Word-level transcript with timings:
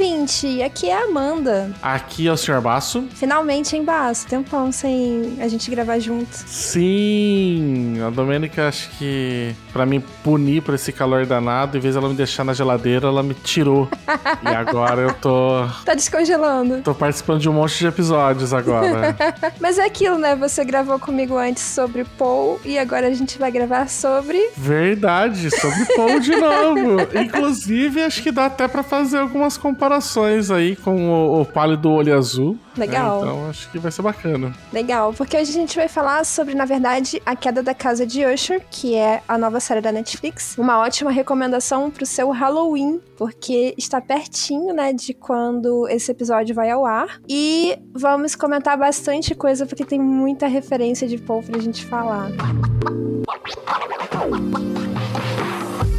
Ouvinte! 0.00 0.62
Aqui 0.62 0.88
é 0.88 0.96
a 0.96 1.04
Amanda. 1.04 1.70
Aqui 1.82 2.26
é 2.26 2.32
o 2.32 2.36
Sr. 2.36 2.60
Basso. 2.62 3.06
Finalmente 3.14 3.76
em 3.76 3.84
Basso. 3.84 4.26
Tempão 4.26 4.72
sem 4.72 5.36
a 5.38 5.46
gente 5.46 5.70
gravar 5.70 5.98
junto. 5.98 6.32
Sim, 6.32 8.00
a 8.00 8.08
Domênica 8.08 8.66
acho 8.66 8.88
que 8.96 9.54
pra 9.74 9.84
me 9.84 10.00
punir 10.00 10.62
por 10.62 10.74
esse 10.74 10.90
calor 10.90 11.26
danado, 11.26 11.76
em 11.76 11.80
vez 11.80 11.96
ela 11.96 12.08
me 12.08 12.14
deixar 12.14 12.44
na 12.44 12.54
geladeira, 12.54 13.08
ela 13.08 13.22
me 13.22 13.34
tirou. 13.34 13.90
e 14.42 14.48
agora 14.48 15.02
eu 15.02 15.12
tô. 15.12 15.66
Tá 15.84 15.92
descongelando. 15.92 16.80
Tô 16.82 16.94
participando 16.94 17.40
de 17.40 17.50
um 17.50 17.52
monte 17.52 17.78
de 17.78 17.86
episódios 17.86 18.54
agora. 18.54 19.14
Mas 19.60 19.78
é 19.78 19.84
aquilo, 19.84 20.16
né? 20.16 20.34
Você 20.34 20.64
gravou 20.64 20.98
comigo 20.98 21.36
antes 21.36 21.62
sobre 21.62 22.04
Paul 22.04 22.58
e 22.64 22.78
agora 22.78 23.06
a 23.06 23.12
gente 23.12 23.38
vai 23.38 23.50
gravar 23.50 23.86
sobre. 23.88 24.50
Verdade, 24.56 25.50
sobre 25.50 25.84
Paul 25.94 26.20
de 26.20 26.34
novo. 26.36 27.00
Inclusive, 27.20 28.02
acho 28.02 28.22
que 28.22 28.32
dá 28.32 28.46
até 28.46 28.66
pra 28.66 28.82
fazer 28.82 29.18
algumas 29.18 29.58
comparações 29.58 29.89
aí 30.54 30.76
com 30.76 31.10
o, 31.10 31.40
o 31.40 31.44
pálido 31.46 31.90
olho 31.90 32.16
azul. 32.16 32.58
Legal. 32.76 33.18
É, 33.18 33.22
então 33.22 33.50
acho 33.50 33.70
que 33.70 33.78
vai 33.78 33.90
ser 33.90 34.02
bacana. 34.02 34.54
Legal, 34.72 35.12
porque 35.12 35.36
hoje 35.36 35.50
a 35.50 35.54
gente 35.54 35.76
vai 35.76 35.88
falar 35.88 36.24
sobre, 36.24 36.54
na 36.54 36.64
verdade, 36.64 37.20
A 37.26 37.34
Queda 37.34 37.62
da 37.62 37.74
Casa 37.74 38.06
de 38.06 38.24
Usher, 38.24 38.62
que 38.70 38.94
é 38.94 39.22
a 39.26 39.36
nova 39.36 39.60
série 39.60 39.80
da 39.80 39.90
Netflix. 39.90 40.56
Uma 40.56 40.78
ótima 40.78 41.10
recomendação 41.10 41.90
pro 41.90 42.06
seu 42.06 42.30
Halloween, 42.30 43.00
porque 43.16 43.74
está 43.76 44.00
pertinho, 44.00 44.74
né, 44.74 44.92
de 44.92 45.14
quando 45.14 45.88
esse 45.88 46.10
episódio 46.10 46.54
vai 46.54 46.70
ao 46.70 46.86
ar. 46.86 47.20
E 47.28 47.78
vamos 47.92 48.34
comentar 48.34 48.76
bastante 48.76 49.34
coisa, 49.34 49.66
porque 49.66 49.84
tem 49.84 50.00
muita 50.00 50.46
referência 50.46 51.08
de 51.08 51.18
Paul 51.18 51.42
pra 51.42 51.60
gente 51.60 51.84
falar. 51.86 52.30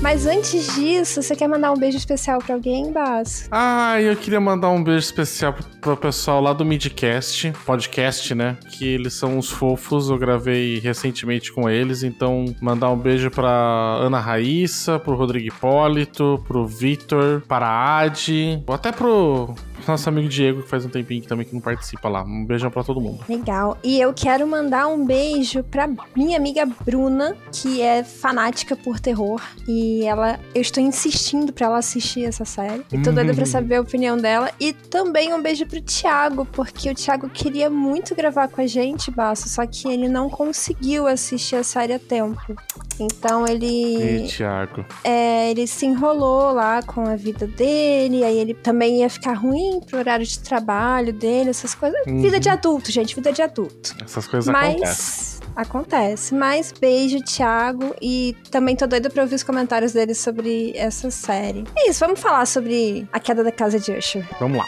Mas 0.02 0.26
antes 0.26 0.74
disso, 0.74 1.22
você 1.22 1.36
quer 1.36 1.48
mandar 1.48 1.72
um 1.72 1.78
beijo 1.78 1.96
especial 1.96 2.40
pra 2.40 2.56
alguém, 2.56 2.92
Bass? 2.92 3.48
Ah, 3.52 4.02
eu 4.02 4.16
queria 4.16 4.42
mandar 4.42 4.70
um 4.70 4.84
beijo 4.84 5.06
especial 5.06 5.56
pro, 5.80 5.96
pessoal 5.96 6.42
lá 6.42 6.54
do 6.54 6.66
Midcast, 6.66 7.54
podcast, 7.64 8.34
né? 8.34 8.58
Que 8.72 8.88
eles 8.88 9.14
são 9.14 9.38
uns 9.38 9.52
fofos, 9.52 10.10
eu 10.10 10.18
gravei 10.18 10.80
recentemente 10.80 11.54
com 11.54 11.70
eles, 11.70 12.02
então 12.02 12.46
mandar 12.60 12.90
um 12.90 12.98
beijo 12.98 13.30
pra 13.30 13.48
Ana 13.48 14.20
Raíssa, 14.20 14.98
pro 14.98 15.16
Rodrigo 15.16 15.48
Hipólito, 15.48 16.44
pro 16.48 16.66
Vitor, 16.66 17.44
para 17.48 17.68
a 17.68 18.00
Adi, 18.00 18.64
ou 18.66 18.74
até 18.74 18.92
pro 18.92 19.54
nosso 19.88 20.10
amigo 20.10 20.28
Diego, 20.28 20.64
que 20.64 20.70
faz 20.70 20.86
um 20.86 20.90
tempinho 20.90 21.22
que 21.22 21.28
também 21.28 21.46
que 21.46 21.54
não 21.54 21.62
participa 21.62 22.10
lá. 22.10 22.24
Um 22.24 22.46
beijão 22.46 22.70
pra 22.70 22.84
todo 22.84 23.00
mundo. 23.00 23.24
Legal. 23.28 23.78
E 23.84 24.00
eu 24.00 24.14
quero 24.14 24.48
mandar 24.48 24.88
um 24.88 25.06
beijo 25.06 25.64
pra 25.64 25.90
minha 26.16 26.38
amiga 26.38 26.66
Bruna, 26.66 27.36
que 27.52 27.82
é 27.82 28.04
fanática 28.04 28.76
por 28.76 29.00
terror. 29.00 29.42
E 29.68 30.04
ela, 30.04 30.40
eu 30.54 30.62
estou 30.62 30.84
insistindo 30.84 31.54
pra 31.54 31.68
ela 31.68 31.78
assistir 31.78 32.26
essa 32.26 32.46
série. 32.46 32.84
E 32.92 33.02
tô 33.02 33.12
doida 33.12 33.34
pra 33.34 33.46
saber 33.46 33.76
a 33.76 33.82
opinião 33.82 34.18
dela. 34.18 34.52
E 34.60 34.74
também 34.74 35.34
um 35.34 35.42
beijo 35.42 35.66
pro 35.66 35.82
Thiago, 35.82 36.46
porque 36.46 36.90
o 36.90 36.96
Thiago 36.96 37.30
queria 37.30 37.70
muito 37.70 38.16
gravar 38.16 38.48
com 38.48 38.62
a 38.62 38.68
gente, 38.68 39.12
Basso, 39.12 39.48
só 39.50 39.66
que 39.66 39.88
ele 39.88 40.08
não 40.08 40.30
conseguiu 40.30 41.08
assistir 41.08 41.56
a 41.56 41.64
série 41.64 41.94
a 41.94 42.00
tempo. 42.00 42.56
Então 43.00 43.48
ele. 43.48 44.26
E 44.26 44.28
Thiago. 44.28 44.86
É, 45.04 45.50
ele 45.52 45.66
se 45.68 45.86
enrolou 45.86 46.52
lá 46.52 46.82
com 46.84 47.02
a 47.02 47.16
vida 47.16 47.48
dele, 47.48 48.24
aí 48.24 48.38
ele 48.38 48.54
também 48.54 49.00
ia 49.00 49.10
ficar 49.10 49.34
ruim 49.34 49.71
pro 49.80 50.00
horário 50.00 50.26
de 50.26 50.40
trabalho 50.40 51.14
dele, 51.14 51.52
essas 51.52 51.74
coisas. 51.74 52.00
Uhum. 52.06 52.22
Vida 52.22 52.40
de 52.40 52.50
adulto, 52.50 52.92
gente, 52.92 53.16
vida 53.16 53.32
de 53.32 53.42
adulto. 53.42 53.96
Essas 54.04 54.28
coisas 54.28 54.52
Mas 54.52 54.74
acontecem. 54.76 55.50
acontece. 55.56 56.36
Mas 56.36 56.72
beijo, 56.72 57.20
Thiago. 57.22 57.96
E 58.02 58.36
também 58.50 58.76
tô 58.76 58.86
doida 58.88 59.10
pra 59.10 59.24
ouvir 59.24 59.36
os 59.36 59.44
comentários 59.44 59.94
dele 59.94 60.14
sobre 60.14 60.74
essa 60.76 61.10
série. 61.12 61.64
É 61.76 61.90
isso, 61.90 62.00
vamos 62.00 62.20
falar 62.20 62.46
sobre 62.46 63.08
a 63.12 63.20
queda 63.20 63.44
da 63.44 63.52
casa 63.52 63.80
de 63.80 63.92
Usher. 63.92 64.28
Vamos 64.40 64.58
lá. 64.58 64.66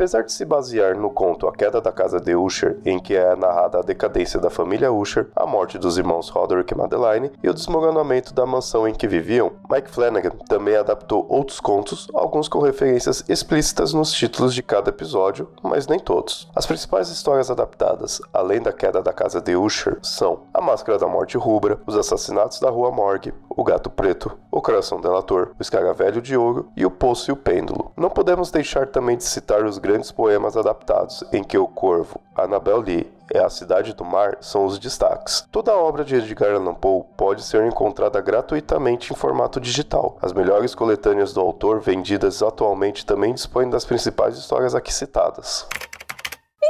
Apesar 0.00 0.22
de 0.22 0.32
se 0.32 0.46
basear 0.46 0.96
no 0.96 1.10
conto 1.10 1.46
A 1.46 1.52
Queda 1.52 1.78
da 1.78 1.92
Casa 1.92 2.18
de 2.18 2.34
Usher, 2.34 2.78
em 2.86 2.98
que 2.98 3.14
é 3.14 3.36
narrada 3.36 3.80
a 3.80 3.82
decadência 3.82 4.40
da 4.40 4.48
família 4.48 4.90
Usher, 4.90 5.28
a 5.36 5.44
morte 5.44 5.76
dos 5.76 5.98
irmãos 5.98 6.30
Roderick 6.30 6.72
e 6.72 6.74
Madeline 6.74 7.30
e 7.42 7.50
o 7.50 7.52
desmoronamento 7.52 8.32
da 8.32 8.46
mansão 8.46 8.88
em 8.88 8.94
que 8.94 9.06
viviam, 9.06 9.52
Mike 9.70 9.90
Flanagan 9.90 10.30
também 10.48 10.74
adaptou 10.74 11.26
outros 11.28 11.60
contos, 11.60 12.08
alguns 12.14 12.48
com 12.48 12.60
referências 12.60 13.22
explícitas 13.28 13.92
nos 13.92 14.10
títulos 14.10 14.54
de 14.54 14.62
cada 14.62 14.88
episódio, 14.88 15.50
mas 15.62 15.86
nem 15.86 15.98
todos. 15.98 16.48
As 16.56 16.64
principais 16.64 17.10
histórias 17.10 17.50
adaptadas, 17.50 18.22
além 18.32 18.62
da 18.62 18.72
Queda 18.72 19.02
da 19.02 19.12
Casa 19.12 19.38
de 19.38 19.54
Usher, 19.54 19.98
são 20.00 20.44
A 20.54 20.62
Máscara 20.62 20.98
da 20.98 21.06
Morte 21.06 21.36
Rubra, 21.36 21.78
Os 21.86 21.94
Assassinatos 21.94 22.58
da 22.58 22.70
Rua 22.70 22.90
Morgue, 22.90 23.34
O 23.60 23.62
Gato 23.62 23.90
Preto, 23.90 24.38
O 24.50 24.62
Coração 24.62 25.02
Delator, 25.02 25.50
O 25.58 25.60
Escaravelho 25.60 26.22
de 26.22 26.34
Ouro 26.34 26.72
e 26.74 26.86
O 26.86 26.90
Poço 26.90 27.30
e 27.30 27.32
o 27.32 27.36
Pêndulo. 27.36 27.92
Não 27.94 28.08
podemos 28.08 28.50
deixar 28.50 28.86
também 28.86 29.18
de 29.18 29.24
citar 29.24 29.66
os 29.66 29.76
grandes 29.76 30.10
poemas 30.10 30.56
adaptados, 30.56 31.22
em 31.30 31.44
que 31.44 31.58
o 31.58 31.68
Corvo, 31.68 32.18
Annabel 32.34 32.78
Lee 32.78 33.12
e 33.34 33.36
a 33.36 33.50
Cidade 33.50 33.92
do 33.92 34.02
Mar 34.02 34.38
são 34.40 34.64
os 34.64 34.78
destaques. 34.78 35.44
Toda 35.52 35.72
a 35.72 35.76
obra 35.76 36.06
de 36.06 36.16
Edgar 36.16 36.54
Allan 36.54 36.72
Poe 36.72 37.04
pode 37.18 37.42
ser 37.44 37.62
encontrada 37.66 38.18
gratuitamente 38.22 39.12
em 39.12 39.16
formato 39.16 39.60
digital. 39.60 40.16
As 40.22 40.32
melhores 40.32 40.74
coletâneas 40.74 41.34
do 41.34 41.42
autor 41.42 41.80
vendidas 41.80 42.42
atualmente 42.42 43.04
também 43.04 43.34
dispõem 43.34 43.68
das 43.68 43.84
principais 43.84 44.38
histórias 44.38 44.74
aqui 44.74 44.90
citadas. 44.90 45.66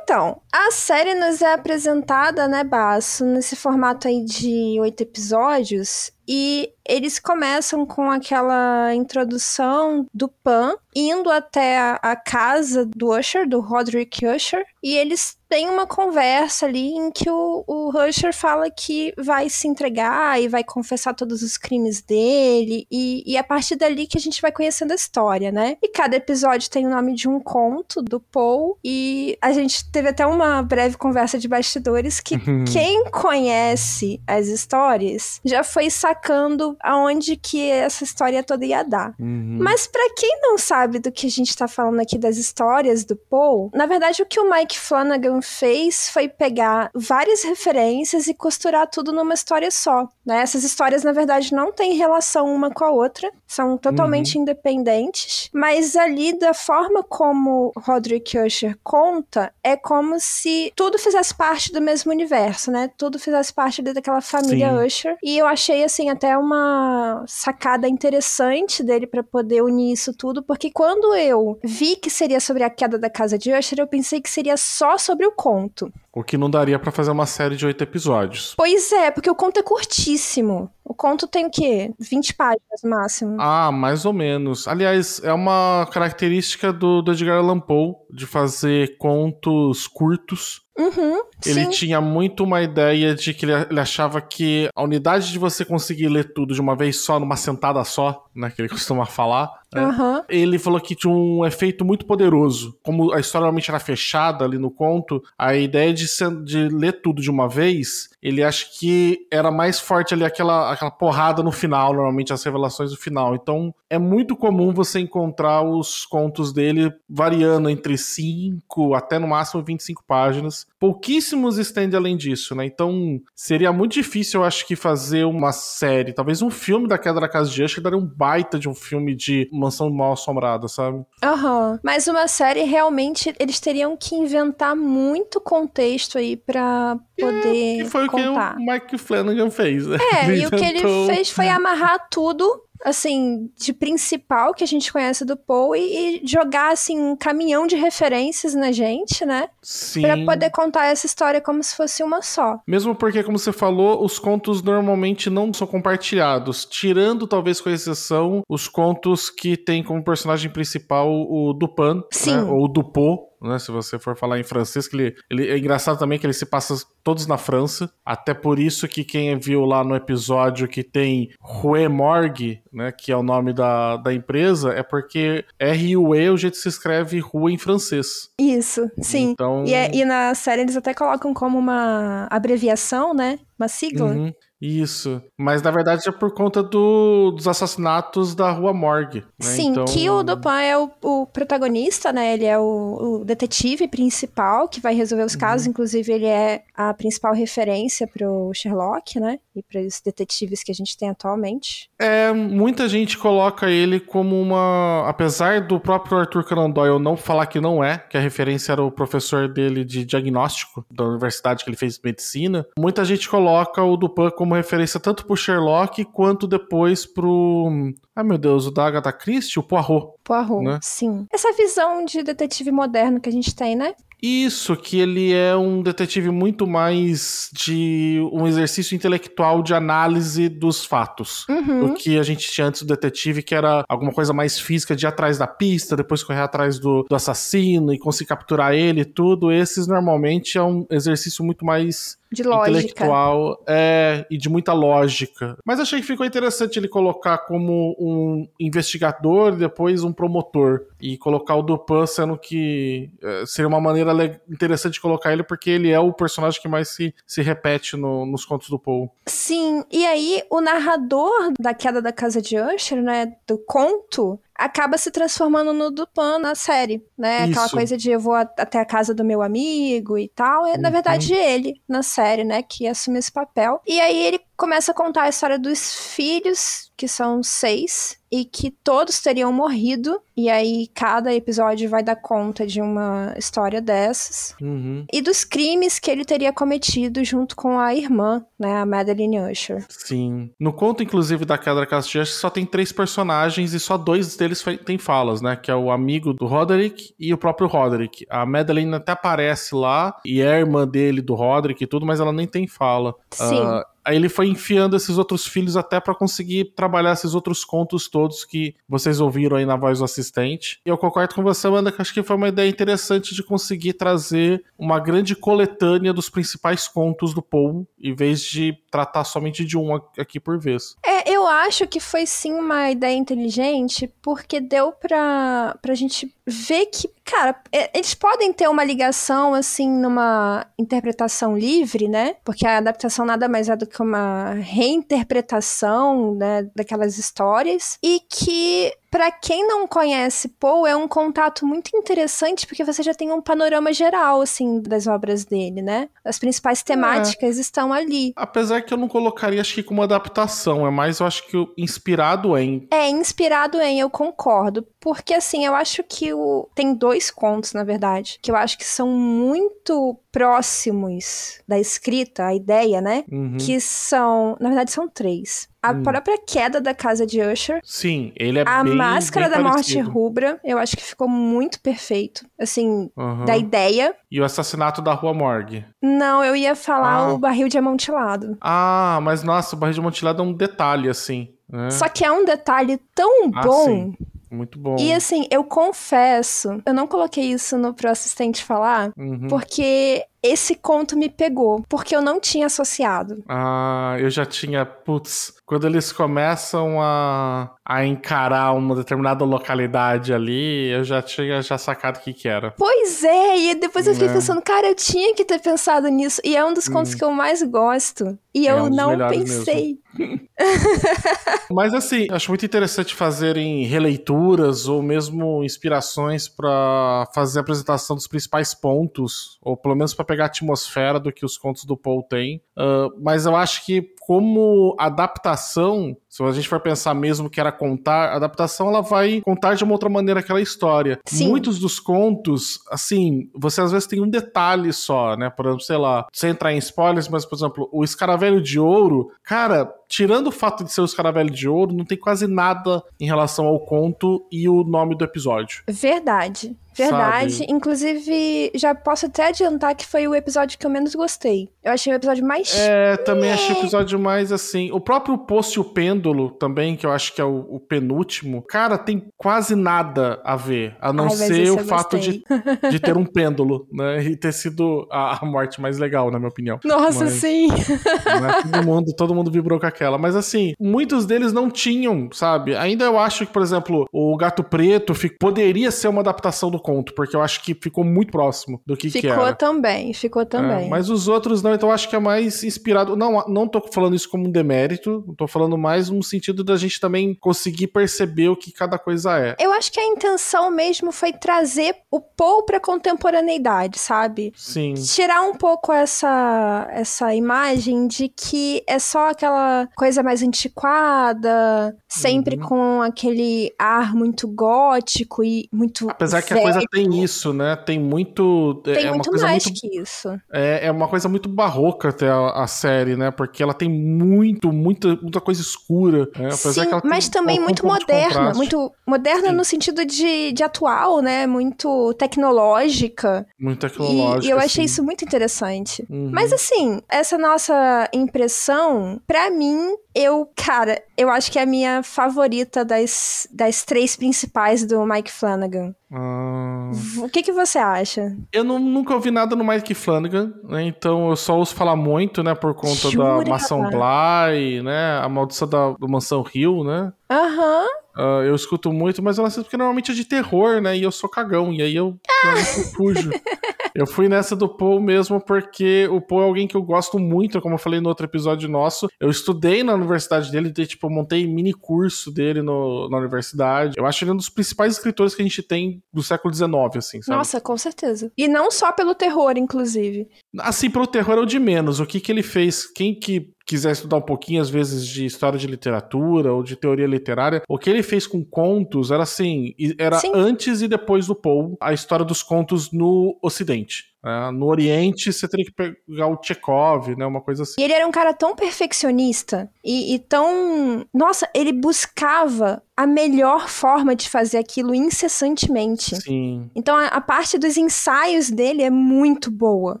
Então, 0.04 0.40
a 0.52 0.70
série 0.70 1.16
nos 1.16 1.42
é 1.42 1.52
apresentada, 1.52 2.46
né, 2.46 2.62
Basso, 2.62 3.24
nesse 3.24 3.56
formato 3.56 4.06
aí 4.06 4.24
de 4.24 4.78
oito 4.80 5.00
episódios. 5.00 6.14
E 6.28 6.72
eles 6.88 7.18
começam 7.18 7.84
com 7.84 8.10
aquela 8.10 8.94
introdução 8.94 10.06
do 10.14 10.28
Pan 10.28 10.76
indo 10.94 11.30
até 11.30 11.78
a, 11.78 11.98
a 12.02 12.16
casa 12.16 12.86
do 12.86 13.10
Usher, 13.10 13.46
do 13.46 13.60
Roderick 13.60 14.26
Usher, 14.26 14.64
e 14.82 14.96
eles 14.96 15.36
têm 15.46 15.68
uma 15.68 15.86
conversa 15.86 16.64
ali 16.64 16.88
em 16.88 17.10
que 17.10 17.28
o, 17.28 17.64
o 17.66 17.90
Usher 17.90 18.32
fala 18.32 18.70
que 18.70 19.12
vai 19.18 19.50
se 19.50 19.68
entregar 19.68 20.40
e 20.40 20.48
vai 20.48 20.64
confessar 20.64 21.12
todos 21.12 21.42
os 21.42 21.58
crimes 21.58 22.00
dele, 22.00 22.86
e, 22.90 23.22
e 23.26 23.36
é 23.36 23.40
a 23.40 23.44
partir 23.44 23.76
dali 23.76 24.06
que 24.06 24.16
a 24.16 24.20
gente 24.20 24.40
vai 24.40 24.50
conhecendo 24.50 24.92
a 24.92 24.94
história, 24.94 25.52
né? 25.52 25.76
E 25.82 25.88
cada 25.88 26.16
episódio 26.16 26.70
tem 26.70 26.86
o 26.86 26.90
nome 26.90 27.14
de 27.14 27.28
um 27.28 27.40
conto 27.40 28.00
do 28.00 28.18
Paul, 28.18 28.78
e 28.82 29.36
a 29.42 29.52
gente 29.52 29.90
teve 29.90 30.08
até 30.08 30.26
uma 30.26 30.62
breve 30.62 30.96
conversa 30.96 31.38
de 31.38 31.46
bastidores 31.46 32.20
que 32.20 32.36
quem 32.72 33.04
conhece 33.10 34.18
as 34.26 34.46
histórias 34.46 35.40
já 35.44 35.62
foi 35.62 35.90
sacando 36.16 36.76
aonde 36.80 37.36
que 37.36 37.70
essa 37.70 38.04
história 38.04 38.42
toda 38.42 38.64
ia 38.64 38.82
dar. 38.82 39.14
Uhum. 39.18 39.58
Mas 39.60 39.86
pra 39.86 40.08
quem 40.16 40.40
não 40.40 40.56
sabe 40.56 40.98
do 40.98 41.12
que 41.12 41.26
a 41.26 41.30
gente 41.30 41.56
tá 41.56 41.68
falando 41.68 42.00
aqui 42.00 42.18
das 42.18 42.36
histórias 42.36 43.04
do 43.04 43.16
Paul, 43.16 43.70
na 43.74 43.86
verdade 43.86 44.22
o 44.22 44.26
que 44.26 44.40
o 44.40 44.50
Mike 44.50 44.78
Flanagan 44.78 45.40
fez 45.42 46.08
foi 46.10 46.28
pegar 46.28 46.90
várias 46.94 47.42
referências 47.42 48.26
e 48.26 48.34
costurar 48.34 48.88
tudo 48.88 49.12
numa 49.12 49.34
história 49.34 49.70
só. 49.70 50.08
Né? 50.24 50.40
Essas 50.40 50.64
histórias, 50.64 51.04
na 51.04 51.12
verdade, 51.12 51.54
não 51.54 51.72
têm 51.72 51.94
relação 51.94 52.52
uma 52.52 52.70
com 52.70 52.84
a 52.84 52.90
outra, 52.90 53.30
são 53.46 53.76
totalmente 53.76 54.38
independentes, 54.38 55.48
mas 55.52 55.94
ali 55.94 56.36
da 56.36 56.52
forma 56.52 57.02
como 57.02 57.72
Roderick 57.76 58.38
Usher 58.38 58.76
conta, 58.82 59.52
é 59.62 59.76
como 59.76 60.18
se 60.18 60.72
tudo 60.74 60.98
fizesse 60.98 61.34
parte 61.34 61.72
do 61.72 61.80
mesmo 61.80 62.10
universo, 62.10 62.70
né? 62.70 62.90
Tudo 62.96 63.18
fizesse 63.18 63.52
parte 63.52 63.82
daquela 63.82 64.20
família 64.20 64.70
Sim. 64.70 64.86
Usher. 64.86 65.16
E 65.22 65.38
eu 65.38 65.46
achei, 65.46 65.84
assim, 65.84 66.05
até 66.08 66.36
uma 66.36 67.24
sacada 67.26 67.88
interessante 67.88 68.82
dele 68.82 69.06
pra 69.06 69.22
poder 69.22 69.62
unir 69.62 69.92
isso 69.92 70.12
tudo, 70.12 70.42
porque 70.42 70.70
quando 70.70 71.14
eu 71.14 71.58
vi 71.64 71.96
que 71.96 72.10
seria 72.10 72.40
sobre 72.40 72.62
a 72.62 72.70
queda 72.70 72.98
da 72.98 73.10
casa 73.10 73.38
de 73.38 73.52
Usher, 73.52 73.78
eu 73.78 73.86
pensei 73.86 74.20
que 74.20 74.30
seria 74.30 74.56
só 74.56 74.98
sobre 74.98 75.26
o 75.26 75.32
conto. 75.32 75.92
O 76.12 76.24
que 76.24 76.38
não 76.38 76.48
daria 76.48 76.78
pra 76.78 76.90
fazer 76.90 77.10
uma 77.10 77.26
série 77.26 77.56
de 77.56 77.66
oito 77.66 77.82
episódios. 77.82 78.54
Pois 78.56 78.90
é, 78.90 79.10
porque 79.10 79.28
o 79.28 79.34
conto 79.34 79.60
é 79.60 79.62
curtíssimo. 79.62 80.70
O 80.82 80.94
conto 80.94 81.26
tem 81.26 81.46
o 81.46 81.50
quê? 81.50 81.92
20 81.98 82.34
páginas 82.34 82.80
no 82.82 82.90
máximo. 82.90 83.36
Ah, 83.40 83.70
mais 83.70 84.06
ou 84.06 84.12
menos. 84.12 84.66
Aliás, 84.66 85.20
é 85.22 85.32
uma 85.32 85.86
característica 85.92 86.72
do, 86.72 87.02
do 87.02 87.12
Edgar 87.12 87.38
Allan 87.38 87.60
Poe 87.60 87.94
de 88.10 88.24
fazer 88.26 88.96
contos 88.96 89.86
curtos. 89.86 90.62
Uhum, 90.78 91.22
Ele 91.44 91.64
sim. 91.64 91.70
tinha 91.70 92.00
muito 92.00 92.44
uma 92.44 92.60
ideia 92.60 93.14
de 93.14 93.32
que 93.32 93.46
ele, 93.46 93.52
ele 93.70 93.80
achava 93.80 94.20
que 94.20 94.68
a 94.74 94.82
unidade 94.82 95.32
de 95.32 95.38
você 95.38 95.64
conseguir 95.64 96.08
ler 96.08 96.32
tudo 96.34 96.52
de 96.54 96.60
uma 96.60 96.76
vez 96.76 97.00
só, 97.00 97.18
numa 97.18 97.36
sentada 97.36 97.82
só, 97.82 98.26
né, 98.34 98.50
que 98.50 98.60
ele 98.60 98.68
costuma 98.70 99.06
falar, 99.06 99.50
Aham. 99.74 100.24
Ele 100.28 100.58
falou 100.58 100.80
que 100.80 100.94
tinha 100.94 101.12
um 101.12 101.44
efeito 101.44 101.84
muito 101.84 102.06
poderoso. 102.06 102.78
Como 102.82 103.12
a 103.12 103.20
história 103.20 103.44
realmente 103.44 103.70
era 103.70 103.78
fechada 103.80 104.44
ali 104.44 104.58
no 104.58 104.70
conto, 104.70 105.22
a 105.38 105.54
ideia 105.56 105.92
de, 105.92 106.06
ser- 106.08 106.42
de 106.42 106.68
ler 106.68 107.00
tudo 107.02 107.20
de 107.20 107.30
uma 107.30 107.48
vez, 107.48 108.08
ele 108.22 108.42
acha 108.42 108.66
que 108.78 109.26
era 109.30 109.50
mais 109.50 109.78
forte 109.80 110.14
ali 110.14 110.24
aquela, 110.24 110.72
aquela 110.72 110.90
porrada 110.90 111.42
no 111.42 111.52
final, 111.52 111.92
normalmente 111.92 112.32
as 112.32 112.42
revelações 112.42 112.90
do 112.90 112.96
final. 112.96 113.34
Então 113.34 113.74
é 113.90 113.98
muito 113.98 114.36
comum 114.36 114.72
você 114.72 114.98
encontrar 115.00 115.62
os 115.62 116.04
contos 116.06 116.52
dele 116.52 116.92
variando 117.08 117.68
entre 117.70 117.96
5 117.96 118.94
até 118.94 119.18
no 119.18 119.28
máximo 119.28 119.62
25 119.62 120.02
páginas. 120.06 120.66
Pouquíssimos 120.78 121.58
estendem 121.58 121.96
além 121.98 122.16
disso, 122.16 122.54
né? 122.54 122.64
Então 122.64 123.20
seria 123.34 123.72
muito 123.72 123.92
difícil, 123.92 124.40
eu 124.40 124.44
acho 124.46 124.66
que 124.66 124.74
fazer 124.74 125.24
uma 125.24 125.52
série, 125.52 126.12
talvez 126.12 126.42
um 126.42 126.50
filme 126.50 126.88
da 126.88 126.98
Queda 126.98 127.20
da 127.20 127.28
Casa 127.28 127.50
de 127.50 127.62
Usher 127.62 127.82
daria 127.82 127.98
um 127.98 128.06
baita 128.06 128.58
de 128.58 128.68
um 128.68 128.74
filme 128.74 129.14
de 129.14 129.48
Mansão 129.56 129.90
Mal 129.90 130.12
Assombrada, 130.12 130.68
sabe? 130.68 131.04
Aham. 131.22 131.78
Mas 131.82 132.06
uma 132.06 132.28
série, 132.28 132.62
realmente, 132.62 133.34
eles 133.38 133.58
teriam 133.60 133.96
que 133.96 134.14
inventar 134.14 134.76
muito 134.76 135.40
contexto 135.40 136.18
aí 136.18 136.36
pra 136.36 136.96
poder 137.18 137.80
E 137.80 137.84
foi 137.86 138.06
contar. 138.06 138.52
o 138.54 138.56
que 138.56 138.62
o 138.62 138.72
Mike 138.72 138.98
Flanagan 138.98 139.50
fez, 139.50 139.86
né? 139.86 139.98
É, 140.22 140.36
e 140.36 140.46
o 140.46 140.50
que 140.50 140.64
ele 140.64 140.80
fez 141.06 141.30
foi 141.30 141.48
amarrar 141.48 142.06
tudo, 142.10 142.62
assim, 142.84 143.50
de 143.56 143.72
principal 143.72 144.54
que 144.54 144.64
a 144.64 144.66
gente 144.66 144.92
conhece 144.92 145.24
do 145.24 145.36
Paul 145.36 145.74
e, 145.74 146.20
e 146.22 146.26
jogar, 146.26 146.72
assim, 146.72 146.98
um 146.98 147.16
caminhão 147.16 147.66
de 147.66 147.76
referências 147.76 148.54
na 148.54 148.72
gente, 148.72 149.24
né? 149.24 149.48
Sim. 149.62 150.02
Pra 150.02 150.24
poder 150.24 150.50
contar 150.50 150.86
essa 150.86 151.06
história 151.06 151.40
como 151.40 151.62
se 151.62 151.76
fosse 151.76 152.02
uma 152.02 152.22
só. 152.22 152.58
Mesmo 152.66 152.94
porque, 152.94 153.22
como 153.22 153.38
você 153.38 153.52
falou, 153.52 154.04
os 154.04 154.18
contos 154.18 154.62
normalmente 154.62 155.28
não 155.30 155.52
são 155.52 155.66
compartilhados, 155.66 156.64
tirando, 156.64 157.26
talvez 157.26 157.60
com 157.60 157.70
exceção, 157.70 158.42
os 158.48 158.68
contos 158.68 159.30
que 159.30 159.56
tem 159.56 159.82
como 159.82 160.04
personagem 160.04 160.50
principal 160.50 161.08
o 161.08 161.52
Dupin, 161.52 162.02
Sim. 162.10 162.36
né? 162.36 162.42
ou 162.42 162.70
Dupont, 162.70 163.20
né? 163.40 163.58
Se 163.58 163.70
você 163.70 163.98
for 163.98 164.16
falar 164.16 164.38
em 164.38 164.44
francês, 164.44 164.86
que 164.88 164.96
ele, 164.96 165.16
ele 165.30 165.48
é 165.48 165.58
engraçado 165.58 165.98
também 165.98 166.18
que 166.18 166.26
ele 166.26 166.32
se 166.32 166.46
passa 166.46 166.74
todos 167.02 167.26
na 167.26 167.36
França. 167.38 167.90
Até 168.04 168.34
por 168.34 168.58
isso 168.58 168.88
que 168.88 169.04
quem 169.04 169.38
viu 169.38 169.64
lá 169.64 169.84
no 169.84 169.94
episódio 169.94 170.66
que 170.68 170.82
tem 170.82 171.30
Rue 171.40 171.88
Morgue, 171.88 172.60
né? 172.72 172.92
Que 172.92 173.12
é 173.12 173.16
o 173.16 173.22
nome 173.22 173.52
da, 173.52 173.96
da 173.96 174.12
empresa, 174.12 174.72
é 174.72 174.82
porque 174.82 175.44
R-U-E 175.58 176.24
é 176.24 176.30
o 176.30 176.36
jeito 176.36 176.54
que 176.54 176.60
se 176.60 176.68
escreve 176.68 177.18
rua 177.18 177.50
em 177.52 177.58
francês. 177.58 178.30
Isso, 178.38 178.90
sim. 179.00 179.30
Então. 179.30 179.64
E, 179.66 179.74
é- 179.74 179.94
e 179.94 180.04
na 180.04 180.34
série 180.34 180.62
eles 180.62 180.76
até 180.76 180.92
colocam 180.94 181.32
como 181.32 181.58
uma 181.58 182.26
abreviação, 182.30 183.14
né? 183.14 183.38
Uma 183.58 183.68
sigla. 183.68 184.12
Uhum, 184.12 184.32
isso. 184.60 185.22
Mas 185.38 185.62
na 185.62 185.70
verdade 185.70 186.08
é 186.08 186.12
por 186.12 186.32
conta 186.32 186.62
do- 186.62 187.30
dos 187.32 187.46
assassinatos 187.48 188.34
da 188.34 188.50
Rua 188.50 188.72
Morgue. 188.72 189.20
Né? 189.20 189.24
Sim, 189.40 189.68
então... 189.70 189.84
que 189.84 190.08
o 190.08 190.22
Dupin 190.22 190.48
é 190.62 190.78
o, 190.78 190.90
o 191.02 191.26
protagonista, 191.26 192.12
né? 192.12 192.34
Ele 192.34 192.44
é 192.44 192.58
o, 192.58 193.20
o 193.20 193.24
detetive 193.24 193.88
principal 193.88 194.68
que 194.68 194.80
vai 194.80 194.94
resolver 194.94 195.22
Uhum. 195.22 195.26
os 195.26 195.36
casos. 195.36 195.66
Inclusive, 195.66 196.12
ele 196.12 196.26
é 196.26 196.62
a 196.74 196.92
principal 196.94 197.34
referência 197.34 198.06
pro 198.06 198.50
Sherlock, 198.54 199.18
né? 199.20 199.38
E 199.54 199.62
para 199.62 199.80
os 199.80 200.00
detetives 200.04 200.62
que 200.62 200.70
a 200.70 200.74
gente 200.74 200.96
tem 200.96 201.08
atualmente. 201.10 201.88
É, 201.98 202.32
muita 202.32 202.88
gente 202.88 203.16
coloca 203.18 203.70
ele 203.70 203.98
como 203.98 204.40
uma. 204.40 205.04
Apesar 205.08 205.60
do 205.66 205.80
próprio 205.80 206.18
Arthur 206.18 206.44
Conan 206.44 206.70
Doyle 206.70 206.98
não 207.02 207.16
falar 207.16 207.46
que 207.46 207.60
não 207.60 207.82
é, 207.82 207.98
que 207.98 208.16
a 208.16 208.20
referência 208.20 208.72
era 208.72 208.82
o 208.82 208.90
professor 208.90 209.48
dele 209.48 209.84
de 209.84 210.04
diagnóstico 210.04 210.84
da 210.90 211.04
universidade 211.04 211.64
que 211.64 211.70
ele 211.70 211.76
fez 211.76 211.98
medicina, 212.02 212.66
muita 212.78 213.04
gente 213.04 213.28
coloca 213.28 213.82
o 213.82 213.96
Dupin 213.96 214.30
como 214.36 214.45
referência 214.54 215.00
tanto 215.00 215.26
pro 215.26 215.36
Sherlock 215.36 216.04
quanto 216.06 216.46
depois 216.46 217.04
pro. 217.04 217.92
Ai 218.14 218.24
meu 218.24 218.38
Deus, 218.38 218.66
o 218.66 218.70
da 218.70 218.86
Agatha 218.86 219.12
Christie, 219.12 219.58
o 219.58 219.62
Poirot. 219.62 220.12
Poirot, 220.24 220.62
Né? 220.64 220.78
sim. 220.82 221.26
Essa 221.32 221.52
visão 221.52 222.04
de 222.04 222.22
detetive 222.22 222.70
moderno 222.70 223.20
que 223.20 223.28
a 223.28 223.32
gente 223.32 223.54
tem, 223.54 223.74
né? 223.76 223.94
Isso, 224.22 224.74
que 224.74 224.98
ele 224.98 225.34
é 225.34 225.54
um 225.54 225.82
detetive 225.82 226.30
muito 226.30 226.66
mais 226.66 227.50
de 227.52 228.18
um 228.32 228.46
exercício 228.46 228.96
intelectual 228.96 229.62
de 229.62 229.74
análise 229.74 230.48
dos 230.48 230.86
fatos. 230.86 231.46
Uhum. 231.48 231.86
O 231.86 231.94
que 231.94 232.18
a 232.18 232.22
gente 232.22 232.50
tinha 232.50 232.66
antes 232.66 232.82
do 232.82 232.88
detetive, 232.88 233.42
que 233.42 233.54
era 233.54 233.84
alguma 233.86 234.10
coisa 234.10 234.32
mais 234.32 234.58
física 234.58 234.96
de 234.96 235.04
ir 235.04 235.08
atrás 235.08 235.36
da 235.36 235.46
pista, 235.46 235.94
depois 235.94 236.24
correr 236.24 236.40
atrás 236.40 236.78
do, 236.78 237.04
do 237.08 237.14
assassino 237.14 237.92
e 237.92 237.98
conseguir 237.98 238.28
capturar 238.30 238.72
ele 238.72 239.02
e 239.02 239.04
tudo. 239.04 239.52
Esses 239.52 239.86
normalmente 239.86 240.56
é 240.56 240.62
um 240.62 240.86
exercício 240.90 241.44
muito 241.44 241.64
mais 241.66 242.16
De 242.42 242.48
lógica. 242.48 242.78
intelectual 242.78 243.62
é, 243.66 244.26
e 244.30 244.36
de 244.36 244.48
muita 244.48 244.72
lógica. 244.72 245.56
Mas 245.64 245.80
achei 245.80 246.00
que 246.00 246.06
ficou 246.06 246.24
interessante 246.26 246.78
ele 246.78 246.88
colocar 246.88 247.38
como 247.38 247.96
um 247.98 248.46
investigador 248.58 249.54
e 249.54 249.56
depois 249.56 250.04
um 250.04 250.12
promotor. 250.12 250.82
E 251.00 251.16
colocar 251.18 251.54
o 251.56 251.62
Dupin 251.62 252.06
sendo 252.06 252.36
que 252.38 253.10
é, 253.22 253.44
seria 253.46 253.68
uma 253.68 253.80
maneira 253.80 254.12
interessante 254.48 254.94
de 254.94 255.00
colocar 255.00 255.32
ele, 255.32 255.42
porque 255.42 255.70
ele 255.70 255.90
é 255.90 256.00
o 256.00 256.12
personagem 256.12 256.60
que 256.60 256.68
mais 256.68 256.88
se, 256.88 257.14
se 257.26 257.42
repete 257.42 257.96
no- 257.96 258.24
nos 258.26 258.44
contos 258.44 258.68
do 258.68 258.78
Poe. 258.78 259.08
Sim, 259.26 259.84
e 259.90 260.06
aí 260.06 260.42
o 260.50 260.60
narrador 260.60 261.52
da 261.58 261.74
queda 261.74 262.00
da 262.00 262.12
casa 262.12 262.40
de 262.40 262.56
Usher, 262.58 263.02
né, 263.02 263.34
do 263.46 263.58
conto, 263.58 264.38
acaba 264.58 264.96
se 264.98 265.10
transformando 265.10 265.72
no 265.72 265.90
Dupin 265.90 266.38
na 266.40 266.54
série, 266.54 267.04
né? 267.16 267.44
Aquela 267.44 267.66
Isso. 267.66 267.74
coisa 267.76 267.96
de 267.96 268.10
eu 268.10 268.20
vou 268.20 268.34
até 268.34 268.78
a 268.80 268.84
casa 268.84 269.14
do 269.14 269.24
meu 269.24 269.42
amigo 269.42 270.16
e 270.18 270.28
tal. 270.28 270.66
É, 270.66 270.76
na 270.78 270.88
Uhum. 270.88 270.92
verdade, 270.94 271.34
ele 271.34 271.74
na 271.88 272.02
série, 272.02 272.44
né, 272.44 272.62
que 272.62 272.86
assume 272.86 273.18
esse 273.18 273.30
papel. 273.30 273.80
E 273.86 274.00
aí 274.00 274.16
ele 274.26 274.40
começa 274.56 274.92
a 274.92 274.94
contar 274.94 275.22
a 275.24 275.28
história 275.28 275.58
dos 275.58 275.94
filhos, 276.14 276.90
que 276.96 277.06
são 277.06 277.42
seis, 277.42 278.16
e 278.32 278.44
que 278.44 278.70
todos 278.70 279.20
teriam 279.20 279.52
morrido. 279.52 280.20
E 280.36 280.48
aí 280.50 280.88
cada 280.94 281.32
episódio 281.34 281.88
vai 281.88 282.02
dar 282.02 282.16
conta 282.16 282.66
de 282.66 282.80
uma 282.80 283.32
história 283.38 283.80
dessas 283.80 284.54
Uhum. 284.60 285.06
e 285.12 285.22
dos 285.22 285.44
crimes 285.44 285.98
que 285.98 286.10
ele 286.10 286.24
teria 286.24 286.52
cometido 286.52 287.22
junto 287.24 287.54
com 287.54 287.78
a 287.78 287.94
irmã, 287.94 288.44
né, 288.58 288.78
a 288.78 288.84
Madeline 288.86 289.38
Usher. 289.40 289.84
Sim. 289.88 290.50
No 290.58 290.72
conto, 290.72 291.02
inclusive, 291.02 291.44
da 291.44 291.56
Queda 291.56 291.86
Usher, 291.98 292.26
só 292.26 292.50
tem 292.50 292.66
três 292.66 292.90
personagens 292.92 293.72
e 293.74 293.80
só 293.80 293.96
dois 293.96 294.36
deles 294.36 294.64
têm 294.84 294.98
falas, 294.98 295.40
né? 295.40 295.54
Que 295.56 295.70
é 295.70 295.74
o 295.74 295.90
amigo 295.90 296.32
do 296.32 296.46
Roderick 296.46 297.14
e 297.18 297.32
o 297.32 297.38
próprio 297.38 297.68
Roderick. 297.68 298.26
A 298.28 298.44
Madeline 298.44 298.94
até 298.94 299.12
aparece 299.12 299.74
lá 299.74 300.14
e 300.24 300.40
é 300.40 300.54
a 300.54 300.58
irmã 300.58 300.86
dele, 300.86 301.20
do 301.22 301.34
Roderick 301.34 301.82
e 301.84 301.86
tudo, 301.86 302.04
mas 302.04 302.20
ela 302.20 302.32
nem 302.32 302.46
tem 302.46 302.66
fala. 302.66 303.14
Sim. 303.30 303.60
Ah, 303.62 303.86
Aí 304.06 304.14
ele 304.14 304.28
foi 304.28 304.46
enfiando 304.46 304.94
esses 304.94 305.18
outros 305.18 305.44
filhos 305.46 305.76
até 305.76 305.98
pra 305.98 306.14
conseguir 306.14 306.72
trabalhar 306.76 307.12
esses 307.12 307.34
outros 307.34 307.64
contos 307.64 308.06
todos 308.06 308.44
que 308.44 308.76
vocês 308.88 309.20
ouviram 309.20 309.56
aí 309.56 309.66
na 309.66 309.74
voz 309.74 309.98
do 309.98 310.04
assistente. 310.04 310.80
E 310.86 310.88
eu 310.88 310.96
concordo 310.96 311.34
com 311.34 311.42
você, 311.42 311.66
Amanda, 311.66 311.90
que 311.90 312.00
acho 312.00 312.14
que 312.14 312.22
foi 312.22 312.36
uma 312.36 312.46
ideia 312.46 312.68
interessante 312.68 313.34
de 313.34 313.42
conseguir 313.42 313.94
trazer 313.94 314.64
uma 314.78 315.00
grande 315.00 315.34
coletânea 315.34 316.12
dos 316.12 316.30
principais 316.30 316.86
contos 316.86 317.34
do 317.34 317.42
Poe, 317.42 317.84
em 318.00 318.14
vez 318.14 318.42
de 318.42 318.78
tratar 318.92 319.24
somente 319.24 319.64
de 319.64 319.76
um 319.76 319.96
aqui 320.16 320.38
por 320.38 320.56
vez. 320.56 320.94
É, 321.04 321.15
eu 321.46 321.50
acho 321.50 321.86
que 321.86 322.00
foi 322.00 322.26
sim 322.26 322.52
uma 322.52 322.90
ideia 322.90 323.14
inteligente, 323.14 324.12
porque 324.20 324.60
deu 324.60 324.92
pra, 324.92 325.76
pra 325.80 325.94
gente 325.94 326.32
ver 326.46 326.86
que, 326.86 327.08
cara, 327.24 327.60
é, 327.72 327.90
eles 327.96 328.14
podem 328.14 328.52
ter 328.52 328.68
uma 328.68 328.84
ligação, 328.84 329.54
assim, 329.54 329.88
numa 329.88 330.66
interpretação 330.78 331.56
livre, 331.56 332.08
né? 332.08 332.36
Porque 332.44 332.66
a 332.66 332.78
adaptação 332.78 333.24
nada 333.24 333.48
mais 333.48 333.68
é 333.68 333.76
do 333.76 333.86
que 333.86 334.00
uma 334.00 334.54
reinterpretação, 334.54 336.34
né, 336.34 336.68
daquelas 336.74 337.18
histórias. 337.18 337.98
E 338.02 338.20
que, 338.28 338.92
pra 339.16 339.30
quem 339.30 339.66
não 339.66 339.86
conhece 339.86 340.46
Poe, 340.46 340.90
é 340.90 340.94
um 340.94 341.08
contato 341.08 341.64
muito 341.64 341.96
interessante, 341.96 342.66
porque 342.66 342.84
você 342.84 343.02
já 343.02 343.14
tem 343.14 343.32
um 343.32 343.40
panorama 343.40 343.90
geral, 343.90 344.42
assim, 344.42 344.82
das 344.82 345.06
obras 345.06 345.46
dele, 345.46 345.80
né? 345.80 346.10
As 346.22 346.38
principais 346.38 346.82
temáticas 346.82 347.56
estão 347.56 347.94
ali. 347.94 348.34
Apesar 348.36 348.82
que 348.82 348.92
eu 348.92 348.98
não 348.98 349.08
colocaria, 349.08 349.58
acho 349.58 349.72
que 349.72 349.82
como 349.82 350.02
adaptação, 350.02 350.86
é 350.86 350.90
mais, 350.90 351.20
eu 351.20 351.26
acho 351.26 351.46
que 351.46 351.56
inspirado 351.78 352.58
em. 352.58 352.86
É, 352.90 353.08
inspirado 353.08 353.80
em, 353.80 354.00
eu 354.00 354.10
concordo. 354.10 354.86
Porque, 355.06 355.34
assim, 355.34 355.64
eu 355.64 355.72
acho 355.72 356.02
que 356.02 356.34
o... 356.34 356.68
tem 356.74 356.92
dois 356.92 357.30
contos, 357.30 357.72
na 357.72 357.84
verdade, 357.84 358.40
que 358.42 358.50
eu 358.50 358.56
acho 358.56 358.76
que 358.76 358.84
são 358.84 359.06
muito 359.08 360.18
próximos 360.32 361.60
da 361.66 361.78
escrita, 361.78 362.46
a 362.46 362.54
ideia, 362.54 363.00
né? 363.00 363.22
Uhum. 363.30 363.56
Que 363.56 363.80
são. 363.80 364.56
Na 364.60 364.68
verdade, 364.68 364.90
são 364.90 365.08
três. 365.08 365.68
A 365.82 365.92
Hum. 365.92 366.02
própria 366.02 366.36
queda 366.44 366.80
da 366.80 366.92
casa 366.92 367.24
de 367.24 367.40
Usher. 367.40 367.80
Sim, 367.84 368.32
ele 368.34 368.58
é 368.58 368.64
a 368.66 368.82
bem. 368.82 368.96
máscara 368.96 369.48
bem 369.48 369.56
da 369.58 369.62
morte 369.62 369.94
parecido. 369.94 370.10
rubra, 370.10 370.60
eu 370.64 370.76
acho 370.78 370.96
que 370.96 371.04
ficou 371.04 371.28
muito 371.28 371.80
perfeito. 371.80 372.44
Assim, 372.58 373.08
Uhum. 373.16 373.44
da 373.44 373.56
ideia. 373.56 374.12
E 374.28 374.40
o 374.40 374.44
assassinato 374.44 375.00
da 375.00 375.12
Rua 375.14 375.32
Morgue. 375.32 375.84
Não, 376.02 376.44
eu 376.44 376.56
ia 376.56 376.74
falar 376.74 377.18
Ah. 377.28 377.32
o 377.32 377.38
barril 377.38 377.68
de 377.68 377.78
amontilado. 377.78 378.56
Ah, 378.60 379.20
mas 379.22 379.44
nossa, 379.44 379.76
o 379.76 379.78
barril 379.78 379.94
de 379.94 380.00
amontilado 380.00 380.42
é 380.42 380.44
um 380.44 380.52
detalhe, 380.52 381.08
assim. 381.08 381.52
né? 381.70 381.90
Só 381.90 382.08
que 382.08 382.24
é 382.24 382.30
um 382.30 382.44
detalhe 382.44 382.96
tão 383.14 383.50
Ah, 383.54 383.62
bom. 383.62 383.84
sim. 383.84 384.14
Muito 384.50 384.78
bom. 384.78 384.96
E 384.98 385.12
assim, 385.12 385.46
eu 385.50 385.64
confesso, 385.64 386.80
eu 386.86 386.94
não 386.94 387.06
coloquei 387.06 387.44
isso 387.44 387.76
no 387.76 387.92
pro 387.92 388.10
assistente 388.10 388.64
falar, 388.64 389.10
Uhum. 389.16 389.48
porque 389.48 390.24
esse 390.46 390.74
conto 390.74 391.16
me 391.16 391.28
pegou, 391.28 391.84
porque 391.88 392.14
eu 392.14 392.22
não 392.22 392.40
tinha 392.40 392.66
associado. 392.66 393.42
Ah, 393.48 394.16
eu 394.18 394.30
já 394.30 394.44
tinha. 394.46 394.84
Putz, 394.84 395.54
quando 395.64 395.86
eles 395.86 396.12
começam 396.12 397.00
a, 397.00 397.70
a 397.84 398.04
encarar 398.06 398.72
uma 398.72 398.94
determinada 398.94 399.44
localidade 399.44 400.32
ali, 400.32 400.88
eu 400.90 401.04
já 401.04 401.20
tinha 401.22 401.60
já 401.62 401.76
sacado 401.78 402.18
o 402.18 402.20
que, 402.20 402.32
que 402.32 402.48
era. 402.48 402.72
Pois 402.76 403.22
é, 403.24 403.58
e 403.58 403.74
depois 403.74 404.06
eu 404.06 404.14
fiquei 404.14 404.28
É. 404.28 404.32
pensando, 404.32 404.62
cara, 404.62 404.88
eu 404.88 404.94
tinha 404.94 405.34
que 405.34 405.44
ter 405.44 405.60
pensado 405.60 406.08
nisso. 406.08 406.40
E 406.44 406.56
é 406.56 406.64
um 406.64 406.72
dos 406.74 406.88
contos 406.88 407.14
que 407.14 407.24
eu 407.24 407.30
mais 407.32 407.62
gosto. 407.62 408.38
E 408.54 408.66
É 408.68 408.72
eu 408.72 408.84
um 408.84 408.88
não 408.90 409.16
pensei. 409.28 409.98
Mas 411.70 411.92
assim, 411.92 412.26
acho 412.30 412.50
muito 412.50 412.64
interessante 412.64 413.14
fazerem 413.14 413.84
releituras 413.84 414.86
ou 414.88 415.02
mesmo 415.02 415.62
inspirações 415.64 416.48
pra 416.48 417.26
fazer 417.34 417.58
a 417.58 417.62
apresentação 417.62 418.16
dos 418.16 418.26
principais 418.26 418.72
pontos, 418.74 419.58
ou 419.62 419.76
pelo 419.76 419.94
menos 419.94 420.14
pra 420.14 420.24
pegar 420.24 420.35
a 420.42 420.46
atmosfera 420.46 421.18
do 421.18 421.32
que 421.32 421.44
os 421.44 421.56
contos 421.56 421.84
do 421.84 421.96
Paul 421.96 422.22
têm. 422.22 422.62
Ah, 422.76 423.08
mas 423.18 423.46
eu 423.46 423.56
acho 423.56 423.84
que 423.84 424.14
como 424.26 424.96
adaptação, 424.98 426.16
se 426.28 426.42
a 426.42 426.50
gente 426.50 426.68
for 426.68 426.80
pensar 426.80 427.14
mesmo 427.14 427.48
que 427.48 427.60
era 427.60 427.70
contar, 427.70 428.30
a 428.30 428.36
adaptação 428.36 428.88
ela 428.88 429.00
vai 429.00 429.40
contar 429.40 429.74
de 429.74 429.84
uma 429.84 429.92
outra 429.92 430.08
maneira 430.08 430.40
aquela 430.40 430.60
história. 430.60 431.20
Sim. 431.24 431.46
Muitos 431.46 431.78
dos 431.78 432.00
contos, 432.00 432.80
assim, 432.90 433.48
você 433.54 433.80
às 433.80 433.92
vezes 433.92 434.08
tem 434.08 434.20
um 434.20 434.28
detalhe 434.28 434.92
só, 434.92 435.36
né? 435.36 435.48
Por 435.48 435.66
exemplo, 435.66 435.84
sei 435.84 435.96
lá, 435.96 436.26
sem 436.32 436.50
entrar 436.50 436.72
em 436.72 436.78
spoilers, 436.78 437.28
mas 437.28 437.44
por 437.44 437.54
exemplo, 437.54 437.88
o 437.92 438.02
Escaravelho 438.02 438.60
de 438.60 438.80
Ouro, 438.80 439.30
cara, 439.44 439.88
tirando 440.08 440.48
o 440.48 440.52
fato 440.52 440.82
de 440.82 440.92
ser 440.92 441.02
o 441.02 441.04
Escaravelho 441.04 441.50
de 441.50 441.68
Ouro, 441.68 441.94
não 441.94 442.04
tem 442.04 442.18
quase 442.18 442.48
nada 442.48 443.04
em 443.20 443.26
relação 443.26 443.66
ao 443.66 443.78
conto 443.78 444.44
e 444.50 444.68
o 444.68 444.82
nome 444.82 445.16
do 445.16 445.24
episódio. 445.24 445.84
Verdade. 445.88 446.76
Verdade. 446.96 447.52
Sabe? 447.52 447.72
Inclusive, 447.72 448.72
já 448.74 448.94
posso 448.94 449.26
até 449.26 449.48
adiantar 449.48 449.94
que 449.94 450.06
foi 450.06 450.26
o 450.26 450.34
episódio 450.34 450.78
que 450.78 450.86
eu 450.86 450.90
menos 450.90 451.14
gostei. 451.14 451.68
Eu 451.84 451.92
achei 451.92 452.10
o 452.12 452.16
episódio 452.16 452.44
mais. 452.44 452.74
É, 452.74 453.18
também 453.18 453.52
achei 453.52 453.74
o 453.74 453.78
episódio 453.78 454.15
mais 454.18 454.52
assim. 454.52 454.90
O 454.92 455.00
próprio 455.00 455.36
Poço 455.38 455.78
e 455.78 455.80
o 455.80 455.84
Pêndulo, 455.84 456.50
também, 456.50 456.96
que 456.96 457.06
eu 457.06 457.12
acho 457.12 457.34
que 457.34 457.40
é 457.40 457.44
o, 457.44 457.66
o 457.68 457.80
penúltimo, 457.80 458.62
cara, 458.62 458.96
tem 458.98 459.28
quase 459.36 459.74
nada 459.74 460.40
a 460.44 460.56
ver. 460.56 460.96
A 461.00 461.12
não 461.12 461.24
Ai, 461.24 461.30
mas 461.30 461.38
ser 461.38 461.70
o 461.70 461.78
fato 461.78 462.18
de, 462.18 462.42
de 462.90 463.00
ter 463.00 463.16
um 463.16 463.24
pêndulo, 463.26 463.86
né? 463.92 464.22
E 464.24 464.36
ter 464.36 464.52
sido 464.52 465.06
a, 465.10 465.42
a 465.42 465.46
morte 465.46 465.80
mais 465.80 465.98
legal, 465.98 466.30
na 466.30 466.38
minha 466.38 466.48
opinião. 466.48 466.78
Nossa, 466.84 467.24
Mas- 467.24 467.34
sim. 467.34 467.68
né? 467.68 468.62
Todo 468.72 468.84
mundo, 468.84 469.12
todo 469.16 469.34
mundo 469.34 469.50
vibrou 469.50 469.78
com 469.80 469.86
aquela. 469.86 470.18
Mas 470.18 470.34
assim, 470.36 470.72
muitos 470.80 471.26
deles 471.26 471.52
não 471.52 471.70
tinham, 471.70 472.28
sabe? 472.32 472.74
Ainda 472.76 473.04
eu 473.04 473.18
acho 473.18 473.46
que, 473.46 473.52
por 473.52 473.62
exemplo, 473.62 474.06
o 474.12 474.36
Gato 474.36 474.62
Preto 474.62 475.14
fi- 475.14 475.30
poderia 475.38 475.90
ser 475.90 476.08
uma 476.08 476.20
adaptação 476.20 476.70
do 476.70 476.78
conto, 476.80 477.14
porque 477.14 477.34
eu 477.36 477.42
acho 477.42 477.62
que 477.62 477.74
ficou 477.74 478.04
muito 478.04 478.30
próximo 478.32 478.80
do 478.86 478.96
que, 478.96 479.10
que 479.10 479.20
ficou 479.22 479.46
era. 479.46 479.54
também, 479.54 480.12
ficou 480.12 480.44
também. 480.44 480.86
É, 480.86 480.88
mas 480.88 481.08
os 481.10 481.28
outros 481.28 481.62
não, 481.62 481.74
então 481.74 481.88
eu 481.88 481.94
acho 481.94 482.08
que 482.08 482.16
é 482.16 482.18
mais 482.18 482.62
inspirado. 482.64 483.16
Não, 483.16 483.44
não 483.48 483.66
tô 483.68 483.80
falando 483.92 484.05
isso 484.14 484.28
como 484.28 484.46
um 484.46 484.50
demérito, 484.50 485.24
tô 485.36 485.46
falando 485.46 485.76
mais 485.76 486.08
no 486.10 486.22
sentido 486.22 486.62
da 486.62 486.76
gente 486.76 487.00
também 487.00 487.34
conseguir 487.34 487.88
perceber 487.88 488.48
o 488.48 488.56
que 488.56 488.72
cada 488.72 488.98
coisa 488.98 489.38
é. 489.38 489.56
Eu 489.58 489.72
acho 489.72 489.90
que 489.92 490.00
a 490.00 490.06
intenção 490.06 490.70
mesmo 490.70 491.12
foi 491.12 491.32
trazer 491.32 491.94
o 492.10 492.20
Paul 492.20 492.64
pra 492.64 492.80
contemporaneidade, 492.80 493.98
sabe? 493.98 494.52
Sim. 494.56 494.94
Tirar 494.94 495.42
um 495.42 495.54
pouco 495.54 495.92
essa, 495.92 496.86
essa 496.90 497.34
imagem 497.34 498.06
de 498.06 498.28
que 498.28 498.82
é 498.86 498.98
só 498.98 499.30
aquela 499.30 499.88
coisa 499.96 500.22
mais 500.22 500.42
antiquada, 500.42 501.96
sempre 502.08 502.56
Uhum. 502.56 502.62
com 502.62 503.02
aquele 503.02 503.72
ar 503.78 504.14
muito 504.14 504.48
gótico 504.48 505.42
e 505.44 505.68
muito. 505.72 506.08
Apesar 506.08 506.42
que 506.42 506.52
a 506.52 506.56
velho. 506.56 506.72
coisa 506.72 506.86
tem 506.90 507.22
isso, 507.22 507.52
né? 507.52 507.76
Tem 507.76 507.98
muito. 507.98 508.74
Tem 508.84 509.06
é 509.06 509.10
muito 509.10 509.30
mais 509.32 509.64
muito 509.64 509.80
que 509.80 510.00
isso. 510.00 510.28
É, 510.52 510.86
é 510.86 510.90
uma 510.90 511.08
coisa 511.08 511.28
muito 511.28 511.48
barroca 511.48 512.08
até 512.08 512.28
a, 512.28 512.62
a 512.62 512.66
série, 512.66 513.16
né? 513.16 513.30
Porque 513.30 513.62
ela 513.62 513.74
tem 513.74 513.88
muito, 513.96 514.72
muita, 514.72 515.16
muita 515.16 515.40
coisa 515.40 515.60
escura. 515.60 516.28
Né? 516.38 516.50
Sim, 516.50 516.80
mas 517.04 517.28
também 517.28 517.58
um 517.60 517.64
muito 517.64 517.82
de 517.82 517.88
moderna. 517.88 518.52
Muito 518.54 518.92
moderna 519.06 519.48
Sim. 519.50 519.54
no 519.54 519.64
sentido 519.64 520.04
de, 520.04 520.52
de 520.52 520.62
atual, 520.62 521.20
né? 521.20 521.46
Muito 521.46 522.14
tecnológica. 522.14 523.46
Muito 523.58 523.86
E, 523.86 523.90
tecnológica. 523.90 524.46
e 524.46 524.50
eu 524.50 524.58
achei 524.58 524.84
assim. 524.84 524.92
isso 524.92 525.02
muito 525.02 525.24
interessante. 525.24 526.06
Uhum. 526.10 526.30
Mas 526.32 526.52
assim, 526.52 527.00
essa 527.08 527.38
nossa 527.38 528.08
impressão, 528.12 529.20
pra 529.26 529.50
mim, 529.50 529.94
eu, 530.14 530.48
cara, 530.56 531.02
eu 531.16 531.28
acho 531.30 531.50
que 531.50 531.58
é 531.58 531.62
a 531.62 531.66
minha 531.66 532.02
favorita 532.02 532.84
das, 532.84 533.46
das 533.52 533.84
três 533.84 534.16
principais 534.16 534.84
do 534.84 535.04
Mike 535.06 535.30
Flanagan. 535.30 535.94
Ah, 536.12 536.90
O 537.18 537.28
que, 537.28 537.42
que 537.42 537.50
você 537.52 537.78
acha? 537.78 538.36
eu 538.52 538.62
não- 538.62 538.78
nunca 538.78 539.12
ouvi 539.12 539.30
nada 539.30 539.56
no 539.56 539.64
Mike 539.64 539.92
Flanagan, 539.92 540.52
né? 540.62 540.84
Então 540.84 541.30
eu 541.30 541.36
só 541.36 541.56
ouço 541.58 541.74
falar 541.74 541.96
muito, 541.96 542.42
né? 542.44 542.54
Por 542.54 542.74
conta 542.74 543.10
Jura? 543.10 543.42
da 543.44 543.50
Mansão 543.50 543.82
Bly, 543.90 544.82
né? 544.82 545.18
A 545.20 545.28
maldição 545.28 545.68
da, 545.68 545.90
do 545.92 546.08
Mansão 546.08 546.44
Hill, 546.54 546.84
né? 546.84 547.12
Aham. 547.30 547.86
Ah, 548.16 548.42
eu 548.44 548.54
escuto 548.54 548.92
muito, 548.92 549.22
mas 549.22 549.36
eu 549.36 549.42
não 549.42 549.48
assisto 549.48 549.64
porque 549.64 549.76
normalmente 549.76 550.10
é 550.10 550.14
de 550.14 550.24
terror, 550.24 550.80
né? 550.80 550.96
E 550.96 551.02
eu 551.02 551.12
sou 551.12 551.28
cagão, 551.28 551.72
e 551.72 551.82
aí 551.82 551.94
eu, 551.94 552.18
eu 552.44 552.84
fujo. 552.94 553.30
Eu 553.96 554.06
fui 554.06 554.28
nessa 554.28 554.54
do 554.54 554.68
Paul 554.68 555.00
mesmo 555.00 555.40
porque 555.40 556.06
o 556.10 556.20
Paul 556.20 556.42
é 556.42 556.44
alguém 556.44 556.68
que 556.68 556.76
eu 556.76 556.82
gosto 556.82 557.18
muito, 557.18 557.62
como 557.62 557.76
eu 557.76 557.78
falei 557.78 557.98
no 557.98 558.10
outro 558.10 558.26
episódio 558.26 558.68
nosso. 558.68 559.08
Eu 559.18 559.30
estudei 559.30 559.82
na 559.82 559.94
universidade 559.94 560.52
dele, 560.52 560.70
dei, 560.70 560.84
tipo, 560.84 561.06
eu 561.06 561.10
montei 561.10 561.46
mini 561.46 561.72
curso 561.72 562.30
dele 562.30 562.60
no, 562.60 563.08
na 563.08 563.16
universidade. 563.16 563.94
Eu 563.96 564.04
acho 564.04 564.22
ele 564.22 564.32
um 564.32 564.36
dos 564.36 564.50
principais 564.50 564.92
escritores 564.92 565.34
que 565.34 565.40
a 565.40 565.44
gente 565.46 565.62
tem 565.62 566.02
do 566.12 566.22
século 566.22 566.52
XIX, 566.52 566.68
assim, 566.96 567.22
sabe? 567.22 567.38
Nossa, 567.38 567.58
com 567.58 567.76
certeza. 567.78 568.30
E 568.36 568.46
não 568.46 568.70
só 568.70 568.92
pelo 568.92 569.14
terror, 569.14 569.56
inclusive. 569.56 570.28
Assim, 570.58 570.90
pelo 570.90 571.06
terror 571.06 571.38
é 571.38 571.40
o 571.40 571.46
de 571.46 571.58
menos. 571.58 571.98
O 571.98 572.04
que 572.04 572.20
que 572.20 572.30
ele 572.30 572.42
fez? 572.42 572.84
Quem 572.84 573.18
que 573.18 573.50
quiser 573.66 573.92
estudar 573.92 574.16
um 574.16 574.22
pouquinho, 574.22 574.62
às 574.62 574.70
vezes, 574.70 575.06
de 575.06 575.26
história 575.26 575.58
de 575.58 575.66
literatura 575.66 576.52
ou 576.52 576.62
de 576.62 576.76
teoria 576.76 577.06
literária, 577.06 577.62
o 577.68 577.76
que 577.76 577.90
ele 577.90 578.02
fez 578.02 578.26
com 578.26 578.44
contos 578.44 579.10
era 579.10 579.24
assim, 579.24 579.74
era 579.98 580.18
Sim. 580.18 580.30
antes 580.34 580.80
e 580.82 580.88
depois 580.88 581.26
do 581.26 581.34
Poe, 581.34 581.74
a 581.80 581.92
história 581.92 582.24
dos 582.24 582.42
contos 582.42 582.92
no 582.92 583.36
Ocidente. 583.42 584.15
Né? 584.24 584.50
No 584.52 584.66
Oriente, 584.66 585.32
você 585.32 585.46
teria 585.48 585.64
que 585.66 585.72
pegar 585.72 586.26
o 586.28 586.38
Chekhov, 586.42 587.14
né? 587.16 587.24
Uma 587.26 587.40
coisa 587.40 587.62
assim. 587.62 587.74
E 587.80 587.84
ele 587.84 587.92
era 587.92 588.06
um 588.06 588.10
cara 588.12 588.32
tão 588.34 588.54
perfeccionista 588.56 589.68
e, 589.84 590.14
e 590.14 590.18
tão. 590.18 591.06
Nossa, 591.14 591.48
ele 591.54 591.72
buscava 591.72 592.82
a 592.96 593.06
melhor 593.06 593.68
forma 593.68 594.16
de 594.16 594.28
fazer 594.28 594.56
aquilo 594.56 594.94
incessantemente. 594.94 596.16
Sim. 596.16 596.70
Então 596.74 596.96
a, 596.96 597.06
a 597.08 597.20
parte 597.20 597.58
dos 597.58 597.76
ensaios 597.76 598.50
dele 598.50 598.82
é 598.82 598.88
muito 598.90 599.50
boa. 599.50 600.00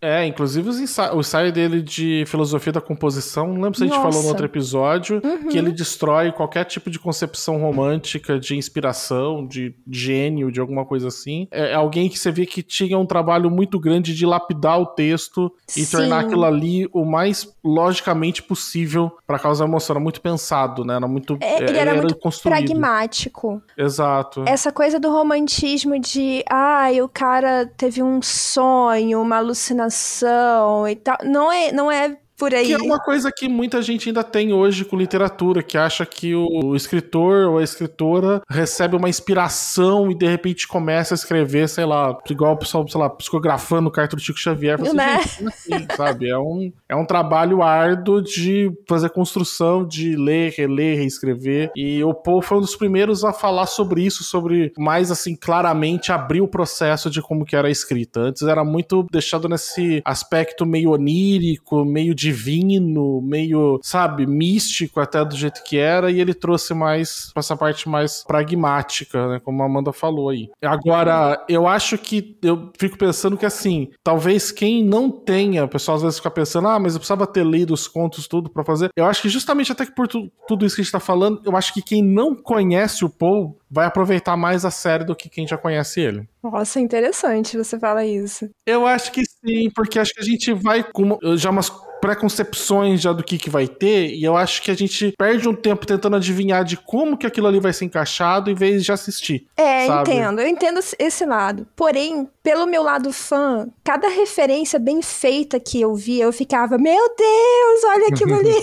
É, 0.00 0.26
inclusive 0.26 0.68
os 0.68 0.80
ensa- 0.80 1.14
o 1.14 1.20
ensaio 1.20 1.52
dele 1.52 1.80
de 1.80 2.24
filosofia 2.26 2.72
da 2.72 2.80
composição, 2.80 3.46
não 3.46 3.62
lembro 3.62 3.78
se 3.78 3.84
a 3.84 3.86
gente 3.86 3.94
Nossa. 3.96 4.08
falou 4.10 4.22
no 4.24 4.28
outro 4.30 4.44
episódio, 4.44 5.20
Uhum. 5.22 5.46
que 5.48 5.56
ele 5.56 5.70
destrói 5.70 6.32
qualquer 6.32 6.64
tipo 6.64 6.90
de 6.90 6.98
concepção 6.98 7.56
romântica, 7.60 8.36
de 8.40 8.56
inspiração, 8.56 9.46
de 9.46 9.76
gênio, 9.88 10.50
de 10.50 10.58
alguma 10.58 10.84
coisa 10.84 11.06
assim. 11.06 11.46
É 11.52 11.74
alguém 11.74 12.08
que 12.08 12.18
você 12.18 12.32
vê 12.32 12.44
que 12.44 12.64
tinha 12.64 12.98
um 12.98 13.06
trabalho 13.06 13.48
muito 13.48 13.78
grande 13.78 13.91
de 14.00 14.24
lapidar 14.24 14.80
o 14.80 14.86
texto 14.86 15.52
e 15.68 15.84
Sim. 15.84 15.98
tornar 15.98 16.20
aquilo 16.20 16.44
ali 16.44 16.88
o 16.92 17.04
mais 17.04 17.52
logicamente 17.62 18.42
possível 18.42 19.16
para 19.26 19.38
causar 19.38 19.64
emoção. 19.64 19.94
Era 19.94 20.02
muito 20.02 20.20
pensado, 20.20 20.84
né? 20.84 20.96
Era 20.96 21.08
muito. 21.08 21.36
É, 21.40 21.62
ele 21.62 21.78
era 21.78 21.94
muito 21.94 22.16
construído. 22.16 22.56
Pragmático. 22.56 23.62
Exato. 23.76 24.44
Essa 24.46 24.72
coisa 24.72 24.98
do 24.98 25.10
romantismo 25.10 25.98
de, 25.98 26.44
ai, 26.48 27.02
o 27.02 27.08
cara 27.08 27.66
teve 27.76 28.02
um 28.02 28.22
sonho, 28.22 29.20
uma 29.20 29.36
alucinação 29.36 30.88
e 30.88 30.96
tal. 30.96 31.18
Não 31.24 31.52
é, 31.52 31.72
não 31.72 31.90
é 31.90 32.16
por 32.42 32.52
aí. 32.52 32.66
Que 32.66 32.72
é 32.72 32.78
uma 32.78 32.98
coisa 32.98 33.30
que 33.30 33.48
muita 33.48 33.80
gente 33.80 34.08
ainda 34.08 34.24
tem 34.24 34.52
hoje 34.52 34.84
com 34.84 34.96
literatura, 34.96 35.62
que 35.62 35.78
acha 35.78 36.04
que 36.04 36.34
o, 36.34 36.48
o 36.64 36.74
escritor 36.74 37.46
ou 37.46 37.58
a 37.58 37.62
escritora 37.62 38.42
recebe 38.50 38.96
uma 38.96 39.08
inspiração 39.08 40.10
e 40.10 40.14
de 40.16 40.26
repente 40.26 40.66
começa 40.66 41.14
a 41.14 41.16
escrever, 41.16 41.68
sei 41.68 41.84
lá, 41.84 42.18
igual 42.28 42.54
o 42.54 42.56
pessoal, 42.56 42.88
sei 42.88 43.00
lá, 43.00 43.08
psicografando 43.08 43.92
carta 43.92 44.16
do 44.16 44.22
Chico 44.22 44.40
Xavier. 44.40 44.80
Assim, 44.80 44.96
Né? 44.96 45.14
assim, 45.18 45.86
sabe? 45.96 46.28
É 46.28 46.36
um, 46.36 46.72
é 46.88 46.96
um 46.96 47.06
trabalho 47.06 47.62
árduo 47.62 48.20
de 48.20 48.72
fazer 48.88 49.10
construção, 49.10 49.86
de 49.86 50.16
ler, 50.16 50.52
reler, 50.56 50.98
reescrever. 50.98 51.70
E 51.76 52.02
o 52.02 52.12
Paul 52.12 52.42
foi 52.42 52.58
um 52.58 52.62
dos 52.62 52.74
primeiros 52.74 53.22
a 53.22 53.32
falar 53.32 53.66
sobre 53.66 54.02
isso, 54.02 54.24
sobre 54.24 54.72
mais 54.76 55.12
assim, 55.12 55.36
claramente 55.36 56.10
abrir 56.10 56.40
o 56.40 56.48
processo 56.48 57.08
de 57.08 57.22
como 57.22 57.44
que 57.44 57.54
era 57.54 57.68
a 57.68 57.70
escrita. 57.70 58.18
Antes 58.18 58.42
era 58.42 58.64
muito 58.64 59.06
deixado 59.12 59.48
nesse 59.48 60.02
aspecto 60.04 60.66
meio 60.66 60.90
onírico, 60.90 61.84
meio 61.84 62.12
divino 62.12 62.31
divino, 62.32 63.20
meio, 63.20 63.78
sabe, 63.82 64.26
místico 64.26 65.00
até 65.00 65.24
do 65.24 65.36
jeito 65.36 65.62
que 65.62 65.76
era, 65.76 66.10
e 66.10 66.20
ele 66.20 66.32
trouxe 66.32 66.72
mais 66.72 67.30
pra 67.32 67.40
essa 67.40 67.56
parte 67.56 67.88
mais 67.88 68.24
pragmática, 68.24 69.28
né? 69.28 69.40
Como 69.40 69.62
a 69.62 69.66
Amanda 69.66 69.92
falou 69.92 70.30
aí. 70.30 70.48
Agora, 70.62 71.44
eu 71.48 71.66
acho 71.66 71.98
que 71.98 72.36
eu 72.42 72.72
fico 72.78 72.96
pensando 72.96 73.36
que 73.36 73.46
assim, 73.46 73.90
talvez 74.02 74.50
quem 74.50 74.82
não 74.82 75.10
tenha, 75.10 75.64
o 75.64 75.68
pessoal 75.68 75.96
às 75.96 76.02
vezes 76.02 76.18
fica 76.18 76.30
pensando, 76.30 76.68
ah, 76.68 76.78
mas 76.78 76.94
eu 76.94 77.00
precisava 77.00 77.26
ter 77.26 77.44
lido 77.44 77.74
os 77.74 77.86
contos 77.86 78.26
tudo 78.26 78.50
para 78.50 78.64
fazer. 78.64 78.88
Eu 78.96 79.04
acho 79.04 79.22
que 79.22 79.28
justamente 79.28 79.70
até 79.70 79.84
que 79.84 79.94
por 79.94 80.08
tu, 80.08 80.30
tudo 80.48 80.64
isso 80.64 80.74
que 80.74 80.80
a 80.80 80.84
gente 80.84 80.92
tá 80.92 81.00
falando, 81.00 81.42
eu 81.44 81.56
acho 81.56 81.74
que 81.74 81.82
quem 81.82 82.02
não 82.02 82.34
conhece 82.34 83.04
o 83.04 83.10
Paul 83.10 83.58
vai 83.70 83.86
aproveitar 83.86 84.36
mais 84.36 84.64
a 84.64 84.70
série 84.70 85.04
do 85.04 85.14
que 85.14 85.28
quem 85.28 85.46
já 85.46 85.56
conhece 85.56 86.00
ele. 86.00 86.28
Nossa, 86.42 86.80
interessante 86.80 87.56
você 87.56 87.78
fala 87.78 88.04
isso. 88.04 88.48
Eu 88.66 88.86
acho 88.86 89.12
que 89.12 89.22
sim, 89.24 89.70
porque 89.74 89.98
acho 89.98 90.12
que 90.12 90.20
a 90.20 90.24
gente 90.24 90.52
vai 90.52 90.82
com 90.82 91.18
já 91.36 91.50
umas 91.50 91.70
preconcepções 92.02 93.00
já 93.00 93.12
do 93.12 93.22
que, 93.22 93.38
que 93.38 93.48
vai 93.48 93.68
ter, 93.68 94.08
e 94.08 94.24
eu 94.24 94.36
acho 94.36 94.60
que 94.60 94.72
a 94.72 94.74
gente 94.74 95.14
perde 95.16 95.48
um 95.48 95.54
tempo 95.54 95.86
tentando 95.86 96.16
adivinhar 96.16 96.64
de 96.64 96.76
como 96.76 97.16
que 97.16 97.24
aquilo 97.24 97.46
ali 97.46 97.60
vai 97.60 97.72
ser 97.72 97.84
encaixado 97.84 98.50
em 98.50 98.56
vez 98.56 98.82
de 98.82 98.90
assistir. 98.90 99.46
É, 99.56 99.86
sabe? 99.86 100.10
entendo, 100.10 100.40
eu 100.40 100.48
entendo 100.48 100.80
esse 100.98 101.24
lado. 101.24 101.64
Porém, 101.76 102.28
pelo 102.42 102.66
meu 102.66 102.82
lado 102.82 103.12
fã, 103.12 103.68
cada 103.84 104.08
referência 104.08 104.80
bem 104.80 105.00
feita 105.00 105.60
que 105.60 105.80
eu 105.80 105.94
via, 105.94 106.24
eu 106.24 106.32
ficava, 106.32 106.76
meu 106.76 107.14
Deus, 107.16 107.84
olha 107.84 108.08
aquilo 108.08 108.34
ali. 108.34 108.56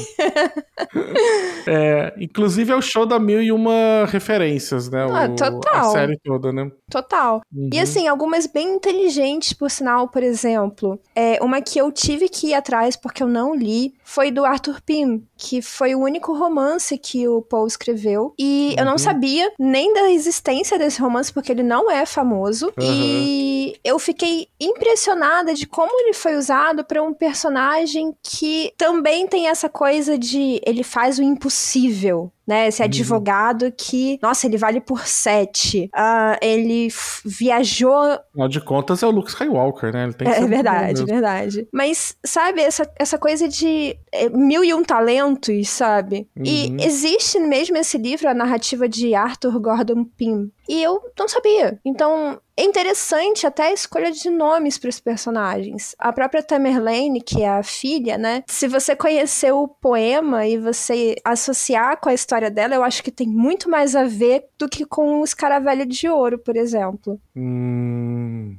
é, 1.66 2.14
inclusive 2.20 2.74
é 2.74 2.76
o 2.76 2.82
show 2.82 3.06
da 3.06 3.18
mil 3.18 3.42
e 3.42 3.54
uma 3.54 4.06
referências, 4.08 4.90
né? 4.90 5.08
Ah, 5.10 5.30
o, 5.30 5.36
total. 5.38 5.90
A 5.90 5.94
série 5.94 6.20
toda, 6.22 6.52
né? 6.52 6.70
Total. 6.92 7.40
Uhum. 7.56 7.69
E 7.74 7.80
assim, 7.80 8.08
algumas 8.08 8.48
bem 8.48 8.76
inteligentes, 8.76 9.54
por 9.54 9.70
sinal, 9.70 10.08
por 10.08 10.24
exemplo. 10.24 11.00
É, 11.16 11.42
uma 11.44 11.62
que 11.62 11.80
eu 11.80 11.92
tive 11.92 12.28
que 12.30 12.48
ir 12.48 12.54
atrás 12.54 12.96
porque 12.96 13.22
eu 13.22 13.28
não 13.28 13.56
li 13.56 13.94
foi 14.04 14.32
do 14.32 14.46
Arthur 14.46 14.82
Pym, 14.82 15.24
que 15.39 15.62
foi 15.62 15.96
o 15.96 16.00
único 16.01 16.38
romance 16.38 16.98
que 16.98 17.25
o 17.27 17.41
Paul 17.41 17.65
escreveu. 17.65 18.34
E 18.38 18.75
eu 18.77 18.84
não 18.84 18.91
Uhum. 18.93 18.98
sabia 18.98 19.51
nem 19.58 19.93
da 19.93 20.12
existência 20.12 20.77
desse 20.77 21.01
romance, 21.01 21.31
porque 21.31 21.51
ele 21.53 21.63
não 21.63 21.89
é 21.89 22.05
famoso. 22.05 22.67
Uhum. 22.77 22.84
E 22.86 23.79
eu 23.84 23.98
fiquei 23.98 24.48
impressionada 24.60 25.53
de 25.53 25.65
como 25.65 25.91
ele 26.01 26.13
foi 26.13 26.36
usado 26.36 26.84
para 26.84 27.01
um 27.01 27.13
personagem 27.13 28.13
que 28.22 28.74
também 28.77 29.25
tem 29.27 29.48
essa 29.48 29.69
coisa 29.69 30.17
de 30.17 30.60
ele 30.65 30.84
faz 30.84 31.17
o 31.17 31.24
impossível. 31.24 32.31
Né, 32.48 32.67
esse 32.67 32.81
Uhum. 32.81 32.86
advogado 32.88 33.72
que, 33.77 34.17
nossa, 34.24 34.48
ele 34.48 34.58
vale 34.58 34.81
por 34.81 35.05
sete. 35.05 35.88
Ah, 35.93 36.36
ele 36.41 36.88
viajou 37.24 37.93
Afinal 38.31 38.48
de 38.48 38.60
contas, 38.60 39.03
é 39.03 39.05
o 39.05 39.12
Luke 39.12 39.29
Skywalker, 39.29 39.93
né? 39.93 40.10
É 40.19 40.48
verdade, 40.48 41.05
verdade. 41.05 41.67
Mas, 41.72 42.15
sabe, 42.25 42.62
essa, 42.62 42.89
essa 42.98 43.19
coisa 43.19 43.48
de 43.48 43.96
é, 44.12 44.29
mil 44.29 44.63
e 44.63 44.74
um 44.74 44.84
talentos, 44.84 45.29
sabe? 45.66 46.28
Uhum. 46.36 46.46
E 46.46 46.84
existe 46.84 47.40
mesmo 47.40 47.78
esse 47.78 47.98
livro, 47.98 48.28
a 48.28 48.34
narrativa 48.34 48.88
de 48.88 49.14
Arthur 49.16 49.60
Gordon 49.60 50.04
Pym. 50.04 50.52
E 50.70 50.84
eu 50.84 51.02
não 51.18 51.28
sabia. 51.28 51.80
Então, 51.84 52.40
é 52.60 52.64
interessante 52.64 53.48
até 53.48 53.68
a 53.68 53.74
escolha 53.74 54.12
de 54.12 54.30
nomes 54.30 54.78
para 54.78 54.90
os 54.90 55.00
personagens. 55.00 55.96
A 55.98 56.12
própria 56.12 56.44
Tamerlane, 56.44 57.22
que 57.22 57.42
é 57.42 57.50
a 57.50 57.64
filha, 57.64 58.18
né? 58.18 58.44
Se 58.48 58.68
você 58.68 58.98
conhecer 58.98 59.54
o 59.54 59.66
poema 59.66 60.46
e 60.46 60.58
você 60.58 61.16
associar 61.24 61.98
com 62.02 62.10
a 62.10 62.14
história 62.14 62.52
dela, 62.52 62.76
eu 62.76 62.84
acho 62.84 63.02
que 63.02 63.12
tem 63.12 63.28
muito 63.28 63.70
mais 63.70 63.96
a 63.96 64.04
ver 64.04 64.44
do 64.60 64.68
que 64.68 64.86
com 64.86 65.22
o 65.22 65.24
Escaravelho 65.24 65.86
de 65.86 66.10
Ouro, 66.10 66.38
por 66.38 66.58
exemplo. 66.58 67.18
Hum, 67.34 68.58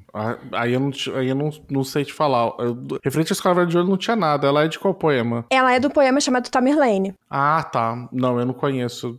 aí 0.53 0.73
eu, 0.73 0.81
não, 0.81 0.91
aí 1.15 1.29
eu 1.29 1.37
não, 1.37 1.51
não 1.69 1.85
sei 1.85 2.03
te 2.03 2.13
falar. 2.15 2.55
Eu, 2.59 2.99
referente 3.05 3.33
a 3.33 3.35
Escrava 3.35 3.67
de 3.67 3.77
Ouro 3.77 3.91
não 3.91 3.99
tinha 3.99 4.17
nada. 4.17 4.49
Ela 4.49 4.65
é 4.65 4.69
de 4.69 4.79
qual 4.79 4.95
poema? 4.95 5.45
Ela 5.51 5.75
é 5.75 5.79
do 5.79 5.91
poema 5.91 6.23
chamado 6.23 6.49
Tamerlane. 6.49 7.15
Ah, 7.29 7.63
tá. 7.63 8.09
Não, 8.11 8.41
eu 8.41 8.47
não 8.47 8.55
conheço. 8.55 9.19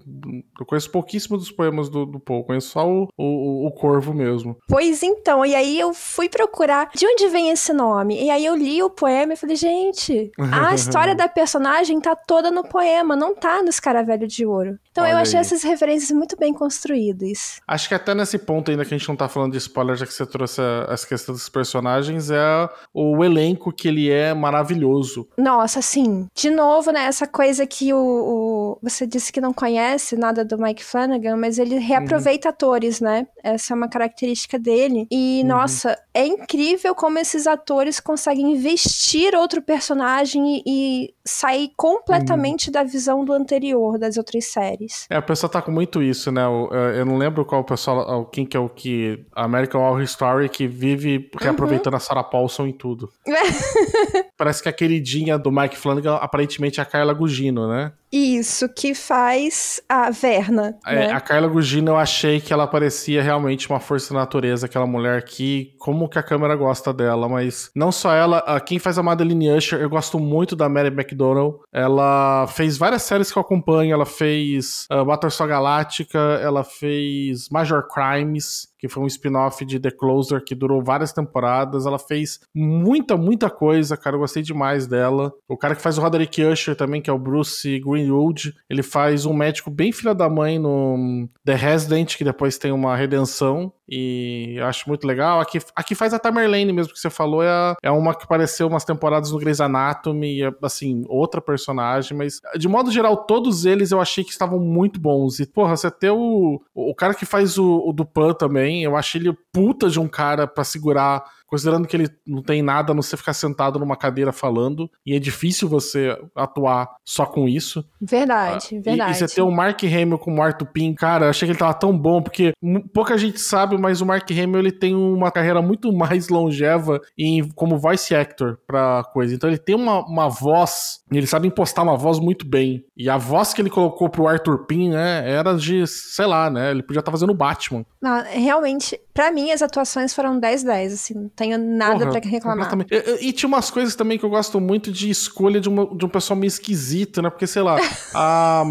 Eu 0.60 0.66
conheço 0.66 0.90
pouquíssimo 0.90 1.38
dos 1.38 1.52
poemas 1.52 1.88
do, 1.88 2.04
do 2.04 2.20
Paul. 2.20 2.44
Conheço 2.44 2.70
só 2.70 2.81
o, 2.84 3.08
o, 3.18 3.68
o 3.68 3.72
Corvo 3.72 4.14
mesmo. 4.14 4.58
Pois 4.68 5.02
então, 5.04 5.46
e 5.46 5.56
aí 5.56 5.80
eu 5.80 5.94
fui 5.94 6.28
procurar 6.30 6.90
de 6.96 7.06
onde 7.06 7.28
vem 7.28 7.50
esse 7.50 7.74
nome. 7.74 8.22
E 8.24 8.30
aí 8.30 8.46
eu 8.46 8.56
li 8.56 8.82
o 8.84 8.90
poema 8.90 9.34
e 9.34 9.38
falei, 9.38 9.56
gente, 9.56 10.32
a 10.52 10.74
história 10.76 11.16
da 11.16 11.28
personagem 11.28 12.00
tá 12.00 12.16
toda 12.16 12.52
no 12.52 12.64
poema, 12.64 13.16
não 13.16 13.36
tá 13.36 13.62
no 13.62 13.70
Escaravelho 13.70 14.28
de 14.28 14.46
Ouro. 14.46 14.78
Então 14.92 15.06
eu 15.06 15.12
Olha 15.16 15.22
achei 15.22 15.38
aí. 15.40 15.42
essas 15.42 15.64
referências 15.64 16.12
muito 16.12 16.36
bem 16.38 16.54
construídas. 16.54 17.62
Acho 17.68 17.88
que 17.88 17.96
até 17.96 18.14
nesse 18.14 18.38
ponto 18.38 18.70
ainda 18.72 18.84
que 18.86 18.94
a 18.94 18.98
gente 18.98 19.08
não 19.08 19.16
tá 19.16 19.28
falando 19.30 19.52
de 19.54 19.58
spoiler, 19.58 19.96
já 19.96 20.06
que 20.06 20.14
você 20.14 20.26
trouxe 20.26 20.62
as 20.88 21.06
questões 21.06 21.38
dos 21.40 21.50
personagens, 21.50 22.30
é 22.30 22.70
o 22.94 23.24
elenco 23.24 23.72
que 23.72 23.88
ele 23.88 24.10
é 24.10 24.34
maravilhoso. 24.34 25.28
Nossa, 25.38 25.80
assim, 25.80 26.28
de 26.36 26.50
novo, 26.50 26.92
né, 26.92 27.06
essa 27.06 27.26
coisa 27.28 27.66
que 27.66 27.94
o, 27.94 27.98
o- 27.98 28.78
você 28.82 29.06
disse 29.08 29.32
que 29.32 29.40
não 29.42 29.54
conhece 29.54 30.16
nada 30.16 30.44
do 30.44 30.58
Mike 30.58 30.84
Flanagan, 30.84 31.38
mas 31.38 31.58
ele 31.58 31.78
reaproveita 31.80 32.50
atores, 32.50 32.71
né? 33.02 33.28
Essa 33.44 33.74
é 33.74 33.76
uma 33.76 33.88
característica 33.90 34.58
dele. 34.60 35.08
E, 35.12 35.44
nossa, 35.46 35.98
é 36.14 36.26
incrível 36.26 36.94
como 36.96 37.20
esses 37.20 37.48
atores 37.48 38.00
conseguem 38.00 38.56
vestir 38.56 39.36
outro 39.36 39.62
personagem 39.62 40.62
e, 40.66 41.14
sair 41.26 41.72
completamente 41.78 42.72
da 42.72 42.84
visão 42.84 43.24
do 43.24 43.32
anterior, 43.34 43.98
das 44.00 44.18
outras 44.18 44.46
séries. 44.46 45.06
É, 45.10 45.18
o 45.20 45.24
pessoal 45.24 45.50
tá 45.50 45.62
com 45.62 45.72
muito 45.72 46.02
isso, 46.02 46.32
né? 46.32 46.48
O- 46.48 46.70
é, 46.74 47.00
Eu 47.00 47.06
não 47.06 47.18
lembro 47.18 47.46
qual 47.46 47.62
o 47.62 47.64
pessoal, 47.64 48.26
quem 48.26 48.46
que 48.46 48.58
é 48.58 48.60
o 48.60 48.68
que. 48.70 49.24
American 49.36 49.82
Horror 49.82 50.02
Story 50.04 50.50
que 50.50 50.68
vive 50.68 51.30
reaproveitando 51.40 51.96
a 51.96 52.00
Sarah 52.00 52.24
Paulson 52.24 52.68
em 52.68 52.74
tudo. 52.74 53.10
Parece 54.38 54.64
que 54.64 54.70
a 54.70 54.74
queridinha 54.74 55.38
do 55.38 55.52
Mike 55.52 55.78
Flanagan 55.78 56.16
aparentemente 56.16 56.80
é 56.80 56.84
a 56.84 56.86
Carla 56.86 57.14
Gugino, 57.14 57.68
né? 57.68 57.92
Isso, 58.12 58.68
que 58.68 58.94
faz 58.94 59.82
a 59.88 60.10
Verna, 60.12 60.78
É, 60.86 60.96
né? 61.08 61.12
A 61.12 61.22
Carla 61.22 61.48
Gugino 61.48 61.92
eu 61.92 61.98
achei 61.98 62.42
que 62.42 62.52
ela 62.52 62.68
parecia 62.68 63.24
realmente 63.24 63.70
uma 63.70 63.80
força 63.80 64.14
da 64.14 64.20
natureza, 64.20 64.66
aquela 64.66 64.86
mulher 64.86 65.24
que, 65.24 65.74
como 65.80 66.10
que 66.10 66.20
a 66.20 66.24
câmera 66.24 66.56
gosta 66.56 66.94
dela, 66.94 67.30
mas 67.30 67.72
não 67.76 67.92
só 67.92 68.14
ela, 68.14 68.40
a- 68.40 68.60
quem 68.60 68.80
faz 68.80 68.98
a 68.98 69.04
Madeline 69.04 69.50
Usher, 69.52 69.80
eu 69.80 69.90
gosto 69.90 70.20
muito 70.20 70.56
da 70.56 70.68
Mary 70.68 70.90
McDonnell. 70.90 71.62
Ela 71.72 72.48
fez 72.48 72.78
várias 72.78 73.04
séries 73.04 73.32
que 73.32 73.38
eu 73.38 73.42
acompanho, 73.42 73.94
ela 73.94 74.06
fez 74.06 74.86
uh, 74.92 75.06
Battlestar 75.06 75.48
Galáctica, 75.48 76.20
ela 76.42 76.64
fez 76.64 77.48
Major 77.50 77.88
Crimes, 77.88 78.68
que 78.82 78.90
foi 78.90 79.04
um 79.04 79.08
spin-off 79.08 79.64
de 79.64 79.80
The 79.80 79.92
Closer 79.92 80.44
que 80.44 80.56
durou 80.56 80.84
várias 80.84 81.14
temporadas. 81.14 81.86
Ela 81.86 82.00
fez 82.00 82.40
muita, 82.54 83.16
muita 83.16 83.48
coisa, 83.48 83.96
cara. 83.96 84.16
Eu 84.16 84.22
gostei 84.22 84.42
demais 84.42 84.88
dela. 84.88 85.32
O 85.48 85.56
cara 85.56 85.76
que 85.76 85.84
faz 85.84 86.00
o 86.00 86.02
Roderick 86.02 86.44
Usher 86.44 86.76
também, 86.76 87.00
que 87.00 87.10
é 87.10 87.14
o 87.14 87.20
Bruce 87.20 87.80
Greenwood, 87.80 88.56
ele 88.68 88.82
faz 88.82 89.24
um 89.28 89.34
médico 89.34 89.70
bem 89.70 89.92
filha 89.92 90.16
da 90.16 90.28
mãe 90.28 90.58
no 90.58 91.30
The 91.46 91.54
Resident, 91.54 92.18
que 92.18 92.24
depois 92.24 92.58
tem 92.58 92.72
uma 92.72 92.96
redenção. 92.96 93.72
E 93.94 94.56
eu 94.56 94.66
acho 94.68 94.88
muito 94.88 95.06
legal. 95.06 95.42
Aqui, 95.42 95.60
aqui 95.76 95.94
faz 95.94 96.14
a 96.14 96.20
Tamerlane 96.20 96.72
mesmo 96.72 96.94
que 96.94 97.00
você 97.00 97.10
falou. 97.10 97.44
É, 97.44 97.76
é 97.84 97.92
uma 97.92 98.16
que 98.16 98.24
apareceu 98.24 98.68
umas 98.70 98.86
temporadas 98.86 99.32
no 99.32 99.38
Grey's 99.38 99.60
Anatomy. 99.60 100.44
É, 100.44 100.54
assim, 100.64 101.04
outra 101.10 101.42
personagem. 101.42 102.18
Mas, 102.18 102.40
de 102.58 102.70
modo 102.70 102.90
geral, 102.90 103.18
todos 103.18 103.66
eles 103.66 103.92
eu 103.92 104.00
achei 104.00 104.24
que 104.24 104.32
estavam 104.32 104.60
muito 104.60 104.98
bons. 104.98 105.40
E, 105.42 105.46
porra, 105.46 105.76
você 105.76 105.92
ter 105.92 106.12
o, 106.12 106.62
o 106.74 106.96
cara 106.96 107.14
que 107.14 107.26
faz 107.26 107.58
o, 107.58 107.84
o 107.86 107.92
Dupan 107.92 108.34
também. 108.34 108.82
Eu 108.82 108.96
achei 108.96 109.20
ele 109.20 109.38
puta 109.52 109.90
de 109.90 110.00
um 110.00 110.08
cara 110.08 110.48
pra 110.48 110.64
segurar 110.64 111.26
considerando 111.52 111.86
que 111.86 111.98
ele 111.98 112.08
não 112.26 112.42
tem 112.42 112.62
nada 112.62 112.94
a 112.94 112.96
não 112.96 113.02
ser 113.02 113.18
ficar 113.18 113.34
sentado 113.34 113.78
numa 113.78 113.98
cadeira 113.98 114.32
falando, 114.32 114.90
e 115.06 115.14
é 115.14 115.20
difícil 115.20 115.68
você 115.68 116.18
atuar 116.34 116.88
só 117.06 117.26
com 117.26 117.46
isso. 117.48 117.84
Verdade, 118.02 118.70
E- 118.76 118.80
verdade. 118.80 119.12
E, 119.12 119.16
você 119.16 119.28
ter 119.28 119.42
o 119.42 119.52
Mark 119.52 119.84
Hamill 119.84 120.18
com 120.18 120.34
o 120.34 120.42
Arthur 120.42 120.68
Pym, 120.68 120.96
cara, 120.96 121.26
eu 121.26 121.30
achei 121.30 121.46
que 121.46 121.52
ele 121.52 121.60
tava 121.60 121.74
tão 121.74 121.96
bom, 121.98 122.22
porque 122.22 122.54
pouca 122.94 123.18
gente 123.18 123.40
sabe, 123.42 123.78
mas 123.78 124.00
o 124.00 124.06
Mark 124.06 124.30
Hamill 124.32 124.60
ele 124.60 124.72
tem 124.72 124.96
uma 124.96 125.30
carreira 125.30 125.62
muito 125.62 125.92
mais 125.92 126.30
longeva 126.30 127.02
em, 127.18 127.48
como 127.50 127.78
voice 127.78 128.16
actor 128.16 128.58
pra 128.66 129.04
coisa. 129.12 129.36
Então 129.36 129.50
ele 129.50 129.58
tem 129.60 129.76
uma, 129.76 130.06
uma 130.06 130.30
voz, 130.30 131.02
e 131.12 131.18
ele 131.18 131.28
sabe 131.28 131.48
impostar 131.48 131.84
uma 131.84 131.98
voz 131.98 132.18
muito 132.18 132.48
bem. 132.48 132.86
E 132.96 133.10
a 133.10 133.18
voz 133.18 133.54
que 133.54 133.62
ele 133.62 133.70
colocou 133.70 134.10
pro 134.10 134.28
Arthur 134.28 134.66
Pym, 134.66 134.90
né, 134.90 135.30
era 135.30 135.54
de, 135.56 135.86
sei 135.86 136.26
lá, 136.26 136.50
né, 136.50 136.72
ele 136.72 136.82
podia 136.84 137.00
estar 137.00 137.12
fazendo 137.12 137.32
o 137.32 137.36
Batman. 137.36 137.86
Não, 138.02 138.24
realmente, 138.24 138.98
pra 139.14 139.32
mim, 139.32 139.52
as 139.52 139.62
atuações 139.62 140.14
foram 140.14 140.40
10-10, 140.40 140.94
assim, 140.94 141.14
não 141.14 141.30
tenho 141.30 141.58
nada 141.58 142.06
Porra, 142.08 142.22
pra 142.22 142.30
reclamar. 142.30 142.70
E, 142.90 143.28
e- 143.28 143.34
tinha 143.34 143.48
umas 143.48 143.70
coisas 143.70 143.96
também 143.96 144.18
que 144.18 144.26
eu 144.26 144.30
gosto 144.30 144.60
muito 144.60 144.92
de 144.92 145.10
escolha 145.10 145.60
de, 145.60 145.70
uma- 145.70 145.86
de 145.96 146.06
um 146.06 146.10
pessoal 146.10 146.38
meio 146.40 146.48
esquisito, 146.48 147.22
né? 147.22 147.30
Porque, 147.30 147.48
sei 147.48 147.62
lá, 147.62 147.78
a, 148.14 148.64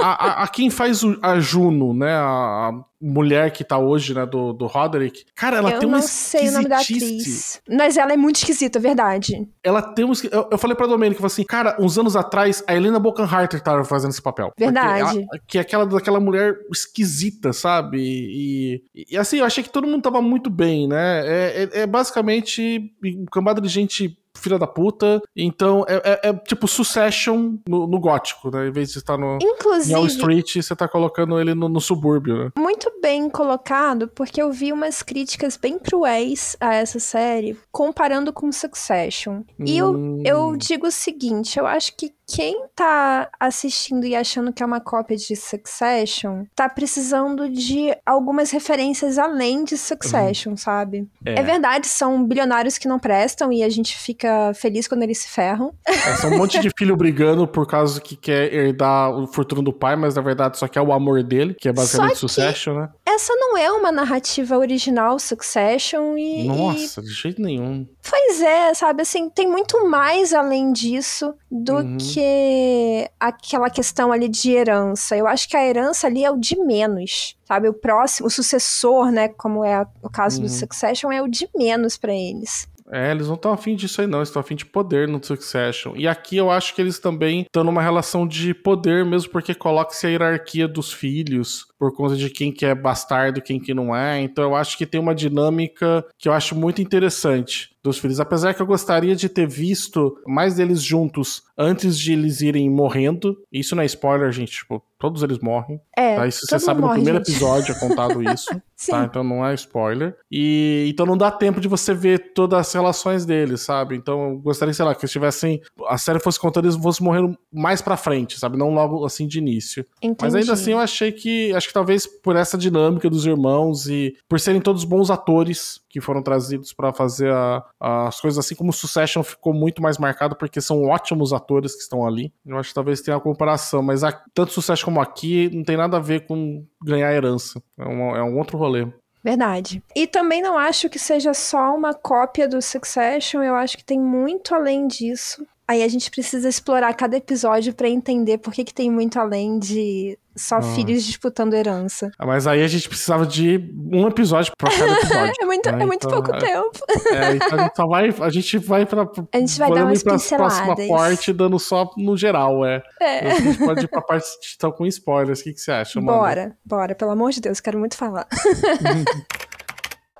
a, 0.00 0.02
a- 0.02 0.42
a 0.44 0.48
quem 0.48 0.70
faz 0.70 1.02
o- 1.02 1.18
a 1.22 1.38
Juno, 1.40 1.92
né? 1.94 2.14
A 2.14 2.72
mulher 3.00 3.50
que 3.52 3.62
tá 3.64 3.78
hoje, 3.78 4.14
né? 4.14 4.26
Do, 4.26 4.52
do 4.52 4.66
Roderick. 4.66 5.24
Cara, 5.34 5.58
ela 5.58 5.70
eu 5.70 5.78
tem 5.80 5.88
uma 5.88 5.98
não 5.98 6.06
sei 6.06 6.48
o 6.48 6.52
nome 6.52 6.68
da 6.68 6.78
atriz. 6.80 7.60
Mas 7.68 7.96
ela 7.96 8.12
é 8.12 8.16
muito 8.16 8.36
esquisita, 8.36 8.78
é 8.78 8.82
verdade. 8.82 9.48
Ela 9.62 9.82
tem 9.82 10.04
um. 10.04 10.12
Eu, 10.30 10.48
eu 10.52 10.58
falei 10.58 10.76
pra 10.76 10.86
Domênica, 10.86 11.18
eu 11.18 11.22
falei 11.28 11.32
assim, 11.32 11.44
cara, 11.44 11.76
uns 11.80 11.98
anos 11.98 12.16
atrás, 12.16 12.62
a 12.66 12.74
Helena 12.74 12.98
Bonham 12.98 13.28
Carter 13.28 13.60
tava 13.62 13.84
fazendo 13.84 14.10
esse 14.10 14.22
papel. 14.22 14.52
Verdade. 14.58 15.18
ela- 15.20 15.38
que 15.46 15.58
é 15.58 15.60
aquela 15.60 15.86
daquela 15.86 16.20
mulher 16.20 16.56
esquisita, 16.72 17.52
sabe? 17.52 17.98
E, 18.00 18.82
e, 18.94 19.06
e, 19.14 19.16
assim, 19.18 19.38
eu 19.38 19.44
achei 19.44 19.62
que 19.62 19.70
todo 19.70 19.86
mundo 19.86 20.02
tava 20.02 20.20
muito 20.20 20.50
bem, 20.50 20.88
né? 20.88 21.20
É, 21.26 21.62
é- 21.72 21.80
é 21.82 21.86
basicamente 21.86 22.92
um 23.04 23.24
cambada 23.26 23.60
de 23.60 23.68
gente 23.68 24.18
filha 24.38 24.58
da 24.58 24.66
puta. 24.66 25.20
Então 25.36 25.84
é, 25.88 26.20
é, 26.22 26.28
é 26.28 26.32
tipo 26.32 26.66
Succession 26.66 27.56
no, 27.68 27.86
no, 27.86 28.00
gótico, 28.00 28.50
né? 28.50 28.68
Em 28.68 28.72
vez 28.72 28.92
de 28.92 28.98
estar 28.98 29.16
no 29.16 29.38
Inclusive, 29.40 29.92
em 29.92 29.96
Wall 29.96 30.06
Street, 30.06 30.56
você 30.56 30.74
tá 30.74 30.88
colocando 30.88 31.40
ele 31.40 31.54
no, 31.54 31.68
no 31.68 31.80
subúrbio, 31.80 32.44
né? 32.44 32.50
Muito 32.56 32.90
bem 33.00 33.28
colocado, 33.28 34.08
porque 34.08 34.40
eu 34.40 34.50
vi 34.52 34.72
umas 34.72 35.02
críticas 35.02 35.56
bem 35.56 35.78
cruéis 35.78 36.56
a 36.60 36.74
essa 36.74 36.98
série, 36.98 37.58
comparando 37.70 38.32
com 38.32 38.50
Succession. 38.52 39.42
E 39.58 39.82
hum. 39.82 40.22
eu, 40.24 40.50
eu 40.50 40.56
digo 40.56 40.86
o 40.86 40.90
seguinte: 40.90 41.58
eu 41.58 41.66
acho 41.66 41.96
que 41.96 42.12
quem 42.28 42.66
tá 42.76 43.30
assistindo 43.40 44.04
e 44.04 44.14
achando 44.14 44.52
que 44.52 44.62
é 44.62 44.66
uma 44.66 44.80
cópia 44.80 45.16
de 45.16 45.34
Succession 45.34 46.44
tá 46.54 46.68
precisando 46.68 47.48
de 47.48 47.96
algumas 48.04 48.50
referências 48.50 49.18
além 49.18 49.64
de 49.64 49.78
Succession, 49.78 50.50
uhum. 50.50 50.56
sabe? 50.56 51.08
É. 51.24 51.40
é. 51.40 51.42
verdade, 51.42 51.86
são 51.86 52.22
bilionários 52.22 52.76
que 52.76 52.86
não 52.86 52.98
prestam 52.98 53.50
e 53.50 53.62
a 53.62 53.68
gente 53.70 53.96
fica 53.96 54.52
feliz 54.54 54.86
quando 54.86 55.02
eles 55.04 55.18
se 55.18 55.28
ferram. 55.28 55.72
É, 55.86 56.16
são 56.16 56.30
um 56.30 56.36
monte 56.36 56.60
de 56.60 56.70
filho 56.76 56.94
brigando 56.96 57.48
por 57.48 57.66
causa 57.66 57.98
que 57.98 58.14
quer 58.14 58.52
herdar 58.52 59.10
o 59.10 59.26
fortuna 59.26 59.62
do 59.62 59.72
pai, 59.72 59.96
mas 59.96 60.14
na 60.14 60.22
verdade 60.22 60.58
só 60.58 60.68
quer 60.68 60.82
o 60.82 60.92
amor 60.92 61.22
dele, 61.22 61.54
que 61.54 61.68
é 61.68 61.72
basicamente 61.72 62.18
Succession, 62.18 62.74
né? 62.74 62.90
Essa 63.06 63.34
não 63.36 63.56
é 63.56 63.70
uma 63.72 63.90
narrativa 63.90 64.58
original 64.58 65.18
Succession 65.18 66.16
e. 66.18 66.44
Nossa, 66.46 67.00
e... 67.00 67.04
de 67.04 67.10
jeito 67.10 67.40
nenhum. 67.40 67.86
Pois 68.08 68.40
é, 68.40 68.72
sabe, 68.72 69.02
assim, 69.02 69.28
tem 69.28 69.46
muito 69.46 69.86
mais 69.86 70.32
além 70.32 70.72
disso 70.72 71.34
do 71.50 71.74
uhum. 71.74 71.98
que 71.98 73.08
aquela 73.20 73.68
questão 73.68 74.10
ali 74.10 74.28
de 74.28 74.50
herança. 74.52 75.14
Eu 75.16 75.26
acho 75.26 75.46
que 75.48 75.56
a 75.56 75.66
herança 75.66 76.06
ali 76.06 76.24
é 76.24 76.30
o 76.30 76.38
de 76.38 76.56
menos, 76.56 77.36
sabe? 77.44 77.68
O 77.68 77.74
próximo, 77.74 78.28
o 78.28 78.30
sucessor, 78.30 79.10
né, 79.10 79.28
como 79.28 79.62
é 79.62 79.86
o 80.02 80.08
caso 80.08 80.38
uhum. 80.38 80.46
do 80.46 80.48
Succession, 80.50 81.12
é 81.12 81.20
o 81.20 81.28
de 81.28 81.48
menos 81.54 81.98
para 81.98 82.14
eles. 82.14 82.66
É, 82.90 83.10
eles 83.10 83.26
não 83.26 83.34
estão 83.34 83.52
afim 83.52 83.76
disso 83.76 84.00
aí, 84.00 84.06
não. 84.06 84.20
Eles 84.20 84.30
estão 84.30 84.40
afim 84.40 84.56
de 84.56 84.64
poder 84.64 85.06
no 85.06 85.22
Succession. 85.22 85.92
E 85.94 86.08
aqui 86.08 86.36
eu 86.38 86.50
acho 86.50 86.74
que 86.74 86.80
eles 86.80 86.98
também 86.98 87.42
estão 87.42 87.62
numa 87.62 87.82
relação 87.82 88.26
de 88.26 88.54
poder, 88.54 89.04
mesmo 89.04 89.30
porque 89.30 89.54
coloca-se 89.54 90.06
a 90.06 90.10
hierarquia 90.10 90.66
dos 90.66 90.92
filhos 90.92 91.67
por 91.78 91.94
conta 91.94 92.16
de 92.16 92.28
quem 92.28 92.52
que 92.52 92.66
é 92.66 92.74
bastardo, 92.74 93.40
quem 93.40 93.60
que 93.60 93.72
não 93.72 93.94
é. 93.94 94.20
Então 94.20 94.44
eu 94.44 94.54
acho 94.56 94.76
que 94.76 94.86
tem 94.86 95.00
uma 95.00 95.14
dinâmica 95.14 96.04
que 96.18 96.28
eu 96.28 96.32
acho 96.32 96.54
muito 96.56 96.82
interessante 96.82 97.70
dos 97.82 97.98
filhos. 97.98 98.20
Apesar 98.20 98.54
que 98.54 98.60
eu 98.62 98.66
gostaria 98.66 99.14
de 99.14 99.28
ter 99.28 99.46
visto 99.46 100.16
mais 100.26 100.54
deles 100.54 100.82
juntos 100.82 101.42
antes 101.56 101.98
de 101.98 102.12
eles 102.12 102.40
irem 102.40 102.70
morrendo. 102.70 103.36
Isso 103.52 103.74
não 103.74 103.82
é 103.82 103.86
spoiler, 103.86 104.30
gente. 104.32 104.52
Tipo, 104.52 104.82
todos 104.98 105.22
eles 105.22 105.38
morrem. 105.38 105.80
É. 105.96 106.16
Tá? 106.16 106.26
Isso 106.26 106.46
você 106.46 106.58
sabe 106.58 106.80
morre, 106.80 106.98
no 106.98 107.02
primeiro 107.02 107.18
gente. 107.24 107.30
episódio 107.30 107.74
é 107.74 107.78
contado 107.78 108.22
isso. 108.22 108.48
tá? 108.90 109.04
Então 109.04 109.24
não 109.24 109.44
é 109.46 109.54
spoiler. 109.54 110.16
E 110.30 110.86
então 110.90 111.06
não 111.06 111.16
dá 111.16 111.30
tempo 111.30 111.60
de 111.60 111.68
você 111.68 111.94
ver 111.94 112.32
todas 112.34 112.58
as 112.60 112.72
relações 112.72 113.24
deles, 113.24 113.62
sabe? 113.62 113.96
Então 113.96 114.30
eu 114.30 114.38
gostaria, 114.38 114.74
sei 114.74 114.84
lá, 114.84 114.94
que 114.94 115.04
eles 115.04 115.12
tivessem. 115.12 115.60
A 115.88 115.96
série 115.98 116.20
fosse 116.20 116.38
contando 116.38 116.66
eles 116.66 116.76
fossem 116.76 117.04
morrendo 117.04 117.36
mais 117.52 117.80
pra 117.80 117.96
frente, 117.96 118.38
sabe? 118.38 118.56
Não 118.58 118.70
logo 118.74 119.04
assim 119.04 119.26
de 119.26 119.38
início. 119.38 119.84
Entendi. 120.02 120.18
Mas 120.20 120.34
ainda 120.34 120.52
assim 120.52 120.72
eu 120.72 120.78
achei 120.78 121.12
que. 121.12 121.52
Acho 121.54 121.67
que 121.68 121.72
talvez 121.72 122.06
por 122.06 122.34
essa 122.34 122.56
dinâmica 122.56 123.08
dos 123.08 123.26
irmãos 123.26 123.86
e 123.86 124.16
por 124.28 124.40
serem 124.40 124.60
todos 124.60 124.84
bons 124.84 125.10
atores 125.10 125.80
que 125.88 126.00
foram 126.00 126.22
trazidos 126.22 126.72
para 126.72 126.92
fazer 126.92 127.30
a, 127.30 127.62
as 127.78 128.20
coisas 128.20 128.38
assim 128.38 128.54
como 128.54 128.72
Succession 128.72 129.22
ficou 129.22 129.52
muito 129.52 129.82
mais 129.82 129.98
marcado 129.98 130.34
porque 130.34 130.60
são 130.60 130.84
ótimos 130.84 131.32
atores 131.32 131.74
que 131.74 131.82
estão 131.82 132.06
ali. 132.06 132.32
Eu 132.44 132.56
acho 132.58 132.70
que 132.70 132.74
talvez 132.74 133.00
tenha 133.00 133.16
uma 133.16 133.22
comparação, 133.22 133.82
mas 133.82 134.02
a, 134.02 134.12
tanto 134.34 134.52
Succession 134.52 134.86
como 134.86 135.00
aqui 135.00 135.50
não 135.54 135.62
tem 135.62 135.76
nada 135.76 135.98
a 135.98 136.00
ver 136.00 136.26
com 136.26 136.64
ganhar 136.82 137.12
herança. 137.12 137.62
É, 137.78 137.84
uma, 137.84 138.18
é 138.18 138.22
um 138.22 138.38
outro 138.38 138.56
rolê. 138.56 138.86
Verdade. 139.22 139.82
E 139.94 140.06
também 140.06 140.40
não 140.40 140.56
acho 140.56 140.88
que 140.88 140.98
seja 140.98 141.34
só 141.34 141.76
uma 141.76 141.92
cópia 141.92 142.48
do 142.48 142.62
Succession, 142.62 143.42
eu 143.42 143.54
acho 143.54 143.76
que 143.76 143.84
tem 143.84 144.00
muito 144.00 144.54
além 144.54 144.86
disso. 144.86 145.46
Aí 145.66 145.82
a 145.82 145.88
gente 145.88 146.10
precisa 146.10 146.48
explorar 146.48 146.94
cada 146.94 147.14
episódio 147.14 147.74
para 147.74 147.90
entender 147.90 148.38
por 148.38 148.54
que, 148.54 148.64
que 148.64 148.72
tem 148.72 148.90
muito 148.90 149.20
além 149.20 149.58
de 149.58 150.18
só 150.38 150.56
ah. 150.56 150.62
filhos 150.62 151.04
disputando 151.04 151.54
herança. 151.54 152.10
Ah, 152.18 152.26
mas 152.26 152.46
aí 152.46 152.62
a 152.62 152.68
gente 152.68 152.88
precisava 152.88 153.26
de 153.26 153.58
um 153.92 154.06
episódio 154.06 154.52
pra 154.56 154.70
cada 154.70 154.92
episódio. 154.92 155.34
é 155.42 155.44
muito, 155.44 155.70
né? 155.70 155.82
é 155.82 155.86
muito 155.86 156.06
então, 156.06 156.22
pouco 156.22 156.36
é, 156.36 156.38
tempo. 156.38 156.78
É, 157.12 157.34
então 157.34 157.58
a 157.58 157.62
gente 157.62 157.76
só 157.76 157.86
vai. 157.86 158.14
A 158.20 158.30
gente 158.30 158.58
vai 158.58 158.86
pra. 158.86 159.08
A 159.32 159.38
gente 159.38 159.58
vai 159.58 159.70
dar 159.70 159.84
umas 159.84 160.02
pra 160.02 160.18
próxima 160.18 160.76
parte 160.88 161.32
dando 161.32 161.58
só 161.58 161.90
no 161.96 162.16
geral, 162.16 162.64
é. 162.64 162.82
é. 163.00 163.32
A 163.32 163.40
gente 163.40 163.58
pode 163.58 163.84
ir 163.84 163.88
pra 163.88 164.00
parte 164.00 164.26
então, 164.54 164.70
com 164.70 164.86
spoilers. 164.86 165.40
O 165.40 165.44
que, 165.44 165.52
que 165.52 165.60
você 165.60 165.72
acha, 165.72 166.00
mano? 166.00 166.18
Bora, 166.18 166.56
bora, 166.64 166.94
pelo 166.94 167.10
amor 167.10 167.30
de 167.32 167.40
Deus, 167.40 167.60
quero 167.60 167.78
muito 167.78 167.96
falar. 167.96 168.26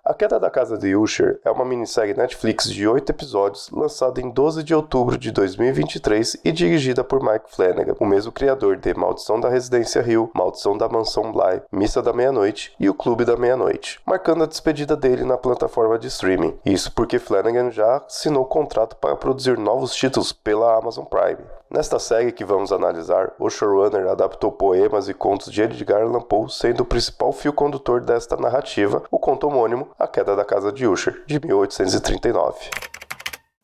A 0.09 0.15
Queda 0.15 0.41
da 0.41 0.49
Casa 0.49 0.79
de 0.79 0.97
Usher 0.97 1.39
é 1.45 1.51
uma 1.51 1.67
minissérie 1.67 2.15
Netflix 2.15 2.73
de 2.73 2.89
8 2.89 3.11
episódios 3.11 3.69
lançada 3.71 4.23
em 4.23 4.31
12 4.31 4.63
de 4.63 4.75
outubro 4.75 5.19
de 5.19 5.31
2023 5.31 6.39
e 6.43 6.51
dirigida 6.51 7.05
por 7.05 7.23
Mike 7.23 7.55
Flanagan, 7.55 7.95
o 8.01 8.07
mesmo 8.07 8.33
criador 8.33 8.79
de 8.79 8.95
Maldição 8.95 9.39
da 9.39 9.51
Residência 9.51 10.01
Hill, 10.01 10.31
Maldição 10.35 10.79
da 10.79 10.89
Mansão 10.89 11.31
Bly, 11.31 11.61
Missa 11.71 12.01
da 12.01 12.15
Meia-Noite 12.15 12.75
e 12.81 12.89
O 12.89 12.95
Clube 12.95 13.27
da 13.27 13.37
Meia-Noite, 13.37 14.01
marcando 14.07 14.45
a 14.45 14.47
despedida 14.47 14.97
dele 14.97 15.25
na 15.25 15.37
plataforma 15.37 15.99
de 15.99 16.07
streaming. 16.07 16.59
Isso 16.65 16.91
porque 16.93 17.19
Flanagan 17.19 17.71
já 17.71 17.99
assinou 17.99 18.47
contrato 18.47 18.97
para 18.97 19.15
produzir 19.15 19.59
novos 19.59 19.95
títulos 19.95 20.33
pela 20.33 20.75
Amazon 20.75 21.05
Prime. 21.05 21.45
Nesta 21.71 21.99
série 21.99 22.33
que 22.33 22.47
vamos 22.47 22.73
analisar, 22.73 23.33
o 23.39 23.51
showrunner 23.51 24.09
adaptou 24.09 24.51
poemas 24.51 25.07
e 25.07 25.13
contos 25.13 25.53
de 25.53 25.61
Edgar 25.61 26.01
Allan 26.01 26.23
Poe, 26.23 26.49
sendo 26.49 26.81
o 26.81 26.87
principal 26.87 27.31
fio 27.31 27.53
condutor 27.53 28.01
desta 28.01 28.39
narrativa 28.39 29.03
o 29.11 29.19
conto 29.19 29.47
homônimo 29.47 29.89
A 29.99 30.07
Queda 30.07 30.37
da 30.37 30.45
Casa 30.45 30.71
de 30.71 30.87
Usher, 30.87 31.25
de 31.27 31.41
1839. 31.45 32.71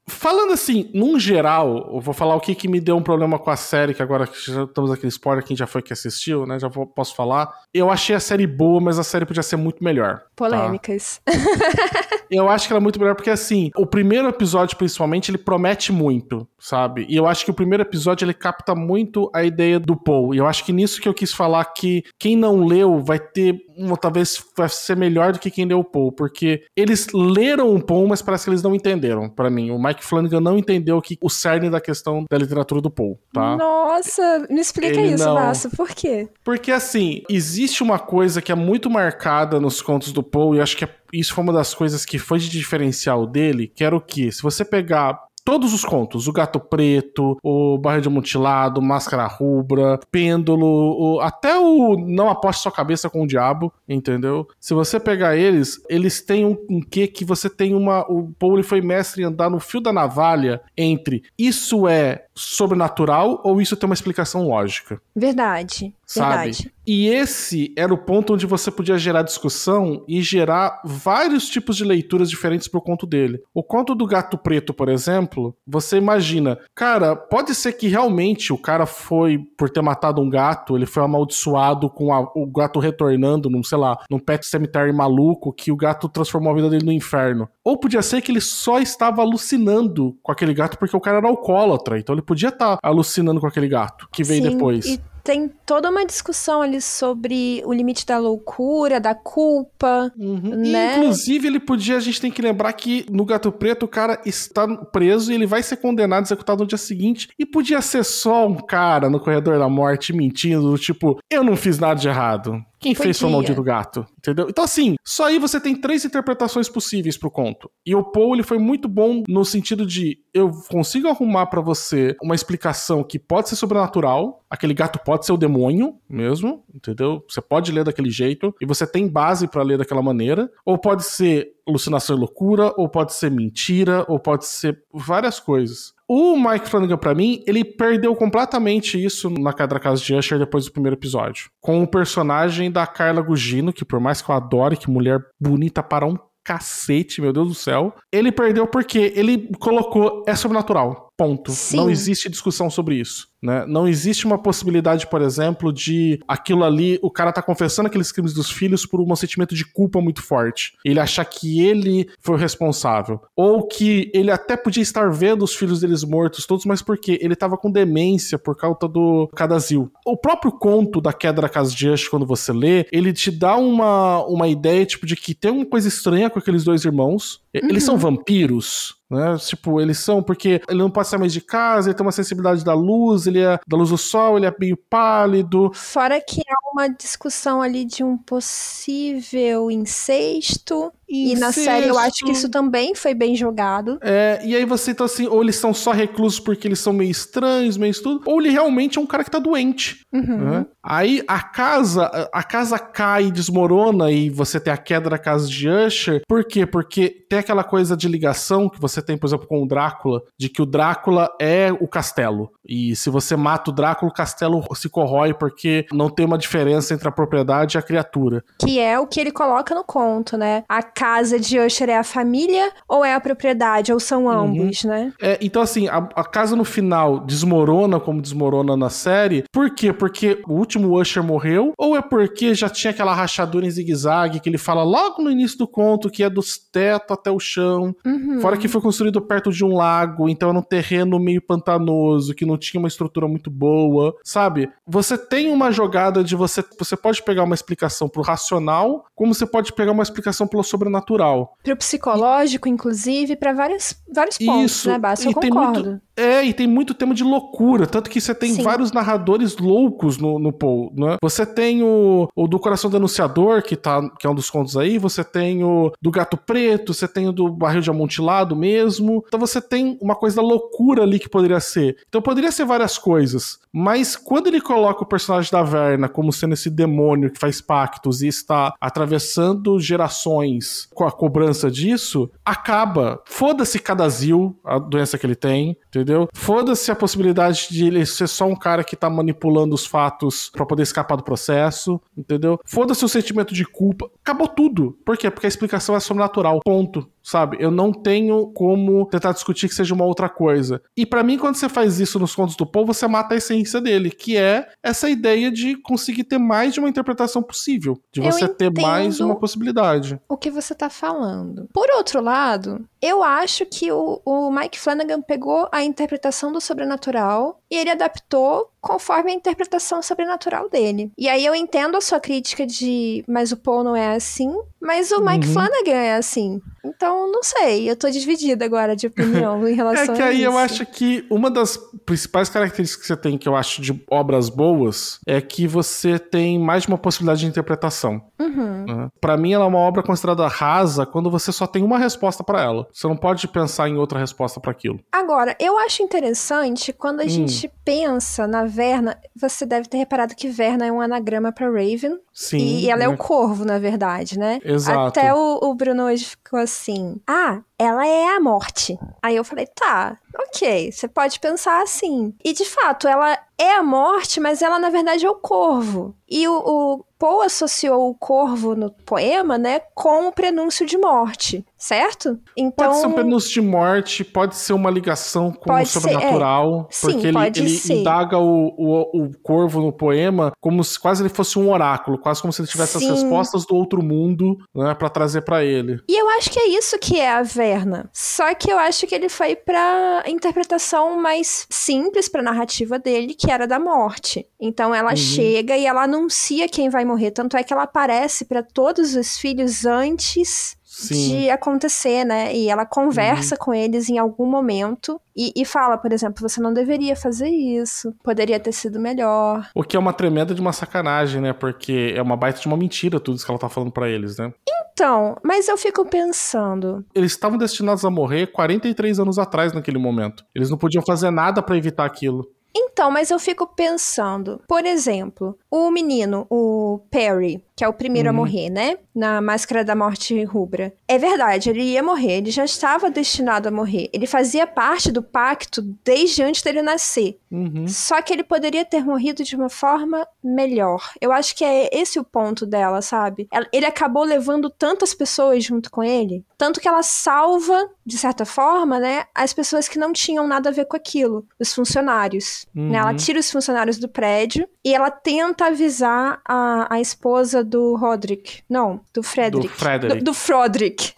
Falando 0.07 0.53
assim, 0.53 0.91
num 0.93 1.19
geral, 1.19 1.91
eu 1.95 2.01
vou 2.01 2.13
falar 2.13 2.35
o 2.35 2.41
que, 2.41 2.55
que 2.55 2.69
me 2.69 2.79
deu 2.79 2.97
um 2.97 3.03
problema 3.03 3.39
com 3.39 3.51
a 3.51 3.57
série, 3.57 3.95
que 3.95 4.03
agora 4.03 4.27
que 4.27 4.51
já 4.51 4.65
estamos 4.65 4.91
aqui 4.91 5.05
no 5.05 5.09
spoiler, 5.09 5.43
quem 5.43 5.57
já 5.57 5.67
foi 5.67 5.81
que 5.81 5.95
assistiu, 5.95 6.45
né? 6.45 6.59
Já 6.59 6.69
vou, 6.69 6.87
posso 6.87 7.15
falar. 7.15 7.51
Eu 7.73 7.91
achei 7.91 8.15
a 8.15 8.21
série 8.21 8.47
boa, 8.47 8.81
mas 8.81 8.99
a 8.99 9.05
série 9.05 9.25
podia 9.25 9.43
ser 9.43 9.57
muito 9.57 9.83
melhor. 9.83 10.19
Tá? 10.19 10.27
Polêmicas. 10.37 11.23
Tá? 11.25 11.33
eu 12.31 12.49
acho 12.51 12.67
que 12.67 12.73
ela 12.75 12.81
é 12.81 12.83
muito 12.83 12.99
melhor 12.99 13.15
porque, 13.15 13.31
assim, 13.31 13.71
o 13.77 13.87
primeiro 13.87 14.29
episódio, 14.29 14.77
principalmente, 14.77 15.31
ele 15.31 15.39
promete 15.39 15.91
muito, 15.91 16.47
sabe? 16.59 17.07
E 17.09 17.17
eu 17.17 17.27
acho 17.27 17.45
que 17.45 17.51
o 17.51 17.55
primeiro 17.55 17.83
episódio, 17.83 18.27
ele 18.27 18.35
capta 18.35 18.75
muito 18.75 19.31
a 19.35 19.43
ideia 19.43 19.81
do 19.81 19.97
Paul. 19.97 20.35
E 20.35 20.39
eu 20.39 20.47
acho 20.47 20.65
que 20.65 20.73
nisso 20.73 21.01
que 21.01 21.09
eu 21.09 21.15
quis 21.15 21.33
falar 21.33 21.65
que 21.67 22.03
quem 22.19 22.37
não 22.37 22.67
leu 22.67 23.01
vai 23.01 23.19
ter, 23.19 23.59
talvez 24.01 24.43
vai 24.57 24.69
ser 24.69 24.97
melhor 24.97 25.33
do 25.33 25.39
que 25.39 25.51
quem 25.51 25.65
leu 25.65 25.81
o 25.81 25.85
Paul, 25.85 26.13
porque 26.13 26.65
eles 26.77 27.07
leram 27.13 27.75
o 27.75 27.83
Paul, 27.83 28.07
mas 28.07 28.23
parece 28.23 28.45
que 28.45 28.51
eles 28.51 28.63
não 28.63 28.75
entenderam, 28.75 29.29
para 29.29 29.51
mim. 29.51 29.71
O 29.71 29.83
Mike 29.83 30.05
Flanagan 30.05 30.41
não 30.41 30.59
entendeu 30.59 31.01
que, 31.01 31.19
o 31.21 31.31
cerne 31.31 31.71
da 31.71 31.81
questão 31.81 32.25
da 32.31 32.39
literatura 32.39 32.81
do 32.81 32.91
Paul, 32.91 33.19
tá? 33.33 33.57
Nossa, 33.57 34.47
me 34.51 34.61
explica 34.61 35.01
ele 35.01 35.15
isso, 35.15 35.25
não... 35.25 35.53
por 35.77 35.89
quê? 35.89 36.29
Porque, 36.45 36.71
assim, 36.73 37.23
existe 37.29 37.83
uma 37.83 37.99
coisa 37.99 38.41
que 38.43 38.53
é 38.53 38.55
muito 38.55 38.91
marcada 38.91 39.61
nos 39.61 39.81
contos 39.81 40.13
do 40.13 40.23
Paul, 40.23 40.55
e 40.55 40.61
acho 40.61 40.77
que 40.77 40.85
é 40.85 40.89
isso 41.13 41.33
foi 41.33 41.45
uma 41.45 41.53
das 41.53 41.73
coisas 41.73 42.05
que 42.05 42.19
foi 42.19 42.39
de 42.39 42.49
diferencial 42.51 43.25
dele, 43.25 43.71
que 43.73 43.85
era 43.85 43.97
o 43.97 44.01
que? 44.01 44.33
Se 44.33 44.43
você 44.43 44.65
pegar 44.65 45.21
todos 45.45 45.75
os 45.75 45.85
contos, 45.85 46.27
o 46.27 46.33
Gato 46.33 46.59
Preto, 46.59 47.37
o 47.43 47.77
Barra 47.79 48.01
de 48.01 48.09
Mutilado, 48.09 48.81
Máscara 48.81 49.27
Rubra, 49.27 50.01
Pêndulo, 50.11 50.67
o, 50.67 51.21
até 51.21 51.59
o 51.59 51.97
Não 51.97 52.31
Aposte 52.31 52.63
Sua 52.63 52.73
Cabeça 52.73 53.11
com 53.11 53.23
o 53.23 53.27
Diabo, 53.27 53.73
entendeu? 53.89 54.49
Se 54.59 54.73
você 54.73 54.99
pegar 54.99 55.37
eles, 55.37 55.81
eles 55.89 56.23
têm 56.23 56.45
um, 56.47 56.57
um 56.71 56.81
quê 56.81 57.07
que 57.07 57.25
você 57.25 57.51
tem 57.51 57.75
uma... 57.75 58.01
O 58.11 58.33
Paul 58.39 58.63
foi 58.63 58.81
mestre 58.81 59.23
em 59.23 59.27
andar 59.27 59.51
no 59.51 59.61
fio 59.61 59.81
da 59.81 59.93
navalha 59.93 60.63
entre 60.77 61.23
isso 61.39 61.87
é 61.87 62.24
sobrenatural 62.35 63.41
ou 63.45 63.61
isso 63.61 63.77
tem 63.77 63.87
uma 63.89 63.95
explicação 63.95 64.47
lógica. 64.49 65.01
Verdade. 65.15 65.95
Sabe? 66.07 66.53
Verdade. 66.53 66.75
E 66.87 67.09
esse 67.09 67.73
era 67.77 67.95
o 67.95 67.99
ponto 67.99 68.35
onde 68.35 68.45
você 68.45 68.71
podia 68.71 68.99
gerar 68.99 69.23
discussão 69.23 70.05
e 70.07 70.21
gerar 70.21 70.83
vários 70.85 71.49
tipos 71.49 71.77
de 71.77 71.85
leituras 71.85 72.29
diferentes 72.29 72.69
pro 72.69 72.81
conto 72.81 73.07
dele. 73.07 73.41
O 73.55 73.63
conto 73.63 73.95
do 73.95 74.07
gato 74.07 74.37
preto, 74.37 74.75
por 74.75 74.91
exemplo, 74.91 75.57
você 75.67 75.97
imagina, 75.97 76.59
cara, 76.75 77.17
pode 77.17 77.55
ser 77.55 77.73
que 77.73 77.89
realmente 77.89 78.53
o 78.53 78.59
cara 78.59 78.85
foi, 78.85 79.39
por 79.57 79.71
ter 79.71 79.81
matado 79.81 80.21
um 80.21 80.29
gato, 80.29 80.77
ele 80.77 80.85
foi 80.85 81.03
amaldiçoado 81.03 81.89
com 81.89 82.13
a, 82.13 82.21
o 82.35 82.47
gato 82.47 82.79
retornando 82.79 83.49
num, 83.49 83.63
sei 83.63 83.79
lá, 83.79 83.99
num 84.11 84.19
pet 84.19 84.47
cemetery 84.47 84.93
maluco, 84.93 85.55
que 85.55 85.73
o 85.73 85.77
gato 85.77 86.09
transformou 86.09 86.53
a 86.53 86.57
vida 86.57 86.69
dele 86.69 86.85
no 86.85 86.93
inferno. 86.93 87.49
Ou 87.65 87.79
podia 87.79 88.03
ser 88.03 88.21
que 88.21 88.31
ele 88.31 88.43
só 88.43 88.79
estava 88.79 89.23
alucinando 89.23 90.19
com 90.23 90.31
aquele 90.31 90.53
gato 90.53 90.77
porque 90.79 90.97
o 90.97 91.01
cara 91.01 91.17
era 91.17 91.29
alcoólatra, 91.29 91.99
então 91.99 92.15
ele 92.15 92.23
podia 92.25 92.49
estar 92.49 92.77
tá 92.77 92.89
alucinando 92.89 93.41
com 93.41 93.47
aquele 93.47 93.69
gato 93.69 94.09
que 94.13 94.25
veio 94.25 94.43
Sim, 94.43 94.51
depois. 94.51 94.87
E 94.87 95.01
tem 95.25 95.51
toda 95.65 95.91
uma 95.91 96.05
discussão 96.05 96.61
ali 96.61 96.83
sobre 96.83 97.63
o 97.65 97.73
limite 97.73 98.05
da 98.05 98.19
loucura, 98.19 99.01
da 99.01 99.15
culpa, 99.15 100.13
uhum. 100.19 100.55
né? 100.55 100.97
E, 100.97 100.99
inclusive, 100.99 101.47
ele 101.47 101.59
podia, 101.59 101.97
a 101.97 102.01
gente 102.01 102.21
tem 102.21 102.31
que 102.31 102.43
lembrar 102.43 102.75
que 102.75 103.07
no 103.11 103.25
Gato 103.25 103.51
Preto 103.51 103.85
o 103.85 103.89
cara 103.89 104.21
está 104.27 104.69
preso 104.69 105.33
e 105.33 105.35
ele 105.35 105.47
vai 105.47 105.63
ser 105.63 105.79
condenado, 105.79 106.27
executado 106.27 106.61
no 106.63 106.69
dia 106.69 106.77
seguinte. 106.77 107.31
E 107.39 107.47
podia 107.47 107.81
ser 107.81 108.05
só 108.05 108.47
um 108.47 108.57
cara 108.57 109.09
no 109.09 109.19
corredor 109.19 109.59
da 109.59 109.69
morte 109.69 110.13
mentindo, 110.13 110.77
tipo, 110.77 111.19
eu 111.33 111.43
não 111.43 111.57
fiz 111.57 111.79
nada 111.79 111.99
de 111.99 112.07
errado 112.07 112.63
Quem 112.85 112.95
fez 112.95 113.19
foi 113.19 113.31
o 113.31 113.33
maldito 113.33 113.63
gato, 113.63 114.07
entendeu? 114.19 114.47
Então, 114.47 114.63
assim, 114.63 114.97
só 115.03 115.25
aí 115.25 115.39
você 115.39 115.59
tem 115.59 115.75
três 115.75 116.05
interpretações 116.05 116.69
possíveis 116.69 117.17
pro 117.17 117.31
conto. 117.31 117.71
E 117.87 117.95
o 117.95 118.05
Poe, 118.05 118.37
ele 118.37 118.43
foi 118.43 118.59
muito 118.59 118.87
bom 118.87 119.23
no 119.27 119.43
sentido 119.43 119.87
de 119.87 120.19
eu 120.35 120.51
consigo 120.69 121.09
arrumar 121.09 121.47
pra 121.47 121.63
você 121.63 122.15
uma 122.23 122.35
explicação 122.35 123.03
que 123.03 123.19
pode 123.19 123.49
ser 123.49 123.57
sobrenatural, 123.57 124.45
aquele 124.51 124.75
gato 124.75 124.99
pode 125.03 125.25
ser 125.25 125.33
o 125.33 125.39
demônio 125.39 125.95
mesmo, 126.07 126.63
entendeu? 126.75 127.25
Você 127.27 127.41
pode 127.41 127.73
ler 127.73 127.85
daquele 127.85 128.11
jeito 128.11 128.55
e 128.61 128.67
você 128.67 128.87
tem 128.87 129.09
base 129.09 129.49
pra 129.49 129.63
ler 129.63 129.79
daquela 129.79 130.03
maneira, 130.03 130.51
ou 130.63 130.77
pode 130.77 131.05
ser 131.05 131.55
alucinação 131.67 132.15
e 132.15 132.21
loucura, 132.21 132.75
ou 132.77 132.87
pode 132.87 133.15
ser 133.15 133.31
mentira, 133.31 134.05
ou 134.09 134.19
pode 134.19 134.45
ser 134.45 134.83
várias 134.93 135.41
coisas. 135.41 135.94
O 136.09 136.37
Mike 136.37 136.69
Flanagan, 136.69 136.99
pra 136.99 137.15
mim, 137.15 137.43
ele 137.47 137.65
perdeu 137.65 138.15
completamente 138.15 139.03
isso 139.03 139.31
na 139.31 139.53
Cadra 139.53 139.81
Casa 139.81 140.03
de 140.03 140.15
Usher 140.15 140.39
depois 140.39 140.67
do 140.67 140.73
primeiro 140.73 140.97
episódio. 140.97 141.49
Com 141.61 141.83
o 141.83 141.87
personagem 141.87 142.71
da 142.71 142.87
Carla 142.87 143.23
Gugino, 143.23 143.73
que 143.73 143.85
por 143.85 143.99
mais 143.99 144.21
que 144.21 144.31
eu 144.31 144.35
adore, 144.35 144.77
que 144.77 144.91
mulher 144.91 145.21
bonita 145.41 145.83
para 145.83 146.07
um 146.07 146.17
cacete, 146.45 147.23
meu 147.23 147.33
Deus 147.33 147.49
do 147.49 147.55
céu. 147.55 147.95
Ele 148.13 148.31
perdeu 148.31 148.67
porque 148.67 149.13
ele 149.17 149.51
colocou 149.59 150.23
é 150.27 150.37
sobrenatural. 150.37 151.04
Ponto. 151.17 151.53
Sim. 151.53 151.77
Não 151.77 151.91
existe 151.91 152.29
discussão 152.29 152.69
sobre 152.69 152.97
isso. 152.97 153.29
Né? 153.45 153.67
Não 153.69 153.87
existe 153.87 154.25
uma 154.25 154.39
possibilidade, 154.39 155.07
por 155.07 155.21
exemplo, 155.21 155.71
de 155.71 156.19
aquilo 156.27 156.65
ali, 156.65 156.99
o 157.03 157.11
cara 157.11 157.31
tá 157.31 157.43
confessando 157.43 157.89
aqueles 157.89 158.11
crimes 158.11 158.33
dos 158.33 158.51
filhos 158.51 158.87
por 158.87 159.01
um 159.01 159.15
sentimento 159.15 159.55
de 159.55 159.67
culpa 159.67 160.01
muito 160.01 160.23
forte. 160.23 160.73
Ele 160.83 160.99
achar 160.99 161.25
que 161.27 161.61
ele 161.61 162.09
foi 162.21 162.37
o 162.37 162.39
responsável. 162.39 163.21
Ou 163.37 163.67
que 163.67 164.11
ele 164.15 164.31
até 164.31 164.57
podia 164.57 164.83
estar 164.83 165.11
vendo 165.11 165.43
os 165.43 165.55
filhos 165.55 165.81
deles 165.81 166.03
mortos 166.03 166.47
todos, 166.47 166.65
mas 166.65 166.81
por 166.81 166.97
quê? 166.97 167.19
Ele 167.21 167.37
tava 167.37 167.59
com 167.59 167.71
demência 167.71 168.39
por 168.39 168.57
causa 168.57 168.89
do 168.89 169.29
Cadazil. 169.37 169.93
O 170.07 170.17
próprio 170.17 170.51
conto 170.51 171.01
da 171.01 171.13
queda 171.13 171.43
da 171.43 171.49
casa 171.49 171.75
de 171.75 171.89
Usher, 171.89 172.09
quando 172.09 172.25
você 172.25 172.51
lê, 172.51 172.87
ele 172.91 173.13
te 173.13 173.31
dá 173.31 173.57
uma, 173.57 174.25
uma 174.25 174.49
ideia, 174.49 174.87
tipo, 174.87 175.07
de 175.07 175.17
que 175.17 175.35
tem 175.35 175.51
uma 175.51 175.67
coisa 175.67 175.87
estranha 175.87 176.31
com 176.31 176.39
aqueles 176.39 176.65
dois 176.65 176.83
irmãos. 176.85 177.43
Eles 177.53 177.85
são 177.85 177.97
vampiros, 177.97 178.97
né? 179.11 179.37
Tipo, 179.39 179.81
eles 179.81 179.99
são 179.99 180.23
porque 180.23 180.61
ele 180.69 180.79
não 180.79 180.93
sair 181.05 181.19
mais 181.19 181.33
de 181.33 181.41
casa, 181.41 181.89
ele 181.89 181.97
tem 181.97 182.05
uma 182.05 182.13
sensibilidade 182.13 182.65
da 182.65 182.75
luz, 182.75 183.27
ele 183.27 183.41
é 183.41 183.59
da 183.67 183.77
luz 183.77 183.91
do 183.91 183.99
sol, 183.99 184.37
ele 184.37 184.47
é 184.47 184.55
meio 184.59 184.77
pálido. 184.77 185.71
Fora 185.75 186.21
que 186.21 186.41
há 186.41 186.73
uma 186.73 186.89
discussão 186.89 187.61
ali 187.61 187.85
de 187.85 188.03
um 188.03 188.17
possível 188.17 189.71
incesto. 189.71 190.93
E 191.09 191.35
na 191.37 191.53
série 191.53 191.87
eu 191.87 191.99
acho 191.99 192.25
que 192.25 192.33
isso 192.33 192.49
também 192.49 192.95
foi 192.95 193.15
bem 193.15 193.37
jogado. 193.37 193.99
É, 194.03 194.41
e 194.45 194.55
aí 194.55 194.65
você 194.65 194.91
então 194.91 195.07
assim, 195.07 195.27
ou 195.27 195.43
eles 195.43 195.57
são 195.57 195.75
só 195.75 195.93
reclusos 195.93 196.41
porque 196.41 196.67
eles 196.67 196.81
são 196.81 196.93
meio 196.93 197.11
estranhos, 197.11 197.77
meio 197.77 197.95
tudo, 198.03 198.23
ou 198.27 198.41
ele 198.41 198.51
realmente 198.51 198.99
é 198.99 199.01
um 199.01 199.07
cara 199.07 199.25
que 199.25 199.31
tá 199.31 199.39
doente. 199.39 200.01
Uhum. 200.13 200.39
né? 200.39 200.67
Aí 200.83 201.23
a 201.27 201.43
casa, 201.43 202.29
a 202.33 202.43
casa 202.43 202.79
cai, 202.79 203.31
desmorona 203.31 204.11
e 204.11 204.29
você 204.29 204.61
tem 204.61 204.73
a 204.73 204.77
queda 204.77 205.09
da 205.09 205.19
casa 205.19 205.49
de 205.49 205.69
Usher. 205.69 206.23
Por 206.29 206.45
quê? 206.45 206.67
Porque 206.67 207.25
tem 207.29 207.39
aquela 207.39 207.65
coisa 207.65 207.97
de 207.97 208.07
ligação 208.07 208.69
que 208.69 208.81
você 208.81 209.01
tem, 209.01 209.17
por 209.17 209.27
exemplo, 209.27 209.47
com 209.47 209.63
o 209.63 209.67
Drácula, 209.67 210.23
de 210.39 210.49
que 210.49 210.61
o 210.61 210.67
Drácula 210.67 211.31
é 211.41 211.73
o 211.73 211.89
castelo. 211.89 212.51
E 212.65 212.95
se 212.97 213.11
você 213.11 213.35
mata 213.35 213.71
o 213.71 213.75
Drácula, 213.75 214.11
o 214.11 214.15
castelo 214.15 214.63
se 214.75 214.89
corrói 214.89 215.33
porque 215.35 215.87
não 215.93 216.11
tem 216.11 216.27
uma 216.27 216.39
diferença 216.39 216.93
entre 216.95 217.09
a 217.09 217.13
propriedade 217.13 217.77
e 217.77 217.79
a 217.79 217.83
criatura. 217.83 218.45
Que 218.59 218.79
é 218.79 218.99
o 218.99 219.07
que 219.07 219.21
ele 219.21 219.33
coloca 219.33 219.75
no 219.75 219.85
conto, 219.85 220.37
né? 220.37 220.65
A 220.69 220.83
casa 220.95 221.39
de 221.39 221.59
Usher 221.59 221.91
é 221.91 221.99
a 221.99 222.05
família 222.05 222.71
ou 222.89 223.05
é 223.05 223.15
a 223.15 223.21
propriedade? 223.21 223.93
Ou 223.93 224.01
são 224.01 224.31
ambos, 224.31 224.85
né? 224.85 225.13
É, 225.21 225.39
então, 225.41 225.61
assim, 225.61 225.89
a, 225.89 226.09
a 226.15 226.25
casa 226.25 226.55
no 226.55 226.65
final 226.65 227.21
desmorona 227.21 227.99
como 227.99 228.23
desmorona 228.23 228.77
na 228.77 228.89
série. 228.89 229.45
Por 229.53 229.75
quê? 229.75 229.93
Porque 229.93 230.41
o 230.47 230.55
último 230.55 230.99
Usher 230.99 231.23
morreu? 231.23 231.73
Ou 231.77 231.97
é 231.97 232.03
porque 232.03 232.55
já 232.55 232.69
tinha 232.69 232.91
aquela 232.91 233.15
rachadura 233.15 233.67
em 233.67 233.71
zigue-zague 233.71 234.41
que 234.41 234.49
ele 234.49 234.59
fala 234.59 234.83
logo 234.83 235.23
no 235.23 235.31
início 235.31 235.59
do 235.59 235.67
conto, 235.67 236.11
que 236.11 236.23
é 236.23 236.31
dos 236.31 236.59
teto 236.59 237.13
até 237.13 237.31
o 237.31 237.41
chão? 237.41 237.95
Uhum. 238.05 238.41
Fora 238.41 238.57
que 238.57 238.69
foi 238.69 238.81
construído 238.81 239.21
perto 239.21 239.51
de 239.51 239.65
um 239.65 239.75
lago, 239.75 240.29
então 240.29 240.51
era 240.51 240.59
um 240.59 240.63
terreno 240.63 241.19
meio 241.19 241.43
pantanoso, 241.43 242.35
que 242.35 242.47
não 242.47 242.57
tinha 242.57 242.79
uma 242.79 242.89
estrutura 242.89 243.27
muito 243.27 243.51
boa, 243.51 244.15
sabe? 244.23 244.71
Você 244.87 245.17
tem 245.17 245.51
uma 245.51 245.71
jogada 245.71 246.23
de 246.23 246.37
você. 246.37 246.65
Você 246.79 246.97
pode 246.97 247.23
pegar 247.23 247.45
uma 247.45 247.55
explicação 247.55 248.09
pro 248.09 248.23
racional, 248.23 249.05
como 249.15 249.35
você 249.35 249.47
pode 249.47 249.73
pegar 249.73 249.93
uma 249.93 250.03
explicação 250.03 250.47
pelo 250.47 250.63
sobrenatural. 250.85 251.57
Pro 251.63 251.77
psicológico, 251.77 252.69
inclusive, 252.69 253.37
pra 253.37 253.53
vários, 253.53 253.97
vários 254.13 254.37
pontos, 254.39 254.73
Isso. 254.73 254.89
né, 254.89 254.99
Bassa? 254.99 255.25
Eu 255.27 255.31
E 255.31 255.35
concordo. 255.35 255.85
muito- 255.85 256.05
É, 256.17 256.45
e 256.45 256.53
tem 256.55 256.69
muito 256.69 256.95
tema 256.95 257.13
de 257.13 257.25
loucura. 257.25 257.89
Tanto 257.89 258.09
que 258.09 258.21
você 258.21 258.33
tem 258.33 258.55
Sim. 258.55 258.63
vários 258.63 258.93
narradores 258.93 259.57
loucos 259.57 260.17
no, 260.17 260.39
no 260.39 260.53
Paul, 260.53 260.93
né? 260.95 261.17
Você 261.21 261.45
tem 261.45 261.83
o, 261.83 262.29
o 262.37 262.47
do 262.47 262.61
Coração 262.61 262.89
Denunciador, 262.89 263.63
que, 263.63 263.75
tá, 263.75 264.01
que 264.21 264.25
é 264.25 264.31
um 264.31 264.35
dos 264.35 264.49
contos 264.49 264.77
aí. 264.77 264.97
Você 264.97 265.25
tem 265.25 265.65
o 265.65 265.91
do 266.01 266.13
Gato 266.13 266.37
Preto, 266.37 266.95
você 266.95 267.09
tem 267.09 267.29
o 267.29 267.33
do 267.33 267.49
Barril 267.51 267.81
de 267.81 267.91
Amontilado 267.91 268.55
mesmo. 268.55 269.25
Então 269.27 269.41
você 269.41 269.61
tem 269.61 269.99
uma 270.01 270.15
coisa 270.15 270.37
da 270.37 270.43
loucura 270.43 271.03
ali 271.03 271.19
que 271.19 271.29
poderia 271.29 271.59
ser. 271.59 271.97
Então 272.09 272.23
poderia 272.23 272.53
ser 272.53 272.65
várias 272.65 272.97
coisas. 272.97 273.59
Mas 273.73 274.15
quando 274.15 274.47
ele 274.47 274.61
coloca 274.61 275.03
o 275.03 275.07
personagem 275.07 275.51
da 275.51 275.65
Verna 275.65 276.09
como 276.09 276.33
sendo 276.33 276.55
esse 276.55 276.71
demônio 276.71 277.29
que 277.33 277.41
faz 277.41 277.61
pactos 277.61 278.23
e 278.23 278.29
está 278.29 278.73
atravessando 278.81 279.81
gerações 279.81 280.74
com 280.95 281.05
a 281.05 281.13
cobrança 281.13 281.71
disso, 281.71 282.31
acaba. 282.45 283.23
Foda-se 283.27 283.79
Cadazil, 283.79 284.59
a 284.65 284.79
doença 284.79 285.19
que 285.19 285.27
ele 285.27 285.35
tem, 285.35 285.77
entendeu? 285.89 286.29
Foda-se 286.35 286.91
a 286.91 286.97
possibilidade 286.97 287.69
de 287.71 287.87
ele 287.87 288.05
ser 288.07 288.29
só 288.29 288.47
um 288.47 288.57
cara 288.57 288.85
que 288.85 288.97
tá 288.97 289.09
manipulando 289.09 289.75
os 289.75 289.87
fatos 289.87 290.51
pra 290.51 290.67
poder 290.67 290.83
escapar 290.83 291.17
do 291.17 291.25
processo, 291.25 292.01
entendeu? 292.17 292.59
Foda-se 292.65 293.05
o 293.05 293.09
sentimento 293.09 293.55
de 293.55 293.65
culpa. 293.65 294.11
Acabou 294.23 294.49
tudo. 294.49 294.97
Por 295.05 295.17
quê? 295.17 295.31
Porque 295.31 295.47
a 295.47 295.49
explicação 295.49 295.95
é 295.95 296.01
sobrenatural. 296.01 296.61
Ponto. 296.65 297.09
Sabe? 297.25 297.57
Eu 297.59 297.71
não 297.71 297.91
tenho 297.91 298.49
como 298.49 299.07
tentar 299.07 299.33
discutir 299.33 299.67
que 299.67 299.75
seja 299.75 299.95
uma 299.95 300.05
outra 300.05 300.29
coisa. 300.29 300.83
E 300.95 301.07
pra 301.07 301.23
mim, 301.23 301.39
quando 301.39 301.55
você 301.55 301.71
faz 301.71 301.99
isso 301.99 302.19
nos 302.19 302.35
contos 302.35 302.55
do 302.55 302.67
Paul, 302.67 302.85
você 302.85 303.09
mata 303.09 303.35
a 303.35 303.39
essência 303.39 303.81
dele, 303.81 304.11
que 304.11 304.37
é 304.37 304.69
essa 304.83 305.09
ideia 305.09 305.51
de 305.51 305.75
conseguir 305.77 306.25
ter 306.25 306.37
mais 306.39 306.75
de 306.75 306.81
uma 306.81 306.89
interpretação 306.89 307.43
possível. 307.43 307.99
De 308.13 308.21
você 308.21 308.47
ter 308.47 308.71
mais 308.71 309.21
uma 309.21 309.37
possibilidade. 309.37 310.21
o 310.29 310.37
que 310.37 310.51
você 310.51 310.75
tá 310.75 310.91
falando. 310.91 311.67
Por 311.73 311.89
outro 311.97 312.21
lado, 312.21 312.87
eu 313.05 313.23
acho 313.23 313.67
que 313.67 313.91
o, 313.93 314.21
o 314.25 314.51
Mike 314.51 314.79
Flanagan 314.81 315.21
pegou 315.21 315.69
a 315.73 315.83
interpretação 315.83 316.51
do 316.53 316.61
sobrenatural 316.61 317.61
e 317.71 317.77
ele 317.77 317.91
adaptou 317.91 318.71
conforme 318.81 319.31
a 319.33 319.35
interpretação 319.35 320.03
sobrenatural 320.03 320.69
dele. 320.69 321.11
E 321.17 321.27
aí 321.29 321.45
eu 321.45 321.55
entendo 321.55 321.97
a 321.97 322.01
sua 322.03 322.21
crítica 322.21 322.67
de 322.67 323.25
mas 323.27 323.51
o 323.53 323.57
Paul 323.57 323.83
não 323.83 323.97
é 323.97 324.15
assim, 324.15 324.53
mas 324.81 325.11
o 325.11 325.21
Mike 325.21 325.47
Uhum. 325.47 325.53
Flanagan 325.55 325.93
é 325.93 326.15
assim. 326.17 326.61
Então, 326.85 327.31
não 327.33 327.43
sei, 327.43 327.91
eu 327.91 327.97
tô 327.97 328.11
dividida 328.11 328.63
agora 328.65 328.95
de 328.95 329.07
opinião 329.07 329.67
em 329.67 329.73
É 329.75 329.75
relação 329.77 330.15
que 330.15 330.21
a 330.23 330.27
aí 330.27 330.37
isso. 330.37 330.45
eu 330.45 330.59
acho 330.59 330.85
que 330.87 331.27
uma 331.31 331.51
das 331.51 331.79
principais 332.05 332.51
características 332.51 333.01
que 333.01 333.07
você 333.07 333.17
tem, 333.17 333.39
que 333.39 333.49
eu 333.49 333.57
acho 333.57 333.81
de 333.81 334.05
obras 334.11 334.51
boas, 334.51 335.19
é 335.27 335.41
que 335.41 335.67
você 335.67 336.19
tem 336.19 336.59
mais 336.59 336.83
de 336.83 336.89
uma 336.89 336.99
possibilidade 336.99 337.41
de 337.41 337.47
interpretação. 337.47 338.21
Uhum. 338.39 338.85
Né? 338.87 339.09
Pra 339.19 339.37
mim, 339.39 339.55
ela 339.55 339.65
é 339.65 339.69
uma 339.69 339.79
obra 339.79 340.03
considerada 340.03 340.47
rasa 340.47 341.07
quando 341.07 341.31
você 341.31 341.51
só 341.53 341.67
tem 341.67 341.83
uma 341.83 341.99
resposta 341.99 342.45
pra 342.45 342.63
ela. 342.63 342.87
Você 342.95 343.09
não 343.09 343.17
pode 343.17 343.49
pensar 343.49 343.89
em 343.89 343.97
outra 343.97 344.21
resposta 344.21 344.61
pra 344.61 344.71
aquilo. 344.71 345.01
Agora, 345.11 345.57
eu 345.59 345.77
acho 345.79 346.01
interessante 346.01 346.93
quando 346.93 347.21
a 347.23 347.25
Hum. 347.25 347.29
gente 347.29 347.69
pensa 347.85 348.47
na 348.47 348.65
Verna, 348.65 349.19
você 349.35 349.67
deve 349.67 349.89
ter 349.89 349.97
reparado 349.97 350.37
que 350.37 350.47
Verna 350.49 350.87
é 350.87 350.93
um 350.93 351.01
anagrama 351.01 351.51
pra 351.51 351.67
Raven. 351.67 352.21
Sim. 352.33 352.59
E 352.59 352.89
ela 352.89 353.03
é 353.03 353.09
né? 353.09 353.13
o 353.13 353.17
corvo, 353.19 353.65
na 353.65 353.81
verdade, 353.81 354.39
né? 354.39 354.61
Exato. 354.65 355.09
Até 355.09 355.35
o, 355.35 355.59
o 355.61 355.75
Bruno 355.75 356.05
hoje 356.05 356.25
ficou 356.25 356.61
assim: 356.61 357.17
Ah, 357.27 357.63
ela 357.77 358.07
é 358.07 358.37
a 358.37 358.39
morte. 358.39 358.97
Aí 359.21 359.35
eu 359.35 359.43
falei: 359.43 359.67
Tá, 359.67 360.17
ok, 360.39 360.91
você 360.91 361.09
pode 361.09 361.41
pensar 361.41 361.83
assim. 361.83 362.35
E 362.45 362.53
de 362.53 362.65
fato, 362.65 363.07
ela 363.07 363.39
é 363.59 363.75
a 363.75 363.83
morte, 363.83 364.41
mas 364.41 364.63
ela 364.63 364.79
na 364.79 364.91
verdade 364.91 365.25
é 365.25 365.31
o 365.31 365.35
corvo. 365.35 366.15
E 366.29 366.49
o, 366.49 366.55
o 366.55 367.05
Poe 367.19 367.47
associou 367.47 368.11
o 368.11 368.15
corvo 368.15 368.75
no 368.75 368.91
poema, 368.91 369.57
né, 369.57 369.81
com 369.95 370.29
o 370.29 370.33
prenúncio 370.33 370.85
de 370.85 370.99
morte, 370.99 371.65
certo? 371.79 372.39
Então. 372.57 372.89
Pode 372.89 373.01
ser 373.01 373.07
um 373.07 373.13
prenúncio 373.13 373.53
de 373.53 373.61
morte, 373.61 374.25
pode 374.25 374.57
ser 374.57 374.73
uma 374.73 374.91
ligação 374.91 375.53
com 375.53 375.73
o 375.73 375.79
ser, 375.79 375.87
sobrenatural. 375.87 376.89
é. 376.91 376.95
Sim, 376.95 377.13
porque 377.13 377.27
ele, 377.29 377.39
ele 377.39 377.69
ser. 377.69 377.95
indaga 377.95 378.39
o, 378.39 378.75
o, 378.77 379.25
o 379.25 379.39
corvo 379.43 379.81
no 379.81 379.93
poema 379.93 380.53
como 380.61 380.83
se 380.83 380.99
quase 380.99 381.23
ele 381.23 381.29
fosse 381.29 381.59
um 381.59 381.71
oráculo, 381.71 382.19
quase 382.19 382.41
como 382.41 382.53
se 382.53 382.61
ele 382.61 382.69
tivesse 382.69 382.99
Sim. 382.99 383.11
as 383.11 383.23
respostas 383.23 383.65
do 383.65 383.77
outro 383.77 384.03
mundo, 384.03 384.59
né, 384.75 384.95
para 384.95 385.09
trazer 385.09 385.43
pra 385.43 385.65
ele. 385.65 386.01
E 386.09 386.21
eu 386.21 386.29
acho 386.31 386.51
que 386.51 386.59
é 386.59 386.69
isso 386.69 386.99
que 386.99 387.21
é 387.21 387.31
a 387.31 387.43
Verna. 387.43 388.11
Só 388.13 388.53
que 388.55 388.71
eu 388.71 388.79
acho 388.79 389.07
que 389.07 389.15
ele 389.15 389.29
foi 389.29 389.55
pra 389.55 390.24
interpretação 390.31 391.17
mais 391.21 391.67
simples 391.71 392.29
pra 392.29 392.43
narrativa 392.43 392.99
dele, 392.99 393.35
que 393.35 393.51
era 393.51 393.67
da 393.67 393.79
morte. 393.79 394.47
Então 394.61 394.95
ela 394.95 395.11
Uhum. 395.11 395.17
chega 395.17 395.77
e 395.77 395.87
ela 395.87 396.05
anuncia 396.05 396.69
quem 396.69 396.89
vai 396.89 397.05
morrer, 397.05 397.31
tanto 397.31 397.57
é 397.57 397.63
que 397.63 397.73
ela 397.73 397.83
aparece 397.85 398.45
pra 398.45 398.63
todos 398.63 399.15
os 399.15 399.37
filhos 399.39 399.85
antes 399.85 400.77
Sim. 400.95 401.41
de 401.41 401.51
acontecer, 401.51 402.25
né? 402.25 402.55
E 402.55 402.69
ela 402.69 402.87
conversa 402.87 403.57
com 403.57 403.75
eles 403.75 404.09
em 404.09 404.19
algum 404.19 404.47
momento 404.47 405.21
e, 405.37 405.53
e 405.57 405.65
fala, 405.65 405.99
por 405.99 406.13
exemplo, 406.13 406.49
você 406.49 406.61
não 406.61 406.73
deveria 406.73 407.17
fazer 407.17 407.49
isso, 407.49 408.15
poderia 408.23 408.61
ter 408.61 408.73
sido 408.73 409.01
melhor. 409.01 409.69
O 409.75 409.83
que 409.83 409.97
é 409.97 410.01
uma 410.01 410.13
tremenda 410.13 410.55
de 410.55 410.61
uma 410.61 410.73
sacanagem, 410.73 411.41
né? 411.41 411.53
Porque 411.53 412.15
é 412.17 412.23
uma 412.23 412.37
baita 412.37 412.61
de 412.61 412.67
uma 412.67 412.77
mentira 412.77 413.19
tudo 413.19 413.37
isso 413.37 413.45
que 413.45 413.51
ela 413.51 413.59
tá 413.59 413.69
falando 413.69 413.91
pra 413.91 414.09
eles, 414.09 414.39
né? 414.39 414.53
Então, 414.93 415.37
mas 415.43 415.67
eu 415.67 415.77
fico 415.77 416.07
pensando, 416.07 417.05
Eles 417.13 417.33
estavam 417.33 417.59
destinados 417.59 418.05
a 418.05 418.11
morrer 418.11 418.47
43 418.47 419.19
anos 419.19 419.39
atrás 419.41 419.73
naquele 419.73 419.99
momento. 419.99 420.45
Eles 420.55 420.71
não 420.71 420.79
podiam 420.79 421.03
fazer 421.05 421.31
nada 421.33 421.61
pra 421.61 421.77
evitar 421.77 422.05
aquilo. 422.05 422.49
Então, 422.77 423.11
mas 423.11 423.31
eu 423.31 423.39
fico 423.39 423.67
pensando, 423.67 424.61
por 424.67 424.85
exemplo, 424.85 425.57
o 425.71 425.91
menino, 425.91 426.47
o 426.51 427.01
Perry, 427.11 427.63
que 427.77 427.85
é 427.85 427.89
o 427.89 427.93
primeiro 427.93 428.29
a 428.29 428.33
Uhum. 428.33 428.37
morrer, 428.39 428.71
né? 428.71 428.99
Na 429.15 429.41
Máscara 429.41 429.85
da 429.85 429.95
Morte 429.95 430.43
Rubra. 430.45 430.93
É 431.07 431.19
verdade, 431.19 431.71
ele 431.71 431.83
ia 431.83 432.03
morrer, 432.03 432.39
ele 432.39 432.51
já 432.51 432.65
estava 432.65 433.11
destinado 433.11 433.69
a 433.69 433.71
morrer. 433.71 434.09
Ele 434.13 434.27
fazia 434.27 434.67
parte 434.67 435.11
do 435.13 435.23
pacto 435.23 435.83
desde 436.05 436.43
antes 436.43 436.63
dele 436.63 436.83
nascer. 436.83 437.39
Uhum. 437.51 437.87
Só 437.87 438.21
que 438.23 438.33
ele 438.33 438.43
poderia 438.45 438.85
ter 438.85 439.05
morrido 439.05 439.45
de 439.45 439.55
uma 439.55 439.69
forma 439.69 440.27
melhor. 440.43 441.13
Eu 441.21 441.31
acho 441.33 441.55
que 441.57 441.65
é 441.65 441.89
esse 441.93 442.19
o 442.19 442.25
ponto 442.25 442.67
dela, 442.67 443.01
sabe? 443.03 443.49
Ele 443.73 443.87
acabou 443.87 444.25
levando 444.25 444.69
tantas 444.69 445.15
pessoas 445.15 445.63
junto 445.65 445.91
com 445.91 446.03
ele, 446.03 446.45
tanto 446.59 446.81
que 446.81 446.89
ela 446.89 447.03
salva, 447.03 447.89
de 448.05 448.19
certa 448.19 448.45
forma, 448.45 448.99
né, 448.99 449.25
as 449.35 449.53
pessoas 449.53 449.89
que 449.89 449.99
não 449.99 450.13
tinham 450.13 450.47
nada 450.47 450.69
a 450.71 450.73
ver 450.73 450.87
com 450.87 450.97
aquilo, 450.97 451.47
os 451.61 451.73
funcionários. 451.75 452.64
Né? 452.75 452.99
Ela 452.99 453.11
Uhum. 453.11 453.17
tira 453.17 453.39
os 453.41 453.51
funcionários 453.51 453.99
do 453.99 454.09
prédio 454.09 454.69
e 454.85 454.95
ela 454.95 455.11
tenta 455.11 455.67
avisar 455.67 456.41
a, 456.47 456.87
a 456.95 457.01
esposa 457.01 457.63
do 457.65 457.97
Roderick. 457.97 458.63
Não, 458.69 459.01
do 459.13 459.23
Frederick. 459.23 459.69
Do 459.69 459.75
Frederick. 459.75 460.19
Do, 460.19 460.25
do 460.25 460.35
Froderick. 460.35 461.13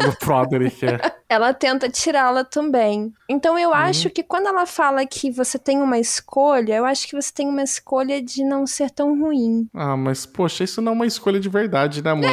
Do 0.00 0.12
Froderick, 0.24 0.86
é. 0.86 0.98
Ela 1.28 1.52
tenta 1.52 1.88
tirá-la 1.88 2.44
também. 2.44 3.12
Então 3.28 3.54
Uhum. 3.54 3.58
eu 3.60 3.74
acho 3.74 4.08
que 4.10 4.22
quando 4.22 4.46
ela 4.46 4.64
fala 4.64 5.04
que 5.06 5.30
você 5.30 5.58
tem 5.58 5.80
uma 5.82 5.98
escolha, 5.98 6.74
eu 6.76 6.84
acho 6.86 7.06
que 7.06 7.14
você 7.14 7.30
tem 7.32 7.46
uma 7.48 7.62
escolha 7.62 8.22
de 8.22 8.42
não 8.44 8.66
ser 8.66 8.90
tão 8.90 9.18
ruim. 9.20 9.68
Ah, 9.74 9.96
mas 9.96 10.24
poxa, 10.24 10.64
isso 10.64 10.80
não 10.80 10.92
é 10.92 10.94
uma 10.94 11.06
escolha 11.06 11.38
de 11.38 11.48
verdade, 11.48 12.02
né, 12.02 12.10
Amanda? 12.10 12.28
É. 12.28 12.32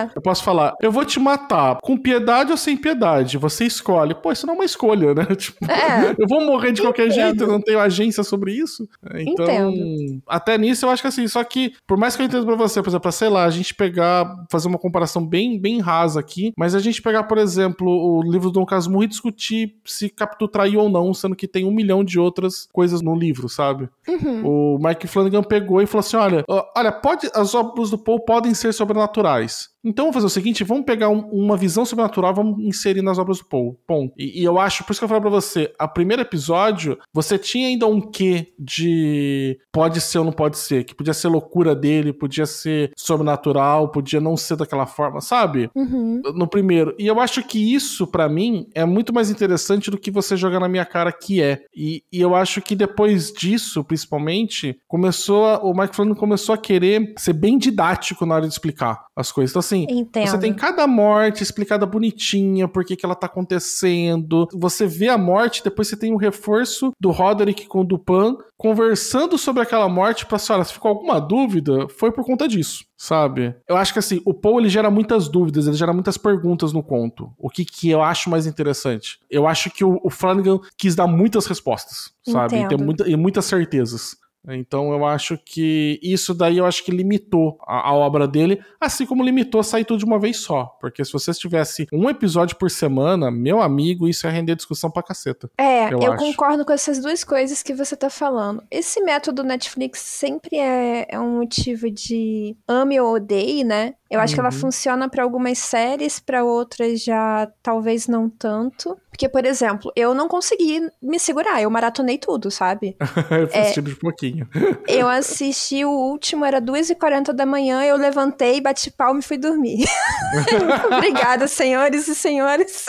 Olha, 0.00 0.10
eu 0.14 0.22
posso 0.22 0.44
falar, 0.44 0.74
eu 0.80 0.92
vou 0.92 1.04
te 1.04 1.18
matar 1.18 1.78
com 1.82 1.96
piedade 1.96 2.50
ou 2.52 2.56
sem 2.56 2.76
piedade? 2.76 3.36
Você 3.38 3.64
escolhe. 3.64 4.14
Pô, 4.14 4.30
isso 4.30 4.46
não 4.46 4.54
é 4.54 4.58
uma 4.58 4.64
escolha, 4.64 5.14
né? 5.14 5.24
Tipo, 5.36 5.58
É. 5.70 6.14
eu 6.18 6.26
vou 6.28 6.40
morrer 6.44 6.72
de 6.72 6.82
qualquer 6.82 7.06
Entendo. 7.06 7.14
jeito, 7.14 7.42
eu 7.44 7.48
não 7.48 7.60
tenho 7.60 7.80
agência 7.80 8.22
sobre 8.22 8.52
isso. 8.52 8.88
Então, 9.16 9.44
Entendo. 9.70 10.22
até 10.28 10.56
nisso 10.56 10.86
eu 10.86 10.90
acho 10.90 11.02
que 11.02 11.08
assim, 11.08 11.26
só 11.26 11.42
que, 11.42 11.72
por 11.86 11.96
mais 11.98 12.14
que 12.14 12.22
eu 12.22 12.26
entenda 12.26 12.44
pra 12.46 12.54
você, 12.54 12.80
por 12.82 12.88
exemplo, 12.90 13.10
sei 13.12 13.28
lá, 13.28 13.44
a 13.44 13.50
gente 13.50 13.74
pegar, 13.74 14.32
fazer 14.50 14.68
uma 14.68 14.78
comparação 14.78 15.24
bem, 15.26 15.60
bem 15.60 15.80
rasa 15.80 16.20
aqui, 16.20 16.52
mas 16.56 16.74
a 16.74 16.78
gente 16.78 17.02
pegar, 17.02 17.24
por 17.24 17.38
exemplo, 17.38 17.86
o 17.88 18.20
livro 18.36 18.50
do 18.50 18.60
Dom 18.60 18.66
Casmurro 18.66 19.04
e 19.04 19.08
discutir 19.08 19.76
se 19.84 20.08
Capitu 20.08 20.48
traiu 20.48 20.80
ou 20.80 20.88
não, 20.88 21.12
sendo 21.12 21.36
que 21.36 21.48
tem 21.48 21.64
um 21.64 21.70
milhão 21.70 22.04
de 22.04 22.18
outras 22.18 22.68
coisas 22.72 23.02
no 23.02 23.14
livro, 23.14 23.48
sabe? 23.48 23.88
Uhum. 24.08 24.76
O 24.76 24.78
Mike 24.78 25.06
Flanagan 25.06 25.42
pegou 25.42 25.82
e 25.82 25.86
falou 25.86 26.00
assim: 26.00 26.16
olha, 26.16 26.44
olha, 26.48 26.92
pode, 26.92 27.28
as 27.34 27.54
obras 27.54 27.90
do 27.90 27.98
Poe 27.98 28.20
podem 28.24 28.54
ser 28.54 28.72
sobrenaturais. 28.72 29.68
Então 29.86 30.06
vamos 30.06 30.14
fazer 30.14 30.26
o 30.26 30.30
seguinte: 30.30 30.64
vamos 30.64 30.84
pegar 30.84 31.08
um- 31.08 31.28
uma 31.30 31.56
visão 31.56 31.84
sobrenatural, 31.84 32.34
vamos 32.34 32.58
inserir 32.64 33.02
nas 33.02 33.18
obras 33.18 33.38
do 33.38 33.44
Poe. 33.46 33.74
Ponto. 33.86 34.12
E, 34.18 34.40
e 34.40 34.44
eu 34.44 34.58
acho, 34.58 34.84
por 34.84 34.92
isso 34.92 35.00
que 35.00 35.04
eu 35.04 35.08
falei 35.08 35.20
pra 35.22 35.30
você, 35.30 35.72
a 35.78 35.86
primeiro 35.88 36.22
episódio, 36.22 36.98
você 37.12 37.38
tinha 37.38 37.68
ainda 37.68 37.86
um 37.86 38.00
quê 38.00 38.52
de 38.58 39.58
pode 39.72 40.00
ser 40.00 40.18
ou 40.18 40.24
não 40.24 40.32
pode 40.32 40.58
ser, 40.58 40.84
que 40.84 40.94
podia 40.94 41.14
ser 41.14 41.28
loucura 41.28 41.74
dele, 41.74 42.12
podia 42.12 42.46
ser 42.46 42.90
sobrenatural, 42.96 43.90
podia 43.90 44.20
não 44.20 44.36
ser 44.36 44.56
daquela 44.56 44.86
forma, 44.86 45.20
sabe? 45.20 45.70
Uhum. 45.74 46.20
no 46.34 46.46
primeiro. 46.48 46.94
E 46.98 47.06
eu 47.06 47.20
acho 47.20 47.42
que 47.42 47.74
isso, 47.74 48.06
pra 48.06 48.28
mim, 48.28 48.66
é 48.74 48.84
muito 48.84 49.12
mais 49.12 49.30
interessante 49.30 49.90
do 49.90 49.98
que 49.98 50.10
você 50.10 50.36
jogar 50.36 50.60
na 50.60 50.68
minha 50.68 50.84
cara 50.84 51.12
que 51.12 51.40
é. 51.42 51.62
E, 51.74 52.02
e 52.12 52.20
eu 52.20 52.34
acho 52.34 52.60
que 52.60 52.74
depois 52.74 53.32
disso, 53.32 53.84
principalmente, 53.84 54.78
começou 54.88 55.46
a- 55.46 55.58
o 55.62 55.72
Mike 55.74 55.94
Flanagan 55.94 56.16
começou 56.18 56.54
a 56.54 56.58
querer 56.58 57.12
ser 57.18 57.32
bem 57.32 57.58
didático 57.58 58.24
na 58.26 58.34
hora 58.36 58.46
de 58.46 58.52
explicar 58.52 59.04
as 59.14 59.30
coisas. 59.30 59.52
Então, 59.52 59.60
assim, 59.60 59.75
Entendo. 59.84 60.26
você 60.28 60.38
tem 60.38 60.54
cada 60.54 60.86
morte 60.86 61.42
explicada 61.42 61.84
bonitinha, 61.84 62.68
por 62.68 62.84
que 62.84 62.96
que 62.96 63.04
ela 63.04 63.14
tá 63.14 63.26
acontecendo. 63.26 64.48
Você 64.52 64.86
vê 64.86 65.08
a 65.08 65.18
morte, 65.18 65.62
depois 65.62 65.88
você 65.88 65.96
tem 65.96 66.12
o 66.12 66.16
reforço 66.16 66.92
do 67.00 67.10
Roderick 67.10 67.66
com 67.66 67.80
o 67.80 67.84
Dupan 67.84 68.36
conversando 68.56 69.36
sobre 69.36 69.62
aquela 69.62 69.88
morte 69.88 70.24
pra 70.24 70.38
senhora, 70.38 70.64
se 70.64 70.72
ficou 70.72 70.88
alguma 70.88 71.20
dúvida, 71.20 71.88
foi 71.88 72.10
por 72.10 72.24
conta 72.24 72.48
disso, 72.48 72.84
sabe? 72.96 73.54
Eu 73.68 73.76
acho 73.76 73.92
que 73.92 73.98
assim, 73.98 74.20
o 74.24 74.32
Poe 74.32 74.62
ele 74.62 74.68
gera 74.68 74.90
muitas 74.90 75.28
dúvidas, 75.28 75.66
ele 75.66 75.76
gera 75.76 75.92
muitas 75.92 76.16
perguntas 76.16 76.72
no 76.72 76.82
conto. 76.82 77.30
O 77.38 77.50
que 77.50 77.64
que 77.64 77.90
eu 77.90 78.02
acho 78.02 78.30
mais 78.30 78.46
interessante? 78.46 79.18
Eu 79.30 79.46
acho 79.46 79.70
que 79.70 79.84
o, 79.84 80.00
o 80.02 80.10
Flanagan 80.10 80.58
quis 80.78 80.94
dar 80.94 81.06
muitas 81.06 81.46
respostas, 81.46 82.12
sabe? 82.26 82.56
E, 82.56 82.68
ter 82.68 82.78
muita, 82.78 83.08
e 83.08 83.14
muitas 83.14 83.44
certezas. 83.44 84.16
Então 84.48 84.92
eu 84.92 85.04
acho 85.04 85.38
que 85.38 85.98
isso 86.02 86.34
daí 86.34 86.58
eu 86.58 86.66
acho 86.66 86.84
que 86.84 86.90
limitou 86.90 87.58
a, 87.66 87.88
a 87.88 87.94
obra 87.94 88.26
dele, 88.28 88.62
assim 88.80 89.04
como 89.06 89.24
limitou 89.24 89.62
sair 89.62 89.84
tudo 89.84 89.98
de 89.98 90.04
uma 90.04 90.18
vez 90.18 90.38
só. 90.38 90.76
Porque 90.80 91.04
se 91.04 91.12
você 91.12 91.32
tivesse 91.32 91.86
um 91.92 92.08
episódio 92.08 92.56
por 92.56 92.70
semana, 92.70 93.30
meu 93.30 93.60
amigo, 93.60 94.08
isso 94.08 94.26
ia 94.26 94.32
render 94.32 94.54
discussão 94.54 94.90
pra 94.90 95.02
caceta. 95.02 95.50
É, 95.58 95.92
eu 95.92 96.00
eu, 96.00 96.16
concordo 96.16 96.64
com 96.64 96.72
essas 96.72 97.00
duas 97.00 97.24
coisas 97.24 97.62
que 97.62 97.74
você 97.74 97.96
tá 97.96 98.10
falando. 98.10 98.62
Esse 98.70 99.00
método 99.00 99.42
Netflix 99.42 100.00
sempre 100.00 100.56
é, 100.56 101.06
é 101.08 101.20
um 101.20 101.38
motivo 101.38 101.90
de 101.90 102.56
ame 102.68 103.00
ou 103.00 103.14
odeie, 103.14 103.64
né? 103.64 103.94
Eu 104.10 104.20
acho 104.20 104.34
que 104.34 104.40
ela 104.40 104.50
Uhum. 104.52 104.60
funciona 104.60 105.08
pra 105.08 105.22
algumas 105.24 105.58
séries, 105.58 106.20
pra 106.20 106.44
outras 106.44 107.02
já 107.02 107.48
talvez 107.62 108.06
não 108.06 108.28
tanto. 108.30 108.96
Porque, 109.10 109.28
por 109.28 109.46
exemplo, 109.46 109.90
eu 109.96 110.14
não 110.14 110.28
consegui 110.28 110.80
me 111.02 111.18
segurar, 111.18 111.62
eu 111.62 111.70
maratonei 111.70 112.18
tudo, 112.18 112.50
sabe? 112.50 112.96
eu 113.30 113.48
É. 113.52 113.64
fiz 113.64 113.72
tiro 113.74 113.86
de 113.86 113.96
pouquinho. 113.96 114.46
Eu 114.86 115.08
assisti 115.08 115.84
o 115.84 115.90
último, 115.90 116.44
era 116.44 116.60
2h40 116.60 117.32
da 117.32 117.46
manhã, 117.46 117.82
eu 117.82 117.96
levantei, 117.96 118.60
bati 118.60 118.90
palma 118.90 119.20
e 119.20 119.22
fui 119.22 119.38
dormir. 119.38 119.84
Obrigada, 120.92 121.48
senhores 121.48 122.06
e 122.08 122.14
senhoras. 122.14 122.86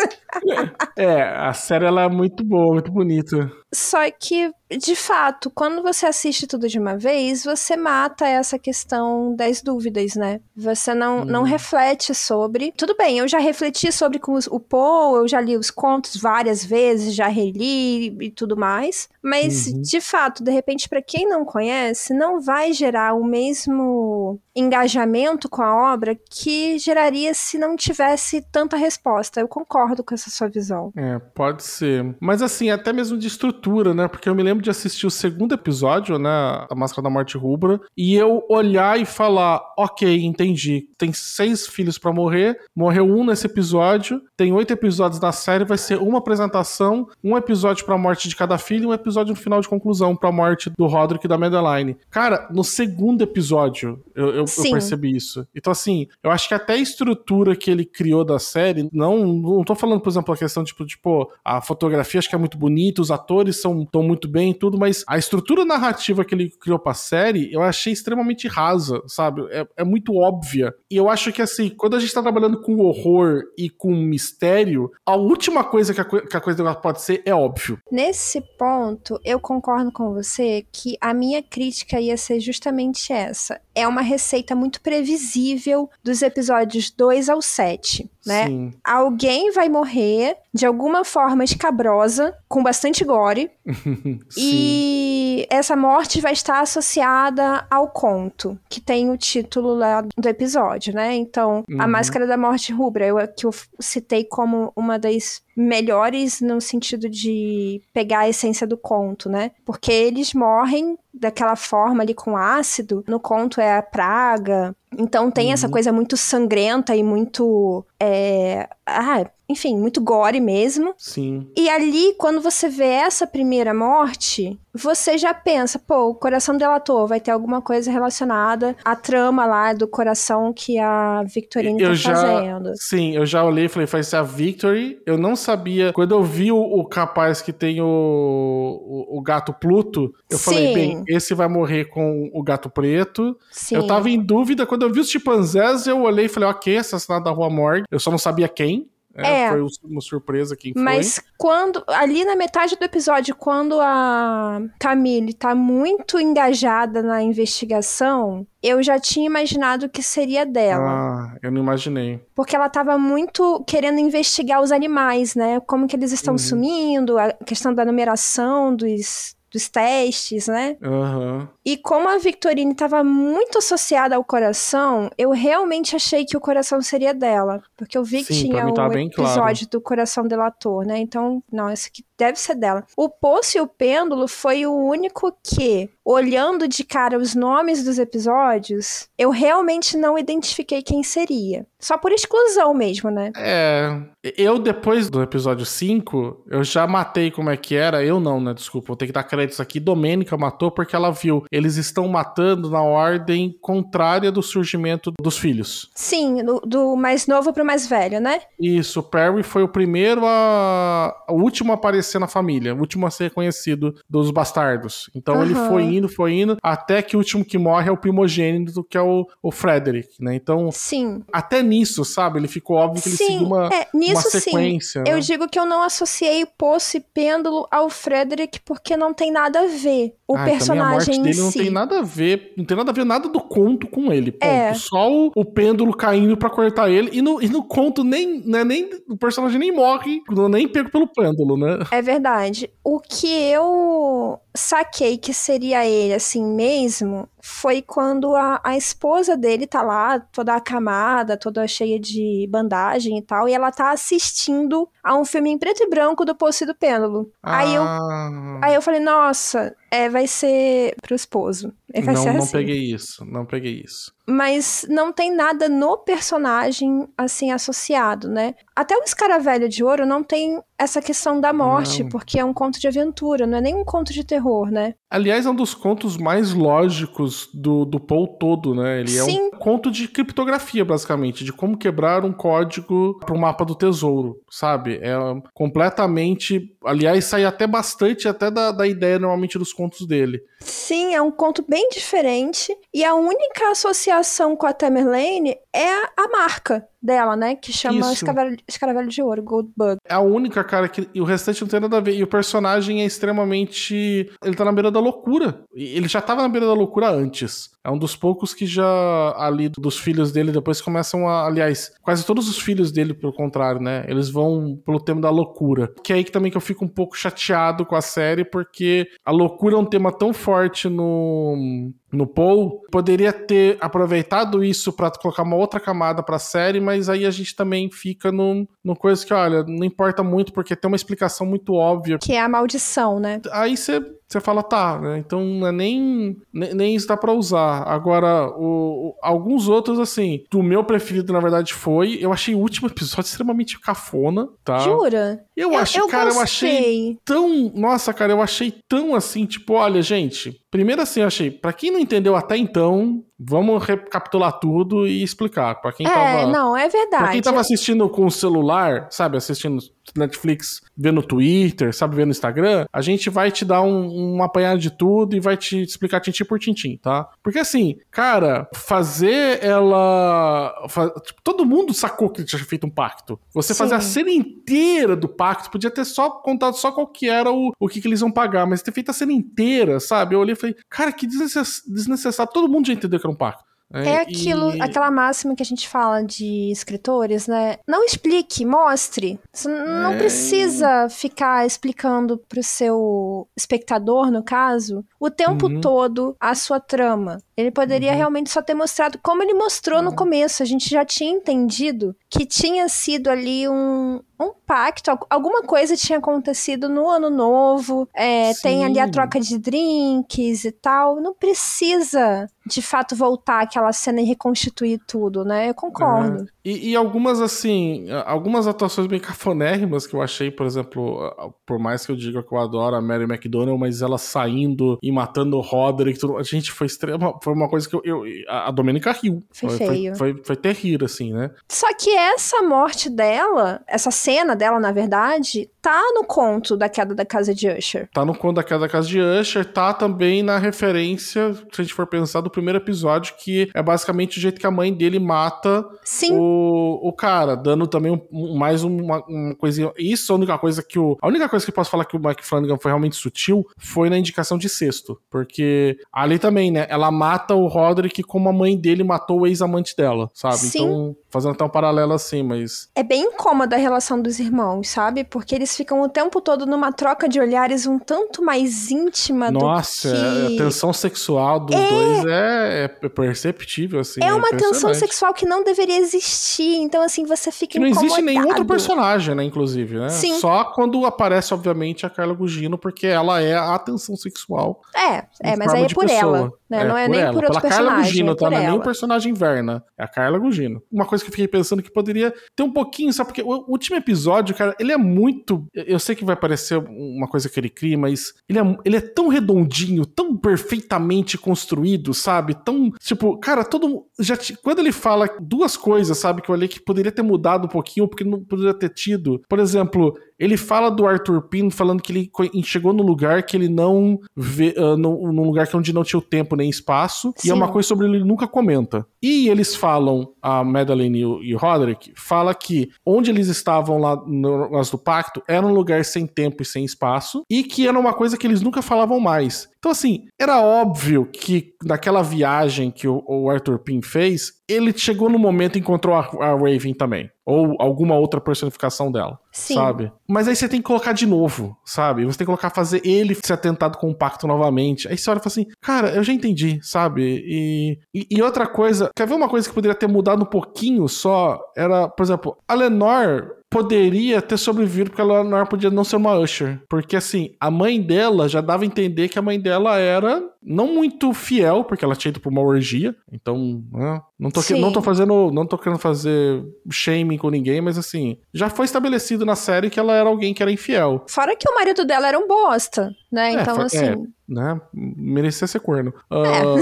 É, 0.98 1.22
a 1.22 1.54
série 1.54 1.86
ela 1.86 2.04
é 2.04 2.10
muito 2.10 2.44
boa, 2.46 2.74
muito 2.74 2.92
bonita. 2.92 3.50
Só 3.74 4.00
que, 4.12 4.52
de 4.70 4.96
fato, 4.96 5.50
quando 5.50 5.82
você 5.82 6.06
assiste 6.06 6.46
tudo 6.48 6.68
de 6.68 6.78
uma 6.80 6.98
vez, 6.98 7.44
você 7.44 7.78
mata 7.78 8.28
essa 8.28 8.58
questão 8.60 9.36
das 9.36 9.62
dúvidas, 9.62 10.16
né? 10.16 10.42
Você 10.56 10.94
não, 10.94 11.24
não 11.24 11.44
reflete 11.44 12.14
sobre. 12.14 12.74
Tudo 12.76 12.96
bem, 12.98 13.20
eu 13.20 13.28
já 13.28 13.40
refleti 13.40 13.92
sobre 13.92 14.20
com 14.20 14.34
os- 14.34 14.48
o 14.48 14.60
Poe, 14.60 15.20
eu 15.22 15.28
já 15.28 15.40
li 15.40 15.56
os 15.56 15.72
contos 15.72 16.18
várias 16.18 16.66
vezes, 16.66 17.14
já 17.16 17.28
reli 17.28 18.08
e 18.22 18.30
tudo 18.32 18.58
mais. 18.58 19.08
Mas, 19.22 19.68
Uhum. 19.68 19.82
de 19.82 20.02
fato, 20.02 20.44
de 20.44 20.52
repente, 20.52 20.88
para 20.90 21.02
quem 21.02 21.28
não 21.28 21.46
conhece, 21.46 22.14
não 22.14 22.40
vai 22.42 22.74
gerar 22.74 23.14
o 23.14 23.24
mesmo 23.24 24.40
engajamento 24.56 25.48
com 25.50 25.62
a 25.62 25.94
obra 25.94 26.16
que 26.30 26.78
geraria 26.80 27.34
se 27.34 27.58
não 27.58 27.76
tivesse 27.76 28.42
tanta 28.52 28.76
resposta. 28.76 29.40
Eu 29.40 29.48
concordo 29.48 30.04
com 30.04 30.14
essa 30.16 30.30
sua 30.30 30.48
visão. 30.48 30.92
É, 30.96 31.20
pode 31.20 31.64
ser. 31.64 32.16
Mas 32.20 32.42
assim, 32.42 32.70
até 32.70 32.92
mesmo 32.92 33.18
de 33.18 33.28
estrutura, 33.28 33.94
né? 33.94 34.08
Porque 34.08 34.28
eu 34.28 34.36
me 34.36 34.44
lembro 34.44 34.57
de 34.62 34.70
assistir 34.70 35.06
o 35.08 35.12
segundo 35.12 35.54
episódio, 35.54 36.18
né? 36.18 36.30
A 36.70 36.76
Máscara 36.76 37.04
da 37.04 37.10
Morte 37.10 37.38
Rubra, 37.38 37.80
e 37.96 38.16
eu 38.16 38.44
olhar 38.50 39.00
e 39.00 39.06
falar: 39.06 39.62
ok, 39.78 40.24
entendi. 40.26 40.88
Tem 40.98 41.12
seis 41.14 41.68
filhos 41.68 41.98
pra 41.98 42.12
morrer, 42.14 42.58
morreu 42.76 43.06
um 43.06 43.24
nesse 43.26 43.46
episódio, 43.48 44.22
tem 44.36 44.52
oito 44.54 44.72
episódios 44.72 45.20
da 45.20 45.32
série, 45.32 45.66
vai 45.66 45.78
ser 45.78 45.98
uma 46.00 46.18
apresentação, 46.18 47.08
um 47.24 47.36
episódio 47.38 47.86
pra 47.86 47.98
morte 47.98 48.28
de 48.30 48.36
cada 48.36 48.58
filho 48.58 48.84
e 48.84 48.88
um 48.88 48.94
episódio 48.94 49.34
no 49.34 49.40
final 49.40 49.62
de 49.62 49.68
conclusão 49.68 50.16
pra 50.16 50.32
morte 50.32 50.70
do 50.70 50.86
Roderick 50.88 51.26
e 51.26 51.30
da 51.30 51.38
Madeline. 51.38 51.98
Cara, 52.10 52.48
no 52.52 52.64
segundo 52.64 53.22
episódio 53.22 54.02
eu, 54.16 54.28
eu- 54.30 54.46
eu 54.68 54.72
percebi 54.74 55.16
isso. 55.16 55.48
Então, 55.56 55.72
assim, 55.72 56.08
eu 56.24 56.32
acho 56.32 56.48
que 56.48 56.54
até 56.54 56.74
a 56.74 56.78
estrutura 56.78 57.56
que 57.56 57.70
ele 57.70 57.86
criou 57.86 58.24
da 58.24 58.40
série, 58.40 58.90
não, 58.92 59.26
não 59.26 59.64
tô 59.64 59.76
falando, 59.76 60.02
por 60.02 60.10
exemplo, 60.10 60.34
a 60.34 60.38
questão, 60.38 60.64
tipo, 60.64 60.86
tipo, 60.86 61.30
a 61.44 61.62
fotografia 61.62 62.20
acho 62.20 62.30
que 62.30 62.36
é 62.36 62.40
muito 62.40 62.58
bonita, 62.58 63.02
os 63.02 63.12
atores 63.12 63.62
são 63.62 63.86
tão 63.86 64.04
muito 64.04 64.28
bem 64.28 64.47
e 64.52 64.54
tudo, 64.54 64.78
mas 64.78 65.04
a 65.08 65.18
estrutura 65.18 65.66
narrativa 65.66 66.24
que 66.24 66.34
ele 66.34 66.50
criou 66.50 66.80
pra 66.80 66.94
série, 66.94 67.52
eu 67.52 67.62
achei 67.62 67.94
extremamente 67.94 68.48
rasa, 68.48 69.02
sabe? 69.08 69.46
É, 69.52 69.68
é 69.78 69.84
muito 69.84 70.16
óbvia. 70.16 70.74
E 70.90 70.96
eu 70.96 71.10
acho 71.10 71.32
que, 71.32 71.42
assim, 71.42 71.70
quando 71.70 71.96
a 71.96 72.00
gente 72.00 72.14
tá 72.14 72.22
trabalhando 72.22 72.62
com 72.62 72.80
horror 72.80 73.44
e 73.58 73.70
com 73.70 73.96
mistério, 73.96 74.92
a 75.06 75.16
última 75.16 75.64
coisa 75.64 75.94
que 75.94 76.02
a, 76.02 76.06
que 76.06 76.38
a 76.38 76.42
coisa 76.42 76.76
pode 76.76 77.02
ser 77.02 77.22
é 77.26 77.34
óbvio. 77.34 77.80
Nesse 77.92 78.42
ponto, 78.58 79.20
eu 79.24 79.40
concordo 79.40 79.92
com 79.92 80.14
você 80.14 80.66
que 80.72 80.98
a 81.00 81.14
minha 81.14 81.42
crítica 81.42 82.00
ia 82.00 82.18
ser 82.18 82.40
justamente 82.40 83.12
essa. 83.12 83.60
É 83.74 83.88
uma 83.88 84.02
receita 84.02 84.56
muito 84.56 84.82
previsível 84.82 85.90
dos 86.04 86.22
episódios 86.22 86.90
2 86.92 87.30
ao 87.30 87.42
7. 87.42 88.10
Né? 88.28 88.48
Sim. 88.48 88.74
Alguém 88.84 89.52
vai 89.52 89.70
morrer 89.70 90.36
de 90.54 90.66
alguma 90.66 91.04
forma 91.06 91.44
escabrosa, 91.44 92.36
com 92.48 92.62
bastante 92.62 93.04
gore, 93.04 93.50
e 94.38 95.46
essa 95.50 95.76
morte 95.76 96.20
vai 96.22 96.34
estar 96.34 96.62
associada 96.62 97.66
ao 97.70 97.88
conto, 97.90 98.58
que 98.70 98.80
tem 98.82 99.10
o 99.10 99.18
título 99.18 99.74
lá 99.76 100.02
do 100.18 100.28
episódio, 100.28 100.94
né? 100.94 101.16
Então, 101.16 101.64
A 101.80 101.86
Uhum. 101.86 101.92
Máscara 101.92 102.28
da 102.28 102.38
Morte 102.38 102.72
Rubra, 102.74 103.06
eu, 103.06 103.18
que 103.28 103.46
eu 103.46 103.52
citei 103.80 104.24
como 104.24 104.72
uma 104.76 104.98
das 105.00 105.42
melhores 105.58 106.40
no 106.40 106.62
sentido 106.62 107.10
de 107.10 107.82
pegar 107.92 108.20
a 108.20 108.30
essência 108.30 108.68
do 108.68 108.78
conto, 108.78 109.28
né? 109.28 109.52
Porque 109.66 109.92
eles 109.92 110.34
morrem 110.34 110.98
daquela 111.12 111.56
forma 111.56 112.04
ali 112.04 112.14
com 112.14 112.38
ácido. 112.38 113.04
No 113.08 113.20
conto 113.20 113.60
é 113.60 113.76
a 113.76 113.82
praga. 113.82 114.76
Então 114.96 115.32
tem 115.32 115.52
essa 115.52 115.66
Uhum. 115.66 115.72
coisa 115.72 115.92
muito 115.92 116.16
sangrenta 116.16 116.96
e 116.96 117.02
muito. 117.04 117.84
é, 118.00 118.70
Ah, 118.90 119.30
enfim, 119.50 119.78
muito 119.78 120.02
gore 120.02 120.40
mesmo. 120.40 120.94
Sim. 120.98 121.50
E 121.56 121.70
ali, 121.70 122.14
quando 122.18 122.40
você 122.42 122.70
vê 122.70 122.86
essa 122.86 123.26
primeira 123.28 123.74
morte, 123.74 124.58
você 124.74 125.18
já 125.18 125.34
pensa, 125.34 125.78
pô, 125.80 126.10
o 126.10 126.16
coração 126.16 126.58
delator 126.58 127.06
vai 127.08 127.20
ter 127.20 127.32
alguma 127.32 127.62
coisa 127.62 127.90
relacionada 127.92 128.76
à 128.84 128.96
trama 128.96 129.46
lá 129.46 129.74
do 129.74 129.88
coração 129.88 130.52
que 130.54 130.78
a 130.78 131.24
Victorine 131.24 131.82
Eu 131.82 131.90
tá 131.90 131.96
já- 131.96 132.16
fazendo. 132.16 132.72
Sim, 132.76 133.16
eu 133.16 133.26
já 133.26 133.44
olhei 133.44 133.66
e 133.66 133.70
falei, 133.70 133.86
vai 133.88 134.04
ser 134.04 134.18
a 134.18 134.24
Victory. 134.24 135.02
Eu 135.06 135.18
não 135.18 135.36
sabia. 135.36 135.92
Quando 135.94 136.14
eu 136.14 136.24
vi 136.24 136.52
o, 136.52 136.58
o 136.60 136.86
capaz 136.86 137.42
que 137.42 137.52
tem 137.54 137.82
o, 137.82 137.86
o, 137.88 139.18
o 139.18 139.22
gato 139.22 139.54
Pluto, 139.54 140.14
eu 140.30 140.38
falei, 140.38 140.68
Sim. 140.68 140.74
bem, 140.74 141.04
esse 141.08 141.34
vai 141.34 141.48
morrer 141.48 141.86
com 141.86 142.30
o 142.34 142.44
gato 142.44 142.70
preto. 142.70 143.38
Sim. 143.52 143.76
Eu 143.76 143.88
tava 143.88 144.10
em 144.10 144.20
dúvida. 144.20 144.66
Quando 144.66 144.84
eu 144.84 144.92
vi 144.92 145.00
os 145.00 145.10
chimpanzés, 145.10 145.88
eu 145.88 146.02
olhei 146.02 146.26
e 146.26 146.30
falei, 146.30 146.50
ok, 146.50 146.78
assassinado 146.78 147.26
da 147.26 147.32
Rua 147.32 147.50
Morgue. 147.50 147.86
Eu 147.90 148.00
só 148.00 148.12
não 148.12 148.18
sabia 148.18 148.48
quem. 148.48 148.77
É, 149.18 149.44
É. 149.46 149.50
Foi 149.50 149.62
uma 149.86 150.02
surpresa 150.02 150.56
quem 150.56 150.74
foi. 150.74 150.82
Mas 150.82 151.20
quando, 151.38 151.84
ali 151.88 152.24
na 152.26 152.36
metade 152.36 152.76
do 152.76 152.84
episódio, 152.84 153.36
quando 153.36 153.80
a 153.82 154.62
Camille 154.80 155.34
tá 155.34 155.56
muito 155.56 156.20
engajada 156.20 157.02
na 157.02 157.22
investigação, 157.24 158.46
eu 158.62 158.82
já 158.84 159.00
tinha 159.00 159.26
imaginado 159.26 159.90
que 159.90 160.02
seria 160.04 160.46
dela. 160.46 160.90
Ah, 160.90 161.38
eu 161.42 161.52
não 161.52 161.62
imaginei. 161.62 162.20
Porque 162.36 162.56
ela 162.56 162.70
tava 162.70 162.98
muito 162.98 163.64
querendo 163.68 164.00
investigar 164.00 164.62
os 164.62 164.72
animais, 164.72 165.36
né? 165.36 165.60
Como 165.62 165.88
que 165.88 165.96
eles 165.96 166.12
estão 166.12 166.34
Uhum. 166.34 166.38
sumindo, 166.38 167.18
a 167.18 167.32
questão 167.34 167.74
da 167.74 167.86
numeração 167.86 168.76
dos, 168.76 169.36
dos 169.58 169.68
testes, 169.68 170.48
né? 170.48 170.78
Aham. 170.82 171.50
E 171.66 171.76
como 171.76 172.08
a 172.08 172.18
Victorine 172.18 172.72
estava 172.72 173.04
muito 173.04 173.58
associada 173.58 174.16
ao 174.16 174.24
coração, 174.24 175.10
eu 175.18 175.32
realmente 175.32 175.96
achei 175.96 176.24
que 176.24 176.38
o 176.38 176.40
coração 176.40 176.82
seria 176.82 177.14
dela. 177.14 177.62
Porque 177.76 177.98
eu 177.98 178.04
vi 178.04 178.24
que 178.24 178.34
Sim, 178.34 178.50
tinha 178.50 178.66
o 178.68 178.90
bem 178.90 179.10
claro. 179.10 179.32
episódio 179.32 179.68
do 179.68 179.82
coração 179.82 180.28
delator, 180.28 180.86
né? 180.86 181.00
Então, 181.00 181.44
não, 181.52 181.70
esse 181.70 181.90
aqui 181.90 182.06
deve 182.18 182.40
ser 182.40 182.56
dela. 182.56 182.86
O 182.96 183.10
Poço 183.10 183.58
e 183.58 183.62
o 183.62 183.68
Pêndulo 183.68 184.28
foi 184.28 184.66
o 184.66 184.74
único 184.74 185.32
que, 185.44 185.90
olhando 186.06 186.68
de 186.68 186.84
cara 186.84 187.18
os 187.18 187.36
nomes 187.36 187.84
dos 187.84 188.00
episódios, 188.00 189.08
eu 189.18 189.30
realmente 189.30 189.98
não 189.98 190.18
identifiquei 190.18 190.82
quem 190.82 191.04
seria. 191.04 191.66
Só 191.80 191.98
por 191.98 192.12
exclusão 192.12 192.74
mesmo, 192.74 193.12
né? 193.12 193.32
É. 193.36 194.02
Eu, 194.36 194.58
depois 194.58 195.10
do 195.10 195.22
episódio 195.22 195.66
5, 195.66 196.46
eu 196.50 196.64
já 196.64 196.88
matei 196.88 197.30
como 197.30 197.50
é 197.50 197.58
que 197.58 197.76
era. 197.76 198.04
Eu 198.04 198.20
não, 198.20 198.42
né? 198.42 198.54
Desculpa, 198.54 198.88
vou 198.88 198.96
ter 198.96 199.06
que 199.06 199.12
dar 199.12 199.24
créditos 199.48 199.60
aqui. 199.60 199.80
Domênica 199.80 200.38
matou 200.38 200.70
porque 200.70 200.96
ela 200.96 201.12
viu. 201.12 201.44
Eles 201.52 201.78
estão 201.78 202.08
matando 202.08 202.70
na 202.70 202.82
ordem 202.82 203.56
contrária 203.62 204.32
do 204.32 204.44
surgimento 204.44 205.12
dos 205.20 205.38
filhos. 205.38 205.90
Sim, 205.96 206.44
do, 206.44 206.60
do 206.62 206.96
mais 206.96 207.28
novo 207.28 207.54
pro 207.54 207.66
mais 207.66 207.88
velho, 207.88 208.20
né? 208.20 208.42
Isso, 208.60 209.00
o 209.00 209.04
Perry 209.04 209.44
foi 209.44 209.64
o 209.64 209.68
primeiro 209.68 210.22
a. 210.26 211.16
O 211.30 211.42
último 211.42 211.72
a 211.72 211.76
aparecer 211.76 212.20
na 212.20 212.28
família, 212.28 212.74
o 212.76 212.80
último 212.80 213.06
a 213.06 213.12
ser 213.12 213.26
reconhecido 213.26 213.96
dos 214.10 214.32
bastardos. 214.32 215.10
Então 215.16 215.42
ele 215.42 215.54
Aham. 215.54 215.68
foi 215.68 215.84
indo, 215.84 216.10
foi 216.10 216.34
indo, 216.34 216.58
até 216.62 217.02
que 217.02 217.16
o 217.16 217.20
último 217.20 217.46
que 217.46 217.58
morre 217.58 217.90
é 217.90 217.92
o 217.92 217.98
primogênito, 217.98 218.84
que 218.84 218.98
é 218.98 219.02
o, 219.02 219.26
o 219.42 219.52
Frederick, 219.52 220.10
né? 220.20 220.36
Então, 220.36 220.70
Sim. 220.72 221.24
até 221.32 221.62
nisso, 221.62 222.04
sabe? 222.04 222.40
Ele 222.40 222.48
ficou 222.48 222.78
óbvio 222.78 223.02
que 223.02 223.10
ele 223.10 223.18
sim, 223.18 223.26
seguiu 223.26 223.48
uma, 223.48 223.68
é, 223.68 223.88
uma 223.94 224.00
nisso 224.00 224.30
sim. 224.30 224.40
sequência. 224.40 225.04
Eu 225.06 225.16
né? 225.16 225.20
digo 225.20 225.48
que 225.48 225.60
eu 225.60 225.66
não 225.66 225.84
associei 225.84 226.44
o 226.44 226.48
Poço 226.58 226.98
e 226.98 227.00
Pêndulo 227.00 227.68
ao 227.72 227.90
Frederick 227.90 228.60
porque 228.62 228.98
não 228.98 229.14
tem 229.14 229.27
nada 229.32 229.62
a 229.62 229.68
ver. 229.68 230.14
O 230.28 230.36
Ah, 230.36 230.40
também 230.40 230.54
a 230.54 230.58
personagem 230.58 230.94
morte 230.94 231.22
dele 231.22 231.40
não 231.40 231.52
si. 231.52 231.60
tem 231.60 231.70
nada 231.70 232.00
a 232.00 232.02
ver, 232.02 232.54
não 232.58 232.66
tem 232.66 232.76
nada 232.78 232.92
a 232.92 232.94
ver 232.94 233.06
nada 233.06 233.30
do 233.30 233.40
conto 233.40 233.88
com 233.88 234.12
ele, 234.12 234.32
ponto. 234.32 234.44
É. 234.46 234.74
Só 234.74 235.10
o, 235.12 235.32
o 235.36 235.46
pêndulo 235.46 235.96
caindo 235.96 236.36
pra 236.36 236.50
cortar 236.50 236.90
ele 236.90 237.10
e 237.14 237.22
no, 237.22 237.42
e 237.42 237.48
no 237.48 237.64
conto 237.64 238.04
nem, 238.04 238.42
né, 238.46 238.64
nem 238.64 238.90
o 239.10 239.18
personagem 239.18 239.58
nem 239.60 239.72
morre, 239.72 240.22
nem 240.50 240.68
pego 240.68 240.92
pelo 240.92 241.08
pêndulo, 241.08 241.56
né? 241.58 241.80
É 241.92 242.02
verdade. 242.02 242.70
O 242.84 243.00
que 243.00 243.28
eu 243.28 244.40
saquei 244.56 245.18
que 245.18 245.34
seria 245.34 245.86
ele 245.86 246.14
assim 246.14 246.44
mesmo 246.44 247.28
foi 247.40 247.82
quando 247.82 248.36
a, 248.36 248.60
a 248.64 248.76
esposa 248.76 249.38
dele 249.38 249.66
tá 249.66 249.82
lá, 249.82 250.20
toda 250.20 250.54
acamada, 250.56 251.38
toda 251.38 251.66
cheia 251.68 251.98
de 251.98 252.46
bandagem 252.50 253.18
e 253.18 253.22
tal, 253.22 253.48
e 253.48 253.54
ela 253.54 253.72
tá 253.72 253.92
assistindo 253.92 254.90
a 255.02 255.16
um 255.18 255.24
filme 255.24 255.50
em 255.52 255.58
preto 255.58 255.82
e 255.84 255.90
branco 255.90 256.26
do 256.26 256.36
Poço 256.36 256.66
do 256.66 256.76
Pêndulo. 256.76 257.32
Aí 257.42 257.74
eu 257.76 257.84
Ah, 257.84 258.60
Aí 258.64 258.74
eu 258.76 258.82
falei, 258.82 259.00
nossa, 259.00 259.17
nossa, 259.18 259.76
é, 259.92 260.10
vai 260.10 260.28
ser 260.28 260.96
pro 261.02 261.16
esposo. 261.16 261.74
É, 261.94 262.02
vai 262.02 262.14
não, 262.14 262.24
ser 262.24 262.34
não 262.34 262.40
assim. 262.40 262.52
peguei 262.52 262.94
isso, 262.94 263.26
não 263.26 263.46
peguei 263.46 263.82
isso. 263.84 264.12
Mas 264.30 264.86
não 264.90 265.14
tem 265.14 265.34
nada 265.34 265.70
no 265.70 265.98
personagem, 265.98 267.08
assim, 267.18 267.52
associado, 267.52 268.28
né? 268.28 268.56
Até 268.76 268.96
o 268.98 269.04
Escaravelho 269.04 269.70
de 269.70 269.84
Ouro 269.84 270.06
não 270.06 270.22
tem 270.22 270.62
essa 270.78 271.02
questão 271.02 271.40
da 271.40 271.52
morte, 271.54 272.04
Não. 272.04 272.10
porque 272.10 272.38
é 272.38 272.46
um 272.46 272.54
conto 272.54 272.80
de 272.80 272.88
aventura, 272.88 273.48
não 273.48 273.58
é 273.58 273.62
nem 273.62 273.74
um 273.74 273.86
conto 273.86 274.14
de 274.14 274.24
terror, 274.24 274.70
né? 274.70 274.94
Aliás, 275.10 275.46
é 275.46 275.50
um 275.50 275.56
dos 275.56 275.74
contos 275.74 276.18
mais 276.18 276.54
lógicos 276.54 277.50
do, 277.54 277.86
do 277.86 278.00
Paul 278.00 278.28
todo, 278.38 278.76
né? 278.76 279.00
Ele 279.00 279.18
é 279.18 279.24
Sim. 279.24 279.44
um 279.44 279.52
conto 279.52 279.90
de 279.90 280.08
criptografia, 280.08 280.84
basicamente, 280.84 281.46
de 281.46 281.54
como 281.54 281.78
quebrar 281.78 282.26
um 282.26 282.34
código 282.34 283.18
para 283.20 283.34
o 283.34 283.40
mapa 283.40 283.64
do 283.64 283.74
tesouro, 283.74 284.36
sabe? 284.52 285.00
É 285.02 285.16
completamente. 285.54 286.76
Aliás, 286.86 287.26
sai 287.26 287.46
até 287.46 287.66
bastante 287.66 288.28
até 288.28 288.52
da, 288.52 288.72
da 288.72 288.86
ideia 288.86 289.18
normalmente 289.18 289.58
dos 289.58 289.74
contos 289.78 290.08
dele. 290.08 290.42
Sim, 290.60 291.14
é 291.14 291.22
um 291.22 291.30
conto 291.30 291.64
bem 291.68 291.88
diferente. 291.90 292.76
E 292.92 293.06
a 293.06 293.14
única 293.14 293.70
associação 293.70 294.56
com 294.56 294.66
a 294.66 294.74
Tamerlane 294.74 295.56
é 295.78 296.06
a 296.18 296.28
marca 296.32 296.88
dela, 297.02 297.36
né? 297.36 297.56
Que 297.56 297.72
chama. 297.72 298.12
Escaravelho, 298.12 298.58
Escaravelho 298.68 299.08
de 299.08 299.22
Ouro, 299.22 299.44
Gold 299.44 299.70
Bug. 299.78 299.98
É 300.06 300.14
a 300.14 300.20
única, 300.20 300.64
cara, 300.64 300.90
que 300.90 301.08
e 301.14 301.22
o 301.22 301.24
restante 301.24 301.62
não 301.62 301.68
tem 301.68 301.80
nada 301.80 301.98
a 301.98 302.02
ver. 302.02 302.16
E 302.16 302.24
o 302.24 302.28
personagem 302.28 303.02
é 303.02 303.06
extremamente. 303.06 304.30
Ele 304.44 304.56
tá 304.56 304.66
na 304.66 304.72
beira 304.72 304.92
da 304.92 305.00
loucura. 305.00 305.64
Ele 305.74 306.08
já 306.08 306.20
tava 306.20 306.42
na 306.42 306.50
beira 306.50 306.66
da 306.66 306.74
loucura 306.74 307.10
antes. 307.10 307.70
É 307.84 307.92
um 307.92 307.98
dos 307.98 308.16
poucos 308.16 308.54
que 308.54 308.66
já, 308.66 309.34
ali, 309.38 309.70
dos 309.70 309.98
filhos 309.98 310.32
dele, 310.32 310.52
depois 310.52 310.82
começam 310.82 311.28
a. 311.28 311.46
Aliás, 311.46 311.92
quase 312.02 312.26
todos 312.26 312.50
os 312.50 312.60
filhos 312.60 312.92
dele, 312.92 313.14
pelo 313.14 313.34
contrário, 313.34 313.80
né? 313.80 314.04
Eles 314.08 314.30
vão 314.30 314.82
pelo 314.86 315.00
tema 315.00 315.22
da 315.22 315.30
loucura. 315.30 315.94
Que 316.04 316.12
é 316.12 316.16
aí 316.18 316.24
que 316.24 316.32
também 316.32 316.52
que 316.52 316.58
eu 316.58 316.62
fico 316.62 316.84
um 316.84 316.90
pouco 316.90 317.16
chateado 317.16 317.86
com 317.86 317.96
a 317.96 318.02
série, 318.02 318.44
porque 318.44 319.08
a 319.24 319.32
loucura 319.32 319.76
é 319.76 319.80
um 319.80 319.86
tema 319.86 320.12
tão 320.12 320.34
forte 320.34 320.90
no. 320.90 321.92
No 322.12 322.26
Paul, 322.26 322.82
poderia 322.90 323.34
ter 323.34 323.78
aproveitado 323.82 324.64
isso 324.64 324.94
pra 324.94 325.12
colocar 325.12 325.44
uma 325.44 325.58
outra 325.58 325.80
camada 325.80 326.24
pra 326.24 326.40
série, 326.40 326.80
mas 326.80 327.10
aí 327.10 327.26
a 327.26 327.32
gente 327.32 327.56
também 327.56 327.90
fica 327.92 328.32
no, 328.32 328.68
no 328.84 328.96
coisa 328.96 329.26
que, 329.26 329.34
olha, 329.34 329.64
não 329.64 329.84
importa 329.84 330.24
muito 330.24 330.54
porque 330.54 330.76
tem 330.76 330.88
uma 330.88 330.96
explicação 330.96 331.46
muito 331.46 331.74
óbvia. 331.74 332.18
Que 332.18 332.34
é 332.34 332.42
a 332.42 332.48
maldição, 332.48 333.20
né? 333.20 333.42
Aí 333.52 333.76
você 333.76 334.00
você 334.28 334.42
fala, 334.42 334.62
tá, 334.62 335.00
né? 335.00 335.18
Então 335.20 335.44
não 335.44 335.68
é 335.68 335.72
nem, 335.72 336.36
nem, 336.54 336.74
nem 336.74 336.96
isso 336.96 337.08
dá 337.08 337.16
pra 337.16 337.32
usar. 337.32 337.84
Agora, 337.84 338.48
o, 338.58 339.10
o- 339.10 339.16
alguns 339.22 339.68
outros, 339.70 340.00
assim, 340.00 340.44
o 340.54 340.62
meu 340.62 340.84
preferido, 340.84 341.32
na 341.32 341.40
verdade, 341.40 341.74
foi. 341.74 342.18
Eu 342.22 342.34
achei 342.34 342.54
o 342.54 342.60
último 342.60 342.88
episódio 342.90 343.30
extremamente 343.30 343.80
cafona, 343.80 344.48
tá? 344.64 344.80
Jura? 344.80 345.40
Eu, 345.56 345.76
acho, 345.78 346.08
cara, 346.08 346.30
eu 346.32 346.40
achei 346.40 346.70
gostei. 346.78 347.18
tão. 347.24 347.72
Nossa, 347.74 348.14
cara, 348.14 348.34
eu 348.34 348.42
achei 348.42 348.74
tão 348.90 349.16
assim, 349.16 349.46
tipo, 349.46 349.74
olha, 349.74 350.02
gente. 350.02 350.60
Primeiro 350.70 351.02
assim, 351.02 351.22
eu 351.22 351.28
achei, 351.28 351.50
pra 351.50 351.72
quem 351.72 351.90
não 351.92 352.00
entendeu 352.00 352.36
até 352.36 352.58
então, 352.58 353.24
vamos 353.40 353.84
recapitular 353.84 354.60
tudo 354.60 355.08
e 355.08 355.22
explicar. 355.24 355.76
Pra 355.82 355.92
quem 355.92 356.06
É, 356.08 356.10
tava. 356.14 356.48
não, 356.52 356.76
é 356.76 356.88
verdade. 356.90 357.24
Pra 357.24 357.32
quem 357.34 357.42
tava 357.42 357.60
assistindo 357.60 358.08
com 358.10 358.26
o 358.26 358.32
celular, 358.32 359.08
sabe, 359.10 359.38
assistindo 359.38 359.80
Netflix, 360.16 360.82
vendo 360.98 361.22
Twitter, 361.22 361.94
sabe, 361.94 362.16
vendo 362.16 362.32
Instagram, 362.32 362.86
a 362.94 363.02
gente 363.02 363.30
vai 363.30 363.52
te 363.52 363.66
dar 363.66 363.82
um, 363.82 364.36
um 364.38 364.44
apanhado 364.44 364.80
de 364.80 364.90
tudo 364.90 365.36
e 365.36 365.40
vai 365.40 365.58
te 365.58 365.82
explicar 365.84 366.22
tintim 366.22 366.46
por 366.46 366.58
tintim, 366.60 366.98
tá? 366.98 367.28
Porque 367.44 367.60
assim, 367.60 367.98
cara, 368.10 368.68
fazer 368.74 369.64
ela. 369.64 370.86
fa- 370.90 371.10
tipo, 371.22 371.42
todo 371.44 371.66
mundo 371.66 371.94
sacou 371.94 372.30
que 372.30 372.44
tinha 372.44 372.64
feito 372.64 372.88
um 372.88 372.90
pacto. 372.90 373.40
Você 373.54 373.74
Sim. 373.74 373.80
fazer 373.80 373.96
a 373.96 374.02
cena 374.02 374.32
inteira 374.32 375.16
do 375.16 375.28
pacto, 375.28 375.70
podia 375.70 375.92
ter 375.92 376.06
só 376.06 376.30
contado 376.30 376.76
só 376.76 376.92
qual 376.92 377.08
que 377.08 377.30
era 377.30 377.52
o, 377.52 377.72
o 377.80 377.88
que, 377.88 378.02
que 378.02 378.08
eles 378.08 378.22
iam 378.22 378.32
pagar, 378.32 378.66
mas 378.66 378.82
ter 378.82 378.92
feito 378.94 379.10
a 379.12 379.14
cena 379.14 379.34
inteira, 379.34 380.00
sabe? 380.00 380.36
Eu 380.36 380.40
olhei 380.40 380.54
e 380.54 380.56
falei, 380.56 380.76
cara, 380.90 381.12
que 381.12 381.28
desnecess- 381.28 381.84
desnecessário. 381.88 382.52
Todo 382.54 382.70
mundo 382.70 382.88
já 382.88 382.94
entendeu 382.94 383.20
que 383.20 383.27
um 383.30 383.36
pacto. 383.36 383.68
É, 383.94 384.10
é 384.10 384.22
aquilo, 384.22 384.76
e... 384.76 384.82
aquela 384.82 385.10
máxima 385.10 385.56
que 385.56 385.64
a 385.64 385.66
gente 385.66 385.88
fala 385.88 386.22
de 386.22 386.70
escritores, 386.72 387.48
né? 387.48 387.78
Não 387.88 388.04
explique, 388.04 388.66
mostre. 388.66 389.40
Você 389.54 389.70
não 389.70 390.12
é... 390.12 390.18
precisa 390.18 391.08
ficar 391.10 391.66
explicando 391.66 392.38
pro 392.38 392.62
seu 392.62 393.48
espectador, 393.56 394.30
no 394.30 394.44
caso, 394.44 395.06
o 395.20 395.30
tempo 395.30 395.68
uhum. 395.68 395.82
todo 395.82 396.36
a 396.40 396.54
sua 396.54 396.80
trama. 396.80 397.42
Ele 397.56 397.72
poderia 397.72 398.12
uhum. 398.12 398.18
realmente 398.18 398.50
só 398.50 398.62
ter 398.62 398.74
mostrado 398.74 399.20
como 399.24 399.42
ele 399.42 399.54
mostrou 399.54 400.00
uhum. 400.00 400.06
no 400.06 400.16
começo. 400.16 400.62
A 400.62 400.66
gente 400.66 400.90
já 400.90 401.06
tinha 401.06 401.32
entendido 401.32 402.16
que 402.30 402.46
tinha 402.46 402.90
sido 402.90 403.30
ali 403.30 403.68
um, 403.70 404.20
um 404.40 404.54
pacto, 404.66 405.18
alguma 405.30 405.64
coisa 405.64 405.96
tinha 405.96 406.20
acontecido 406.20 406.88
no 406.88 407.10
ano 407.10 407.30
novo, 407.30 408.08
é, 408.14 408.54
tem 408.56 408.86
ali 408.86 409.00
a 409.00 409.10
troca 409.10 409.40
de 409.40 409.58
drinks 409.58 410.66
e 410.66 410.72
tal. 410.72 411.22
Não 411.22 411.34
precisa, 411.34 412.48
de 412.68 412.82
fato, 412.82 413.16
voltar 413.16 413.62
aquela 413.62 413.92
cena 413.92 414.22
e 414.22 414.26
reconstituir 414.26 415.00
tudo, 415.08 415.44
né? 415.44 415.70
Eu 415.70 415.74
concordo. 415.74 416.44
É. 416.44 416.48
E, 416.64 416.92
e, 416.92 416.96
algumas, 416.96 417.40
assim, 417.40 418.08
algumas 418.26 418.68
atuações 418.68 419.08
bem 419.08 419.20
cafonérrimas 419.20 420.06
que 420.06 420.14
eu 420.14 420.22
achei, 420.22 420.52
por 420.52 420.66
exemplo, 420.66 421.54
por 421.66 421.80
mais 421.80 422.06
que 422.06 422.12
eu 422.12 422.16
diga 422.16 422.44
que 422.44 422.54
eu 422.54 422.60
adoro 422.60 422.96
a 422.96 423.02
Mary 423.02 423.24
McDonnell, 423.24 423.78
mas 423.78 424.02
ela 424.02 424.18
saindo 424.18 425.00
e 425.02 425.10
matando 425.10 425.58
o 425.58 425.62
Roderick, 425.62 426.20
tudo, 426.20 426.38
a 426.38 426.44
gente 426.44 426.72
foi 426.72 426.88
extrema, 426.88 427.34
foi 427.42 427.54
uma 427.54 427.70
coisa 427.70 427.88
que 427.88 427.96
eu, 427.96 428.02
eu 428.04 428.24
a 428.50 428.70
Domenica 428.70 429.14
riu. 429.14 429.42
Foi, 429.50 429.70
foi 429.70 429.78
feio. 429.78 430.16
Foi, 430.18 430.34
foi, 430.34 430.44
foi 430.44 430.56
terrível, 430.58 431.06
assim, 431.06 431.32
né? 431.32 431.52
Só 431.70 431.88
que 431.94 432.10
essa 432.10 432.62
morte 432.62 433.10
dela, 433.10 433.82
essa 433.88 434.12
cena 434.12 434.54
dela, 434.54 434.80
na 434.80 434.92
verdade, 434.92 435.70
tá 435.82 436.04
no 436.14 436.26
conto 436.26 436.76
da 436.76 436.90
queda 436.90 437.16
da 437.16 437.26
casa 437.26 437.56
de 437.56 437.70
Usher. 437.70 438.10
Tá 438.14 438.26
no 438.26 438.36
conto 438.36 438.58
da 438.58 438.64
queda 438.64 438.82
da 438.82 438.90
casa 438.90 439.08
de 439.08 439.22
Usher, 439.22 439.64
tá 439.64 439.94
também 439.94 440.44
na 440.44 440.58
referência, 440.58 441.54
se 441.54 441.82
a 441.82 441.82
gente 441.82 441.94
for 441.94 442.06
pensar, 442.06 442.42
do 442.42 442.50
primeiro 442.58 442.80
episódio, 442.80 443.36
que 443.38 443.70
é 443.74 443.84
basicamente 443.84 444.38
o 444.38 444.42
jeito 444.42 444.60
que 444.60 444.66
a 444.66 444.72
mãe 444.72 444.92
dele 444.92 445.20
mata 445.20 445.86
Sim. 446.04 446.36
O, 446.38 447.00
o 447.04 447.14
cara, 447.14 447.56
dando 447.56 447.86
também 447.86 448.12
um, 448.32 448.58
mais 448.58 448.84
uma, 448.84 449.24
uma 449.28 449.56
coisinha. 449.56 449.92
Isso 449.98 450.32
é 450.32 450.34
a 450.34 450.38
única 450.38 450.58
coisa 450.58 450.82
que 450.82 450.98
o. 450.98 451.18
A 451.22 451.28
única 451.28 451.48
coisa 451.48 451.66
que 451.66 451.70
eu 451.70 451.76
posso 451.76 451.92
falar 451.92 452.06
que 452.06 452.18
o 452.18 452.20
Mike 452.20 452.46
Flanagan 452.46 452.78
foi 452.78 452.90
realmente 452.90 453.16
sutil 453.16 453.66
foi 453.78 454.10
na 454.10 454.18
indicação 454.18 454.58
de 454.58 454.68
sexto. 454.68 455.20
Porque 455.30 455.98
ali 456.12 456.40
também, 456.40 456.72
né? 456.72 456.88
Ela 456.90 457.12
mata 457.12 457.54
o 457.54 457.68
Roderick 457.68 458.24
como 458.24 458.50
a 458.50 458.54
mãe 458.54 458.76
dele 458.76 459.04
matou 459.04 459.42
o 459.42 459.48
ex-amante 459.48 459.96
dela, 459.96 460.30
sabe? 460.34 460.58
Sim. 460.58 460.80
Então 460.80 461.16
fazendo 461.30 461.52
até 461.52 461.64
um 461.64 461.70
paralelo 461.70 462.14
assim, 462.14 462.42
mas. 462.42 462.90
É 462.96 463.04
bem 463.04 463.24
incômoda 463.24 463.76
a 463.76 463.80
relação 463.80 464.22
dos 464.22 464.40
irmãos, 464.40 464.90
sabe? 464.90 465.24
Porque 465.24 465.54
eles 465.54 465.76
ficam 465.76 466.02
o 466.02 466.10
tempo 466.10 466.42
todo 466.42 466.66
numa 466.66 466.92
troca 466.92 467.28
de 467.28 467.40
olhares 467.40 467.86
um 467.86 468.00
tanto 468.00 468.44
mais 468.44 468.90
íntima 468.90 469.52
Nossa, 469.52 470.10
do 470.10 470.16
que. 470.16 470.22
Nossa, 470.22 470.46
a 470.46 470.58
tensão 470.58 470.94
sexual 470.94 471.60
dos 471.60 471.76
é... 471.76 471.90
dois 471.90 472.26
é, 472.26 472.47
é, 472.48 472.88
perceptível, 472.88 474.00
assim. 474.00 474.22
É 474.24 474.34
uma 474.34 474.50
tensão 474.50 474.94
sexual 474.94 475.34
que 475.34 475.46
não 475.46 475.64
deveria 475.64 475.98
existir. 475.98 476.76
Então, 476.78 477.02
assim, 477.02 477.26
você 477.26 477.52
fica 477.52 477.74
que 477.74 477.80
não 477.80 477.88
existe 477.88 478.22
nenhum 478.22 478.48
outro 478.48 478.66
personagem, 478.66 479.36
né, 479.36 479.44
inclusive, 479.44 479.98
né? 479.98 480.10
Sim. 480.10 480.40
Só 480.40 480.66
quando 480.66 481.06
aparece, 481.06 481.54
obviamente, 481.54 482.06
a 482.06 482.10
Carla 482.10 482.34
Gugino, 482.34 482.78
porque 482.78 483.08
ela 483.08 483.42
é 483.42 483.56
a 483.56 483.78
tensão 483.80 484.16
sexual. 484.16 484.82
É, 484.96 485.26
é, 485.42 485.56
mas 485.56 485.74
aí 485.74 485.84
é 485.84 485.88
por 485.88 486.06
pessoa. 486.06 486.38
ela. 486.38 486.54
Né? 486.70 486.82
É, 486.82 486.88
não 486.88 486.98
é 486.98 487.08
nem 487.08 487.22
ela. 487.22 487.34
por 487.34 487.44
outro 487.44 487.60
Pela 487.60 487.62
personagem. 487.62 487.88
Carla 487.88 488.04
Gugino, 488.04 488.32
é 488.32 488.36
tá? 488.36 488.50
Não 488.50 488.58
é 488.58 488.62
nem 488.62 488.80
o 488.80 488.82
personagem 488.82 489.34
Verna. 489.34 489.84
É 489.98 490.04
a 490.04 490.08
Carla 490.08 490.38
Gugino. 490.38 490.82
Uma 490.92 491.06
coisa 491.06 491.24
que 491.24 491.30
eu 491.30 491.32
fiquei 491.32 491.48
pensando 491.48 491.82
que 491.82 491.92
poderia 491.92 492.34
ter 492.56 492.64
um 492.64 492.72
pouquinho, 492.72 493.14
sabe? 493.14 493.30
Porque 493.30 493.42
o 493.42 493.66
último 493.68 493.96
episódio, 493.96 494.56
cara, 494.56 494.76
ele 494.80 494.92
é 494.92 494.98
muito. 494.98 495.66
Eu 495.74 496.00
sei 496.00 496.16
que 496.16 496.26
vai 496.26 496.36
parecer 496.36 496.78
uma 496.78 497.28
coisa 497.28 497.50
que 497.50 497.60
ele 497.60 497.70
cria, 497.70 497.98
mas 497.98 498.34
ele 498.50 498.60
é, 498.60 498.78
ele 498.84 498.98
é 498.98 499.02
tão 499.02 499.28
redondinho, 499.28 500.06
tão 500.06 500.36
perfeitamente 500.36 501.38
construído, 501.38 502.14
sabe? 502.14 502.37
Tão. 502.54 502.92
Tipo, 503.00 503.38
cara, 503.38 503.64
todo. 503.64 504.06
Já, 504.20 504.38
quando 504.64 504.80
ele 504.80 504.92
fala 504.92 505.30
duas 505.40 505.78
coisas, 505.78 506.18
sabe? 506.18 506.42
Que 506.42 506.50
eu 506.50 506.56
olhei 506.56 506.68
que 506.68 506.80
poderia 506.80 507.12
ter 507.12 507.22
mudado 507.22 507.66
um 507.66 507.70
pouquinho, 507.70 508.08
porque 508.08 508.24
não 508.24 508.44
poderia 508.44 508.74
ter 508.74 508.90
tido. 508.90 509.42
Por 509.48 509.60
exemplo, 509.60 510.14
ele 510.40 510.58
fala 510.58 510.90
do 510.90 511.08
Arthur 511.08 511.44
Pino 511.44 511.72
falando 511.72 512.02
que 512.02 512.12
ele 512.12 512.32
chegou 512.64 512.94
num 512.94 513.04
lugar 513.04 513.44
que 513.44 513.56
ele 513.56 513.68
não 513.68 514.20
vê, 514.36 514.74
uh, 514.78 514.96
num, 514.98 515.32
num 515.32 515.44
lugar 515.44 515.68
que 515.68 515.76
onde 515.76 515.94
não 515.94 516.04
tinha 516.04 516.20
o 516.20 516.22
tempo 516.22 516.56
nem 516.56 516.70
espaço, 516.70 517.34
Sim. 517.38 517.48
e 517.48 517.52
é 517.52 517.54
uma 517.54 517.70
coisa 517.70 517.88
sobre 517.88 518.08
ele 518.08 518.24
nunca 518.24 518.48
comenta. 518.48 519.06
E 519.22 519.50
eles 519.50 519.76
falam, 519.76 520.34
a 520.42 520.64
Madeline 520.64 521.20
e 521.20 521.26
o, 521.26 521.44
e 521.44 521.56
o 521.56 521.58
Roderick, 521.58 522.14
fala 522.16 522.54
que 522.54 522.90
onde 523.06 523.32
eles 523.32 523.48
estavam 523.48 523.98
lá 523.98 524.16
no 524.16 524.64
negócio 524.64 524.98
do 524.98 525.04
pacto 525.04 525.42
era 525.48 525.66
um 525.66 525.74
lugar 525.74 526.06
sem 526.06 526.28
tempo 526.28 526.62
e 526.62 526.66
sem 526.66 526.86
espaço, 526.86 527.44
e 527.50 527.64
que 527.64 527.88
era 527.88 527.98
uma 527.98 528.14
coisa 528.14 528.38
que 528.38 528.46
eles 528.46 528.62
nunca 528.62 528.82
falavam 528.82 529.20
mais. 529.20 529.68
Então, 529.80 529.92
assim, 529.92 530.26
era 530.40 530.62
óbvio 530.62 531.26
que 531.26 531.74
naquela 531.84 532.22
viagem 532.22 532.92
que 532.92 533.08
o, 533.08 533.24
o 533.28 533.50
Arthur 533.50 533.80
Pym 533.80 534.02
fez, 534.02 534.54
ele 534.68 534.92
chegou 534.98 535.30
no 535.30 535.40
momento 535.40 535.78
e 535.78 535.80
encontrou 535.80 536.16
a, 536.16 536.20
a, 536.20 536.52
Raven 536.56 536.94
também. 536.94 537.32
Ou 537.46 537.76
alguma 537.80 538.16
outra 538.16 538.42
personificação 538.42 539.10
dela. 539.10 539.40
Sim. 539.52 539.76
Sabe? 539.76 540.12
Mas 540.28 540.48
aí 540.48 540.56
você 540.56 540.68
tem 540.68 540.82
que 540.82 540.88
colocar 540.88 541.14
de 541.14 541.26
novo, 541.26 541.78
sabe? 541.86 542.26
Você 542.26 542.38
tem 542.38 542.46
que 542.46 542.50
colocar, 542.52 542.70
fazer 542.70 543.02
ele 543.06 543.36
ser 543.36 543.54
atentado 543.54 543.98
com 543.98 544.10
o 544.10 544.16
pacto 544.16 544.46
novamente. 544.46 545.08
Aí 545.08 545.18
você 545.18 545.30
olha 545.30 545.38
e 545.38 545.42
fala 545.42 545.48
assim, 545.48 545.66
cara, 545.82 546.10
eu 546.10 546.24
já 546.24 546.34
entendi, 546.34 546.80
sabe? 546.84 547.22
E, 547.24 548.00
e, 548.14 548.28
e, 548.30 548.42
outra 548.42 548.68
coisa, 548.68 549.10
quer 549.16 549.26
ver 549.26 549.36
uma 549.36 549.48
coisa 549.48 549.68
que 549.70 549.74
poderia 549.74 549.96
ter 549.96 550.08
mudado 550.08 550.44
um 550.44 550.48
pouquinho 550.48 551.08
só? 551.08 551.60
Era, 551.76 552.10
por 552.10 552.24
exemplo, 552.24 552.58
a 552.68 552.74
Lenore 552.74 553.57
poderia 553.70 554.42
ter 554.42 554.58
sobrevivido 554.58 555.10
porque 555.10 555.22
ela 555.22 555.44
não 555.44 555.66
podia 555.66 555.90
não 555.90 556.04
ser 556.04 556.16
uma 556.16 556.38
Usher. 556.38 556.82
Porque 556.90 557.16
assim, 557.16 557.56
a 557.60 557.70
mãe 557.70 558.02
dela 558.02 558.48
já 558.48 558.62
dava 558.62 558.84
a 558.84 558.86
entender 558.86 559.28
que 559.28 559.38
a 559.38 559.42
mãe 559.42 559.60
dela 559.60 559.98
era 559.98 560.44
não 560.64 560.94
muito 560.94 561.34
fiel, 561.34 561.84
porque 561.84 562.04
ela 562.04 562.16
tinha 562.16 562.30
ido 562.30 562.40
pra 562.40 562.50
uma 562.50 562.62
orgia. 562.62 563.16
Então, 563.32 563.84
né? 563.92 564.22
não, 564.40 564.52
tô, 564.52 564.62
não 564.78 564.92
tô 564.92 565.02
fazendo. 565.02 565.52
Não 565.52 565.66
tô 565.66 565.78
querendo 565.78 566.00
fazer 566.00 566.64
shaming 566.90 567.38
com 567.38 567.50
ninguém, 567.50 567.82
mas 567.82 567.98
assim, 567.98 568.38
já 568.54 568.70
foi 568.70 568.86
estabelecido 568.86 569.46
na 569.46 569.56
série 569.56 569.90
que 569.90 570.00
ela 570.00 570.14
era 570.14 570.30
alguém 570.30 570.54
que 570.54 570.62
era 570.62 570.72
infiel. 570.72 571.26
Fora 571.30 571.56
que 571.56 571.70
o 571.70 571.76
marido 571.76 572.06
dela 572.06 572.28
era 572.28 572.40
um 572.40 572.48
bosta, 572.48 573.12
né? 573.32 573.54
É, 573.54 573.62
então, 573.62 573.76
foi, 573.76 573.86
assim. 573.86 574.06
É, 574.06 574.16
né? 574.48 574.80
Merecia 574.94 575.68
ser 575.68 575.80
corno. 575.80 576.14
Uh, 576.32 576.78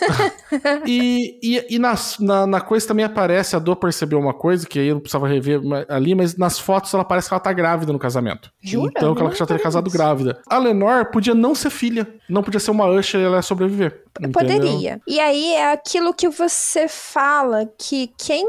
e 0.86 1.38
e, 1.42 1.76
e 1.76 1.78
nas, 1.78 2.18
na, 2.18 2.46
na, 2.46 2.60
coisa 2.60 2.86
também 2.86 3.04
aparece, 3.04 3.56
a 3.56 3.58
dor 3.58 3.76
percebeu 3.76 4.18
uma 4.18 4.34
coisa, 4.34 4.66
que 4.66 4.78
aí 4.78 4.88
eu 4.88 4.94
não 4.94 5.00
precisava 5.00 5.28
rever 5.28 5.60
ali, 5.88 6.14
mas 6.14 6.36
nas 6.36 6.58
fotos 6.58 6.92
ela 6.92 7.04
parece 7.04 7.28
que 7.28 7.34
ela 7.34 7.40
tá 7.40 7.52
grávida 7.52 7.92
no 7.92 7.98
casamento. 7.98 8.50
Jura? 8.60 8.92
Então 8.96 9.14
que 9.14 9.22
ela 9.22 9.34
já 9.34 9.46
teria 9.46 9.62
casado 9.62 9.90
grávida. 9.90 10.40
A 10.48 10.58
Lenore 10.58 11.10
podia 11.10 11.34
não 11.34 11.54
ser 11.54 11.70
filha, 11.70 12.06
não 12.28 12.42
podia 12.42 12.60
ser 12.60 12.70
uma 12.70 12.86
Usher 12.86 13.20
e 13.20 13.24
ela 13.24 13.36
ia 13.36 13.42
sobreviver. 13.42 14.04
Poderia. 14.32 15.00
E 15.06 15.20
aí 15.20 15.54
é 15.54 15.72
aquilo 15.72 16.14
que 16.14 16.28
você 16.28 16.88
fala 16.88 17.66
que 17.78 18.10
quem 18.18 18.46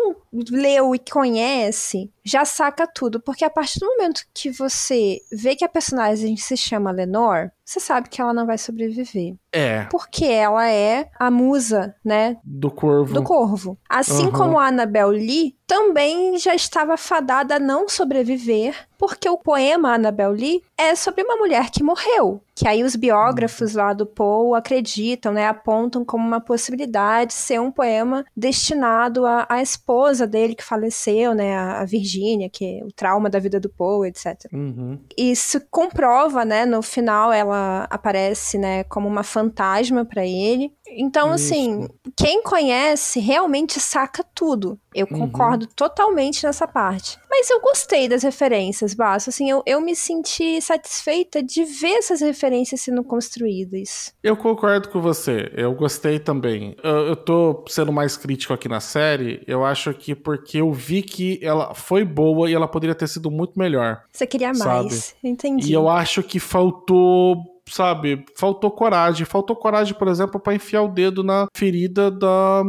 leu 0.50 0.96
e 0.96 1.00
conhece 1.00 2.10
já 2.24 2.44
saca 2.44 2.86
tudo, 2.86 3.22
porque 3.22 3.46
a 3.46 3.50
partir 3.50 3.80
do 3.80 3.86
momento 3.86 4.22
que 4.34 4.50
você 4.52 5.20
vê 5.32 5.56
que 5.56 5.64
a 5.64 5.70
personagem 5.70 6.36
se 6.36 6.58
chama 6.58 6.92
Lenore, 6.92 7.52
você 7.64 7.80
sabe 7.80 8.10
que 8.10 8.22
ela 8.22 8.34
não 8.34 8.46
vai 8.46 8.58
sobreviver. 8.58 9.36
É. 9.52 9.86
Porque 9.86 10.26
ela 10.26 10.70
é 10.70 11.10
a 11.18 11.32
musa, 11.32 11.87
né? 12.04 12.38
Do 12.44 12.72
corvo. 12.72 13.14
Do 13.14 13.24
corvo. 13.24 13.78
Assim 13.90 14.26
uhum. 14.26 14.32
como 14.32 14.60
a 14.60 14.68
Annabel 14.68 15.10
Lee 15.10 15.57
também 15.68 16.40
já 16.40 16.56
estava 16.56 16.96
fadada 16.96 17.58
a 17.58 17.60
não 17.60 17.90
sobreviver, 17.90 18.88
porque 18.98 19.30
o 19.30 19.38
poema 19.38 19.94
Annabel 19.94 20.32
Lee 20.32 20.64
é 20.78 20.96
sobre 20.96 21.22
uma 21.22 21.36
mulher 21.36 21.70
que 21.70 21.84
morreu. 21.84 22.42
Que 22.56 22.68
aí 22.68 22.84
os 22.84 22.96
biógrafos 22.96 23.76
lá 23.76 23.94
do 23.94 24.06
Poe 24.06 24.58
acreditam, 24.58 25.32
né? 25.32 25.48
Apontam 25.48 26.04
como 26.04 26.26
uma 26.26 26.42
possibilidade 26.42 27.34
ser 27.34 27.62
um 27.62 27.70
poema 27.70 28.26
destinado 28.36 29.26
à, 29.28 29.62
esposa 29.62 30.26
dele 30.26 30.56
que 30.56 30.64
faleceu, 30.64 31.36
né? 31.36 31.56
A, 31.56 31.82
a 31.82 31.86
Virgínia, 31.86 32.50
que 32.50 32.80
é 32.80 32.84
o 32.84 32.92
trauma 32.92 33.30
da 33.30 33.38
vida 33.38 33.60
do 33.60 33.70
Poe, 33.70 34.08
etc. 34.08 34.52
Uhum. 34.52 34.98
Isso 35.16 35.62
comprova, 35.70 36.44
né? 36.44 36.66
No 36.66 36.82
final 36.82 37.32
ela 37.32 37.86
aparece, 37.92 38.58
né? 38.58 38.84
Como 38.86 39.08
uma 39.08 39.24
fantasma 39.24 40.04
para 40.04 40.26
ele. 40.26 40.74
Então, 40.90 41.36
Isso. 41.36 41.54
assim, 41.54 41.88
quem 42.16 42.42
conhece 42.42 43.20
realmente 43.20 43.80
saca 43.80 44.26
tudo. 44.34 44.80
Eu 44.96 45.08
uhum. 45.12 45.20
Concordo 45.58 45.68
totalmente 45.76 46.46
nessa 46.46 46.68
parte. 46.68 47.18
Mas 47.30 47.50
eu 47.50 47.60
gostei 47.60 48.08
das 48.08 48.24
referências, 48.24 48.94
Basso. 48.94 49.30
Assim, 49.30 49.50
eu, 49.50 49.64
eu 49.66 49.82
me 49.82 49.96
senti 49.96 50.62
satisfeita 50.62 51.42
de 51.42 51.64
ver 51.64 51.94
essas 51.94 52.22
referências 52.22 52.82
sendo 52.82 53.04
construídas. 53.04 54.14
Eu 54.24 54.38
concordo 54.38 54.90
com 54.90 55.02
você. 55.02 55.52
Eu 55.56 55.74
gostei 55.74 56.20
também. 56.20 56.76
Eu, 56.84 57.08
eu 57.08 57.16
tô 57.16 57.66
sendo 57.68 57.92
mais 57.92 58.18
crítico 58.18 58.54
aqui 58.54 58.70
na 58.70 58.80
série. 58.80 59.44
Eu 59.48 59.66
acho 59.66 59.94
que 59.94 60.16
porque 60.16 60.60
eu 60.60 60.72
vi 60.72 61.02
que 61.02 61.40
ela 61.42 61.74
foi 61.74 62.04
boa 62.04 62.50
e 62.50 62.54
ela 62.54 62.68
poderia 62.68 62.96
ter 62.96 63.08
sido 63.08 63.32
muito 63.32 63.58
melhor. 63.58 64.04
Você 64.12 64.26
queria 64.26 64.54
mais. 64.54 64.94
Sabe? 64.96 65.18
Entendi. 65.24 65.70
E 65.70 65.74
eu 65.74 65.90
acho 65.90 66.24
que 66.24 66.40
faltou 66.40 67.57
sabe, 67.70 68.26
faltou 68.36 68.72
coragem. 68.72 69.26
Faltou 69.26 69.56
coragem, 69.56 69.94
por 69.94 70.08
exemplo, 70.08 70.40
para 70.40 70.56
enfiar 70.56 70.84
o 70.84 70.88
dedo 70.88 71.24
na 71.24 71.48
ferida 71.56 72.10
da 72.12 72.64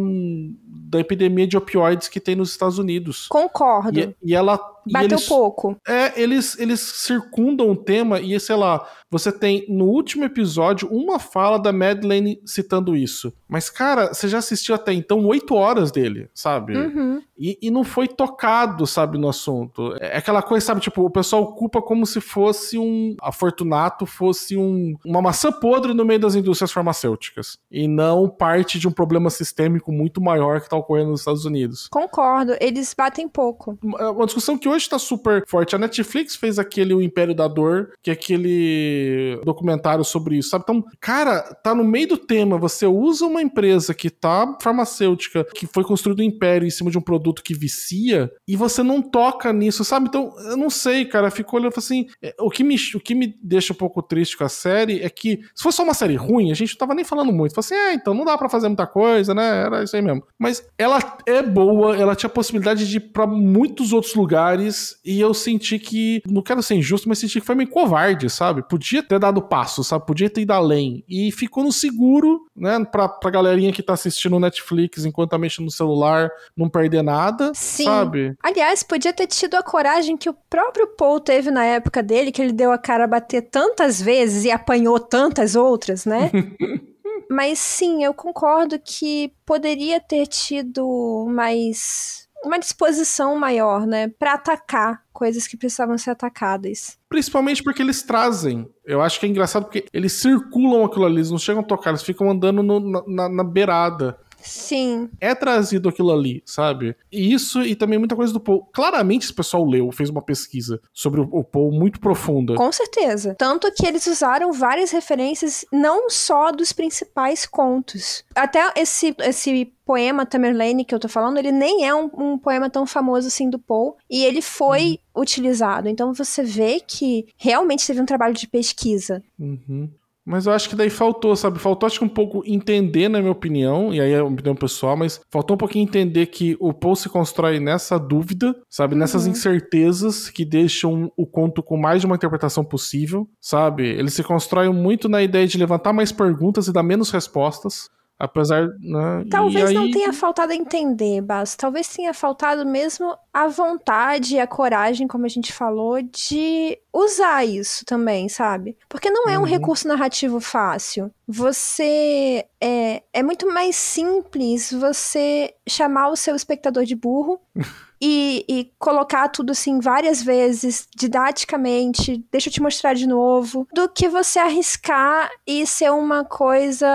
da 0.88 0.98
epidemia 0.98 1.46
de 1.46 1.56
opioides 1.56 2.08
que 2.08 2.18
tem 2.18 2.34
nos 2.34 2.50
Estados 2.50 2.78
Unidos. 2.78 3.26
Concordo. 3.28 3.98
E, 3.98 4.16
e 4.22 4.34
ela. 4.34 4.58
Bateu 4.92 5.16
eles- 5.16 5.26
pouco. 5.28 5.76
É, 5.86 6.20
eles, 6.20 6.58
eles 6.58 6.80
circundam 6.80 7.70
o 7.70 7.76
tema 7.76 8.20
e, 8.20 8.38
sei 8.38 8.56
lá, 8.56 8.86
você 9.10 9.32
tem 9.32 9.64
no 9.68 9.86
último 9.86 10.24
episódio 10.24 10.88
uma 10.90 11.18
fala 11.18 11.58
da 11.58 11.72
Madeleine 11.72 12.40
citando 12.44 12.94
isso. 12.94 13.32
Mas, 13.48 13.70
cara, 13.70 14.12
você 14.12 14.28
já 14.28 14.38
assistiu 14.38 14.74
até 14.74 14.92
então 14.92 15.24
oito 15.26 15.54
horas 15.54 15.90
dele, 15.90 16.28
sabe? 16.34 16.76
Uhum. 16.76 17.22
E, 17.38 17.56
e 17.62 17.70
não 17.70 17.84
foi 17.84 18.06
tocado, 18.08 18.86
sabe, 18.86 19.16
no 19.16 19.28
assunto. 19.28 19.94
É 20.00 20.18
aquela 20.18 20.42
coisa, 20.42 20.66
sabe, 20.66 20.80
tipo, 20.80 21.02
o 21.02 21.10
pessoal 21.10 21.42
ocupa 21.42 21.80
como 21.80 22.04
se 22.04 22.20
fosse 22.20 22.76
um. 22.78 23.16
A 23.22 23.30
Fortunato 23.32 24.04
fosse 24.04 24.56
um, 24.56 24.94
uma 25.04 25.22
maçã 25.22 25.50
podre 25.52 25.94
no 25.94 26.04
meio 26.04 26.20
das 26.20 26.34
indústrias 26.34 26.72
farmacêuticas. 26.72 27.58
E 27.70 27.86
não 27.88 28.28
parte 28.28 28.78
de 28.78 28.86
um 28.88 28.92
problema 28.92 29.30
sistêmico 29.30 29.90
muito 29.92 30.20
maior 30.20 30.60
que 30.60 30.68
tá 30.68 30.76
ocorrendo 30.76 31.10
nos 31.10 31.20
Estados 31.20 31.44
Unidos. 31.44 31.88
Concordo. 31.90 32.54
Eles 32.60 32.92
batem 32.96 33.28
pouco. 33.28 33.78
Uma 33.82 34.10
uma 34.10 34.26
discussão 34.26 34.58
que 34.58 34.68
hoje 34.68 34.77
tá 34.86 34.98
super 34.98 35.44
forte. 35.48 35.74
A 35.74 35.78
Netflix 35.78 36.36
fez 36.36 36.58
aquele 36.58 36.94
O 36.94 37.02
Império 37.02 37.34
da 37.34 37.48
Dor, 37.48 37.92
que 38.02 38.10
é 38.10 38.12
aquele 38.12 39.40
documentário 39.44 40.04
sobre 40.04 40.36
isso, 40.36 40.50
sabe? 40.50 40.64
Então, 40.64 40.84
cara, 41.00 41.40
tá 41.62 41.74
no 41.74 41.84
meio 41.84 42.08
do 42.08 42.16
tema. 42.18 42.58
Você 42.58 42.86
usa 42.86 43.26
uma 43.26 43.42
empresa 43.42 43.94
que 43.94 44.10
tá 44.10 44.56
farmacêutica, 44.62 45.44
que 45.54 45.66
foi 45.66 45.84
construído 45.84 46.20
um 46.20 46.24
império 46.24 46.66
em 46.66 46.70
cima 46.70 46.90
de 46.90 46.98
um 46.98 47.02
produto 47.02 47.42
que 47.42 47.54
vicia, 47.54 48.30
e 48.46 48.56
você 48.56 48.82
não 48.82 49.00
toca 49.02 49.52
nisso, 49.52 49.84
sabe? 49.84 50.08
Então, 50.08 50.32
eu 50.50 50.56
não 50.56 50.70
sei, 50.70 51.04
cara. 51.04 51.30
Fico 51.30 51.56
olhando 51.56 51.74
assim. 51.76 52.06
é, 52.22 52.34
O 52.40 52.50
que, 52.50 52.62
me, 52.64 52.76
o 52.94 53.00
que 53.00 53.14
me 53.14 53.34
deixa 53.42 53.72
um 53.72 53.76
pouco 53.76 54.02
triste 54.02 54.36
com 54.36 54.44
a 54.44 54.48
série 54.48 55.00
é 55.02 55.08
que, 55.10 55.40
se 55.54 55.62
fosse 55.62 55.76
só 55.76 55.84
uma 55.84 55.94
série 55.94 56.16
ruim, 56.16 56.50
a 56.50 56.54
gente 56.54 56.72
não 56.72 56.78
tava 56.78 56.94
nem 56.94 57.04
falando 57.04 57.32
muito. 57.32 57.54
Fala 57.54 57.64
assim, 57.64 57.74
é, 57.74 57.94
então 57.94 58.14
não 58.14 58.24
dá 58.24 58.36
pra 58.36 58.48
fazer 58.48 58.68
muita 58.68 58.86
coisa, 58.86 59.34
né? 59.34 59.62
Era 59.64 59.84
isso 59.84 59.94
aí 59.96 60.02
mesmo. 60.02 60.22
Mas 60.38 60.66
ela 60.76 60.98
é 61.26 61.42
boa, 61.42 61.96
ela 61.96 62.14
tinha 62.14 62.28
possibilidade 62.28 62.88
de 62.88 62.96
ir 62.96 63.00
pra 63.12 63.26
muitos 63.26 63.92
outros 63.92 64.14
lugares, 64.14 64.67
e 65.04 65.20
eu 65.20 65.32
senti 65.34 65.78
que, 65.78 66.22
não 66.26 66.42
quero 66.42 66.62
ser 66.62 66.74
injusto, 66.74 67.08
mas 67.08 67.18
senti 67.18 67.40
que 67.40 67.46
foi 67.46 67.54
meio 67.54 67.70
covarde, 67.70 68.28
sabe? 68.30 68.62
Podia 68.62 69.02
ter 69.02 69.18
dado 69.18 69.42
passo, 69.42 69.82
sabe? 69.84 70.06
Podia 70.06 70.30
ter 70.30 70.42
ido 70.42 70.52
além. 70.52 71.04
E 71.08 71.30
ficou 71.32 71.64
no 71.64 71.72
seguro, 71.72 72.46
né? 72.56 72.84
Pra, 72.84 73.08
pra 73.08 73.30
galerinha 73.30 73.72
que 73.72 73.82
tá 73.82 73.92
assistindo 73.94 74.36
o 74.36 74.40
Netflix 74.40 75.04
enquanto 75.04 75.30
tá 75.30 75.38
mexendo 75.38 75.66
no 75.66 75.70
celular, 75.70 76.30
não 76.56 76.68
perder 76.68 77.02
nada, 77.02 77.52
Sim. 77.54 77.84
sabe? 77.84 78.36
Aliás, 78.42 78.82
podia 78.82 79.12
ter 79.12 79.26
tido 79.26 79.54
a 79.54 79.62
coragem 79.62 80.16
que 80.16 80.28
o 80.28 80.36
próprio 80.48 80.86
Paul 80.96 81.20
teve 81.20 81.50
na 81.50 81.64
época 81.64 82.02
dele, 82.02 82.32
que 82.32 82.40
ele 82.40 82.52
deu 82.52 82.72
a 82.72 82.78
cara 82.78 83.04
a 83.04 83.08
bater 83.08 83.42
tantas 83.42 84.00
vezes 84.00 84.44
e 84.44 84.50
apanhou 84.50 84.98
tantas 84.98 85.56
outras, 85.56 86.04
né? 86.04 86.30
Mas 87.30 87.58
sim, 87.58 88.02
eu 88.02 88.14
concordo 88.14 88.78
que 88.78 89.32
poderia 89.44 90.00
ter 90.00 90.26
tido 90.26 91.26
mais. 91.28 92.27
Uma 92.44 92.58
disposição 92.58 93.36
maior, 93.36 93.86
né? 93.86 94.08
Pra 94.18 94.34
atacar 94.34 95.02
coisas 95.12 95.46
que 95.46 95.56
precisavam 95.56 95.98
ser 95.98 96.10
atacadas. 96.10 96.96
Principalmente 97.08 97.62
porque 97.62 97.82
eles 97.82 98.02
trazem. 98.02 98.68
Eu 98.84 99.02
acho 99.02 99.18
que 99.18 99.26
é 99.26 99.28
engraçado 99.28 99.64
porque 99.64 99.84
eles 99.92 100.12
circulam 100.20 100.84
aquilo 100.84 101.04
ali, 101.06 101.16
eles 101.16 101.30
não 101.30 101.38
chegam 101.38 101.62
a 101.62 101.66
tocar, 101.66 101.90
eles 101.90 102.02
ficam 102.02 102.30
andando 102.30 102.62
no- 102.62 103.04
na- 103.06 103.28
na 103.28 103.44
beirada. 103.44 104.16
Sim, 104.40 105.08
é 105.20 105.34
trazido 105.34 105.88
aquilo 105.88 106.12
ali, 106.12 106.42
sabe? 106.44 106.96
E 107.10 107.32
isso 107.32 107.62
e 107.62 107.74
também 107.74 107.98
muita 107.98 108.16
coisa 108.16 108.32
do 108.32 108.40
Paul. 108.40 108.68
Claramente 108.72 109.24
esse 109.24 109.34
pessoal 109.34 109.64
leu, 109.64 109.90
fez 109.92 110.10
uma 110.10 110.22
pesquisa 110.22 110.80
sobre 110.92 111.20
o, 111.20 111.28
o 111.30 111.44
Paul 111.44 111.72
muito 111.72 112.00
profunda. 112.00 112.54
com 112.54 112.72
certeza. 112.72 113.34
Tanto 113.38 113.70
que 113.72 113.86
eles 113.86 114.06
usaram 114.06 114.52
várias 114.52 114.90
referências, 114.90 115.64
não 115.72 116.08
só 116.08 116.50
dos 116.50 116.72
principais 116.72 117.46
contos. 117.46 118.24
Até 118.34 118.72
esse, 118.76 119.14
esse 119.20 119.72
poema 119.84 120.26
Tamerlane 120.26 120.84
que 120.84 120.94
eu 120.94 120.98
tô 120.98 121.08
falando, 121.08 121.38
ele 121.38 121.50
nem 121.50 121.86
é 121.86 121.94
um, 121.94 122.10
um 122.14 122.38
poema 122.38 122.68
tão 122.68 122.86
famoso 122.86 123.28
assim 123.28 123.48
do 123.48 123.58
Paul. 123.58 123.96
E 124.08 124.24
ele 124.24 124.42
foi 124.42 124.98
utilizado. 125.16 125.88
Então 125.88 126.12
você 126.12 126.42
vê 126.42 126.80
que 126.80 127.26
realmente 127.36 127.86
teve 127.86 128.00
um 128.00 128.06
trabalho 128.06 128.34
de 128.34 128.46
pesquisa. 128.46 129.22
Uhum. 129.38 129.88
Mas 130.28 130.44
eu 130.44 130.52
acho 130.52 130.68
que 130.68 130.76
daí 130.76 130.90
faltou, 130.90 131.34
sabe? 131.34 131.58
Faltou, 131.58 131.86
acho 131.86 132.00
que 132.00 132.04
um 132.04 132.08
pouco 132.08 132.42
entender, 132.44 133.08
na 133.08 133.18
minha 133.18 133.32
opinião, 133.32 133.94
e 133.94 133.98
aí 133.98 134.12
é 134.12 134.22
uma 134.22 134.30
opinião 134.34 134.54
pessoal, 134.54 134.94
mas 134.94 135.18
faltou 135.30 135.54
um 135.54 135.58
pouquinho 135.58 135.84
entender 135.84 136.26
que 136.26 136.54
o 136.60 136.70
Paul 136.74 136.94
se 136.94 137.08
constrói 137.08 137.58
nessa 137.58 137.98
dúvida, 137.98 138.54
sabe? 138.68 138.94
Nessas 138.94 139.24
Uhum. 139.24 139.30
incertezas 139.32 140.28
que 140.28 140.44
deixam 140.44 141.10
o 141.16 141.26
conto 141.26 141.62
com 141.62 141.78
mais 141.78 142.02
de 142.02 142.06
uma 142.06 142.16
interpretação 142.16 142.62
possível, 142.62 143.26
sabe? 143.40 143.84
Ele 143.88 144.10
se 144.10 144.22
constrói 144.22 144.68
muito 144.68 145.08
na 145.08 145.22
ideia 145.22 145.46
de 145.46 145.56
levantar 145.56 145.94
mais 145.94 146.12
perguntas 146.12 146.68
e 146.68 146.72
dar 146.74 146.82
menos 146.82 147.10
respostas. 147.10 147.88
Apesar. 148.18 148.66
Né? 148.80 149.24
Talvez 149.30 149.72
não 149.72 149.82
aí- 149.82 149.90
tenha 149.92 150.12
faltado 150.12 150.52
entender, 150.52 151.20
Bas. 151.20 151.54
Talvez 151.54 151.86
tenha 151.88 152.12
faltado 152.12 152.66
mesmo 152.66 153.16
a 153.32 153.46
vontade 153.46 154.34
e 154.34 154.40
a 154.40 154.46
coragem, 154.46 155.06
como 155.06 155.24
a 155.24 155.28
gente 155.28 155.52
falou, 155.52 156.02
de 156.02 156.76
usar 156.92 157.44
isso 157.44 157.84
também, 157.84 158.28
sabe? 158.28 158.76
Porque 158.88 159.08
não 159.10 159.28
é 159.28 159.38
um 159.38 159.42
Uhum. 159.42 159.46
recurso 159.46 159.86
narrativo 159.86 160.40
fácil. 160.40 161.10
Você. 161.26 162.44
É, 162.60 163.02
é 163.12 163.22
muito 163.22 163.46
mais 163.52 163.76
simples 163.76 164.72
você 164.72 165.54
chamar 165.68 166.08
o 166.08 166.16
seu 166.16 166.34
espectador 166.34 166.84
de 166.84 166.96
burro. 166.96 167.40
E, 168.00 168.44
e 168.48 168.70
colocar 168.78 169.28
tudo 169.28 169.50
assim 169.52 169.80
várias 169.80 170.22
vezes, 170.22 170.86
didaticamente, 170.96 172.24
deixa 172.30 172.48
eu 172.48 172.52
te 172.52 172.62
mostrar 172.62 172.94
de 172.94 173.06
novo, 173.06 173.66
do 173.74 173.88
que 173.88 174.08
você 174.08 174.38
arriscar 174.38 175.30
e 175.46 175.66
ser 175.66 175.90
uma 175.90 176.24
coisa 176.24 176.86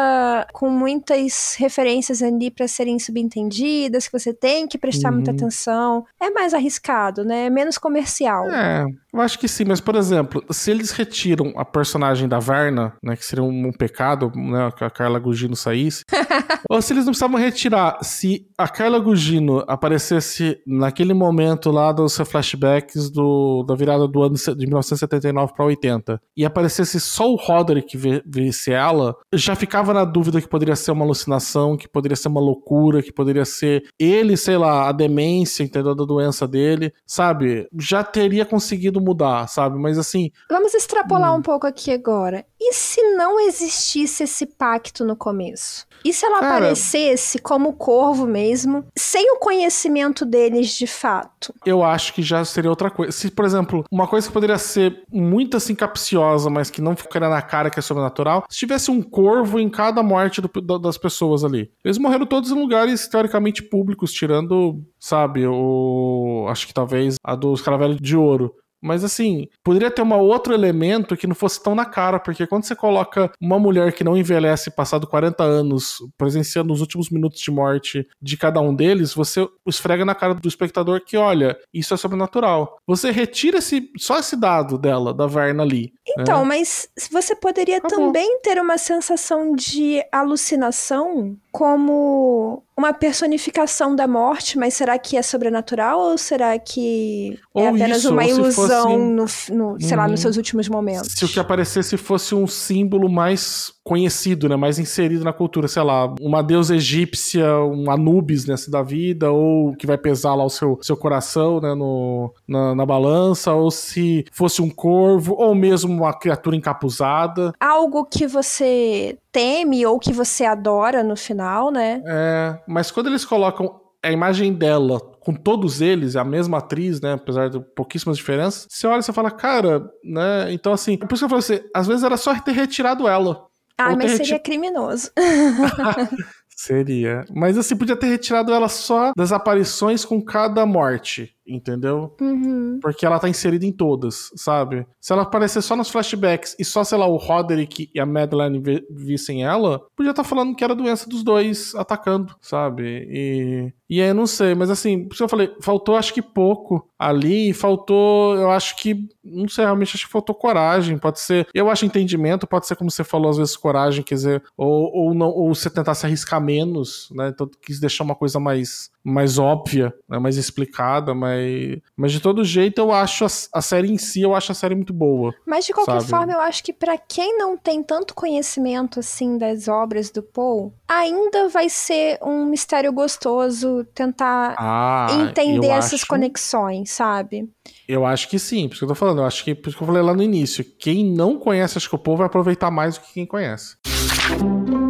com 0.54 0.70
muitas 0.70 1.56
referências 1.58 2.22
ali 2.22 2.50
para 2.50 2.68
serem 2.68 2.98
subentendidas, 3.00 4.08
que 4.08 4.18
você 4.18 4.34
tem 4.34 4.68
que 4.68 4.78
prestar 4.78 5.12
muita 5.12 5.32
Uhum. 5.32 5.38
atenção. 5.38 6.06
É 6.22 6.30
mais 6.30 6.54
arriscado, 6.54 7.24
né? 7.24 7.46
É 7.46 7.50
menos 7.50 7.78
comercial. 7.78 8.50
É, 8.50 8.86
eu 9.14 9.22
acho 9.22 9.38
que 9.40 9.48
sim, 9.48 9.66
mas 9.66 9.80
por 9.80 9.96
exemplo, 9.96 10.44
se 10.52 10.72
eles 10.72 10.92
retiram 10.92 11.54
a 11.56 11.66
personagem 11.66 12.28
da 12.28 12.40
Varna, 12.40 12.94
né, 13.04 13.16
que 13.16 13.26
seria 13.26 13.44
um, 13.44 13.68
um 13.68 13.72
pecado, 13.72 14.32
né, 14.36 14.70
que 14.76 14.84
a 14.84 14.90
Carla 14.90 15.20
Gugino 15.20 15.56
saísse, 15.56 16.04
ou 16.70 16.82
se 16.82 16.94
eles 16.94 17.06
não 17.06 17.12
precisavam 17.12 17.40
retirar, 17.40 17.98
se 18.04 18.48
a 18.58 18.68
Carla 18.68 19.00
Gugino 19.00 19.64
aparecesse 19.68 20.60
naquele 20.94 21.14
momento 21.16 21.72
lá 21.72 21.92
dos 21.92 22.16
flashbacks 22.18 23.10
do, 23.10 23.64
da 23.64 23.74
virada 23.74 24.08
do 24.08 24.22
ano 24.22 24.36
de 24.36 24.66
1979 24.68 25.54
para 25.54 25.66
80 25.66 26.22
e 26.38 26.46
aparecesse 26.46 27.00
só 27.00 27.32
o 27.32 27.36
Roderick 27.36 27.98
visse 28.26 28.72
ela, 28.72 29.16
já 29.34 29.56
ficava 29.56 29.92
na 29.92 30.06
dúvida 30.06 30.40
que 30.40 30.48
poderia 30.48 30.76
ser 30.76 30.92
uma 30.92 31.04
alucinação, 31.04 31.76
que 31.76 31.88
poderia 31.90 32.16
ser 32.16 32.28
uma 32.28 32.40
loucura, 32.40 33.02
que 33.02 33.12
poderia 33.12 33.44
ser 33.44 33.84
ele, 34.00 34.38
sei 34.38 34.56
lá, 34.58 34.88
a 34.88 34.92
demência, 34.92 35.64
entendeu, 35.64 35.96
da 35.96 36.06
doença 36.06 36.48
dele, 36.48 36.94
sabe? 37.08 37.68
Já 37.80 38.04
teria 38.04 38.46
conseguido 38.46 39.02
mudar, 39.02 39.48
sabe? 39.48 39.80
Mas 39.80 39.98
assim, 39.98 40.30
Vamos 40.50 40.74
extrapolar 40.76 41.34
Hum. 41.34 41.38
um 41.38 41.42
pouco 41.42 41.66
aqui 41.66 41.92
agora. 41.92 42.46
E 42.66 42.74
se 42.74 43.02
não 43.16 43.40
existisse 43.42 44.24
esse 44.24 44.46
pacto 44.46 45.04
no 45.04 45.16
começo? 45.18 45.86
E 46.06 46.14
se 46.14 46.26
ela 46.26 46.40
Cara- 46.40 46.56
aparecesse 46.58 47.40
como 47.40 47.74
corvo 47.74 48.26
mesmo, 48.26 48.86
sem 48.98 49.32
o 49.32 49.40
conhecimento 49.40 50.26
deles 50.26 50.78
de 50.78 50.88
fato? 50.88 51.54
eu 51.66 51.84
acho 51.84 52.14
que 52.14 52.22
já 52.22 52.44
seria 52.46 52.70
outra 52.70 52.90
coisa. 52.90 53.12
Se, 53.12 53.30
por 53.30 53.44
exemplo, 53.46 53.84
uma 53.92 54.08
coisa 54.08 54.28
que 54.28 54.34
poderia 54.34 54.58
ser 54.58 55.04
muito 55.12 55.58
assim 55.58 55.76
capciosa, 55.76 56.50
mas 56.50 56.70
que 56.70 56.82
não 56.82 56.96
ficaria 56.96 57.28
na 57.30 57.42
cara 57.42 57.70
que 57.70 57.80
é 57.80 57.82
sobrenatural, 57.82 58.46
se 58.50 58.58
tivesse 58.60 58.90
um 58.92 59.02
corvo 59.02 59.60
em 59.60 59.70
cada 59.70 60.02
morte 60.02 60.40
do- 60.42 60.62
da- 60.62 60.78
das 60.78 60.98
pessoas 60.98 61.44
ali. 61.44 61.70
Eles 61.84 61.98
morreram 61.98 62.26
todos 62.26 62.52
em 62.52 62.56
lugares 62.60 63.08
teoricamente 63.08 63.62
públicos, 63.64 64.12
tirando, 64.14 64.82
sabe, 65.00 65.46
o. 65.48 66.46
Acho 66.50 66.68
que 66.68 66.74
talvez 66.74 67.16
a 67.24 67.36
dos 67.36 67.62
Caravelhos 67.62 67.98
de 68.00 68.16
Ouro. 68.16 68.54
Mas 68.84 69.04
assim, 69.04 69.48
poderia 69.64 69.90
ter 69.90 70.02
um 70.02 70.14
outro 70.14 70.54
elemento 70.54 71.16
que 71.16 71.26
não 71.26 71.34
fosse 71.34 71.64
tão 71.64 71.74
na 71.74 71.86
cara, 71.86 72.20
porque 72.20 72.46
quando 72.46 72.66
você 72.66 72.76
coloca 72.76 73.32
uma 73.40 73.58
mulher 73.58 73.94
que 73.94 74.04
não 74.04 74.18
envelhece 74.18 74.70
passado 74.70 75.08
40 75.08 75.42
anos, 75.44 76.00
presenciando 76.18 76.74
os 76.74 76.82
últimos 76.82 77.10
minutos 77.10 77.40
de 77.40 77.50
morte 77.50 78.06
de 78.22 78.38
cada 78.38 78.60
um 78.60 78.76
deles, 78.76 79.14
você 79.14 79.48
esfrega 79.66 80.04
na 80.04 80.14
cara 80.14 80.34
do 80.34 80.48
espectador 80.48 81.02
que, 81.06 81.16
olha, 81.16 81.58
isso 81.74 81.94
é 81.94 81.98
sobrenatural. 81.98 82.78
Você 82.86 83.10
retira 83.12 83.60
esse, 83.60 83.90
só 83.98 84.20
esse 84.20 84.36
dado 84.36 84.78
dela, 84.78 85.14
da 85.14 85.28
Verna 85.28 85.64
ali. 85.64 85.94
Então, 86.18 86.42
né? 86.42 86.50
mas 86.50 86.90
você 87.10 87.36
poderia 87.36 87.78
Acabou. 87.78 88.08
também 88.08 88.40
ter 88.42 88.60
uma 88.60 88.78
sensação 88.78 89.56
de 89.56 90.04
alucinação 90.12 91.38
como 91.54 92.64
uma 92.76 92.92
personificação 92.92 93.96
da 93.96 94.08
morte, 94.08 94.58
mas 94.58 94.74
será 94.74 94.98
que 94.98 95.16
é 95.16 95.22
sobrenatural 95.22 96.00
ou 96.00 96.18
será 96.18 96.58
que 96.58 97.40
é 97.56 97.62
Ou 97.62 97.68
apenas 97.68 98.00
isso, 98.00 98.12
uma 98.12 98.26
ilusão 98.26 99.24
fosse- 99.28 99.52
no, 99.54 99.74
no, 99.74 99.80
sei 99.80 99.96
lá, 99.96 100.08
nos 100.08 100.20
seus 100.20 100.36
últimos 100.36 100.68
momentos? 100.68 101.14
Se 101.16 101.24
o 101.24 101.28
que 101.30 101.40
aparecesse 101.40 101.96
fosse 101.96 102.34
um 102.34 102.48
símbolo 102.48 103.08
mais 103.08 103.72
conhecido, 103.84 104.48
né, 104.48 104.56
mais 104.56 104.80
inserido 104.80 105.26
na 105.26 105.34
cultura, 105.34 105.68
sei 105.68 105.84
lá, 105.84 106.06
uma 106.22 106.42
deusa 106.42 106.76
egípcia, 106.76 107.46
um 107.60 107.92
Anubis 107.92 108.46
nessa 108.46 108.72
da 108.72 108.82
vida, 108.82 109.30
ou 109.30 109.76
que 109.76 109.86
vai 109.86 109.98
pesar 109.98 110.36
lá 110.36 110.46
o 110.46 110.50
seu, 110.50 110.80
seu 110.82 110.96
coração, 110.96 111.60
né, 111.60 111.76
no, 111.76 112.34
na, 112.48 112.74
na 112.74 112.86
balança, 112.86 113.54
ou 113.54 113.70
se 113.70 114.26
fosse 114.32 114.62
um 114.62 114.70
corvo, 114.70 115.36
ou 115.38 115.54
mesmo 115.54 115.92
uma 115.92 116.14
criatura 116.14 116.56
encapuzada. 116.56 117.54
Algo 117.60 118.06
que 118.06 118.26
você 118.26 119.18
teme 119.32 119.86
ou 119.86 120.00
que 120.00 120.14
você 120.14 120.46
adora 120.46 121.04
no 121.04 121.18
final, 121.18 121.70
né? 121.70 122.02
É, 122.06 122.58
mas 122.68 122.90
quando 122.90 123.08
eles 123.08 123.26
colocam 123.26 123.82
a 124.02 124.12
imagem 124.12 124.54
dela 124.54 125.00
com 125.22 125.34
todos 125.34 125.80
eles, 125.80 126.18
a 126.18 126.24
mesma 126.24 126.58
atriz, 126.58 127.00
né? 127.00 127.14
Apesar 127.14 127.50
de 127.50 127.60
pouquíssimas 127.60 128.18
diferenças. 128.18 128.68
Você 128.70 128.86
olha 128.86 129.00
e 129.00 129.04
você 129.04 129.14
fala, 129.14 129.32
cara, 129.32 129.90
né? 130.04 130.52
Então, 130.52 130.74
assim, 130.74 130.98
por 130.98 131.14
isso 131.14 131.26
que 131.28 131.34
eu 131.34 131.42
falei 131.42 131.58
assim, 131.58 131.70
às 131.74 131.88
vezes 131.88 132.04
era 132.04 132.18
só 132.18 132.38
ter 132.40 132.52
retirado 132.52 133.08
ela. 133.08 133.46
Ah, 133.78 133.96
mas 133.96 134.12
seria 134.12 134.40
criminoso. 134.40 135.12
Seria. 136.56 137.26
Mas 137.30 137.58
assim, 137.58 137.76
podia 137.76 137.96
ter 137.96 138.08
retirado 138.08 138.54
ela 138.54 138.70
só 138.70 139.12
das 139.18 139.32
aparições 139.32 140.06
com 140.06 140.24
cada 140.24 140.66
morte 140.66 141.36
entendeu? 141.46 142.16
Uhum. 142.20 142.80
Porque 142.82 143.06
ela 143.06 143.20
tá 143.20 143.30
inserida 143.30 143.66
em 143.66 143.72
todas, 143.72 144.32
sabe? 144.36 144.86
Se 145.00 145.14
ela 145.14 145.24
aparecer 145.24 145.62
só 145.62 145.76
nos 145.76 145.90
flashbacks 145.90 146.56
e 146.58 146.66
só, 146.66 146.84
sei 146.84 146.98
lá, 146.98 147.06
o 147.06 147.18
Roderick 147.18 147.90
e 147.94 148.00
a 148.00 148.06
Madeline 148.06 148.62
vissem 148.90 149.44
ela, 149.44 149.86
podia 149.96 150.12
estar 150.12 150.24
tá 150.24 150.30
falando 150.30 150.56
que 150.56 150.64
era 150.64 150.76
doença 150.76 151.10
dos 151.10 151.24
dois 151.24 151.76
atacando, 151.76 152.36
sabe? 152.42 153.08
E, 153.10 153.74
e 153.90 154.02
aí 154.02 154.10
eu 154.10 154.16
não 154.16 154.26
sei, 154.26 154.56
mas 154.56 154.70
assim, 154.70 155.06
por 155.06 155.14
isso 155.14 155.24
eu 155.24 155.30
falei, 155.30 155.54
faltou 155.62 155.96
acho 155.96 156.14
que 156.14 156.22
pouco 156.22 156.88
ali, 156.98 157.54
faltou, 157.54 158.36
eu 158.36 158.50
acho 158.50 158.78
que, 158.78 159.08
não 159.24 159.48
sei, 159.48 159.66
realmente 159.66 159.96
acho 159.96 160.06
que 160.06 160.12
faltou 160.12 160.34
coragem, 160.34 160.98
pode 160.98 161.20
ser, 161.20 161.48
eu 161.54 161.70
acho 161.70 161.86
entendimento, 161.86 162.48
pode 162.48 162.66
ser 162.66 162.76
como 162.76 162.90
você 162.90 163.04
falou, 163.04 163.30
às 163.30 163.38
vezes 163.38 163.58
coragem, 163.58 164.04
quer 164.04 164.16
dizer, 164.16 164.44
ou, 164.58 164.92
ou, 164.94 165.14
não, 165.14 165.28
ou 165.28 165.54
você 165.54 165.70
tentar 165.70 165.96
se 165.96 166.06
arriscar 166.06 166.42
menos, 166.42 167.10
né? 167.12 167.30
Então 167.30 167.50
quis 167.62 167.80
deixar 167.80 168.04
uma 168.04 168.16
coisa 168.16 168.40
mais 168.40 168.90
mais 169.04 169.38
óbvia, 169.38 169.94
né, 170.08 170.18
mais 170.18 170.38
explicada, 170.38 171.14
mas, 171.14 171.80
mas 171.96 172.12
de 172.12 172.20
todo 172.20 172.44
jeito 172.44 172.80
eu 172.80 172.92
acho 172.92 173.26
a, 173.26 173.28
a, 173.54 173.62
série 173.62 173.92
em 173.92 173.98
si, 173.98 174.22
eu 174.22 174.34
acho 174.34 174.52
a 174.52 174.56
série 174.56 174.76
muito 174.76 174.94
boa. 174.94 175.34
Mas 175.46 175.66
de 175.66 175.74
qualquer 175.74 176.00
sabe? 176.00 176.10
forma, 176.10 176.34
eu 176.34 176.40
acho 176.40 176.64
que 176.64 176.72
para 176.72 176.98
quem 176.98 177.38
não 177.38 177.58
tem 177.58 177.84
tanto 177.84 178.16
conhecimento 178.16 179.00
assim 179.00 179.38
das 179.38 179.68
obras 179.68 180.10
do 180.10 180.24
Paul, 180.24 180.74
ainda 180.88 181.50
vai 181.50 181.68
ser 181.68 182.18
um 182.22 182.46
mistério 182.46 182.94
gostoso 182.94 183.86
tentar 183.94 184.56
ah, 184.58 185.08
entender 185.12 185.68
essas 185.68 185.96
acho... 185.96 186.08
conexões, 186.08 186.92
sabe? 186.92 187.50
Eu 187.88 188.06
acho 188.06 188.30
que 188.30 188.40
sim, 188.40 188.68
por 188.68 188.74
isso 188.74 188.80
que 188.80 188.86
eu 188.86 188.90
tô 188.90 188.96
falando. 188.96 189.20
Eu 189.20 189.26
acho 189.26 189.44
que, 189.44 189.54
por 189.54 189.70
isso 189.70 189.78
que 189.78 189.84
eu 189.84 189.88
falei 189.88 190.02
lá 190.02 190.14
no 190.14 190.24
início, 190.24 190.64
quem 190.80 191.06
não 191.12 191.38
conhece, 191.38 191.78
acho 191.78 191.90
que 191.90 191.96
o 191.96 192.00
povo 192.00 192.18
vai 192.18 192.28
aproveitar 192.28 192.72
mais 192.72 192.98
do 192.98 193.02
que 193.02 193.14
quem 193.14 193.26
conhece. 193.26 193.76
Ei, 193.86 194.83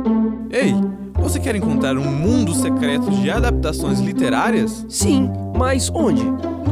você 1.23 1.39
quer 1.39 1.55
encontrar 1.55 1.97
um 1.97 2.03
mundo 2.03 2.53
secreto 2.53 3.09
de 3.09 3.31
adaptações 3.31 3.99
literárias? 3.99 4.85
Sim, 4.89 5.31
mas 5.57 5.89
onde? 5.89 6.21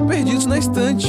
Perdidos 0.07 0.45
na 0.45 0.57
estante. 0.57 1.07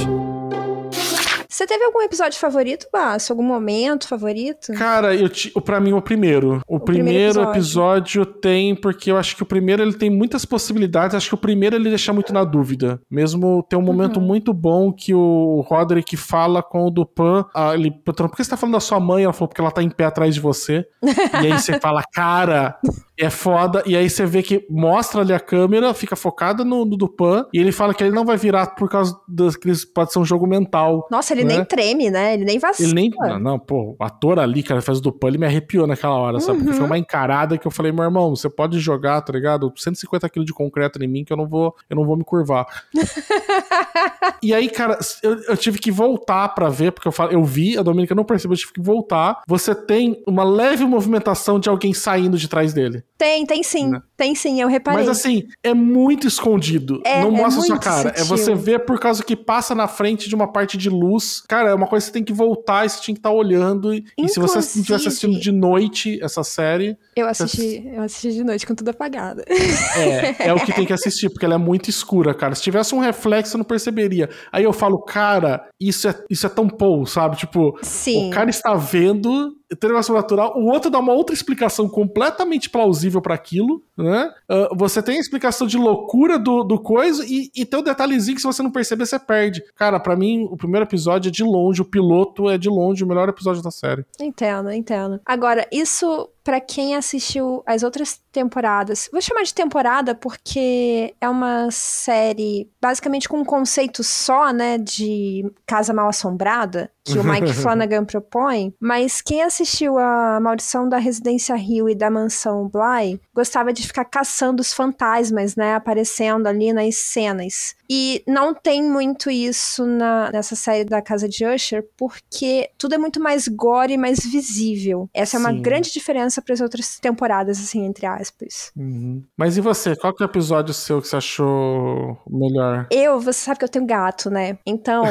Você 1.63 1.67
teve 1.67 1.85
algum 1.85 2.01
episódio 2.01 2.41
favorito, 2.41 2.87
Basso? 2.91 3.33
Algum 3.33 3.43
momento 3.43 4.09
favorito? 4.09 4.73
Cara, 4.73 5.15
eu 5.15 5.29
te, 5.29 5.51
pra 5.61 5.79
mim, 5.79 5.93
o 5.93 6.01
primeiro. 6.01 6.63
O, 6.67 6.77
o 6.77 6.81
primeiro, 6.81 7.35
primeiro 7.35 7.51
episódio. 7.51 8.23
episódio. 8.23 8.41
tem, 8.41 8.75
porque 8.75 9.13
eu 9.13 9.19
acho 9.19 9.37
que 9.37 9.43
o 9.43 9.47
primeiro 9.47 9.83
ele 9.83 9.93
tem 9.93 10.09
muitas 10.09 10.45
possibilidades. 10.45 11.15
Acho 11.15 11.29
que 11.29 11.35
o 11.35 11.39
primeiro 11.39 11.77
ele 11.77 11.89
deixa 11.89 12.13
muito 12.13 12.33
na 12.33 12.43
dúvida. 12.43 13.01
Mesmo 13.09 13.65
tem 13.69 13.79
um 13.79 13.83
momento 13.83 14.19
uhum. 14.19 14.27
muito 14.27 14.53
bom 14.53 14.91
que 14.91 15.15
o 15.15 15.61
Roderick 15.61 16.17
fala 16.17 16.63
com 16.63 16.87
o 16.87 16.91
Dupan. 16.91 17.45
Ah, 17.55 17.75
ele 17.75 17.91
perguntou, 17.91 18.31
por 18.31 18.37
que 18.37 18.43
você 18.43 18.51
tá 18.51 18.57
falando 18.57 18.75
da 18.75 18.81
sua 18.81 18.99
mãe? 18.99 19.23
Ela 19.25 19.33
falou, 19.33 19.49
porque 19.49 19.61
ela 19.61 19.71
tá 19.71 19.83
em 19.83 19.91
pé 19.91 20.07
atrás 20.07 20.35
de 20.35 20.41
você. 20.41 20.85
e 21.05 21.53
aí 21.53 21.53
você 21.53 21.79
fala, 21.79 22.03
cara, 22.13 22.77
é 23.19 23.31
foda. 23.31 23.83
E 23.87 23.97
aí 23.97 24.09
você 24.09 24.25
vê 24.25 24.43
que 24.43 24.67
mostra 24.69 25.21
ali 25.21 25.33
a 25.33 25.41
câmera, 25.41 25.93
fica 25.95 26.17
focada 26.17 26.65
no, 26.65 26.85
no 26.85 26.97
Dupan, 26.97 27.47
e 27.53 27.59
ele 27.59 27.73
fala 27.73 27.95
que 27.95 28.03
ele 28.03 28.15
não 28.15 28.25
vai 28.25 28.37
virar 28.37 28.75
por 28.75 28.89
causa 28.89 29.17
das 29.29 29.57
que 29.57 29.71
pode 29.95 30.13
ser 30.13 30.19
um 30.19 30.25
jogo 30.25 30.47
mental. 30.47 31.07
Nossa, 31.11 31.33
ele 31.33 31.45
né? 31.45 31.57
nem 31.57 31.65
treme, 31.65 32.11
né? 32.11 32.35
Ele 32.35 32.45
nem 32.45 32.59
vacila. 32.59 32.89
Ele 32.89 32.95
nem. 32.95 33.11
Não, 33.11 33.39
não, 33.39 33.59
pô, 33.59 33.97
o 33.99 34.05
ator 34.05 34.39
ali, 34.39 34.63
cara, 34.63 34.81
faz 34.81 34.99
o 34.99 35.03
Dupan, 35.03 35.29
ele 35.29 35.39
me 35.39 35.47
arrepiou 35.47 35.87
naquela 35.87 36.15
hora, 36.15 36.41
sabe? 36.41 36.59
Porque 36.59 36.73
foi 36.73 36.81
uhum. 36.81 36.87
uma 36.87 36.99
encarada 36.99 37.59
que 37.59 37.67
eu 37.67 37.71
falei, 37.71 37.93
meu 37.93 38.05
irmão, 38.05 38.35
você 38.35 38.49
pode 38.49 38.79
jogar, 38.79 39.21
tá 39.21 39.33
ligado? 39.33 39.73
150 39.77 40.29
quilos 40.29 40.47
de 40.47 40.53
concreto 40.53 41.03
em 41.03 41.07
mim 41.07 41.25
que 41.25 41.33
eu 41.33 41.37
não 41.37 41.49
vou, 41.49 41.75
eu 41.89 41.97
não 41.97 42.05
vou 42.05 42.17
me 42.17 42.25
curvar. 42.25 42.67
e 44.43 44.55
aí, 44.55 44.69
cara, 44.69 44.99
eu, 45.23 45.39
eu, 45.49 45.57
tive 45.57 45.79
que 45.79 45.91
voltar 45.91 46.49
para 46.49 46.69
ver, 46.69 46.93
porque 46.93 47.09
eu, 47.09 47.13
eu 47.31 47.45
vi, 47.45 47.77
a 47.77 47.83
Dominica 47.83 48.15
não 48.15 48.25
percebeu, 48.25 48.55
eu 48.55 48.59
tive 48.59 48.73
que 48.73 48.81
voltar. 48.81 49.43
Você 49.47 49.75
tem 49.75 50.23
uma 50.27 50.45
leve 50.45 50.85
movimentação 50.85 51.59
de 51.61 51.69
alguém 51.69 51.93
saindo 51.93 52.39
de 52.39 52.49
trás 52.49 52.73
dele. 52.73 53.02
Tem, 53.17 53.47
tem 53.47 53.63
sim. 53.63 53.89
Né? 53.89 54.01
Tem 54.17 54.35
sim, 54.35 54.61
eu 54.61 54.69
reparei. 54.69 55.01
Mas 55.01 55.09
assim, 55.09 55.45
é 55.63 55.73
muito 55.73 56.27
escondido. 56.27 57.01
É, 57.05 57.23
não 57.23 57.29
é 57.29 57.43
mostra 57.43 57.63
é 57.63 57.67
sua 57.67 57.79
cara. 57.79 58.09
Sutil. 58.09 58.23
É 58.23 58.25
você 58.25 58.55
ver 58.55 58.81
por 58.81 58.99
causa 58.99 59.23
que 59.23 59.37
passa 59.37 59.75
na 59.75 59.87
frente 59.87 60.29
de 60.29 60.35
uma 60.35 60.53
parte 60.53 60.77
de 60.77 60.91
luz. 60.91 61.41
Cara, 61.49 61.71
é 61.71 61.75
uma 61.75 61.87
coisa 61.87 62.05
que 62.05 62.09
você 62.09 62.13
tem 62.13 62.25
que 62.25 62.33
voltar 62.33 62.85
e 62.85 62.89
você 62.89 63.01
tinha 63.01 63.15
que 63.15 63.21
estar 63.21 63.31
tá 63.31 63.35
olhando. 63.35 63.95
E 63.95 64.29
se 64.29 64.41
você 64.41 64.59
estivesse 64.59 65.07
assistindo 65.07 65.39
de 65.39 65.53
noite 65.53 66.19
essa 66.23 66.43
série. 66.43 66.97
Eu 67.15 67.29
assisti, 67.29 67.57
você... 67.57 67.93
eu 67.95 68.03
assisti 68.03 68.33
de 68.33 68.45
noite 68.45 68.67
com 68.67 68.75
tudo 68.75 68.89
apagado. 68.89 69.43
É, 69.49 70.49
é 70.49 70.53
o 70.53 70.59
que 70.65 70.73
tem 70.75 70.85
que 70.85 70.93
assistir, 70.93 71.31
porque 71.31 71.45
ela 71.45 71.55
é 71.55 71.59
muito 71.59 71.89
escura, 71.89 72.35
cara. 72.35 72.55
Se 72.55 72.63
tivesse 72.63 72.95
um 72.95 72.99
reflexo, 72.99 73.55
eu 73.55 73.59
não 73.59 73.65
perceberia. 73.65 74.29
Aí 74.51 74.65
eu 74.65 74.73
falo, 74.73 74.99
cara, 75.03 75.69
isso 75.81 76.09
é, 76.09 76.15
isso 76.29 76.47
é 76.47 76.51
tão 76.51 76.69
Paul, 76.69 77.07
sabe? 77.07 77.37
Tipo, 77.37 77.79
Sim. 77.83 78.29
o 78.29 78.31
cara 78.31 78.51
está 78.51 78.75
vendo 78.75 79.55
ter 79.77 79.89
negócio 79.89 80.15
natural, 80.15 80.55
o 80.57 80.67
outro 80.67 80.91
dá 80.91 80.99
uma 80.99 81.13
outra 81.13 81.35
explicação 81.35 81.89
completamente 81.89 82.69
plausível 82.69 83.21
para 83.21 83.35
aquilo, 83.35 83.83
né? 83.97 84.33
Uh, 84.51 84.77
você 84.77 85.03
tem 85.03 85.17
a 85.17 85.21
explicação 85.21 85.67
de 85.67 85.77
loucura 85.77 86.39
do, 86.39 86.63
do 86.65 86.81
coisa 86.81 87.25
e, 87.27 87.51
e 87.55 87.65
tem 87.65 87.81
um 87.81 87.83
detalhezinho 87.83 88.37
que 88.37 88.41
se 88.41 88.47
você 88.47 88.63
não 88.63 88.71
perceber, 88.71 89.07
você 89.07 89.19
perde. 89.19 89.63
Cara, 89.75 89.99
para 90.01 90.17
mim, 90.17 90.47
o 90.51 90.57
primeiro 90.57 90.87
episódio 90.87 91.29
é 91.29 91.33
de 91.33 91.45
longe, 91.45 91.83
o 91.83 91.85
piloto 91.85 92.49
é 92.49 92.59
de 92.59 92.69
longe 92.69 93.05
o 93.05 93.07
melhor 93.07 93.29
episódio 93.29 93.63
da 93.63 93.71
série. 93.71 94.05
Entendo, 94.21 94.71
entendo. 94.71 95.21
Agora, 95.25 95.67
isso 95.73 96.29
para 96.45 96.61
quem 96.61 96.97
assistiu 96.97 97.63
as 97.67 97.83
outras 97.83 98.21
temporadas. 98.31 99.09
Vou 99.13 99.21
chamar 99.21 99.43
de 99.43 99.55
temporada 99.55 100.15
porque 100.15 101.15
é 101.21 101.29
uma 101.29 101.71
série 101.71 102.69
basicamente 102.81 103.29
com 103.29 103.41
um 103.41 103.45
conceito 103.45 104.03
só, 104.03 104.53
né, 104.53 104.79
de 104.79 105.45
casa 105.67 105.93
mal 105.93 106.09
assombrada 106.09 106.91
que 107.05 107.19
o 107.19 107.25
Mike 107.25 107.53
Flanagan 107.55 108.05
propõe, 108.05 108.73
mas 108.81 109.21
quem 109.21 109.43
assistiu 109.43 109.99
a 109.99 110.39
Maldição 110.41 110.89
da 110.89 110.99
Residência 110.99 111.55
Rio 111.57 111.89
e 111.89 111.95
da 111.95 112.11
Mansão 112.11 112.69
Bly 112.69 113.21
gostava 113.35 113.73
de 113.73 113.87
ficar 113.87 114.05
caçando 114.05 114.61
os 114.61 114.73
fantasmas, 114.73 115.57
né, 115.57 115.75
aparecendo 115.75 116.47
ali 116.47 116.73
nas 116.73 116.97
cenas. 116.97 117.75
E 117.91 118.23
não 118.27 118.55
tem 118.55 118.83
muito 118.83 119.31
isso 119.31 119.85
na, 119.85 120.31
nessa 120.31 120.57
série 120.57 120.85
da 120.85 121.03
Casa 121.03 121.29
de 121.29 121.45
Usher, 121.45 121.85
porque 121.97 122.71
tudo 122.79 122.95
é 122.95 122.99
muito 122.99 123.21
mais 123.21 123.49
gore 123.49 123.95
e 123.95 123.99
mais 123.99 124.21
visível. 124.21 125.11
Essa 125.13 125.37
Sim. 125.39 125.45
é 125.45 125.49
uma 125.49 125.61
grande 125.61 125.93
diferença 125.93 126.32
para 126.41 126.55
as 126.55 126.61
outras 126.61 126.99
temporadas, 126.99 127.59
assim, 127.59 127.85
entre 127.85 128.07
aspas. 128.07 128.71
Uhum. 128.77 129.25
Mas 129.37 129.57
e 129.57 129.61
você? 129.61 129.97
Qual 129.97 130.15
que 130.15 130.23
é 130.23 130.27
o 130.27 130.31
episódio 130.31 130.73
seu 130.73 131.01
que 131.03 131.09
você 131.09 131.17
achou 131.17 132.19
melhor? 132.29 132.87
Eu, 132.91 133.21
você 133.21 133.41
sabe 133.41 133.59
que 133.59 133.65
eu 133.65 133.69
tenho 133.69 133.87
gato, 133.87 134.31
né? 134.31 134.59
Então, 134.65 135.05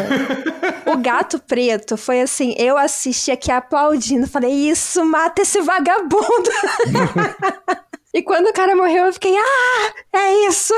o 0.87 0.97
gato 1.01 1.39
preto 1.39 1.97
foi 1.97 2.21
assim, 2.21 2.55
eu 2.57 2.77
assisti 2.77 3.31
aqui 3.31 3.51
aplaudindo, 3.51 4.27
falei, 4.27 4.51
isso, 4.51 5.03
mata 5.05 5.41
esse 5.41 5.61
vagabundo. 5.61 6.49
e 8.13 8.21
quando 8.21 8.47
o 8.47 8.53
cara 8.53 8.75
morreu, 8.75 9.05
eu 9.05 9.13
fiquei, 9.13 9.35
ah, 9.37 9.93
é 10.13 10.47
isso. 10.47 10.73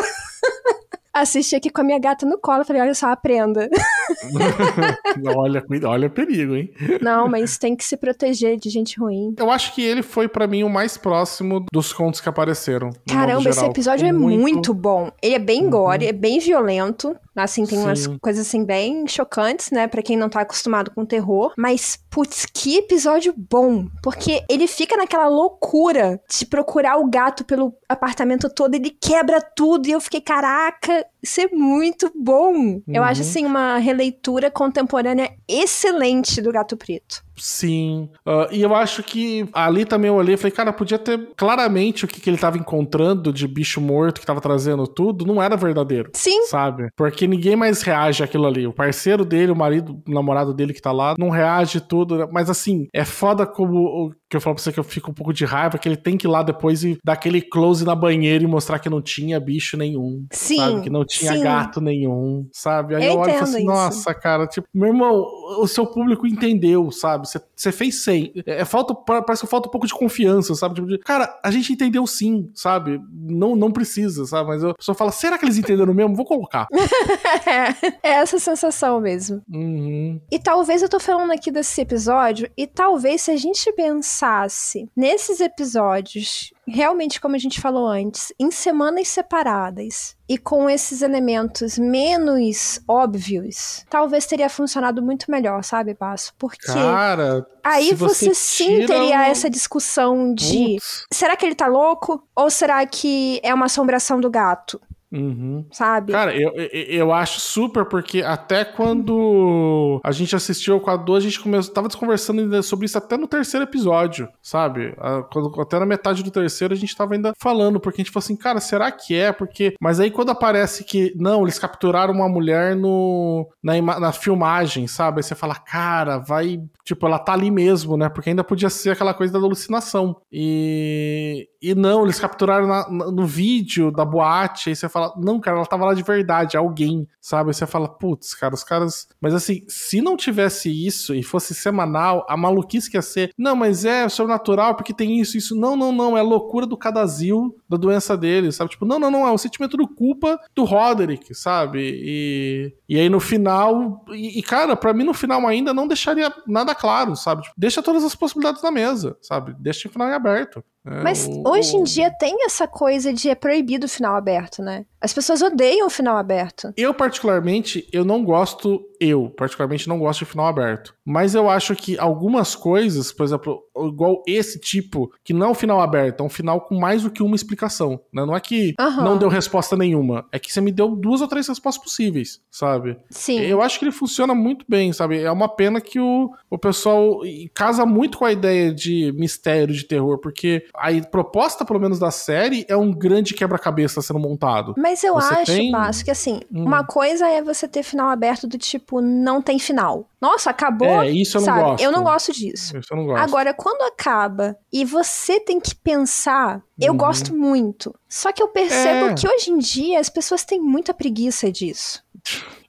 Assisti 1.14 1.56
aqui 1.56 1.70
com 1.70 1.82
a 1.82 1.84
minha 1.84 2.00
gata 2.00 2.26
no 2.26 2.38
colo. 2.38 2.66
Falei, 2.66 2.82
olha 2.82 2.96
só, 2.96 3.08
aprenda. 3.08 3.70
olha, 5.36 5.64
olha 5.86 6.10
perigo, 6.10 6.56
hein? 6.56 6.74
Não, 7.02 7.28
mas 7.28 7.58
tem 7.58 7.76
que 7.76 7.84
se 7.84 7.96
proteger 7.96 8.58
de 8.58 8.70
gente 8.70 9.00
ruim. 9.00 9.36
Eu 9.38 9.52
acho 9.52 9.74
que 9.74 9.82
ele 9.82 10.02
foi 10.02 10.28
para 10.28 10.48
mim 10.48 10.64
o 10.64 10.70
mais 10.70 10.98
próximo 10.98 11.66
dos 11.72 11.94
contos 11.94 12.20
que 12.20 12.28
apareceram. 12.28 12.90
Caramba, 13.08 13.50
esse 13.50 13.66
episódio 13.66 14.08
é 14.08 14.12
muito... 14.12 14.42
muito... 14.42 14.74
bom. 14.74 15.12
Ele 15.22 15.36
é 15.36 15.40
bem 15.40 15.64
uhum. 15.66 15.70
gore, 15.70 16.08
é 16.08 16.14
bem 16.14 16.40
violento. 16.40 17.16
Assim, 17.36 17.66
tem 17.66 17.80
Sim. 17.80 17.86
umas 17.86 18.08
coisas 18.22 18.48
assim 18.48 18.64
bem 18.64 19.08
chocantes, 19.08 19.72
né? 19.72 19.88
Pra 19.88 20.04
quem 20.04 20.16
não 20.16 20.30
tá 20.30 20.42
acostumado 20.42 20.92
com 20.92 21.06
terror. 21.06 21.54
Mas, 21.58 21.98
putz, 22.10 22.46
que 22.46 22.78
episódio 22.78 23.34
bom. 23.36 23.88
Porque 24.04 24.44
ele 24.50 24.68
fica 24.68 24.96
naquela 24.96 25.28
loucura 25.28 26.22
de 26.30 26.46
procurar 26.46 26.98
o 26.98 27.10
gato 27.10 27.44
pelo 27.44 27.74
apartamento 27.90 28.50
todo, 28.50 28.76
ele 28.76 28.92
quebra 28.92 29.42
tudo. 29.42 29.88
E 29.88 29.92
eu 29.92 30.02
fiquei, 30.02 30.22
caraca, 30.22 31.03
é 31.42 31.48
muito 31.48 32.12
bom. 32.16 32.54
Uhum. 32.54 32.84
Eu 32.88 33.04
acho, 33.04 33.22
assim, 33.22 33.46
uma 33.46 33.78
releitura 33.78 34.50
contemporânea 34.52 35.34
excelente 35.48 36.42
do 36.42 36.52
Gato 36.52 36.76
Preto. 36.78 37.24
Sim. 37.38 38.10
Uh, 38.26 38.48
e 38.52 38.62
eu 38.62 38.76
acho 38.76 39.04
que 39.04 39.48
ali 39.54 39.86
também 39.86 40.10
eu 40.10 40.16
olhei 40.16 40.36
e 40.36 40.38
falei, 40.38 40.52
cara, 40.52 40.74
podia 40.74 41.00
ter 41.00 41.30
claramente 41.36 42.06
o 42.06 42.08
que, 42.08 42.22
que 42.22 42.30
ele 42.30 42.38
tava 42.38 42.58
encontrando 42.58 43.34
de 43.34 43.48
bicho 43.48 43.82
morto 43.82 44.20
que 44.20 44.26
tava 44.26 44.42
trazendo 44.42 44.88
tudo, 44.88 45.26
não 45.26 45.42
era 45.42 45.56
verdadeiro. 45.56 46.12
Sim. 46.14 46.46
Sabe? 46.48 46.90
Porque 46.96 47.28
ninguém 47.28 47.56
mais 47.56 47.82
reage 47.82 48.24
àquilo 48.24 48.46
ali. 48.48 48.68
O 48.68 48.74
parceiro 48.74 49.26
dele, 49.26 49.52
o 49.52 49.56
marido, 49.56 50.02
o 50.08 50.12
namorado 50.12 50.54
dele 50.54 50.74
que 50.74 50.82
tá 50.82 50.92
lá, 50.92 51.16
não 51.18 51.30
reage 51.30 51.82
tudo. 51.82 52.28
Mas 52.32 52.50
assim, 52.50 52.88
é 52.94 53.06
foda 53.06 53.46
como 53.46 54.14
que 54.30 54.38
eu 54.38 54.42
falo 54.42 54.56
pra 54.56 54.64
você 54.64 54.72
que 54.72 54.80
eu 54.80 54.84
fico 54.84 55.12
um 55.12 55.14
pouco 55.14 55.32
de 55.32 55.46
raiva, 55.46 55.78
que 55.78 55.88
ele 55.88 55.96
tem 55.96 56.18
que 56.18 56.26
ir 56.26 56.30
lá 56.30 56.42
depois 56.42 56.84
e 56.84 56.98
dar 57.04 57.14
aquele 57.14 57.40
close 57.40 57.86
na 57.86 57.94
banheira 57.94 58.44
e 58.44 58.48
mostrar 58.48 58.80
que 58.80 58.90
não 58.90 59.02
tinha 59.02 59.40
bicho 59.40 59.78
nenhum. 59.78 60.26
Sim. 60.32 60.58
Sabe? 60.58 60.82
Que 60.82 60.90
não 60.90 61.06
tinha 61.06 61.34
sim. 61.34 61.44
gato 61.44 61.80
nenhum, 61.80 62.48
sabe? 62.52 62.96
Aí 62.96 63.06
Eu 63.06 63.14
eu, 63.14 63.20
olho 63.20 63.30
e 63.30 63.34
falo 63.34 63.44
assim, 63.44 63.58
isso. 63.58 63.66
nossa, 63.66 64.14
cara, 64.14 64.48
tipo, 64.48 64.68
meu 64.74 64.88
irmão, 64.88 65.24
o 65.60 65.68
seu 65.68 65.86
público 65.86 66.26
entendeu, 66.26 66.90
sabe? 66.92 67.23
Você- 67.26 67.42
Você 67.56 67.72
fez 67.72 68.04
sem. 68.04 68.32
É, 68.46 68.64
falta, 68.66 68.94
parece 68.96 69.42
que 69.44 69.48
falta 69.48 69.68
um 69.68 69.72
pouco 69.72 69.88
de 69.88 69.94
confiança, 69.94 70.54
sabe? 70.56 70.76
Tipo, 70.76 70.88
de, 70.88 70.98
cara, 71.00 71.40
a 71.44 71.52
gente 71.52 71.72
entendeu 71.74 72.06
sim, 72.08 72.50
sabe? 72.54 73.00
Não, 73.12 73.56
não 73.56 73.72
precisa, 73.72 74.26
sabe? 74.26 74.50
Mas 74.50 74.64
a 74.64 74.74
pessoa 74.74 74.96
fala, 74.96 75.12
será 75.12 75.38
que 75.38 75.46
eles 75.46 75.58
entenderam 75.58 75.94
mesmo? 75.94 76.16
Vou 76.16 76.26
colocar. 76.26 76.68
é 78.04 78.10
essa 78.10 78.40
sensação 78.40 79.00
mesmo. 79.00 79.42
Uhum. 79.52 80.20
E 80.32 80.40
talvez 80.40 80.82
eu 80.82 80.90
tô 80.90 81.00
falando 81.00 81.32
aqui 81.32 81.52
desse 81.52 81.82
episódio, 81.82 82.50
e 82.58 82.68
talvez 82.68 83.22
se 83.22 83.32
a 83.32 83.38
gente 83.38 83.72
pensasse 83.74 84.90
nesses 84.96 85.40
episódios, 85.40 86.52
realmente 86.68 87.20
como 87.20 87.36
a 87.36 87.40
gente 87.40 87.60
falou 87.60 87.88
antes, 87.88 88.34
em 88.40 88.50
semanas 88.52 89.08
separadas 89.08 90.16
e 90.30 90.38
com 90.38 90.70
esses 90.70 91.02
elementos 91.02 91.78
menos 91.78 92.80
óbvios, 92.88 93.86
talvez 93.90 94.26
teria 94.26 94.50
funcionado 94.50 95.02
muito 95.02 95.30
melhor, 95.30 95.64
sabe, 95.64 95.94
Passo? 95.94 96.34
Porque 96.38 96.66
Cara, 96.66 97.46
aí 97.64 97.90
se 97.90 97.96
você, 97.96 98.26
você 98.30 98.34
sim 98.34 98.86
teria 98.86 99.20
o- 99.20 99.24
essa 99.24 99.50
discussão 99.50 100.34
de 100.34 100.78
será 101.12 101.36
que 101.36 101.46
ele 101.46 101.56
tá 101.56 101.68
louco? 101.68 102.26
Ou 102.36 102.50
será 102.50 102.86
que 102.86 103.40
é 103.44 103.54
uma 103.54 103.66
assombração 103.66 104.20
do 104.20 104.30
gato? 104.30 104.80
Uhum. 105.14 105.66
Sabe? 105.72 106.12
Cara, 106.12 106.36
eu, 106.36 106.52
eu, 106.56 106.68
eu 106.72 107.14
acho 107.14 107.40
super, 107.40 107.86
porque 107.86 108.22
até 108.24 108.66
quando 108.66 110.02
a 110.04 110.12
gente 110.12 110.36
assistiu 110.36 110.76
o 110.78 110.80
quadro 110.82 111.06
2, 111.06 111.24
a 111.24 111.28
gente 111.28 111.40
começou, 111.40 111.74
tava 111.74 111.88
conversando 111.90 112.42
ainda 112.42 112.62
sobre 112.64 112.86
isso 112.88 112.98
até 112.98 113.16
no 113.18 113.28
terceiro 113.28 113.64
episódio, 113.64 114.28
sabe? 114.42 114.94
A- 114.98 115.24
quando- 115.32 115.62
até 115.62 115.80
na 115.80 115.86
metade 115.86 116.24
do 116.24 116.32
terceiro 116.32 116.74
a 116.74 116.78
gente 116.78 116.96
tava 116.96 117.14
ainda 117.14 117.34
falando, 117.40 117.80
porque 117.80 118.02
a 118.02 118.04
gente 118.04 118.12
falou 118.12 118.24
assim, 118.24 118.36
cara, 118.36 118.60
será 118.60 118.92
que 118.92 119.16
é? 119.16 119.32
Porque. 119.32 119.76
Mas 119.80 120.00
aí 120.00 120.10
quando 120.10 120.32
aparece 120.32 120.84
que, 120.84 121.14
não, 121.16 121.44
eles 121.44 121.60
capturaram 121.60 122.14
uma 122.14 122.28
mulher 122.28 122.76
no, 122.76 123.48
na, 123.64 123.78
ima- 123.78 124.00
na 124.00 124.12
filmagem, 124.12 124.88
sabe? 124.88 125.20
Aí 125.20 125.24
você 125.24 125.36
fala, 125.36 125.56
cara, 125.56 126.18
vai. 126.18 126.60
Tipo, 126.84 127.06
ela 127.08 127.20
tá 127.20 127.34
ali 127.34 127.50
mesmo, 127.52 127.96
né? 127.96 128.10
Porque 128.10 128.30
ainda 128.30 128.44
podia 128.44 128.70
ser 128.70 128.90
aquela 128.92 129.14
coisa 129.14 129.32
da 129.34 129.40
alucinação. 129.40 130.18
E. 130.32 131.48
E 131.64 131.74
não, 131.74 132.04
eles 132.04 132.20
capturaram 132.20 132.68
na- 132.68 132.90
no 132.90 133.26
vídeo 133.26 133.90
da 133.90 134.04
boate. 134.04 134.70
Aí 134.70 134.76
você 134.76 134.90
fala, 134.90 135.14
não, 135.18 135.40
cara, 135.40 135.56
ela 135.56 135.66
tava 135.66 135.86
lá 135.86 135.94
de 135.94 136.04
verdade, 136.04 136.58
alguém, 136.58 137.08
sabe? 137.22 137.50
Aí 137.50 137.54
você 137.54 137.66
fala, 137.66 137.88
putz, 137.88 138.34
cara, 138.34 138.54
os 138.54 138.66
caras. 138.66 139.08
Mas 139.22 139.34
assim, 139.34 139.64
se 139.70 140.02
não 140.02 140.18
tivesse 140.18 140.70
isso 140.70 141.16
e 141.16 141.24
fosse 141.24 141.56
semanal, 141.56 142.26
a 142.28 142.36
maluquice 142.36 142.92
que 142.92 142.98
ia 142.98 143.02
ser, 143.02 143.32
não, 143.38 143.56
mas 143.56 143.86
é 143.86 144.10
sobrenatural 144.10 144.76
porque 144.76 144.94
tem 144.94 145.22
isso, 145.22 145.38
isso. 145.38 145.56
Não, 145.56 145.78
não, 145.78 145.94
não, 145.94 146.18
é 146.18 146.22
loucura 146.22 146.66
do 146.68 146.76
cadazil, 146.76 147.56
da 147.70 147.78
doença 147.78 148.18
dele, 148.18 148.52
sabe? 148.52 148.72
Tipo, 148.72 148.84
não, 148.86 149.00
não, 149.00 149.10
não, 149.10 149.26
é 149.26 149.32
o 149.32 149.38
sentimento 149.38 149.78
do 149.78 149.88
culpa 149.88 150.38
do 150.54 150.66
Roderick, 150.66 151.34
sabe? 151.34 151.80
E, 151.82 152.74
e 152.90 153.00
aí 153.00 153.08
no 153.08 153.22
final. 153.22 154.04
E, 154.12 154.40
e, 154.40 154.44
cara, 154.44 154.76
pra 154.76 154.94
mim 154.94 155.06
no 155.06 155.14
final 155.14 155.48
ainda 155.48 155.74
não 155.74 155.88
deixaria 155.88 156.34
nada 156.46 156.76
claro, 156.76 157.16
sabe? 157.16 157.44
Tipo, 157.44 157.56
deixa 157.58 157.82
todas 157.82 158.04
as 158.04 158.16
possibilidades 158.16 158.62
na 158.62 158.70
mesa, 158.72 159.16
sabe? 159.22 159.56
Deixa 159.58 159.88
o 159.88 159.92
final 159.92 160.10
em 160.10 160.14
aberto. 160.14 160.62
É, 160.86 161.02
Mas 161.04 161.28
o- 161.28 161.44
hoje 161.50 161.76
em 161.78 161.84
dia 161.84 162.12
tem 162.12 162.46
essa 162.46 162.68
coisa 162.68 163.14
de 163.14 163.30
é 163.30 163.36
proibido 163.36 163.86
o 163.86 163.90
final 163.90 164.16
aberto, 164.16 164.62
né? 164.62 164.86
As 165.04 165.12
pessoas 165.14 165.42
odeiam 165.42 165.88
o 165.88 165.90
final 165.90 166.16
aberto. 166.16 166.74
Eu, 166.78 166.94
particularmente, 166.94 167.86
eu 167.92 168.06
não 168.06 168.24
gosto. 168.24 168.82
Eu, 169.02 169.30
particularmente, 169.36 169.90
não 169.90 170.00
gosto 170.00 170.20
de 170.20 170.26
final 170.26 170.48
aberto. 170.48 170.96
Mas 171.04 171.36
eu 171.36 171.50
acho 171.50 171.76
que 171.76 172.00
algumas 172.00 172.56
coisas, 172.56 173.12
por 173.12 173.26
exemplo, 173.26 173.62
igual 173.76 174.24
esse 174.26 174.58
tipo, 174.58 175.12
que 175.22 175.34
não 175.34 175.48
é 175.48 175.50
um 175.50 175.54
final 175.54 175.82
aberto, 175.82 176.22
é 176.22 176.24
um 176.24 176.30
final 176.30 176.62
com 176.62 176.80
mais 176.80 177.04
do 177.04 177.12
que 177.12 177.22
uma 177.22 177.36
explicação. 177.36 178.00
Né? 178.14 178.26
Não 178.26 178.34
é 178.34 178.40
que 178.40 178.74
Aham. 178.80 179.04
não 179.04 179.18
deu 179.18 179.28
resposta 179.28 179.76
nenhuma. 179.76 180.26
É 180.32 180.40
que 180.40 180.54
você 180.54 180.62
me 180.62 180.72
deu 180.72 180.96
duas 180.96 181.20
ou 181.20 181.28
três 181.28 181.50
respostas 181.50 181.84
possíveis, 181.84 182.40
sabe? 182.50 182.98
Sim. 183.10 183.42
Eu 183.42 183.62
acho 183.62 183.78
que 183.78 183.84
ele 183.84 183.92
funciona 183.92 184.34
muito 184.34 184.66
bem, 184.70 184.94
sabe? 184.94 185.22
É 185.22 185.30
uma 185.30 185.50
pena 185.50 185.82
que 185.82 186.00
o, 186.00 186.32
o 186.50 186.58
pessoal 186.58 187.20
casa 187.54 187.86
muito 187.86 188.18
com 188.18 188.24
a 188.24 188.32
ideia 188.32 188.74
de 188.74 189.12
mistério, 189.18 189.76
de 189.76 189.84
terror, 189.84 190.18
porque 190.20 190.66
a 190.74 190.90
proposta, 191.12 191.66
pelo 191.66 191.80
menos, 191.80 192.00
da 192.00 192.12
série 192.12 192.66
é 192.70 192.78
um 192.78 192.94
grande 192.94 193.34
quebra-cabeça 193.34 194.02
sendo 194.02 194.20
montado. 194.20 194.74
Mas 194.78 194.93
eu 195.02 195.14
Você 195.14 195.34
acho, 195.34 195.46
tem- 195.46 195.72
Passo, 195.72 196.04
que 196.04 196.12
assim, 196.12 196.42
Hum. 196.54 196.66
uma 196.66 196.84
coisa 196.86 197.26
é 197.28 197.42
você 197.42 197.66
ter 197.68 197.82
final 197.84 198.10
aberto 198.10 198.46
do 198.46 198.58
tipo, 198.58 199.00
não 199.00 199.42
tem 199.42 199.58
final. 199.58 200.06
Nossa, 200.22 200.50
acabou. 200.50 201.02
É, 201.02 201.10
isso 201.10 201.38
eu 201.38 201.42
não 201.42 201.46
sabe? 201.46 201.62
gosto. 201.62 201.84
Eu 201.84 201.92
não 201.94 202.04
gosto 202.04 202.32
disso. 202.34 202.78
Isso 202.78 202.94
eu 202.94 202.98
não 202.98 203.06
gosto. 203.06 203.24
Agora, 203.24 203.54
quando 203.54 203.82
acaba 203.84 204.56
e 204.72 204.84
você 204.86 205.40
tem 205.40 205.60
que 205.60 205.74
pensar, 205.74 206.62
eu 206.80 206.92
Uhum. 206.92 206.98
gosto 206.98 207.34
muito. 207.36 207.96
Só 208.10 208.32
que 208.32 208.44
eu 208.44 208.50
percebo 208.50 209.08
É. 209.08 209.14
que 209.16 209.28
hoje 209.28 209.50
em 209.52 209.58
dia 209.58 210.00
as 210.00 210.10
pessoas 210.10 210.44
têm 210.44 210.60
muita 210.60 210.94
preguiça 210.94 211.52
disso. 211.52 212.04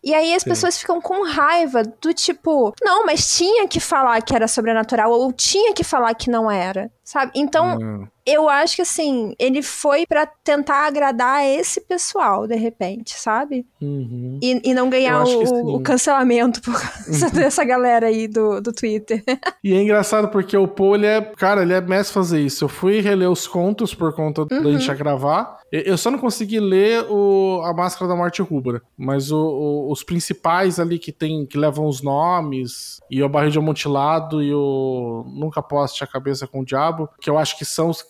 E 0.02 0.12
aí 0.12 0.34
as 0.34 0.42
Sim. 0.42 0.50
pessoas 0.50 0.78
ficam 0.78 1.00
com 1.00 1.24
raiva 1.24 1.82
do 1.82 2.12
tipo, 2.12 2.74
não, 2.82 3.06
mas 3.06 3.36
tinha 3.36 3.66
que 3.68 3.80
falar 3.80 4.20
que 4.20 4.34
era 4.34 4.46
sobrenatural 4.48 5.10
ou 5.12 5.32
tinha 5.32 5.72
que 5.72 5.82
falar 5.84 6.12
que 6.14 6.28
não 6.28 6.50
era, 6.50 6.90
sabe? 7.02 7.32
Então, 7.34 7.78
Não. 7.78 8.08
Eu 8.26 8.48
acho 8.48 8.76
que 8.76 8.82
assim, 8.82 9.34
ele 9.38 9.62
foi 9.62 10.06
pra 10.06 10.26
tentar 10.26 10.86
agradar 10.86 11.44
esse 11.44 11.80
pessoal, 11.80 12.46
de 12.46 12.54
repente, 12.56 13.14
sabe? 13.18 13.66
Uhum. 13.80 14.38
E, 14.42 14.70
e 14.70 14.74
não 14.74 14.88
ganhar 14.88 15.22
o. 15.24 15.28
Uhum. 15.44 15.74
o 15.76 15.80
cancelamento 15.80 16.60
por 16.62 16.72
causa 16.80 17.30
dessa 17.30 17.64
galera 17.64 18.06
aí 18.06 18.26
do, 18.28 18.60
do 18.60 18.72
Twitter. 18.72 19.22
E 19.64 19.72
é 19.72 19.80
engraçado 19.82 20.28
porque 20.28 20.54
o 20.56 20.68
Paul, 20.68 20.94
ele 20.96 21.06
é. 21.06 21.20
Cara, 21.22 21.62
ele 21.62 21.72
é 21.72 21.80
mestre 21.80 22.12
fazer 22.12 22.38
isso. 22.40 22.64
Eu 22.64 22.68
fui 22.68 23.00
reler 23.00 23.30
os 23.30 23.46
contos 23.46 23.94
por 23.94 24.12
conta 24.14 24.44
da 24.44 24.56
Uhum. 24.56 24.72
gente 24.72 24.86
ia 24.88 24.94
gravar. 24.94 25.58
Eu 25.72 25.96
só 25.96 26.10
não 26.10 26.18
consegui 26.18 26.60
ler 26.60 27.04
o, 27.10 27.62
a 27.64 27.72
Máscara 27.72 28.06
da 28.08 28.14
Morte 28.14 28.42
Rubra. 28.42 28.82
Mas 28.96 29.32
o- 29.32 29.38
o- 29.38 29.90
os 29.90 30.02
principais 30.04 30.78
ali 30.78 30.98
que 30.98 31.10
tem, 31.10 31.46
que 31.46 31.56
levam 31.58 31.86
os 31.86 32.02
nomes, 32.02 33.00
e 33.10 33.22
o 33.22 33.28
Barril 33.28 33.50
de 33.50 33.58
Amontilado 33.58 34.42
e 34.42 34.52
o 34.54 35.24
Nunca 35.34 35.62
Poste 35.62 36.04
a 36.04 36.06
Cabeça 36.06 36.46
com 36.46 36.60
o 36.60 36.64
Diabo, 36.64 37.08
que 37.20 37.28
eu 37.30 37.38
acho 37.38 37.56
que 37.58 37.64
são 37.64 37.88
os- 37.88 38.04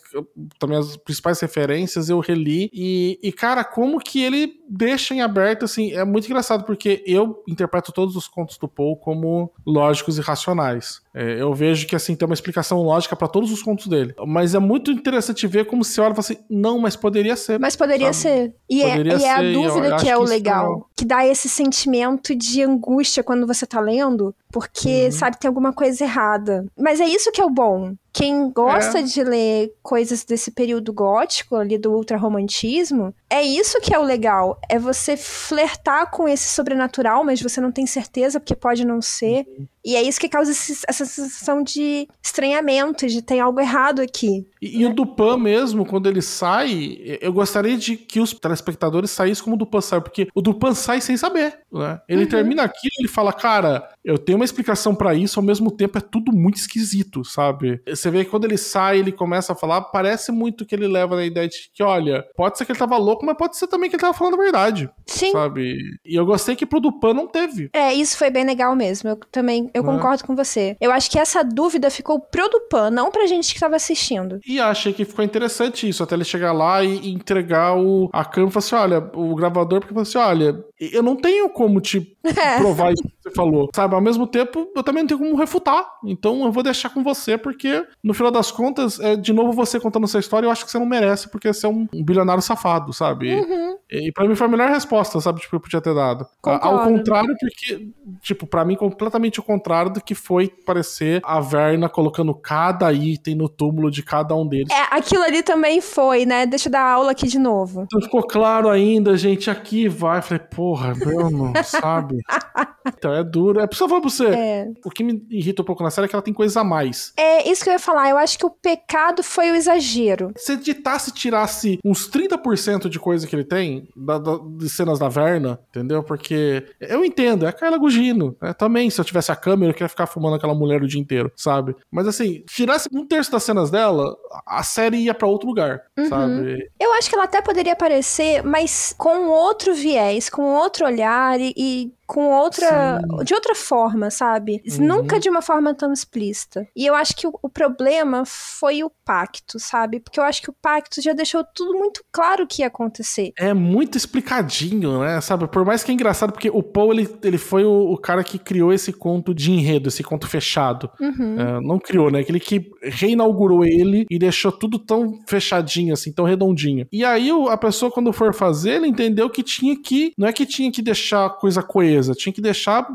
também 0.59 0.77
as 0.77 0.95
principais 0.97 1.39
referências, 1.39 2.09
eu 2.09 2.19
reli. 2.19 2.69
E, 2.73 3.19
e, 3.21 3.31
cara, 3.31 3.63
como 3.63 3.99
que 3.99 4.21
ele 4.21 4.53
deixa 4.69 5.13
em 5.13 5.21
aberto, 5.21 5.65
assim, 5.65 5.91
é 5.93 6.03
muito 6.03 6.25
engraçado, 6.25 6.65
porque 6.65 7.03
eu 7.05 7.43
interpreto 7.47 7.91
todos 7.91 8.15
os 8.15 8.27
contos 8.27 8.57
do 8.57 8.67
Paul 8.67 8.97
como 8.97 9.51
lógicos 9.65 10.17
e 10.17 10.21
racionais. 10.21 11.04
É, 11.17 11.41
eu 11.41 11.53
vejo 11.53 11.87
que, 11.87 11.95
assim, 11.95 12.13
tem 12.15 12.25
uma 12.25 12.33
explicação 12.33 12.81
lógica 12.83 13.15
pra 13.15 13.27
todos 13.27 13.49
os 13.51 13.63
contos 13.63 13.87
dele. 13.87 14.13
Mas 14.27 14.53
é 14.53 14.59
muito 14.59 14.91
interessante 14.91 15.47
ver 15.47 15.65
como 15.65 15.83
se 15.83 15.99
olha 16.01 16.11
e 16.11 16.15
fala 16.15 16.19
assim, 16.19 16.37
não, 16.49 16.77
mas 16.77 16.95
poderia 16.97 17.35
ser. 17.37 17.57
Mas 17.59 17.75
poderia 17.75 18.11
Sabe? 18.11 18.35
ser. 18.35 18.55
E, 18.69 18.83
é- 18.83 18.89
Poderia 18.91 19.13
e 19.17 19.23
é, 19.23 19.31
a 19.33 19.37
ser, 19.37 19.43
e 19.45 19.53
eu 19.53 19.61
dúvida 19.61 19.95
acho 19.95 20.03
que 20.03 20.09
é 20.11 20.13
que 20.13 20.19
o 20.19 20.23
isso 20.25 20.33
é 20.33 20.35
legal. 20.35 20.63
legal. 20.69 20.89
Que 20.95 21.05
dá 21.05 21.25
esse 21.25 21.47
sentimento 21.47 22.35
de 22.35 22.61
angústia 22.63 23.23
quando 23.23 23.47
você 23.47 23.65
tá 23.65 23.79
lendo, 23.79 24.35
porque, 24.51 25.05
Uhum. 25.05 25.11
sabe, 25.11 25.39
tem 25.39 25.47
alguma 25.47 25.71
coisa 25.71 26.03
errada. 26.03 26.65
Mas 26.77 26.99
é 26.99 27.05
isso 27.07 27.31
que 27.31 27.39
é 27.39 27.45
o 27.45 27.49
bom. 27.49 27.93
Quem 28.11 28.49
gosta 28.49 28.99
É. 28.99 29.01
de 29.01 29.23
ler 29.23 29.73
coisas 29.83 30.23
desse 30.23 30.49
período 30.51 30.91
gótico, 30.93 31.55
ali 31.57 31.77
do 31.77 31.91
ultrarromantismo, 31.93 33.13
é 33.29 33.41
isso 33.41 33.79
que 33.81 33.93
é 33.93 33.99
o 33.99 34.03
legal. 34.03 34.57
É 34.69 34.77
você 34.79 35.17
flertar 35.17 36.09
com 36.11 36.27
esse 36.27 36.47
sobrenatural, 36.49 37.23
mas 37.23 37.41
você 37.41 37.59
não 37.61 37.71
tem 37.71 37.85
certeza, 37.85 38.39
porque 38.39 38.55
pode 38.55 38.85
não 38.85 39.01
ser. 39.01 39.45
Uhum. 39.47 39.67
E 39.85 39.95
é 39.95 40.01
isso 40.01 40.19
que 40.19 40.27
causa 40.27 40.51
esse- 40.51 40.83
essa 40.87 41.05
sensação 41.05 41.61
de 41.61 42.07
estranhamento, 42.23 43.05
de 43.07 43.21
tem 43.21 43.39
algo 43.39 43.59
errado 43.59 44.01
aqui. 44.01 44.47
E, 44.61 44.81
e 44.81 44.85
o 44.85 44.93
Dupan 44.93 45.37
mesmo, 45.37 45.85
quando 45.85 46.07
ele 46.09 46.21
sai, 46.23 46.97
eu 47.21 47.31
gostaria 47.31 47.77
de 47.77 47.95
que 47.95 48.19
os 48.19 48.33
telespectadores 48.33 49.11
saíssem 49.11 49.43
como 49.43 49.55
o 49.55 49.59
Dupan 49.59 49.81
sai, 49.81 50.01
porque 50.01 50.27
o 50.33 50.41
Dupan 50.41 50.73
sai 50.73 51.01
sem 51.01 51.15
saber, 51.15 51.59
né? 51.71 52.01
Ele 52.09 52.23
Uhum. 52.23 52.29
termina 52.29 52.63
aquilo 52.63 52.91
e 52.97 53.01
ele 53.03 53.07
fala, 53.07 53.31
cara, 53.31 53.87
eu 54.05 54.17
tenho 54.17 54.37
uma 54.37 54.45
explicação 54.45 54.93
pra 54.95 55.13
isso, 55.15 55.39
ao 55.39 55.45
mesmo 55.45 55.71
tempo 55.71 55.97
é 55.97 56.01
tudo 56.01 56.31
muito 56.31 56.57
esquisito, 56.57 57.25
sabe? 57.25 57.81
Você 57.87 58.09
vê 58.11 58.23
que 58.23 58.31
quando 58.31 58.45
ele 58.45 58.57
sai, 58.57 58.99
ele 58.99 59.11
começa 59.11 59.53
a 59.53 59.55
falar, 59.55 59.81
parece 59.81 60.31
muito 60.31 60.65
que 60.65 60.75
ele 60.75 60.87
leva 60.87 61.15
na 61.15 61.25
ideia 61.25 61.47
de 61.47 61.69
que, 61.73 61.83
olha, 61.83 62.23
pode 62.35 62.57
ser 62.57 62.65
que 62.65 62.71
ele 62.71 62.79
tava 62.79 62.97
louco, 62.97 63.25
mas 63.25 63.37
pode 63.37 63.57
ser 63.57 63.67
também 63.67 63.89
que 63.89 63.95
ele 63.95 64.01
tava 64.01 64.13
falando 64.13 64.35
a 64.35 64.43
verdade, 64.43 64.89
Sim. 65.05 65.31
sabe? 65.31 65.77
E 66.05 66.15
eu 66.15 66.25
gostei 66.25 66.55
que 66.55 66.65
pro 66.65 66.79
Dupan 66.79 67.13
não 67.13 67.27
teve. 67.27 67.69
É, 67.73 67.93
isso 67.93 68.17
foi 68.17 68.29
bem 68.29 68.45
legal 68.45 68.75
mesmo. 68.75 69.09
Eu 69.09 69.15
também, 69.31 69.69
eu 69.73 69.83
Né? 69.83 69.91
concordo 69.91 70.23
com 70.23 70.35
você. 70.35 70.75
Eu 70.79 70.91
acho 70.91 71.09
que 71.09 71.19
essa 71.19 71.43
dúvida 71.43 71.89
ficou 71.89 72.19
pro 72.19 72.49
Dupan, 72.49 72.89
não 72.91 73.09
pra 73.11 73.25
gente 73.25 73.53
que 73.53 73.59
tava 73.59 73.75
assistindo. 73.75 74.39
E 74.47 74.59
achei 74.59 74.93
que 74.93 75.05
ficou 75.05 75.23
interessante 75.25 75.87
isso, 75.87 76.03
até 76.03 76.15
ele 76.15 76.23
chegar 76.23 76.51
lá 76.51 76.83
e 76.83 76.95
e 76.95 77.11
entregar 77.13 77.75
o, 77.77 78.09
a 78.13 78.23
câmera 78.23 78.49
e 78.49 78.53
falar 78.53 78.65
assim: 78.65 78.75
olha, 78.93 79.11
o 79.15 79.35
gravador, 79.35 79.79
porque 79.79 79.93
falou 79.93 80.03
assim: 80.03 80.17
olha, 80.17 80.63
eu 80.79 81.03
não 81.03 81.15
tenho 81.15 81.49
como 81.49 81.79
te 81.81 82.15
É. 82.25 82.57
provar 82.57 82.91
isso 82.91 83.03
que 83.03 83.13
você 83.21 83.31
falou, 83.31 83.69
sabe? 83.75 83.94
Ao 83.95 84.01
mesmo 84.01 84.27
tempo, 84.27 84.69
eu 84.75 84.83
também 84.83 85.03
não 85.03 85.07
tenho 85.07 85.19
como 85.19 85.35
refutar. 85.35 85.85
Então 86.03 86.43
eu 86.43 86.51
vou 86.51 86.63
deixar 86.63 86.89
com 86.89 87.03
você, 87.03 87.37
porque 87.37 87.85
no 88.03 88.13
final 88.13 88.31
das 88.31 88.51
contas, 88.51 88.99
é 88.99 89.15
de 89.15 89.33
novo 89.33 89.51
você 89.51 89.79
contando 89.79 90.05
essa 90.05 90.19
história, 90.19 90.47
eu 90.47 90.51
acho 90.51 90.65
que 90.65 90.71
você 90.71 90.79
não 90.79 90.85
merece, 90.85 91.29
porque 91.29 91.51
você 91.51 91.65
é 91.65 91.69
um, 91.69 91.87
um 91.93 92.03
bilionário 92.03 92.41
safado, 92.41 92.93
sabe? 92.93 93.33
Uhum. 93.33 93.77
E, 93.89 94.07
e 94.07 94.11
pra 94.11 94.27
mim 94.27 94.35
foi 94.35 94.47
a 94.47 94.49
melhor 94.49 94.69
resposta, 94.69 95.19
sabe? 95.19 95.41
Tipo, 95.41 95.55
eu 95.55 95.59
podia 95.59 95.81
ter 95.81 95.93
dado. 95.93 96.25
Concordo. 96.41 96.67
Ao 96.67 96.87
contrário, 96.87 97.35
porque, 97.39 97.87
tipo, 98.21 98.47
pra 98.47 98.65
mim, 98.65 98.75
completamente 98.75 99.39
o 99.39 99.43
contrário 99.43 99.91
do 99.91 100.01
que 100.01 100.15
foi 100.15 100.47
parecer 100.47 101.21
a 101.23 101.39
Verna 101.39 101.87
colocando 101.87 102.33
cada 102.33 102.91
item 102.91 103.35
no 103.35 103.47
túmulo 103.47 103.91
de 103.91 104.03
cada 104.03 104.35
um 104.35 104.47
deles. 104.47 104.71
É, 104.71 104.95
aquilo 104.95 105.23
ali 105.23 105.43
também 105.43 105.81
foi, 105.81 106.25
né? 106.25 106.45
Deixa 106.45 106.67
eu 106.67 106.71
dar 106.71 106.85
aula 106.85 107.11
aqui 107.11 107.27
de 107.27 107.39
novo. 107.39 107.83
Então 107.83 108.01
ficou 108.01 108.23
claro 108.23 108.69
ainda, 108.69 109.15
gente, 109.17 109.49
aqui 109.49 109.87
vai. 109.87 110.21
Falei, 110.21 110.43
porra, 110.43 110.93
Bruno, 110.93 111.53
sabe? 111.63 112.17
Então 112.87 113.13
é 113.13 113.23
duro. 113.23 113.59
É 113.59 113.65
preciso 113.65 113.84
falar 113.89 114.01
pra 114.01 114.09
você. 114.09 114.25
É. 114.27 114.67
O 114.83 114.89
que 114.89 115.03
me 115.03 115.25
irrita 115.29 115.61
um 115.61 115.65
pouco 115.65 115.83
na 115.83 115.89
série 115.91 116.05
é 116.05 116.07
que 116.09 116.15
ela 116.15 116.21
tem 116.23 116.33
coisa 116.33 116.61
a 116.61 116.63
mais. 116.63 117.13
É 117.17 117.49
isso 117.49 117.63
que 117.63 117.69
eu 117.69 117.73
ia 117.73 117.79
falar. 117.79 118.09
Eu 118.09 118.17
acho 118.17 118.37
que 118.37 118.45
o 118.45 118.49
pecado 118.49 119.23
foi 119.23 119.51
o 119.51 119.55
exagero. 119.55 120.31
Se 120.37 120.53
editasse 120.53 121.09
e 121.09 121.13
tirasse 121.13 121.79
uns 121.83 122.09
30% 122.09 122.89
de 122.89 122.99
coisa 122.99 123.25
que 123.27 123.35
ele 123.35 123.43
tem, 123.43 123.87
da, 123.95 124.17
da- 124.17 124.39
de 124.57 124.69
cenas 124.69 124.99
da 124.99 125.09
Verna, 125.09 125.59
entendeu? 125.69 126.03
Porque 126.03 126.65
eu 126.79 127.03
entendo, 127.05 127.45
é 127.45 127.49
a 127.49 127.53
Carla 127.53 127.77
Gugino. 127.77 128.35
né? 128.41 128.53
Também, 128.53 128.89
se 128.89 128.99
eu 128.99 129.05
tivesse 129.05 129.31
a 129.31 129.35
câmera, 129.35 129.71
eu 129.71 129.73
queria 129.73 129.89
ficar 129.89 130.07
fumando 130.07 130.35
aquela 130.35 130.53
mulher 130.55 130.81
o 130.81 130.87
dia 130.87 130.99
inteiro, 131.01 131.31
sabe? 131.35 131.75
Mas 131.91 132.07
assim, 132.07 132.43
tirasse 132.47 132.87
um 132.93 133.05
terço 133.05 133.31
das 133.31 133.43
cenas 133.43 133.69
dela, 133.69 134.15
a 134.45 134.63
série 134.63 134.97
ia 134.97 135.13
pra 135.13 135.27
outro 135.27 135.47
lugar, 135.47 135.81
sabe? 136.09 136.69
Eu 136.79 136.93
acho 136.93 137.09
que 137.09 137.15
ela 137.15 137.25
até 137.25 137.41
poderia 137.41 137.73
aparecer, 137.73 138.43
mas 138.43 138.93
com 138.97 139.27
outro 139.27 139.73
viés, 139.73 140.29
com 140.29 140.43
outro 140.55 140.85
olhar 140.85 141.39
e, 141.39 141.53
e 141.55 141.93
com 142.05 142.29
outra. 142.29 143.01
de 143.23 143.33
outra 143.33 143.55
forma, 143.55 144.09
sabe? 144.09 144.61
Uhum. 144.79 144.85
Nunca 144.85 145.19
de 145.19 145.29
uma 145.29 145.41
forma 145.41 145.73
tão 145.73 145.91
explícita. 145.91 146.67
E 146.75 146.85
eu 146.85 146.95
acho 146.95 147.15
que 147.15 147.27
o, 147.27 147.33
o 147.41 147.49
problema 147.49 148.23
foi 148.25 148.83
o 148.83 148.91
pacto, 149.03 149.59
sabe? 149.59 149.99
Porque 149.99 150.19
eu 150.19 150.23
acho 150.23 150.41
que 150.41 150.49
o 150.49 150.55
pacto 150.61 151.01
já 151.01 151.13
deixou 151.13 151.43
tudo 151.43 151.77
muito 151.77 152.03
claro 152.11 152.43
o 152.43 152.47
que 152.47 152.61
ia 152.61 152.67
acontecer. 152.67 153.31
É 153.37 153.53
muito 153.53 153.97
explicadinho, 153.97 154.99
né? 154.99 155.19
Sabe? 155.21 155.47
Por 155.47 155.65
mais 155.65 155.83
que 155.83 155.91
é 155.91 155.93
engraçado, 155.93 156.31
porque 156.31 156.49
o 156.49 156.63
Paul, 156.63 156.93
ele, 156.93 157.09
ele 157.23 157.37
foi 157.37 157.63
o, 157.63 157.91
o 157.91 157.97
cara 157.97 158.23
que 158.23 158.37
criou 158.37 158.73
esse 158.73 158.91
conto 158.91 159.33
de 159.33 159.51
enredo, 159.51 159.89
esse 159.89 160.03
conto 160.03 160.27
fechado. 160.27 160.89
Uhum. 160.99 161.39
É, 161.39 161.61
não 161.61 161.79
criou, 161.79 162.11
né? 162.11 162.19
Aquele 162.19 162.39
que 162.39 162.69
reinaugurou 162.81 163.63
ele 163.63 164.05
e 164.09 164.17
deixou 164.17 164.51
tudo 164.51 164.79
tão 164.79 165.19
fechadinho, 165.27 165.93
assim, 165.93 166.11
tão 166.11 166.25
redondinho. 166.25 166.87
E 166.91 167.03
aí 167.03 167.29
a 167.49 167.57
pessoa, 167.57 167.91
quando 167.91 168.13
for 168.13 168.33
fazer, 168.33 168.71
ele 168.71 168.87
entendeu 168.87 169.29
que 169.29 169.43
tinha 169.43 169.75
que. 169.79 170.13
Não 170.17 170.27
é 170.27 170.33
que 170.33 170.45
tinha 170.45 170.71
que 170.71 170.81
deixar 170.81 171.25
a 171.25 171.29
coisa 171.29 171.61
coesa, 171.61 171.94
tinha 172.15 172.33
que 172.33 172.41
deixar 172.41 172.87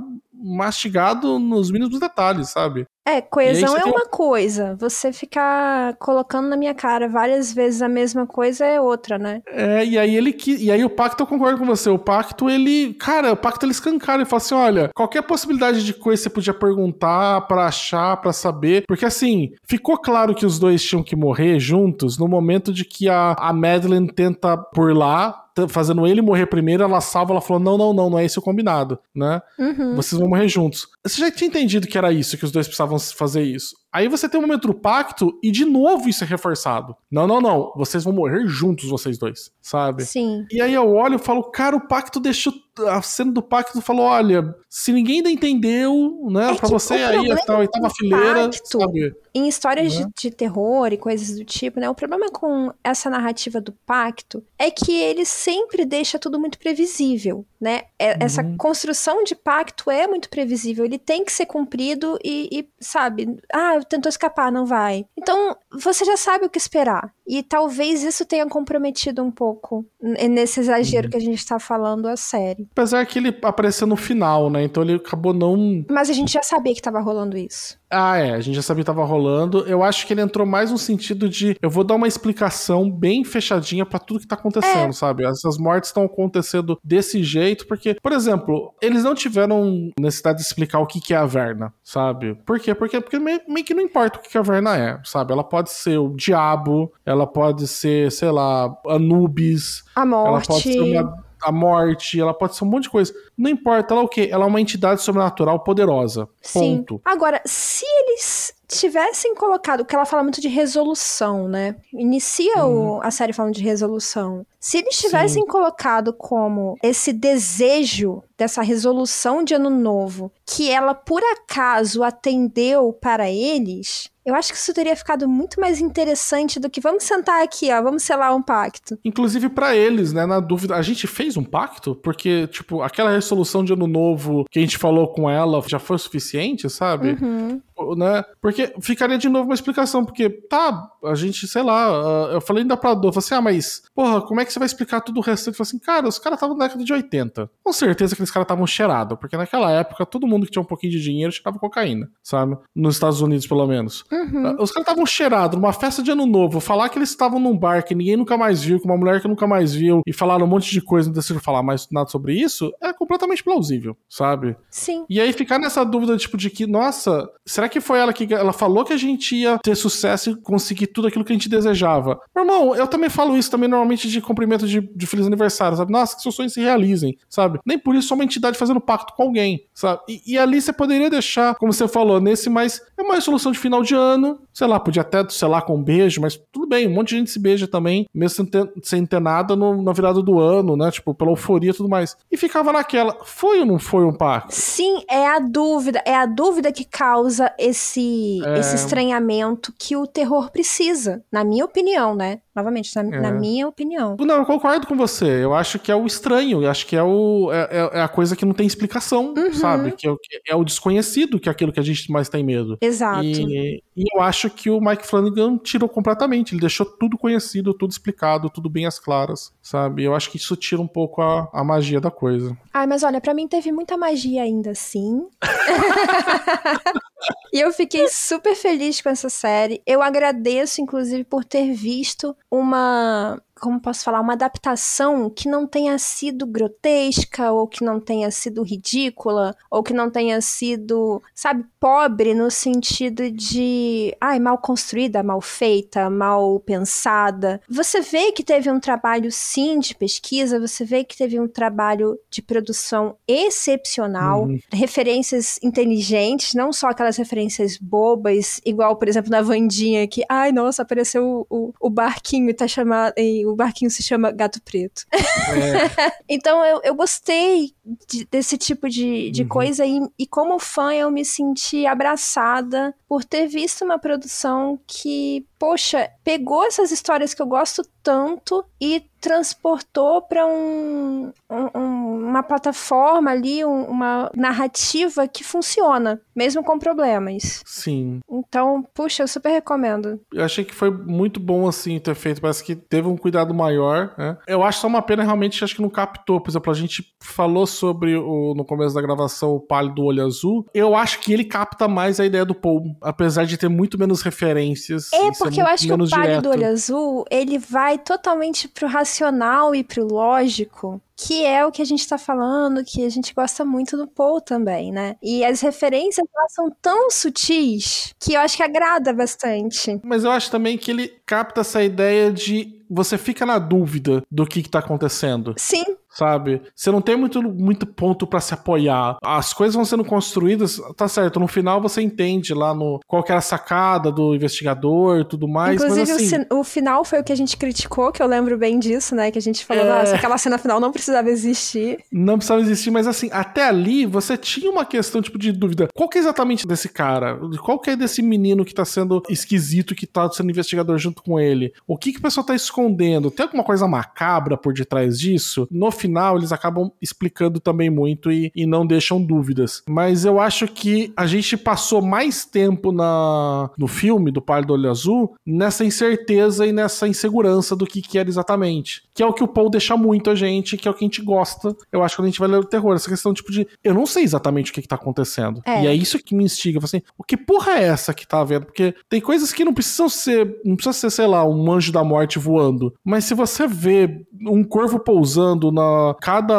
mastigado 0.42 1.38
nos 1.38 1.70
mínimos 1.70 1.98
detalhes, 2.00 2.48
sabe? 2.50 2.86
É, 3.06 3.20
coesão 3.20 3.76
é 3.76 3.82
tem- 3.82 3.92
uma 3.92 4.06
coisa. 4.06 4.76
Você 4.78 5.12
ficar 5.12 5.94
colocando 5.96 6.48
na 6.48 6.56
minha 6.56 6.74
cara 6.74 7.08
várias 7.08 7.52
vezes 7.52 7.82
a 7.82 7.88
mesma 7.88 8.26
coisa 8.26 8.64
é 8.64 8.80
outra, 8.80 9.18
né? 9.18 9.42
É, 9.48 9.84
e 9.84 9.98
aí 9.98 10.14
ele 10.14 10.32
que. 10.32 10.54
E 10.56 10.70
aí 10.70 10.84
o 10.84 10.90
pacto, 10.90 11.22
eu 11.22 11.26
concordo 11.26 11.58
com 11.58 11.66
você. 11.66 11.90
O 11.90 11.98
pacto, 11.98 12.48
ele. 12.48 12.94
Cara, 12.94 13.32
o 13.32 13.36
pacto 13.36 13.64
ele 13.66 13.72
escancara. 13.72 14.22
Ele 14.22 14.28
fala 14.28 14.40
assim: 14.40 14.54
olha, 14.54 14.90
qualquer 14.94 15.22
possibilidade 15.22 15.84
de 15.84 15.92
coisa 15.92 16.22
você 16.22 16.30
podia 16.30 16.54
perguntar 16.54 17.42
pra 17.42 17.66
achar, 17.66 18.16
pra 18.18 18.32
saber. 18.32 18.84
Porque 18.86 19.04
assim, 19.04 19.50
ficou 19.68 19.98
claro 19.98 20.34
que 20.34 20.46
os 20.46 20.58
dois 20.58 20.82
tinham 20.82 21.02
que 21.02 21.16
morrer 21.16 21.58
juntos 21.58 22.16
no 22.16 22.28
momento 22.28 22.72
de 22.72 22.84
que 22.84 23.08
a, 23.08 23.32
a 23.38 23.52
Madeline 23.52 24.12
tenta 24.12 24.56
por 24.56 24.94
lá. 24.94 25.39
Fazendo 25.68 26.06
ele 26.06 26.22
morrer 26.22 26.46
primeiro, 26.46 26.82
ela 26.82 27.00
salva, 27.00 27.32
ela 27.32 27.40
falou: 27.40 27.60
Não, 27.60 27.76
não, 27.76 27.92
não, 27.92 28.10
não 28.10 28.18
é 28.18 28.24
esse 28.24 28.38
o 28.38 28.42
combinado, 28.42 28.98
né? 29.14 29.40
Uhum. 29.58 29.96
Vocês 29.96 30.18
vão 30.18 30.28
morrer 30.28 30.48
juntos. 30.48 30.86
Você 31.04 31.20
já 31.20 31.30
tinha 31.30 31.48
entendido 31.48 31.86
que 31.86 31.98
era 31.98 32.12
isso, 32.12 32.36
que 32.36 32.44
os 32.44 32.52
dois 32.52 32.66
precisavam 32.66 32.98
fazer 32.98 33.42
isso. 33.42 33.74
Aí 33.92 34.06
você 34.08 34.28
tem 34.28 34.38
o 34.38 34.42
momento 34.42 34.68
do 34.68 34.74
pacto 34.74 35.36
e 35.42 35.50
de 35.50 35.64
novo 35.64 36.08
isso 36.08 36.22
é 36.22 36.26
reforçado. 36.26 36.94
Não, 37.10 37.26
não, 37.26 37.40
não. 37.40 37.72
Vocês 37.76 38.04
vão 38.04 38.12
morrer 38.12 38.46
juntos, 38.46 38.88
vocês 38.88 39.18
dois, 39.18 39.50
sabe? 39.60 40.04
Sim. 40.04 40.46
E 40.50 40.60
aí 40.62 40.72
eu 40.74 40.88
olho 40.94 41.16
e 41.16 41.18
falo, 41.18 41.42
cara, 41.44 41.74
o 41.76 41.88
pacto 41.88 42.20
deixou. 42.20 42.52
A 42.88 43.02
cena 43.02 43.32
do 43.32 43.42
pacto 43.42 43.80
falou: 43.82 44.04
olha, 44.06 44.54
se 44.68 44.92
ninguém 44.92 45.16
ainda 45.16 45.30
entendeu, 45.30 46.18
né, 46.30 46.52
É 46.52 46.54
pra 46.54 46.68
você 46.68 46.94
aí, 46.94 47.30
a 47.30 47.58
oitava 47.58 47.90
fileira, 47.90 48.48
pacto- 48.48 48.78
sabe? 48.80 49.14
Em 49.34 49.48
histórias 49.48 49.98
Né? 49.98 50.06
de, 50.16 50.30
de 50.30 50.36
terror 50.36 50.92
e 50.92 50.96
coisas 50.96 51.36
do 51.36 51.44
tipo, 51.44 51.78
né? 51.80 51.90
O 51.90 51.94
problema 51.94 52.30
com 52.30 52.72
essa 52.82 53.10
narrativa 53.10 53.60
do 53.60 53.72
pacto 53.84 54.42
é 54.58 54.70
que 54.70 54.92
ele 54.92 55.24
sempre 55.24 55.84
deixa 55.84 56.18
tudo 56.18 56.38
muito 56.40 56.58
previsível, 56.58 57.44
né? 57.60 57.82
É- 57.98 58.16
Essa 58.24 58.42
Uhum. 58.42 58.56
construção 58.56 59.22
de 59.24 59.34
pacto 59.34 59.90
é 59.90 60.06
muito 60.06 60.28
previsível. 60.30 60.84
Ele 60.84 60.98
tem 60.98 61.24
que 61.24 61.32
ser 61.32 61.46
cumprido 61.46 62.18
e, 62.24 62.48
e, 62.50 62.68
sabe? 62.80 63.36
Ah, 63.52 63.78
tentou 63.88 64.08
escapar, 64.08 64.50
não 64.50 64.64
vai. 64.64 65.04
Então, 65.16 65.56
você 65.70 66.04
já 66.04 66.16
sabe 66.16 66.46
o 66.46 66.50
que 66.50 66.58
esperar. 66.58 67.12
E 67.32 67.42
talvez 67.44 68.02
isso 68.02 68.26
tenha 68.26 68.44
comprometido 68.46 69.22
um 69.22 69.30
pouco 69.30 69.86
nesse 70.28 70.58
exagero 70.60 71.04
Uhum. 71.06 71.10
que 71.10 71.16
a 71.16 71.20
gente 71.20 71.46
tá 71.46 71.58
falando 71.60 72.06
a 72.08 72.16
série. 72.16 72.68
Apesar 72.72 73.06
que 73.06 73.18
ele 73.20 73.36
apareceu 73.42 73.86
no 73.86 73.96
final, 73.96 74.50
né? 74.50 74.64
Então 74.64 74.82
ele 74.82 74.94
acabou 74.94 75.32
não. 75.32 75.84
Mas 75.88 76.10
a 76.10 76.12
gente 76.12 76.32
já 76.32 76.42
sabia 76.42 76.74
que 76.74 76.82
tava 76.82 77.00
rolando 77.00 77.36
isso. 77.36 77.78
Ah, 77.92 78.16
é, 78.18 78.32
a 78.32 78.40
gente 78.40 78.54
já 78.54 78.62
sabia 78.62 78.82
que 78.82 78.86
tava 78.86 79.04
rolando. 79.04 79.66
Eu 79.66 79.82
acho 79.82 80.06
que 80.06 80.12
ele 80.12 80.20
entrou 80.20 80.46
mais 80.46 80.70
no 80.70 80.78
sentido 80.78 81.28
de 81.28 81.56
eu 81.60 81.68
vou 81.70 81.82
dar 81.84 81.94
uma 81.96 82.06
explicação 82.06 82.88
bem 82.90 83.24
fechadinha 83.24 83.84
pra 83.84 83.98
tudo 83.98 84.20
que 84.20 84.26
tá 84.28 84.36
acontecendo, 84.36 84.92
sabe? 84.92 85.24
Essas 85.24 85.58
mortes 85.58 85.90
estão 85.90 86.04
acontecendo 86.04 86.78
desse 86.84 87.22
jeito, 87.22 87.66
porque, 87.66 87.96
por 88.00 88.12
exemplo, 88.12 88.72
eles 88.80 89.02
não 89.02 89.14
tiveram 89.14 89.90
necessidade 89.98 90.38
de 90.38 90.44
explicar 90.44 90.78
o 90.78 90.86
que 90.86 91.00
que 91.00 91.12
é 91.14 91.16
a 91.16 91.26
Verna, 91.26 91.72
sabe? 91.82 92.34
Por 92.46 92.58
quê? 92.60 92.74
Porque, 92.74 93.00
porque 93.00 93.18
meio, 93.18 93.40
meio 93.48 93.64
que 93.66 93.74
não 93.74 93.82
importa 93.82 94.18
o 94.18 94.22
que 94.22 94.28
que 94.30 94.38
a 94.38 94.42
Verna 94.42 94.76
é, 94.76 95.00
sabe? 95.04 95.32
Ela 95.32 95.44
pode 95.44 95.70
ser 95.70 95.98
o 95.98 96.14
diabo, 96.14 96.92
ela 97.04 97.19
pode 97.26 97.66
ser, 97.66 98.10
sei 98.12 98.30
lá, 98.30 98.74
Anubis, 98.86 99.82
A 99.94 100.02
ela 100.02 100.06
morte. 100.06 100.48
pode 100.48 100.62
ser 100.62 100.80
uma, 100.80 101.24
a 101.42 101.52
morte, 101.52 102.20
ela 102.20 102.34
pode 102.34 102.56
ser 102.56 102.64
um 102.64 102.68
monte 102.68 102.84
de 102.84 102.90
coisa. 102.90 103.12
Não 103.36 103.50
importa, 103.50 103.94
ela 103.94 104.02
é 104.02 104.04
o 104.04 104.08
quê? 104.08 104.28
Ela 104.30 104.44
é 104.44 104.48
uma 104.48 104.60
entidade 104.60 105.02
sobrenatural 105.02 105.60
poderosa. 105.60 106.28
Sim. 106.42 106.78
Ponto. 106.78 107.00
Agora, 107.04 107.40
se 107.44 107.84
eles 107.84 108.52
tivessem 108.78 109.34
colocado, 109.34 109.84
que 109.84 109.94
ela 109.94 110.04
fala 110.06 110.22
muito 110.22 110.40
de 110.40 110.48
resolução, 110.48 111.48
né? 111.48 111.76
Inicia 111.92 112.64
o- 112.64 113.00
a 113.02 113.10
série 113.10 113.32
falando 113.32 113.54
de 113.54 113.62
resolução. 113.62 114.44
Se 114.58 114.78
eles 114.78 114.98
tivessem 114.98 115.46
colocado 115.46 116.12
como 116.12 116.76
esse 116.82 117.12
desejo 117.12 118.22
dessa 118.36 118.62
resolução 118.62 119.42
de 119.42 119.54
ano 119.54 119.70
novo, 119.70 120.30
que 120.46 120.70
ela 120.70 120.94
por 120.94 121.22
acaso 121.24 122.02
atendeu 122.02 122.92
para 122.92 123.30
eles, 123.30 124.10
eu 124.24 124.34
acho 124.34 124.52
que 124.52 124.58
isso 124.58 124.72
teria 124.74 124.94
ficado 124.94 125.26
muito 125.28 125.58
mais 125.60 125.80
interessante 125.80 126.60
do 126.60 126.68
que 126.68 126.80
vamos 126.80 127.04
sentar 127.04 127.42
aqui, 127.42 127.72
ó, 127.72 127.80
vamos 127.82 128.02
selar 128.02 128.34
um 128.36 128.42
pacto. 128.42 128.98
Inclusive 129.02 129.48
pra 129.48 129.74
eles, 129.74 130.12
né, 130.12 130.26
na 130.26 130.40
dúvida, 130.40 130.74
a 130.76 130.82
gente 130.82 131.06
fez 131.06 131.36
um 131.38 131.44
pacto? 131.44 131.94
Porque, 131.94 132.46
tipo, 132.48 132.82
aquela 132.82 133.10
resolução 133.10 133.64
de 133.64 133.72
ano 133.72 133.86
novo 133.86 134.44
que 134.50 134.58
a 134.58 134.62
gente 134.62 134.76
falou 134.76 135.08
com 135.08 135.28
ela 135.28 135.62
já 135.66 135.78
foi 135.78 135.96
o 135.96 135.98
suficiente, 135.98 136.68
sabe? 136.68 137.16
Uhum. 137.20 137.60
Né? 137.96 138.22
Porque 138.42 138.59
ficaria 138.80 139.18
de 139.18 139.28
novo 139.28 139.46
uma 139.46 139.54
explicação, 139.54 140.04
porque, 140.04 140.28
tá, 140.28 140.88
a 141.04 141.14
gente, 141.14 141.46
sei 141.46 141.62
lá, 141.62 141.88
ah, 141.88 142.32
eu 142.32 142.40
falei 142.40 142.62
ainda 142.62 142.76
pra 142.76 142.94
Dor, 142.94 143.12
falei 143.12 143.24
assim, 143.24 143.34
ah, 143.34 143.40
mas, 143.40 143.82
porra, 143.94 144.20
como 144.22 144.40
é 144.40 144.44
que 144.44 144.52
você 144.52 144.58
vai 144.58 144.66
explicar 144.66 145.00
tudo 145.00 145.18
o 145.18 145.22
restante? 145.22 145.58
Eu 145.58 145.64
falei 145.64 145.68
assim, 145.68 145.78
cara, 145.78 146.08
os 146.08 146.18
caras 146.18 146.36
estavam 146.36 146.56
na 146.56 146.64
década 146.66 146.84
de 146.84 146.92
80. 146.92 147.50
Com 147.62 147.72
certeza 147.72 148.10
que 148.10 148.14
aqueles 148.14 148.30
caras 148.30 148.44
estavam 148.44 148.66
cheirados, 148.66 149.18
porque 149.18 149.36
naquela 149.36 149.70
época 149.70 150.04
todo 150.06 150.26
mundo 150.26 150.46
que 150.46 150.52
tinha 150.52 150.62
um 150.62 150.66
pouquinho 150.66 150.92
de 150.92 151.00
dinheiro 151.00 151.32
cheirava 151.32 151.58
cocaína, 151.58 152.10
sabe? 152.22 152.56
Nos 152.74 152.94
Estados 152.96 153.20
Unidos, 153.20 153.46
pelo 153.46 153.66
menos. 153.66 154.04
Uhum. 154.10 154.46
Ah, 154.46 154.56
Os 154.58 154.70
caras 154.70 154.88
estavam 154.88 155.06
cheirados 155.06 155.58
numa 155.58 155.72
festa 155.72 156.02
de 156.02 156.10
ano 156.10 156.26
novo. 156.26 156.60
Falar 156.60 156.88
que 156.88 156.98
eles 156.98 157.10
estavam 157.10 157.38
num 157.38 157.56
bar 157.56 157.84
que 157.84 157.94
ninguém 157.94 158.16
nunca 158.16 158.36
mais 158.36 158.62
viu, 158.62 158.80
com 158.80 158.88
uma 158.88 158.96
mulher 158.96 159.20
que 159.20 159.28
nunca 159.28 159.46
mais 159.46 159.74
viu, 159.74 160.02
e 160.06 160.12
falaram 160.12 160.44
um 160.46 160.48
monte 160.48 160.70
de 160.70 160.80
coisa, 160.80 161.08
não 161.08 161.14
decidiram 161.14 161.40
falar 161.42 161.62
mais 161.62 161.88
nada 161.90 162.08
sobre 162.08 162.34
isso, 162.34 162.72
é 162.82 162.92
completamente 162.92 163.42
plausível, 163.42 163.96
sabe? 164.08 164.56
Sim. 164.70 165.04
E 165.08 165.20
aí 165.20 165.32
ficar 165.32 165.58
nessa 165.58 165.84
dúvida, 165.84 166.16
tipo, 166.16 166.36
de 166.36 166.50
que, 166.50 166.66
nossa, 166.66 167.28
será 167.46 167.68
que 167.68 167.80
foi 167.80 167.98
ela 167.98 168.12
que 168.12 168.32
ela 168.32 168.49
falou 168.52 168.84
que 168.84 168.92
a 168.92 168.96
gente 168.96 169.34
ia 169.36 169.58
ter 169.58 169.74
sucesso 169.74 170.30
e 170.30 170.36
conseguir 170.36 170.88
tudo 170.88 171.08
aquilo 171.08 171.24
que 171.24 171.32
a 171.32 171.36
gente 171.36 171.48
desejava? 171.48 172.20
Meu 172.34 172.44
irmão, 172.44 172.74
eu 172.74 172.86
também 172.86 173.10
falo 173.10 173.36
isso 173.36 173.50
também 173.50 173.68
normalmente 173.68 174.08
de 174.08 174.20
cumprimento 174.20 174.66
de, 174.66 174.80
de 174.80 175.06
feliz 175.06 175.26
aniversário, 175.26 175.76
sabe? 175.76 175.92
Nossa, 175.92 176.16
que 176.16 176.22
seus 176.22 176.34
sonhos 176.34 176.52
se 176.52 176.60
realizem, 176.60 177.16
sabe? 177.28 177.58
Nem 177.64 177.78
por 177.78 177.94
isso 177.94 178.08
sou 178.08 178.16
uma 178.16 178.24
entidade 178.24 178.58
fazendo 178.58 178.80
pacto 178.80 179.14
com 179.14 179.22
alguém, 179.22 179.66
sabe? 179.74 180.00
E, 180.08 180.34
e 180.34 180.38
ali 180.38 180.60
você 180.60 180.72
poderia 180.72 181.10
deixar, 181.10 181.54
como 181.56 181.72
você 181.72 181.86
falou, 181.88 182.20
nesse 182.20 182.48
mais. 182.48 182.80
É 182.96 183.02
uma 183.02 183.14
resolução 183.14 183.52
de 183.52 183.58
final 183.58 183.82
de 183.82 183.94
ano, 183.94 184.38
sei 184.60 184.66
lá, 184.68 184.78
podia 184.78 185.00
até 185.00 185.26
selar 185.30 185.62
com 185.62 185.74
um 185.74 185.82
beijo, 185.82 186.20
mas 186.20 186.38
tudo 186.52 186.66
bem, 186.66 186.86
um 186.86 186.90
monte 186.92 187.08
de 187.10 187.16
gente 187.16 187.30
se 187.30 187.38
beija 187.38 187.66
também, 187.66 188.06
mesmo 188.12 188.36
sem 188.36 188.44
ter, 188.44 188.70
sem 188.82 189.06
ter 189.06 189.18
nada 189.18 189.56
no, 189.56 189.80
na 189.82 189.90
virada 189.90 190.20
do 190.20 190.38
ano, 190.38 190.76
né? 190.76 190.90
Tipo, 190.90 191.14
pela 191.14 191.30
euforia 191.30 191.70
e 191.70 191.74
tudo 191.74 191.88
mais. 191.88 192.14
E 192.30 192.36
ficava 192.36 192.70
naquela, 192.70 193.16
foi 193.24 193.60
ou 193.60 193.64
não 193.66 193.78
foi 193.78 194.04
um 194.04 194.12
pacto? 194.12 194.54
Sim, 194.54 195.02
é 195.08 195.26
a 195.26 195.38
dúvida, 195.38 196.02
é 196.04 196.14
a 196.14 196.26
dúvida 196.26 196.70
que 196.70 196.84
causa 196.84 197.50
esse, 197.58 198.42
É. 198.44 198.58
esse 198.58 198.74
estranhamento 198.74 199.72
que 199.78 199.96
o 199.96 200.06
terror 200.06 200.50
precisa, 200.50 201.24
na 201.32 201.42
minha 201.42 201.64
opinião, 201.64 202.14
né? 202.14 202.40
Novamente, 202.54 202.94
na, 202.96 203.02
É. 203.16 203.20
na 203.20 203.30
minha 203.32 203.68
opinião. 203.68 204.16
Não, 204.18 204.36
eu 204.38 204.44
concordo 204.44 204.86
com 204.86 204.96
você. 204.96 205.24
Eu 205.44 205.54
acho 205.54 205.78
que 205.78 205.90
é 205.90 205.94
o 205.94 206.04
estranho. 206.06 206.62
Eu 206.62 206.70
acho 206.70 206.84
que 206.86 206.96
é, 206.96 207.02
o, 207.02 207.50
é, 207.52 207.68
é- 207.70 207.98
é 207.98 208.02
a 208.02 208.08
coisa 208.08 208.34
que 208.34 208.44
não 208.44 208.52
tem 208.52 208.66
explicação, 208.66 209.34
Uhum. 209.36 209.52
sabe? 209.54 209.92
Que 209.92 210.06
é, 210.06 210.10
o, 210.10 210.16
que 210.16 210.40
é 210.48 210.54
o 210.56 210.64
desconhecido, 210.64 211.38
que 211.38 211.48
é 211.48 211.52
aquilo 211.52 211.72
que 211.72 211.78
a 211.80 211.82
gente 211.82 212.10
mais 212.10 212.28
tem 212.28 212.42
medo. 212.44 212.76
Exato. 212.80 213.22
E, 213.24 213.82
e 213.96 214.04
eu 214.14 214.20
acho 214.20 214.50
que 214.50 214.68
o 214.68 214.80
Mike 214.80 215.06
Flanagan 215.06 215.58
tirou 215.58 215.88
completamente. 215.88 216.52
Ele 216.52 216.60
deixou 216.60 216.84
tudo 216.84 217.16
conhecido, 217.16 217.72
tudo 217.72 217.90
explicado, 217.92 218.50
tudo 218.50 218.68
bem 218.68 218.84
às 218.86 218.98
claras, 218.98 219.52
sabe? 219.62 220.02
Eu 220.04 220.14
acho 220.14 220.30
que 220.30 220.36
isso 220.36 220.56
tira 220.56 220.82
um 220.82 220.88
pouco 220.88 221.22
a, 221.22 221.48
a 221.52 221.62
magia 221.62 222.00
da 222.00 222.10
coisa. 222.10 222.56
Ai, 222.74 222.86
mas 222.86 223.02
olha, 223.04 223.20
pra 223.20 223.32
mim 223.34 223.46
teve 223.46 223.70
muita 223.70 223.96
magia 223.96 224.42
ainda 224.42 224.70
assim. 224.70 225.24
e 227.52 227.60
eu 227.60 227.72
fiquei 227.72 228.08
super 228.08 228.54
feliz 228.54 229.00
com 229.00 229.08
essa 229.08 229.28
série. 229.28 229.82
Eu 229.86 230.02
agradeço, 230.02 230.80
inclusive, 230.80 231.24
por 231.24 231.44
ter 231.44 231.72
visto 231.72 232.36
uma. 232.50 233.40
Como 233.60 233.80
posso 233.80 234.02
falar? 234.04 234.20
Uma 234.20 234.32
adaptação 234.32 235.28
que 235.28 235.48
não 235.48 235.66
tenha 235.66 235.98
sido 235.98 236.46
grotesca, 236.46 237.52
ou 237.52 237.68
que 237.68 237.84
não 237.84 238.00
tenha 238.00 238.30
sido 238.30 238.62
ridícula, 238.62 239.54
ou 239.70 239.82
que 239.82 239.92
não 239.92 240.10
tenha 240.10 240.40
sido, 240.40 241.22
sabe, 241.34 241.64
pobre 241.78 242.34
no 242.34 242.50
sentido 242.50 243.30
de. 243.30 244.16
Ai, 244.20 244.38
mal 244.38 244.58
construída, 244.58 245.22
mal 245.22 245.40
feita, 245.40 246.08
mal 246.08 246.58
pensada. 246.60 247.60
Você 247.68 248.00
vê 248.00 248.32
que 248.32 248.42
teve 248.42 248.70
um 248.70 248.80
trabalho, 248.80 249.30
sim, 249.30 249.78
de 249.78 249.94
pesquisa, 249.94 250.58
você 250.58 250.84
vê 250.84 251.04
que 251.04 251.16
teve 251.16 251.38
um 251.38 251.46
trabalho 251.48 252.18
de 252.30 252.40
produção 252.42 253.16
excepcional, 253.26 254.44
Uhum. 254.44 254.58
referências 254.72 255.58
inteligentes, 255.62 256.54
não 256.54 256.72
só 256.72 256.88
aquelas 256.88 257.16
referências 257.16 257.76
bobas, 257.76 258.60
igual, 258.64 258.96
por 258.96 259.08
exemplo, 259.08 259.30
na 259.30 259.42
Vandinha, 259.42 260.06
que, 260.06 260.24
ai, 260.28 260.52
nossa, 260.52 260.82
apareceu 260.82 261.46
o, 261.50 261.68
o, 261.68 261.72
o 261.80 261.90
barquinho 261.90 262.48
e 262.50 262.54
tá 262.54 262.66
chamado. 262.66 263.12
E 263.16 263.44
o 263.52 263.56
barquinho 263.56 263.90
se 263.90 264.02
chama 264.02 264.30
Gato 264.30 264.60
Preto. 264.62 265.02
É, 265.12 265.20
Então 266.28 266.64
eu, 266.64 266.80
eu 266.84 266.94
gostei 266.94 267.72
de- 268.08 268.26
desse 268.30 268.56
tipo 268.56 268.88
de, 268.88 269.30
de 269.30 269.42
Uhum. 269.42 269.48
coisa 269.48 269.84
e, 269.86 270.00
e 270.18 270.26
como 270.26 270.58
fã 270.58 270.92
eu 270.94 271.10
me 271.10 271.24
senti 271.24 271.86
abraçada 271.86 272.94
por 273.10 273.24
ter 273.24 273.48
visto 273.48 273.84
uma 273.84 273.98
produção 273.98 274.78
que, 274.86 275.44
poxa, 275.58 276.08
pegou 276.22 276.62
essas 276.64 276.92
histórias 276.92 277.34
que 277.34 277.42
eu 277.42 277.46
gosto 277.46 277.82
tanto 278.04 278.64
e 278.80 279.02
transportou 279.20 280.22
para 280.22 280.46
um, 280.46 281.30
um- 281.50 281.78
um- 281.78 282.28
uma 282.28 282.42
plataforma 282.42 283.30
ali, 283.32 283.62
um- 283.64 283.84
uma 283.84 284.30
narrativa 284.34 285.26
que 285.28 285.42
funciona, 285.44 286.20
mesmo 286.34 286.62
com 286.64 286.78
problemas. 286.78 287.62
sim. 287.66 288.20
Então, 288.30 288.82
puxa, 288.94 289.22
eu 289.22 289.28
super 289.28 289.50
recomendo. 289.50 290.20
Eu 290.32 290.44
achei 290.44 290.64
que 290.64 290.74
foi 290.74 290.90
muito 290.90 291.38
bom, 291.38 291.68
assim, 291.68 291.98
ter 291.98 292.14
feito. 292.14 292.40
Parece 292.40 292.64
que 292.64 292.74
teve 292.74 293.06
um 293.06 293.16
cuidado 293.16 293.52
maior, 293.54 294.14
né? 294.18 294.36
Eu 294.46 294.62
acho 294.62 294.80
só 294.80 294.86
uma 294.86 295.02
pena, 295.02 295.22
realmente, 295.22 295.62
acho 295.62 295.74
que 295.76 295.82
não 295.82 295.90
captou. 295.90 296.40
Por 296.40 296.50
exemplo, 296.50 296.70
a 296.72 296.74
gente 296.74 297.04
falou 297.22 297.66
sobre, 297.66 298.16
o, 298.16 298.54
no 298.54 298.64
começo 298.64 298.94
da 298.94 299.02
gravação, 299.02 299.50
o 299.54 299.60
Palio 299.60 299.94
do 299.94 300.04
Olho 300.04 300.24
Azul. 300.24 300.66
Eu 300.74 300.96
acho 300.96 301.20
que 301.20 301.32
ele 301.32 301.44
capta 301.44 301.86
mais 301.86 302.18
a 302.18 302.24
ideia 302.26 302.44
do 302.44 302.54
Paul, 302.54 302.96
apesar 303.00 303.44
de 303.44 303.56
ter 303.56 303.68
muito 303.68 303.98
menos 303.98 304.22
referências. 304.22 305.12
É, 305.12 305.30
porque 305.32 305.60
eu 305.60 305.64
muito 305.64 305.74
acho 305.74 305.86
que 305.86 305.92
o 305.92 306.10
Palio 306.10 306.42
do 306.42 306.50
Olho 306.50 306.66
Azul, 306.66 307.24
ele 307.30 307.58
vai 307.58 307.98
totalmente 307.98 308.68
pro 308.68 308.86
racional 308.88 309.74
e 309.74 309.82
pro 309.82 310.06
lógico, 310.06 311.00
que 311.16 311.44
é 311.44 311.64
o 311.66 311.70
que 311.70 311.82
a 311.82 311.84
gente 311.84 312.06
tá 312.08 312.16
falando, 312.16 312.84
que 312.84 313.04
a 313.04 313.10
gente 313.10 313.34
gosta 313.34 313.64
muito 313.64 313.96
do 313.96 314.06
Paul 314.06 314.40
também, 314.40 314.90
né? 314.90 315.16
E 315.22 315.44
as 315.44 315.60
referências, 315.60 316.26
elas 316.34 316.52
são 316.52 316.70
tão 316.80 317.10
sutis, 317.10 318.14
que 318.18 318.34
eu 318.34 318.40
acho 318.40 318.56
que 318.56 318.62
agrada 318.62 319.12
bastante. 319.12 320.00
Mas 320.02 320.24
eu 320.24 320.30
acho 320.30 320.50
também 320.50 320.78
que 320.78 320.90
ele 320.90 321.08
capta 321.26 321.60
essa 321.60 321.82
ideia 321.82 322.32
de 322.32 322.80
você 322.90 323.16
fica 323.16 323.46
na 323.46 323.58
dúvida 323.58 324.22
do 324.30 324.44
que, 324.44 324.62
que 324.62 324.68
tá 324.68 324.80
acontecendo. 324.80 325.54
Sim, 325.56 325.84
sabe? 326.20 326.60
Você 326.76 326.90
não 326.90 327.00
tem 327.00 327.16
muito, 327.16 327.42
muito 327.42 327.86
ponto 327.86 328.26
pra 328.26 328.40
se 328.40 328.52
apoiar. 328.52 329.16
As 329.22 329.54
coisas 329.54 329.74
vão 329.74 329.84
sendo 329.86 330.04
construídas, 330.04 330.78
tá 330.96 331.08
certo, 331.08 331.40
no 331.40 331.48
final 331.48 331.80
você 331.80 332.02
entende 332.02 332.52
lá 332.52 332.74
no 332.74 333.00
qual 333.06 333.22
que 333.22 333.32
era 333.32 333.38
a 333.38 333.42
sacada 333.42 334.12
do 334.12 334.34
investigador 334.34 335.20
e 335.20 335.24
tudo 335.24 335.48
mais, 335.48 335.76
inclusive 335.80 336.00
mas 336.00 336.10
o 336.10 336.14
assim... 336.16 336.26
cin- 336.26 336.46
o, 336.50 336.62
final 336.62 337.04
foi 337.04 337.20
o 337.20 337.24
que 337.24 337.32
a 337.32 337.36
gente 337.36 337.56
criticou, 337.56 338.12
que 338.12 338.22
eu 338.22 338.26
lembro 338.26 338.58
bem 338.58 338.78
disso, 338.78 339.14
né? 339.14 339.30
Que 339.30 339.38
a 339.38 339.42
gente 339.42 339.64
falou, 339.64 339.82
É. 339.84 339.88
nossa, 339.88 340.14
aquela 340.14 340.36
cena 340.36 340.58
final 340.58 340.78
não 340.78 340.92
precisava 340.92 341.30
existir. 341.30 341.98
Não 342.12 342.36
precisava 342.36 342.60
existir, 342.60 342.90
mas 342.90 343.06
assim, 343.06 343.30
até 343.32 343.66
ali 343.66 344.04
você 344.04 344.36
tinha 344.36 344.70
uma 344.70 344.84
questão 344.84 345.22
tipo 345.22 345.38
de 345.38 345.52
dúvida. 345.52 345.88
Qual 345.94 346.08
que 346.08 346.18
é 346.18 346.20
exatamente 346.20 346.66
desse 346.66 346.88
cara? 346.90 347.38
Qual 347.62 347.78
que 347.78 347.90
é 347.90 347.96
desse 347.96 348.20
menino 348.20 348.64
que 348.64 348.74
tá 348.74 348.84
sendo 348.84 349.22
esquisito, 349.30 349.94
que 349.94 350.06
tá 350.06 350.30
sendo 350.30 350.50
investigador 350.50 350.98
junto 350.98 351.22
com 351.22 351.40
ele? 351.40 351.72
O 351.86 351.96
que 351.96 352.12
que 352.12 352.18
o 352.18 352.22
pessoal 352.22 352.44
tá 352.44 352.54
escondendo? 352.54 353.30
Tem 353.30 353.44
alguma 353.44 353.64
coisa 353.64 353.86
macabra 353.88 354.56
por 354.56 354.74
detrás 354.74 355.18
disso? 355.18 355.66
No 355.70 355.90
final, 355.90 356.09
eles 356.36 356.52
acabam 356.52 356.90
explicando 357.00 357.60
também 357.60 357.90
muito 357.90 358.30
e, 358.30 358.52
e 358.54 358.66
não 358.66 358.86
deixam 358.86 359.22
dúvidas. 359.22 359.82
Mas 359.88 360.24
eu 360.24 360.38
acho 360.38 360.66
que 360.68 361.12
a 361.16 361.26
gente 361.26 361.56
passou 361.56 362.02
mais 362.02 362.44
tempo 362.44 362.92
na, 362.92 363.70
no 363.78 363.86
filme 363.86 364.30
do 364.30 364.42
Pai 364.42 364.64
do 364.64 364.72
Olho 364.72 364.90
Azul 364.90 365.34
nessa 365.46 365.84
incerteza 365.84 366.66
e 366.66 366.72
nessa 366.72 367.08
insegurança 367.08 367.74
do 367.74 367.86
que, 367.86 368.02
que 368.02 368.18
era 368.18 368.28
exatamente. 368.28 369.02
Que 369.14 369.22
é 369.22 369.26
o 369.26 369.32
que 369.32 369.42
o 369.42 369.48
Paul 369.48 369.70
deixa 369.70 369.96
muito 369.96 370.30
a 370.30 370.34
gente, 370.34 370.76
que 370.76 370.86
é 370.86 370.90
o 370.90 370.94
que 370.94 371.04
a 371.04 371.06
gente 371.06 371.22
gosta. 371.22 371.74
Eu 371.90 372.02
acho 372.02 372.14
que 372.14 372.20
quando 372.20 372.26
a 372.26 372.30
gente 372.30 372.40
vai 372.40 372.48
ler 372.48 372.58
o 372.58 372.64
terror, 372.64 372.94
essa 372.94 373.08
questão 373.08 373.32
tipo 373.32 373.52
de 373.52 373.66
eu 373.82 373.94
não 373.94 374.06
sei 374.06 374.24
exatamente 374.24 374.70
o 374.70 374.74
que, 374.74 374.82
que 374.82 374.88
tá 374.88 374.96
acontecendo. 374.96 375.62
É. 375.64 375.84
E 375.84 375.86
é 375.86 375.94
isso 375.94 376.18
que 376.18 376.34
me 376.34 376.44
instiga. 376.44 376.76
Eu 376.76 376.82
falo 376.82 376.90
Assim, 376.90 377.02
o 377.16 377.22
que 377.22 377.36
porra 377.36 377.72
é 377.72 377.84
essa 377.84 378.12
que 378.12 378.26
tá 378.26 378.42
vendo? 378.42 378.66
Porque 378.66 378.94
tem 379.08 379.20
coisas 379.20 379.52
que 379.52 379.64
não 379.64 379.72
precisam 379.72 380.08
ser, 380.08 380.60
não 380.64 380.74
precisa 380.74 380.92
ser, 380.92 381.10
sei 381.10 381.26
lá, 381.26 381.46
um 381.46 381.70
anjo 381.72 381.92
da 381.92 382.02
morte 382.02 382.38
voando. 382.38 382.92
Mas 383.04 383.24
se 383.24 383.34
você 383.34 383.66
vê 383.66 384.24
um 384.46 384.64
corvo 384.64 384.98
pousando 384.98 385.70
na 385.70 385.89
cada, 386.20 386.54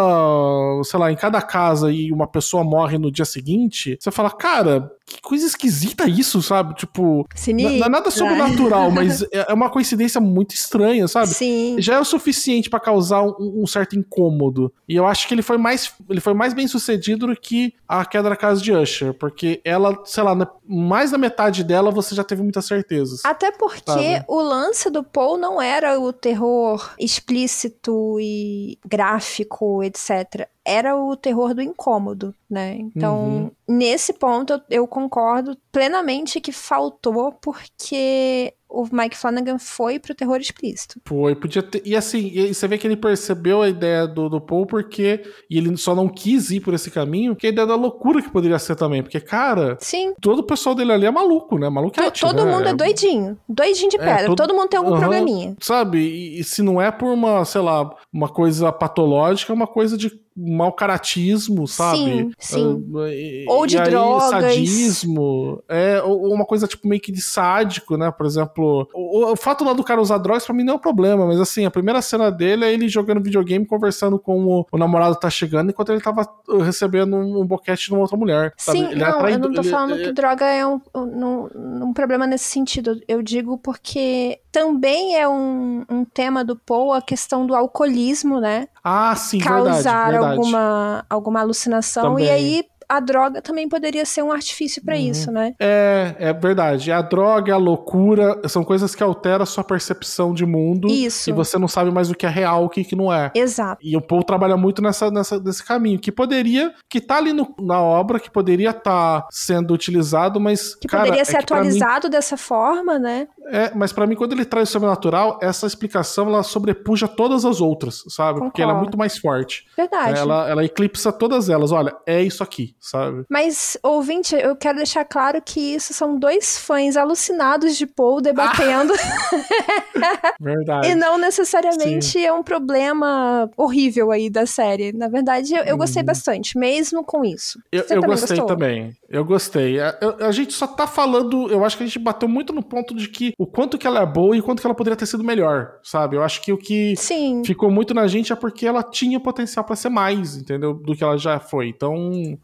sei 0.83 0.99
lá, 0.99 1.11
em 1.11 1.15
cada 1.15 1.41
casa 1.41 1.91
e 1.91 2.11
uma 2.11 2.27
pessoa 2.27 2.63
morre 2.63 2.97
no 2.97 3.11
dia 3.11 3.25
seguinte, 3.25 3.97
você 3.99 4.11
fala, 4.11 4.29
cara, 4.31 4.91
coisa 5.31 5.45
esquisita 5.45 6.09
isso, 6.09 6.41
sabe? 6.41 6.75
Tipo, 6.75 7.25
não 7.47 7.69
é 7.85 7.87
nada 7.87 8.11
sobrenatural, 8.11 8.91
mas 8.91 9.25
é 9.31 9.53
uma 9.53 9.69
coincidência 9.69 10.19
muito 10.19 10.53
estranha, 10.53 11.07
sabe? 11.07 11.29
Sim. 11.29 11.77
já 11.79 11.95
é 11.95 11.99
o 11.99 12.03
suficiente 12.03 12.69
pra 12.69 12.81
causar 12.81 13.23
um, 13.23 13.61
um 13.63 13.65
certo 13.65 13.97
incômodo. 13.97 14.73
E 14.89 14.93
eu 14.93 15.07
acho 15.07 15.25
que 15.29 15.33
ele 15.33 15.41
foi 15.41 15.57
mais 15.57 15.93
ele 16.09 16.19
foi 16.19 16.33
mais 16.33 16.53
bem 16.53 16.67
sucedido 16.67 17.27
do 17.27 17.35
que 17.35 17.73
a 17.87 18.03
queda 18.03 18.29
da 18.29 18.35
casa 18.35 18.61
de 18.61 18.73
Usher, 18.73 19.13
porque 19.13 19.61
ela, 19.63 19.97
sei 20.03 20.21
lá, 20.21 20.35
mais 20.67 21.11
da 21.11 21.17
metade 21.17 21.63
dela 21.63 21.91
você 21.91 22.13
já 22.13 22.25
teve 22.25 22.43
muitas 22.43 22.65
certezas. 22.65 23.23
Até 23.23 23.51
porque 23.53 23.83
Sabe? 23.85 24.25
o 24.27 24.41
lance 24.41 24.89
do 24.89 25.01
Paul 25.01 25.37
não 25.37 25.61
era 25.61 25.97
o 25.97 26.11
terror 26.11 26.93
explícito 26.99 28.17
e 28.19 28.77
gráfico, 28.85 29.81
etc. 29.81 30.49
Era 30.63 30.95
o 30.95 31.15
terror 31.15 31.53
do 31.55 31.61
incômodo, 31.61 32.35
né? 32.49 32.75
Então, 32.75 33.17
Uhum. 33.19 33.51
nesse 33.67 34.13
ponto, 34.13 34.53
eu- 34.53 34.61
eu 34.69 34.87
concordo 34.87 35.57
plenamente 35.71 36.39
que 36.39 36.51
faltou, 36.51 37.31
porque 37.31 38.53
o 38.71 38.87
Mike 38.91 39.17
Flanagan 39.17 39.57
foi 39.59 39.99
pro 39.99 40.15
terror 40.15 40.37
explícito. 40.37 40.99
Foi, 41.05 41.35
podia 41.35 41.61
ter. 41.61 41.81
E 41.85 41.95
assim, 41.95 42.31
e 42.33 42.53
você 42.53 42.67
vê 42.67 42.77
que 42.77 42.87
ele 42.87 42.95
percebeu 42.95 43.61
a 43.61 43.69
ideia 43.69 44.07
do, 44.07 44.29
do 44.29 44.39
Paul 44.41 44.65
porque. 44.65 45.21
E 45.49 45.57
ele 45.57 45.75
só 45.77 45.93
não 45.93 46.07
quis 46.07 46.49
ir 46.51 46.61
por 46.61 46.73
esse 46.73 46.89
caminho, 46.89 47.35
que 47.35 47.45
é 47.47 47.49
a 47.49 47.53
ideia 47.53 47.67
da 47.67 47.75
loucura 47.75 48.21
que 48.21 48.29
poderia 48.29 48.57
ser 48.59 48.75
também. 48.75 49.01
Porque, 49.03 49.19
cara, 49.19 49.77
Sim, 49.79 50.13
todo 50.21 50.39
o 50.39 50.43
pessoal 50.43 50.73
dele 50.73 50.91
ali 50.93 51.05
é 51.05 51.11
maluco, 51.11 51.57
né? 51.57 51.69
Maluquete. 51.69 52.21
todo 52.21 52.45
né? 52.45 52.51
mundo 52.51 52.67
é 52.69 52.73
doidinho. 52.73 53.37
Doidinho 53.47 53.89
de 53.89 53.97
É, 53.97 53.99
pedra. 53.99 54.25
todo- 54.27 54.37
todo... 54.37 54.53
mundo 54.55 54.69
tem 54.69 54.77
algum 54.77 54.91
Aham. 54.93 54.99
probleminha. 54.99 55.55
Sabe? 55.59 55.99
E, 55.99 56.39
e 56.39 56.43
se 56.43 56.61
não 56.61 56.81
é 56.81 56.91
por 56.91 57.07
uma, 57.11 57.43
sei 57.45 57.61
lá, 57.61 57.89
uma 58.13 58.29
coisa 58.29 58.71
patológica, 58.71 59.51
é 59.51 59.55
uma 59.55 59.67
coisa 59.67 59.97
de 59.97 60.11
mau 60.35 60.71
caratismo, 60.71 61.67
sabe? 61.67 61.97
Sim, 61.97 62.31
sim. 62.39 62.83
Ah, 62.95 63.09
e- 63.09 63.45
Ou 63.49 63.67
de 63.67 63.75
e 63.75 63.79
aí, 63.79 63.89
drogas. 63.89 64.29
sadismo. 64.29 65.61
É, 65.67 66.01
ou, 66.01 66.21
ou 66.23 66.33
uma 66.33 66.45
coisa 66.45 66.67
tipo 66.67 66.87
meio 66.87 67.01
que 67.01 67.11
de 67.11 67.21
sádico, 67.21 67.97
né? 67.97 68.11
Por 68.11 68.25
exemplo, 68.25 68.60
o, 68.63 69.31
o 69.31 69.35
fato 69.35 69.63
lá 69.63 69.73
do 69.73 69.83
cara 69.83 70.01
usar 70.01 70.17
drogas 70.17 70.45
pra 70.45 70.53
mim 70.55 70.63
não 70.63 70.73
é 70.73 70.75
um 70.77 70.79
problema, 70.79 71.25
mas 71.25 71.39
assim, 71.39 71.65
a 71.65 71.71
primeira 71.71 72.01
cena 72.01 72.31
dele 72.31 72.65
é 72.65 72.73
ele 72.73 72.87
jogando 72.89 73.21
videogame, 73.21 73.65
conversando 73.65 74.17
com 74.19 74.45
o, 74.45 74.65
o 74.71 74.77
namorado 74.77 75.15
que 75.15 75.21
tá 75.21 75.29
chegando, 75.29 75.69
enquanto 75.69 75.91
ele 75.91 76.01
tava 76.01 76.27
uh, 76.49 76.57
recebendo 76.59 77.15
um, 77.15 77.41
um 77.41 77.45
boquete 77.45 77.87
de 77.87 77.91
uma 77.93 78.01
outra 78.01 78.17
mulher. 78.17 78.53
Sabe? 78.57 78.79
Sim, 78.79 78.85
Ele 78.91 78.95
é 78.95 79.05
não, 79.05 79.07
eu 79.07 79.15
atraído- 79.17 79.47
não 79.47 79.55
tô 79.55 79.61
ele- 79.61 79.69
falando 79.69 79.95
é- 79.95 80.03
que 80.03 80.11
droga 80.11 80.45
é 80.45 80.65
um, 80.65 80.81
um, 80.95 81.85
um 81.87 81.93
problema 81.93 82.25
nesse 82.27 82.45
sentido. 82.45 82.99
Eu 83.07 83.21
digo 83.21 83.57
porque 83.57 84.39
também 84.51 85.15
é 85.17 85.27
um, 85.27 85.85
um 85.89 86.05
tema 86.05 86.43
do 86.43 86.55
Poe 86.55 86.97
a 86.97 87.01
questão 87.01 87.45
do 87.45 87.55
alcoolismo, 87.55 88.39
né? 88.39 88.67
Ah, 88.83 89.15
sim, 89.15 89.39
Causar 89.39 89.71
verdade, 89.73 90.11
verdade. 90.11 90.31
alguma, 90.37 91.05
alguma 91.09 91.39
alucinação. 91.41 92.03
Também. 92.03 92.25
E 92.25 92.29
aí 92.29 92.63
a 92.95 92.99
droga 92.99 93.41
também 93.41 93.67
poderia 93.69 94.05
ser 94.05 94.21
um 94.23 94.31
artifício 94.31 94.83
para 94.83 94.97
isso, 94.97 95.31
né? 95.31 95.53
É, 95.59 96.15
é 96.19 96.33
verdade. 96.33 96.91
A 96.91 97.01
droga, 97.01 97.53
a 97.53 97.57
loucura, 97.57 98.39
são 98.47 98.63
coisas 98.63 98.93
que 98.95 99.03
alteram 99.03 99.43
a 99.43 99.45
sua 99.45 99.63
percepção 99.63 100.33
de 100.33 100.45
mundo. 100.45 100.87
Isso. 100.89 101.29
E 101.29 101.33
você 101.33 101.57
não 101.57 101.67
sabe 101.67 101.91
mais 101.91 102.09
o 102.11 102.15
que 102.15 102.25
é 102.25 102.29
real, 102.29 102.65
o 102.65 102.69
que, 102.69 102.83
que 102.83 102.95
não 102.95 103.11
é. 103.11 103.31
Exato. 103.35 103.81
E 103.83 103.95
o 103.95 104.01
Paul 104.01 104.23
trabalha 104.23 104.57
muito 104.57 104.81
nessa, 104.81 105.09
nessa, 105.09 105.39
nesse 105.39 105.63
caminho, 105.65 105.99
que 105.99 106.11
poderia, 106.11 106.73
que 106.89 106.99
tá 106.99 107.17
ali 107.17 107.33
no- 107.33 107.55
na 107.59 107.81
obra, 107.81 108.19
que 108.19 108.29
poderia 108.29 108.71
estar 108.71 109.27
sendo 109.31 109.73
utilizado, 109.73 110.39
mas. 110.39 110.75
Que 110.75 110.87
cara, 110.87 111.03
poderia 111.03 111.21
é 111.21 111.25
ser 111.25 111.37
que 111.39 111.45
pra 111.45 111.57
mim- 111.57 111.67
atualizado 111.67 112.09
dessa 112.09 112.37
forma, 112.37 112.97
né? 112.99 113.27
é, 113.51 113.71
mas 113.75 113.91
pra 113.91 114.07
mim, 114.07 114.15
quando 114.15 114.31
ele 114.33 114.45
traz 114.45 114.69
o 114.69 114.71
sobrenatural, 114.71 115.37
essa 115.41 115.65
explicação 115.67 116.27
ela 116.27 116.43
sobrepuja 116.43 117.07
todas 117.07 117.43
as 117.45 117.59
outras, 117.59 118.03
sabe? 118.09 118.39
Porque 118.39 118.61
ela 118.61 118.71
é 118.71 118.73
Concordo. 118.75 118.79
muito 118.89 118.97
mais 118.97 119.17
forte. 119.17 119.65
Verdade. 119.75 120.19
Ela, 120.19 120.49
ela 120.49 120.63
eclipsa 120.63 121.11
todas 121.11 121.49
elas. 121.49 121.71
Olha, 121.71 121.93
é 122.05 122.21
isso 122.21 122.43
aqui, 122.43 122.75
sabe? 122.81 123.23
Mas, 123.29 123.77
ouvinte, 123.83 124.35
eu 124.35 124.55
quero 124.55 124.77
deixar 124.77 125.05
claro 125.05 125.41
que 125.41 125.59
isso 125.75 125.93
são 125.93 126.17
dois 126.17 126.57
fãs 126.57 126.97
alucinados 126.97 127.77
de 127.77 127.85
Paul 127.85 128.19
debatendo 128.19 128.91
Verdade. 130.39 130.87
e 130.89 130.95
não 130.95 131.17
necessariamente 131.17 132.23
é 132.23 132.33
um 132.33 132.43
problema 132.43 133.49
horrível 133.55 134.11
aí 134.11 134.29
da 134.29 134.45
série. 134.45 134.91
Na 134.91 135.07
verdade, 135.07 135.53
eu, 135.53 135.63
eu 135.63 135.77
gostei 135.77 136.03
bastante, 136.03 136.57
mesmo 136.57 137.03
com 137.03 137.23
isso. 137.23 137.59
Eu, 137.71 137.81
eu 137.81 137.87
também 137.87 138.09
gostei 138.09 138.37
gostou? 138.37 138.47
também. 138.47 138.95
Eu 139.09 139.23
gostei. 139.25 139.79
A, 139.79 139.97
eu- 140.01 140.25
a 140.25 140.31
gente 140.31 140.53
só 140.53 140.65
tá 140.67 140.87
falando. 140.87 141.49
Eu 141.51 141.63
acho 141.63 141.77
que 141.77 141.83
a 141.83 141.85
gente 141.85 141.99
bateu 141.99 142.27
muito 142.27 142.53
no 142.53 142.63
ponto 142.63 142.95
de 142.95 143.07
que 143.07 143.33
o 143.37 143.45
quanto 143.45 143.77
que 143.77 143.85
ela 143.85 144.01
é 144.01 144.05
boa 144.05 144.35
e 144.35 144.39
o 144.39 144.43
quanto 144.43 144.61
que 144.61 144.67
ela 144.67 144.75
poderia 144.75 144.97
ter 144.97 145.05
sido 145.05 145.23
melhor, 145.23 145.73
sabe? 145.83 146.15
Eu 146.15 146.23
acho 146.23 146.41
que 146.41 146.51
o 146.51 146.57
que 146.57 146.95
Sim. 146.97 147.43
ficou 147.45 147.69
muito 147.69 147.93
na 147.93 148.07
gente 148.07 148.31
é 148.33 148.35
porque 148.35 148.65
ela 148.65 148.81
tinha 148.83 149.19
potencial 149.19 149.63
pra 149.65 149.75
ser 149.75 149.89
mais, 149.89 150.35
entendeu? 150.37 150.73
Do 150.73 150.95
que 150.95 151.03
ela 151.03 151.17
já 151.17 151.39
foi. 151.39 151.67
Então. 151.69 151.93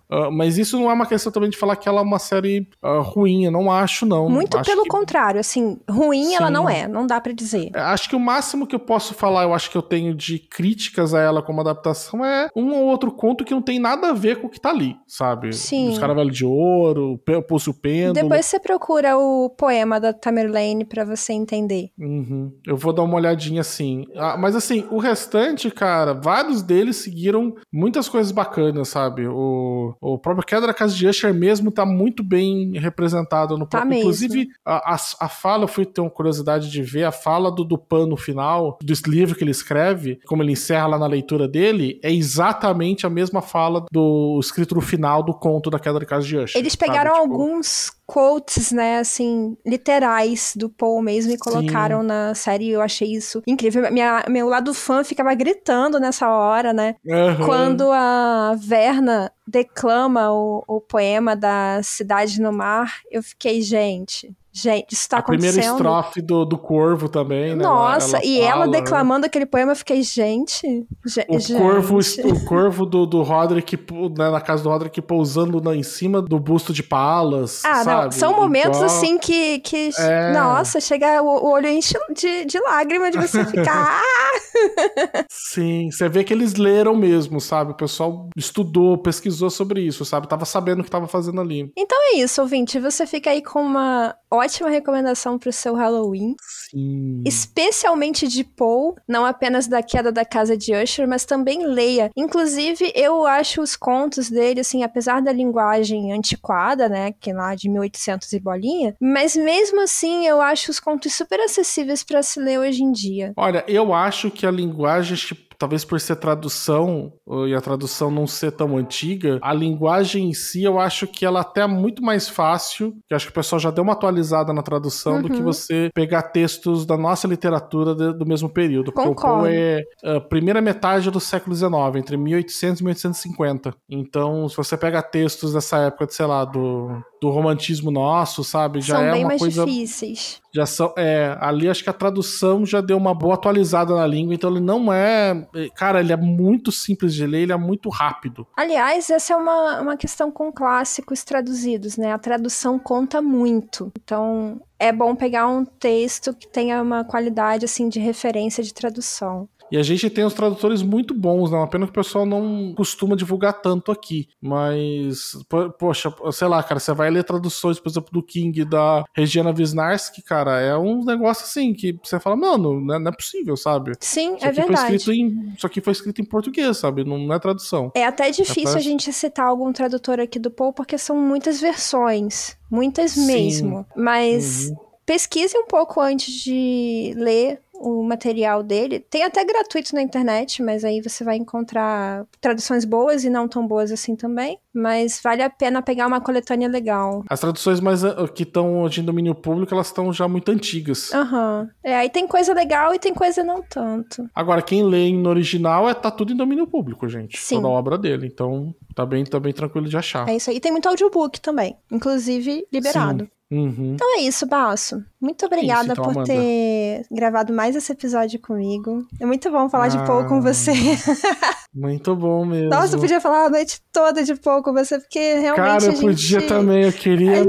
ah, 0.09 0.26
mas 0.31 0.57
isso 0.57 0.79
não 0.79 0.89
é 0.89 0.93
uma 0.93 1.05
questão 1.05 1.31
também 1.31 1.49
de 1.49 1.57
falar 1.57 1.75
que 1.75 1.87
ela 1.87 2.01
é 2.01 2.03
uma 2.03 2.19
série 2.19 2.67
ah, 2.81 2.99
ruim. 2.99 3.45
Eu 3.45 3.51
não 3.51 3.71
acho, 3.71 4.05
não. 4.05 4.29
Muito 4.29 4.57
acho 4.57 4.69
pelo 4.69 4.83
que- 4.83 4.89
contrário, 4.89 5.39
assim, 5.39 5.77
ruim 5.89 6.33
ela 6.35 6.47
Sim. 6.47 6.53
não 6.53 6.69
é, 6.69 6.87
não 6.87 7.05
dá 7.07 7.19
pra 7.19 7.33
dizer. 7.33 7.71
Acho 7.73 8.09
que 8.09 8.15
o 8.15 8.19
máximo 8.19 8.65
que 8.67 8.75
eu 8.75 8.79
posso 8.79 9.13
falar, 9.13 9.43
eu 9.43 9.53
acho 9.53 9.69
que 9.69 9.77
eu 9.77 9.81
tenho 9.81 10.13
de 10.13 10.39
críticas 10.39 11.13
a 11.13 11.21
ela 11.21 11.41
como 11.41 11.61
adaptação 11.61 12.23
é 12.25 12.49
um 12.55 12.73
ou 12.73 12.85
outro 12.85 13.11
conto 13.11 13.43
que 13.43 13.53
não 13.53 13.61
tem 13.61 13.79
nada 13.79 14.09
a 14.09 14.13
ver 14.13 14.39
com 14.41 14.47
o 14.47 14.49
que 14.49 14.59
tá 14.59 14.69
ali, 14.69 14.95
sabe? 15.07 15.53
Sim. 15.53 15.89
Os 15.89 15.97
Caravelho 15.99 16.31
de 16.31 16.45
Ouro, 16.45 17.19
o 17.27 17.41
Pulso 17.43 17.73
Pêndulo. 17.73 18.13
Depois 18.13 18.45
você 18.45 18.59
procura 18.59 19.17
o 19.17 19.49
poema 19.49 19.99
da 19.99 20.13
Tamerlane 20.13 20.85
pra 20.85 21.03
você 21.05 21.33
entender. 21.33 21.89
Uhum. 21.97 22.51
Eu 22.65 22.77
vou 22.77 22.93
dar 22.93 23.03
uma 23.03 23.15
olhadinha 23.15 23.61
assim. 23.61 24.05
Ah, 24.15 24.37
mas 24.37 24.55
assim, 24.55 24.85
o 24.91 24.97
restante, 24.97 25.69
cara, 25.71 26.13
vários 26.13 26.61
deles 26.61 26.97
seguiram 26.97 27.55
muitas 27.71 28.09
coisas 28.09 28.31
bacanas, 28.31 28.89
sabe? 28.89 29.27
O, 29.27 29.95
o 30.01 30.16
próprio 30.17 30.45
Queda 30.45 30.67
da 30.67 30.73
Casa 30.73 30.95
de 30.95 31.07
Usher 31.07 31.33
mesmo 31.33 31.71
tá 31.71 31.85
muito 31.85 32.23
bem 32.23 32.71
representado 32.79 33.57
no 33.57 33.65
Tá 33.65 33.79
próprio. 33.79 33.89
mesmo. 33.89 34.01
Inclusive, 34.01 34.49
a, 34.65 34.93
a, 34.93 34.97
a 35.21 35.29
fala, 35.29 35.63
eu 35.63 35.67
fui 35.67 35.85
ter 35.85 36.01
uma 36.01 36.09
curiosidade 36.09 36.69
de 36.69 36.81
ver, 36.81 37.03
a 37.03 37.11
fala 37.11 37.51
do 37.51 37.63
Dupan 37.63 38.05
no 38.07 38.17
final, 38.17 38.77
do 38.81 38.93
livro 39.07 39.35
que 39.35 39.43
ele 39.43 39.51
escreve, 39.51 40.19
como 40.25 40.41
ele 40.43 40.51
encerra 40.53 40.87
lá 40.87 40.99
na 40.99 41.07
leitura 41.07 41.47
dele, 41.47 41.99
é 42.03 42.11
exatamente 42.11 43.05
a 43.05 43.09
mesma 43.09 43.41
fala 43.41 43.85
do 43.91 44.39
escrito 44.39 44.75
no 44.75 44.81
final 44.81 45.21
do 45.23 45.33
conto 45.33 45.69
da 45.69 45.79
Queda 45.79 45.99
da 45.99 46.05
Casa 46.05 46.25
de 46.25 46.37
Usher. 46.37 46.59
Eles 46.59 46.75
pegaram 46.75 47.11
Tipo, 47.11 47.21
alguns 47.23 47.91
quotes, 48.07 48.71
né, 48.71 48.99
assim, 48.99 49.57
literais 49.65 50.53
do 50.55 50.69
Paul 50.69 51.01
mesmo 51.01 51.33
e 51.33 51.37
colocaram 51.37 52.01
na 52.01 52.33
série. 52.33 52.69
Eu 52.69 52.81
achei 52.81 53.11
isso 53.11 53.43
incrível. 53.45 53.91
Minha, 53.91 54.23
meu 54.29 54.47
lado 54.47 54.73
fã 54.73 55.03
ficava 55.03 55.33
gritando 55.35 55.99
nessa 55.99 56.29
hora, 56.29 56.71
né? 56.71 56.95
aham. 57.07 57.45
Quando 57.45 57.91
a 57.91 58.55
Verna 58.57 59.29
declama 59.45 60.31
o, 60.31 60.63
o 60.67 60.79
poema 60.79 61.35
da 61.35 61.81
Cidade 61.83 62.41
no 62.41 62.53
Mar, 62.53 63.01
eu 63.11 63.21
fiquei, 63.21 63.61
gente, 63.61 64.33
gente, 64.61 64.93
isso 64.93 65.07
tá 65.09 65.17
a 65.17 65.21
primeira 65.21 65.51
acontecendo. 65.55 65.75
estrofe 65.75 66.21
do, 66.21 66.45
do 66.45 66.57
Corvo 66.57 67.07
também, 67.09 67.55
né? 67.55 67.63
Nossa, 67.63 68.23
e 68.23 68.39
ela 68.39 68.51
fala, 68.61 68.65
né? 68.67 68.81
declamando 68.81 69.25
aquele 69.25 69.45
poema, 69.45 69.71
eu 69.71 69.75
fiquei, 69.75 70.01
gente, 70.03 70.85
ge- 71.05 71.25
O 71.29 71.39
gente. 71.39 71.57
corvo, 71.61 71.99
o 71.99 72.45
corvo 72.45 72.85
do, 72.85 73.05
do 73.05 73.21
Roderick, 73.23 73.77
né, 74.17 74.29
na 74.29 74.41
casa 74.41 74.63
do 74.63 74.69
Roderick, 74.69 75.01
pousando 75.01 75.61
na, 75.61 75.75
em 75.75 75.83
cima 75.83 76.21
do 76.21 76.39
busto 76.39 76.73
de 76.73 76.81
Palas. 76.83 77.63
Ah, 77.65 77.83
sabe? 77.83 78.03
não, 78.05 78.11
são 78.11 78.33
momentos 78.35 78.77
Igual- 78.77 78.85
assim 78.85 79.17
que, 79.17 79.59
que 79.59 79.89
É. 79.99 80.33
nossa, 80.33 80.79
chega, 80.79 81.21
o, 81.21 81.27
o 81.27 81.51
olho 81.51 81.67
enche 81.67 81.97
de, 82.15 82.45
de 82.45 82.59
lágrima 82.59 83.11
de 83.11 83.17
você 83.17 83.45
ficar! 83.45 84.01
Sim, 85.29 85.89
você 85.91 86.09
vê 86.09 86.23
que 86.23 86.33
eles 86.33 86.55
leram 86.55 86.95
mesmo, 86.95 87.39
sabe? 87.39 87.71
O 87.71 87.75
pessoal 87.75 88.29
estudou, 88.35 88.97
pesquisou 88.97 89.49
sobre 89.49 89.81
isso, 89.81 90.03
sabe? 90.05 90.27
Tava 90.27 90.45
sabendo 90.45 90.81
o 90.81 90.83
que 90.83 90.89
tava 90.89 91.07
fazendo 91.07 91.41
ali. 91.41 91.71
Então 91.77 91.97
é 92.13 92.17
isso, 92.17 92.41
ouvinte, 92.41 92.79
você 92.79 93.05
fica 93.05 93.29
aí 93.29 93.41
com 93.41 93.61
uma 93.61 94.15
ótima 94.31 94.46
recomendação 94.69 95.37
pro 95.37 95.51
seu 95.51 95.75
Halloween, 95.75 96.35
Sim. 96.69 97.23
especialmente 97.25 98.27
de 98.27 98.43
Paul, 98.43 98.95
não 99.07 99.25
apenas 99.25 99.67
da 99.67 99.81
queda 99.81 100.11
da 100.11 100.25
casa 100.25 100.57
de 100.57 100.73
Usher, 100.73 101.07
mas 101.07 101.25
também 101.25 101.65
leia. 101.65 102.09
Inclusive, 102.15 102.91
eu 102.95 103.25
acho 103.25 103.61
os 103.61 103.75
contos 103.75 104.29
dele, 104.29 104.61
assim, 104.61 104.83
apesar 104.83 105.21
da 105.21 105.31
linguagem 105.31 106.11
antiquada, 106.11 106.87
né, 106.89 107.11
que 107.19 107.31
é 107.31 107.33
lá 107.33 107.55
de 107.55 107.69
1800 107.69 108.31
e 108.33 108.39
bolinha, 108.39 108.95
mas 109.01 109.35
mesmo 109.35 109.81
assim 109.81 110.27
eu 110.27 110.41
acho 110.41 110.71
os 110.71 110.79
contos 110.79 111.13
super 111.13 111.39
acessíveis 111.39 112.03
pra 112.03 112.21
se 112.21 112.39
ler 112.39 112.59
hoje 112.59 112.83
em 112.83 112.91
dia. 112.91 113.33
Olha, 113.35 113.63
eu 113.67 113.93
acho 113.93 114.29
que 114.31 114.45
a 114.45 114.51
linguagem, 114.51 115.15
tipo, 115.15 115.46
talvez 115.57 115.83
por 115.83 115.99
ser 115.99 116.15
tradução, 116.17 117.11
e 117.47 117.53
a 117.53 117.61
tradução 117.61 118.09
não 118.11 118.27
ser 118.27 118.51
tão 118.51 118.77
antiga, 118.77 119.39
a 119.41 119.53
linguagem 119.53 120.29
em 120.29 120.33
si, 120.33 120.63
eu 120.63 120.79
acho 120.79 121.07
que 121.07 121.25
ela 121.25 121.41
até 121.41 121.61
é 121.61 121.67
muito 121.67 122.03
mais 122.03 122.29
fácil, 122.29 122.93
que 123.07 123.13
acho 123.13 123.25
que 123.25 123.31
o 123.31 123.33
pessoal 123.35 123.59
já 123.59 123.71
deu 123.71 123.83
uma 123.83 123.93
atualizada 123.93 124.53
na 124.53 124.61
tradução, 124.61 125.21
do 125.21 125.29
que 125.29 125.37
Uhum. 125.37 125.43
você 125.43 125.89
pegar 125.93 126.21
textos 126.23 126.85
da 126.85 126.95
nossa 126.97 127.27
literatura 127.27 127.95
de- 127.95 128.13
do 128.17 128.25
mesmo 128.25 128.49
período. 128.49 128.91
Porque 128.91 129.07
o 129.09 129.15
Concordo. 129.15 129.43
Poe 129.43 129.51
é 129.55 129.83
a 130.17 130.21
primeira 130.21 130.61
metade 130.61 131.09
do 131.09 131.19
século 131.19 131.55
XIX, 131.55 131.95
entre 131.97 132.15
1800 132.17 132.79
e 132.81 132.83
1850. 132.83 133.73
Então, 133.89 134.47
se 134.47 134.55
você 134.55 134.77
pega 134.77 135.01
textos 135.01 135.53
dessa 135.53 135.77
época, 135.79 136.05
de, 136.05 136.13
sei 136.13 136.25
lá, 136.25 136.45
do, 136.45 137.01
do 137.21 137.29
romantismo 137.29 137.89
nosso, 137.91 138.43
sabe? 138.43 138.81
Já 138.81 138.95
São 138.95 139.03
é 139.05 139.11
bem 139.11 139.23
uma 139.23 139.29
mais 139.29 139.41
coisa 139.41 139.65
difíceis. 139.65 140.39
já 140.53 140.65
são, 140.65 140.93
é, 140.97 141.35
ali 141.41 141.69
acho 141.69 141.83
que 141.83 141.89
a 141.89 141.93
tradução 141.93 142.65
já 142.65 142.79
deu 142.81 142.97
uma 142.97 143.13
boa 143.13 143.33
atualizada 143.33 143.95
na 143.95 144.05
língua, 144.05 144.33
então 144.33 144.51
ele 144.51 144.59
não 144.59 144.91
é, 144.91 145.47
cara, 145.75 145.99
ele 145.99 146.13
é 146.13 146.17
muito 146.17 146.71
simples 146.71 147.13
de 147.13 147.25
ler, 147.25 147.43
ele 147.43 147.51
é 147.51 147.57
muito 147.57 147.89
rápido. 147.89 148.45
Aliás, 148.55 149.09
essa 149.09 149.33
é 149.33 149.35
uma, 149.35 149.81
uma 149.81 149.97
questão 149.97 150.31
com 150.31 150.51
clássicos 150.51 151.23
traduzidos, 151.23 151.97
né? 151.97 152.11
A 152.13 152.17
tradução 152.17 152.77
conta 152.77 153.21
muito. 153.21 153.91
Então, 154.03 154.61
é 154.79 154.91
bom 154.91 155.15
pegar 155.15 155.47
um 155.47 155.65
texto 155.65 156.33
que 156.33 156.47
tenha 156.47 156.81
uma 156.81 157.03
qualidade, 157.03 157.65
assim, 157.65 157.89
de 157.89 157.99
referência 157.99 158.63
de 158.63 158.73
tradução. 158.73 159.47
E 159.71 159.77
a 159.77 159.83
gente 159.83 160.09
tem 160.09 160.23
os 160.23 160.33
tradutores 160.33 160.81
muito 160.81 161.13
bons, 161.13 161.51
né? 161.51 161.57
Uma 161.57 161.67
pena 161.69 161.85
que 161.85 161.91
o 161.91 161.93
pessoal 161.93 162.25
não 162.25 162.73
costuma 162.75 163.15
divulgar 163.15 163.61
tanto 163.61 163.91
aqui. 163.91 164.27
Mas, 164.41 165.37
po- 165.49 165.69
poxa, 165.71 166.13
sei 166.31 166.47
lá, 166.47 166.61
cara, 166.63 166.79
você 166.79 166.93
vai 166.93 167.09
ler 167.09 167.23
traduções, 167.23 167.79
por 167.79 167.89
exemplo, 167.89 168.09
do 168.11 168.23
King 168.23 168.63
da 168.65 169.03
Regina 169.13 169.53
Wisnarski, 169.57 170.21
cara, 170.21 170.59
é 170.59 170.77
um 170.77 171.03
negócio 171.03 171.43
assim 171.43 171.73
que 171.73 171.97
você 172.03 172.19
fala, 172.19 172.35
mano, 172.35 172.79
não 172.79 172.95
é, 172.95 172.99
não 172.99 173.09
é 173.09 173.15
possível, 173.15 173.57
sabe? 173.57 173.93
Sim, 173.99 174.35
Isso 174.35 174.45
é 174.45 174.51
verdade. 174.51 174.95
escrito 174.95 175.11
em, 175.11 175.53
isso 175.55 175.65
aqui 175.67 175.81
foi 175.81 175.93
escrito 175.93 176.21
em 176.21 176.25
português, 176.25 176.77
sabe? 176.77 177.03
Não, 177.03 177.17
não 177.17 177.33
é 177.35 177.39
tradução. 177.39 177.91
É 177.95 178.05
até 178.05 178.29
difícil 178.31 178.63
Capaz- 178.63 178.75
a 178.75 178.79
gente 178.79 179.11
citar 179.11 179.47
algum 179.47 179.71
tradutor 179.73 180.19
aqui 180.19 180.39
do 180.39 180.49
Paul, 180.51 180.71
porque 180.73 180.97
são 180.97 181.17
muitas 181.17 181.59
versões. 181.59 182.57
Muitas 182.69 183.11
Sim. 183.11 183.25
mesmo. 183.27 183.85
Mas 183.95 184.69
Uhum. 184.69 184.75
Pesquise 185.07 185.57
um 185.57 185.65
pouco 185.65 186.01
antes 186.01 186.31
de 186.33 187.13
ler 187.15 187.61
o 187.73 188.03
material 188.03 188.61
dele. 188.61 188.99
Tem 188.99 189.23
até 189.23 189.45
gratuito 189.45 189.95
na 189.95 190.01
internet, 190.01 190.61
mas 190.61 190.83
aí 190.83 190.99
você 190.99 191.23
vai 191.23 191.37
encontrar 191.37 192.25
traduções 192.41 192.83
boas 192.83 193.23
e 193.23 193.29
não 193.29 193.47
tão 193.47 193.65
boas 193.65 193.91
assim 193.91 194.15
também. 194.15 194.59
Mas 194.73 195.21
vale 195.23 195.41
a 195.43 195.49
pena 195.49 195.81
pegar 195.81 196.07
uma 196.07 196.19
coletânea 196.19 196.67
legal. 196.67 197.23
As 197.29 197.39
traduções 197.39 197.79
mais 197.79 198.03
ah, 198.03 198.27
que 198.27 198.43
estão 198.43 198.81
hoje 198.81 199.01
em 199.01 199.05
domínio 199.05 199.33
público, 199.33 199.73
elas 199.73 199.87
estão 199.87 200.11
já 200.11 200.27
muito 200.27 200.51
antigas. 200.51 201.13
Aham. 201.13 201.69
É, 201.83 201.95
aí 201.95 202.09
tem 202.09 202.27
coisa 202.27 202.53
legal 202.53 202.93
e 202.93 202.99
tem 202.99 203.13
coisa 203.13 203.43
não 203.43 203.61
tanto. 203.61 204.27
Agora, 204.35 204.61
quem 204.61 204.83
lê 204.83 205.11
no 205.13 205.29
original 205.29 205.87
é 205.87 205.93
tá 205.93 206.11
tudo 206.11 206.33
em 206.33 206.35
domínio 206.35 206.67
público, 206.67 207.07
gente. 207.07 207.37
Sim. 207.37 207.55
Toda 207.57 207.67
a 207.67 207.71
obra 207.71 207.97
dele. 207.97 208.27
Então, 208.27 208.75
tá 208.93 209.05
bem, 209.05 209.23
tá 209.23 209.39
bem 209.39 209.53
tranquilo 209.53 209.87
de 209.87 209.95
achar. 209.95 210.27
É 210.27 210.35
isso 210.35 210.49
aí. 210.49 210.57
E 210.57 210.59
tem 210.59 210.71
muito 210.71 210.89
audiobook 210.89 211.39
também, 211.39 211.77
inclusive 211.91 212.67
liberado. 212.73 213.29
Uhum. 213.49 213.93
Então 213.93 214.17
é 214.17 214.21
isso, 214.21 214.45
Baço. 214.45 215.01
Muito 215.21 215.45
obrigada 215.45 215.93
então, 215.93 216.03
por 216.03 216.23
ter 216.25 217.05
gravado 217.09 217.53
mais 217.53 217.75
esse 217.75 217.91
episódio 217.91 218.39
comigo. 218.39 219.05
É 219.19 219.25
muito 219.25 219.49
bom 219.49 219.69
falar 219.69 219.87
de 219.87 219.97
Ah, 219.97 220.03
Paul 220.03 220.25
com 220.25 220.41
você. 220.41 220.71
Muito 221.73 222.15
bom 222.15 222.43
mesmo. 222.43 222.69
Nossa, 222.69 222.95
eu 222.95 222.99
podia 222.99 223.21
falar 223.21 223.45
a 223.45 223.49
noite 223.51 223.79
toda 223.93 224.23
de 224.23 224.33
Paul 224.33 224.63
com 224.63 224.73
você, 224.73 224.97
porque 224.97 225.19
realmente 225.35 225.55
Cara, 225.55 225.83
eu 225.83 225.89
a 225.89 225.93
gente... 225.93 226.01
podia 226.01 226.41
também, 226.47 226.83
eu 226.85 226.91
queria. 226.91 227.43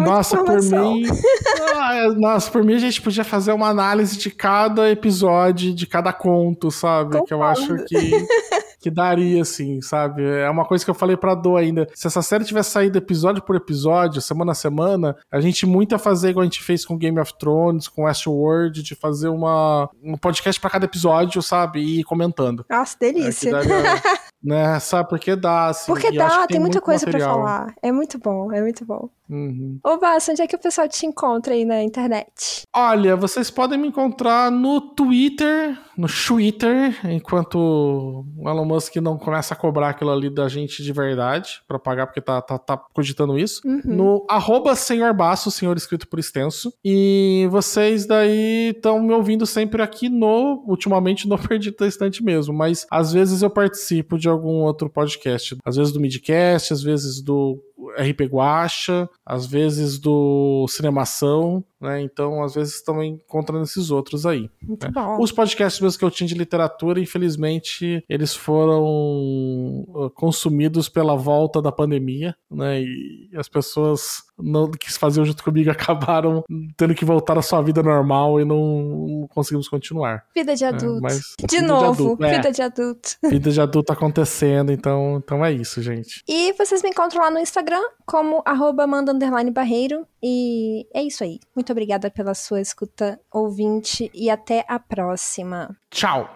Nossa, 0.00 0.36
por 0.44 0.62
mim. 0.62 1.02
Ah, 1.74 1.96
é, 1.96 2.06
Nossa, 2.10 2.48
por 2.48 2.62
mim 2.62 2.74
a 2.74 2.78
gente 2.78 3.02
podia 3.02 3.24
fazer 3.24 3.50
uma 3.52 3.68
análise 3.68 4.16
de 4.16 4.30
cada 4.30 4.88
episódio, 4.88 5.74
de 5.74 5.84
cada 5.84 6.12
conto, 6.12 6.70
sabe? 6.70 7.24
Que 7.24 7.34
eu 7.34 7.42
acho 7.42 7.62
Concordo. 7.62 7.84
que 7.86 8.26
que 8.82 8.90
daria, 8.90 9.40
assim, 9.40 9.80
sabe? 9.80 10.24
É 10.24 10.50
uma 10.50 10.64
coisa 10.64 10.84
que 10.84 10.90
eu 10.90 10.94
falei 10.94 11.16
pra 11.16 11.36
Do 11.36 11.56
ainda. 11.56 11.88
Se 11.94 12.08
essa 12.08 12.20
série 12.20 12.44
tivesse 12.44 12.70
saído 12.70 12.98
episódio 12.98 13.40
por 13.40 13.54
episódio, 13.54 14.20
semana 14.20 14.50
a 14.50 14.56
semana, 14.56 15.16
a 15.30 15.40
gente 15.40 15.64
muito 15.64 15.92
ia 15.92 15.98
fazer 15.98 16.30
igual 16.30 16.42
a 16.42 16.44
gente 16.44 16.62
fez 16.62 16.84
com 16.84 16.98
Game 16.98 17.18
of 17.20 17.32
Thrones, 17.38 17.86
com 17.86 18.04
Westworld, 18.04 18.82
de 18.82 18.94
fazer 18.96 19.28
uma, 19.28 19.88
um 20.02 20.16
podcast 20.16 20.60
para 20.60 20.70
cada 20.70 20.84
episódio, 20.84 21.40
sabe? 21.40 21.80
E 21.80 22.00
ir 22.00 22.04
comentando. 22.04 22.66
Nossa, 22.68 22.96
delícia. 22.98 23.50
É, 23.50 23.52
daria, 23.52 24.02
né? 24.42 24.80
Sabe? 24.80 25.08
Porque 25.08 25.36
dá, 25.36 25.68
assim. 25.68 25.92
Porque 25.92 26.10
dá, 26.10 26.38
tem, 26.38 26.48
tem 26.48 26.60
muita 26.60 26.80
coisa 26.80 27.06
para 27.06 27.20
falar. 27.20 27.74
É 27.80 27.92
muito 27.92 28.18
bom, 28.18 28.52
é 28.52 28.60
muito 28.60 28.84
bom. 28.84 29.08
Uhum. 29.32 29.78
Ô, 29.82 29.98
Bassa, 29.98 30.32
onde 30.32 30.42
é 30.42 30.46
que 30.46 30.56
o 30.56 30.58
pessoal 30.58 30.86
te 30.86 31.06
encontra 31.06 31.54
aí 31.54 31.64
na 31.64 31.82
internet? 31.82 32.62
Olha, 32.74 33.16
vocês 33.16 33.50
podem 33.50 33.78
me 33.78 33.88
encontrar 33.88 34.50
no 34.50 34.80
Twitter, 34.80 35.78
no 35.96 36.06
Twitter, 36.06 36.98
enquanto 37.04 37.56
o 37.56 38.48
Elon 38.48 38.64
Musk 38.64 38.96
não 38.96 39.16
começa 39.16 39.54
a 39.54 39.56
cobrar 39.56 39.90
aquilo 39.90 40.10
ali 40.10 40.28
da 40.28 40.48
gente 40.48 40.82
de 40.82 40.92
verdade, 40.92 41.62
para 41.66 41.78
pagar, 41.78 42.06
porque 42.06 42.20
tá, 42.20 42.42
tá, 42.42 42.58
tá 42.58 42.76
cogitando 42.92 43.38
isso. 43.38 43.62
Uhum. 43.64 43.80
No 43.84 44.26
arroba 44.28 44.74
senhor 44.74 45.14
Basso, 45.14 45.50
senhor 45.50 45.76
escrito 45.76 46.06
por 46.06 46.18
extenso. 46.18 46.72
E 46.84 47.48
vocês 47.50 48.06
daí 48.06 48.72
estão 48.74 49.00
me 49.00 49.14
ouvindo 49.14 49.46
sempre 49.46 49.80
aqui 49.80 50.08
no, 50.08 50.62
ultimamente 50.66 51.26
no 51.26 51.38
Perdido 51.40 51.76
da 51.78 51.86
Estante 51.86 52.22
mesmo, 52.22 52.54
mas 52.54 52.86
às 52.90 53.12
vezes 53.12 53.42
eu 53.42 53.50
participo 53.50 54.18
de 54.18 54.28
algum 54.28 54.62
outro 54.62 54.90
podcast. 54.90 55.56
Às 55.64 55.76
vezes 55.76 55.92
do 55.92 56.00
Midcast, 56.00 56.72
às 56.72 56.82
vezes 56.82 57.22
do 57.22 57.62
RP 57.98 58.26
Guacha, 58.26 59.08
às 59.24 59.46
vezes 59.46 59.98
do 59.98 60.66
Cinemação, 60.68 61.64
né? 61.82 62.00
Então, 62.00 62.42
às 62.42 62.54
vezes 62.54 62.80
também 62.80 63.20
encontrando 63.26 63.64
esses 63.64 63.90
outros 63.90 64.24
aí. 64.24 64.48
Muito 64.62 64.86
né? 64.86 64.92
bom. 64.94 65.20
Os 65.20 65.32
podcasts 65.32 65.80
mesmo 65.80 65.98
que 65.98 66.04
eu 66.04 66.10
tinha 66.10 66.28
de 66.28 66.34
literatura, 66.34 67.00
infelizmente, 67.00 68.04
eles 68.08 68.34
foram 68.34 68.84
uh, 69.88 70.10
consumidos 70.14 70.88
pela 70.88 71.16
volta 71.16 71.60
da 71.60 71.72
pandemia, 71.72 72.36
né? 72.48 72.80
E 72.80 73.30
as 73.36 73.48
pessoas 73.48 74.22
não 74.38 74.70
quis 74.70 74.96
fazer 74.96 75.24
junto 75.24 75.42
comigo 75.42 75.70
acabaram 75.72 76.44
tendo 76.76 76.94
que 76.94 77.04
voltar 77.04 77.36
à 77.36 77.42
sua 77.42 77.60
vida 77.62 77.82
normal 77.82 78.40
e 78.40 78.44
não, 78.44 79.26
conseguimos 79.30 79.68
continuar. 79.68 80.24
Vida 80.34 80.54
de 80.54 80.64
adulto. 80.64 80.98
É, 80.98 81.00
mas, 81.00 81.34
de 81.38 81.56
vida 81.56 81.66
novo, 81.66 81.94
de 81.94 82.02
adulto, 82.02 82.24
é. 82.24 82.36
vida 82.36 82.52
de 82.52 82.62
adulto. 82.62 83.08
Vida 83.24 83.50
de 83.50 83.60
adulto 83.60 83.92
acontecendo, 83.92 84.70
então, 84.70 85.20
então 85.22 85.44
é 85.44 85.52
isso, 85.52 85.82
gente. 85.82 86.22
E 86.28 86.52
vocês 86.52 86.82
me 86.82 86.90
encontram 86.90 87.22
lá 87.22 87.30
no 87.30 87.38
Instagram 87.38 87.82
como 88.12 88.42
arroba 88.44 88.86
manda 88.86 89.14
barreiro. 89.50 90.06
E 90.22 90.86
é 90.92 91.02
isso 91.02 91.24
aí. 91.24 91.40
Muito 91.56 91.72
obrigada 91.72 92.10
pela 92.10 92.34
sua 92.34 92.60
escuta, 92.60 93.18
ouvinte, 93.32 94.10
e 94.12 94.28
até 94.28 94.66
a 94.68 94.78
próxima. 94.78 95.74
Tchau! 95.90 96.28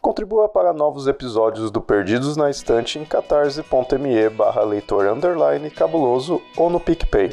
Contribua 0.00 0.48
para 0.48 0.72
novos 0.72 1.06
episódios 1.06 1.70
do 1.70 1.82
Perdidos 1.82 2.34
na 2.34 2.48
Estante 2.48 2.98
em 2.98 3.04
catarse.me 3.04 4.30
barra 4.30 4.64
leitor 4.64 5.06
underline 5.06 5.70
cabuloso 5.70 6.40
ou 6.56 6.70
no 6.70 6.80
PicPay. 6.80 7.30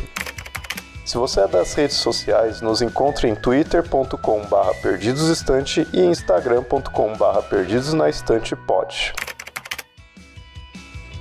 Se 1.05 1.17
você 1.17 1.39
é 1.39 1.47
das 1.47 1.73
redes 1.73 1.95
sociais, 1.95 2.59
nos 2.59 2.81
encontre 2.81 3.29
em 3.29 3.35
twitter.com 3.35 4.45
barra 4.47 4.73
perdidosestante 4.75 5.87
e 5.93 6.01
instagram.com 6.01 7.15
barra 7.17 7.41
perdidosnaestantepod. 7.41 9.13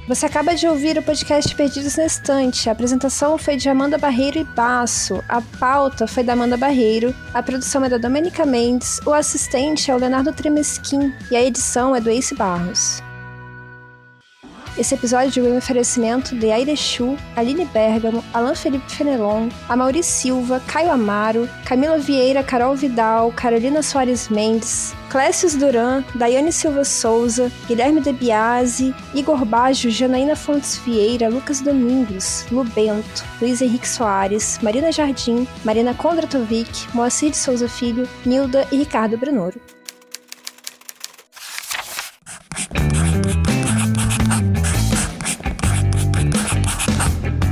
Você 0.09 0.24
acaba 0.24 0.55
de 0.55 0.66
ouvir 0.66 0.97
o 0.97 1.02
podcast 1.02 1.55
Perdidos 1.55 1.98
na 1.98 2.06
Estante. 2.06 2.66
A 2.66 2.72
apresentação 2.72 3.36
foi 3.36 3.56
de 3.56 3.68
Amanda 3.68 3.98
Barreiro 3.98 4.39
e 4.39 4.44
Baço. 4.44 5.22
A 5.28 5.43
pauta 5.43 6.06
foi 6.06 6.24
da 6.24 6.32
Amanda 6.32 6.56
Barreiro. 6.56 7.14
A 7.35 7.43
produção 7.43 7.85
é 7.85 7.90
da 7.90 7.98
Domenica 7.98 8.47
Mendes. 8.47 9.01
O 9.05 9.12
assistente 9.12 9.90
é 9.90 9.94
o 9.94 9.98
Leonardo 9.98 10.32
Tremesquim. 10.32 11.12
E 11.30 11.36
a 11.36 11.44
edição 11.44 11.94
é 11.94 12.01
do 12.01 12.09
Ace 12.09 12.35
Barros. 12.35 13.02
Esse 14.78 14.94
episódio 14.94 15.44
é 15.44 15.50
um 15.50 15.56
oferecimento 15.56 16.36
de 16.36 16.52
Aire 16.52 16.76
Chu, 16.76 17.16
Aline 17.34 17.64
Bergamo, 17.64 18.22
Alan 18.32 18.55
Felipe 18.55 18.88
Fenelon, 18.88 19.48
Amaury 19.68 20.05
Silva, 20.05 20.62
Caio 20.68 20.92
Amaro, 20.92 21.48
Camila 21.66 21.98
Vieira, 21.98 22.44
Carol 22.44 22.76
Vidal, 22.76 23.32
Carolina 23.32 23.82
Soares 23.82 24.28
Mendes, 24.28 24.94
Clécius 25.10 25.56
Duran, 25.56 26.05
Daiane 26.14 26.52
Silva 26.52 26.84
Souza, 26.84 27.50
Guilherme 27.66 28.00
De 28.00 28.12
Biasi, 28.12 28.94
Igor 29.16 29.44
Baggio, 29.44 29.90
Janaína 29.90 30.36
Fontes 30.36 30.78
Vieira, 30.78 31.28
Lucas 31.28 31.60
Domingos, 31.60 32.46
Lu 32.52 32.62
Bento, 32.62 33.24
Luiz 33.40 33.60
Henrique 33.60 33.88
Soares, 33.88 34.60
Marina 34.62 34.92
Jardim, 34.92 35.44
Marina 35.64 35.92
Kondratovic, 35.92 36.86
Moacir 36.94 37.30
de 37.30 37.36
Souza 37.36 37.68
Filho, 37.68 38.09
Nilda 38.24 38.64
e 38.70 38.76
Ricardo 38.76 39.18
Brenoro. 39.18 39.60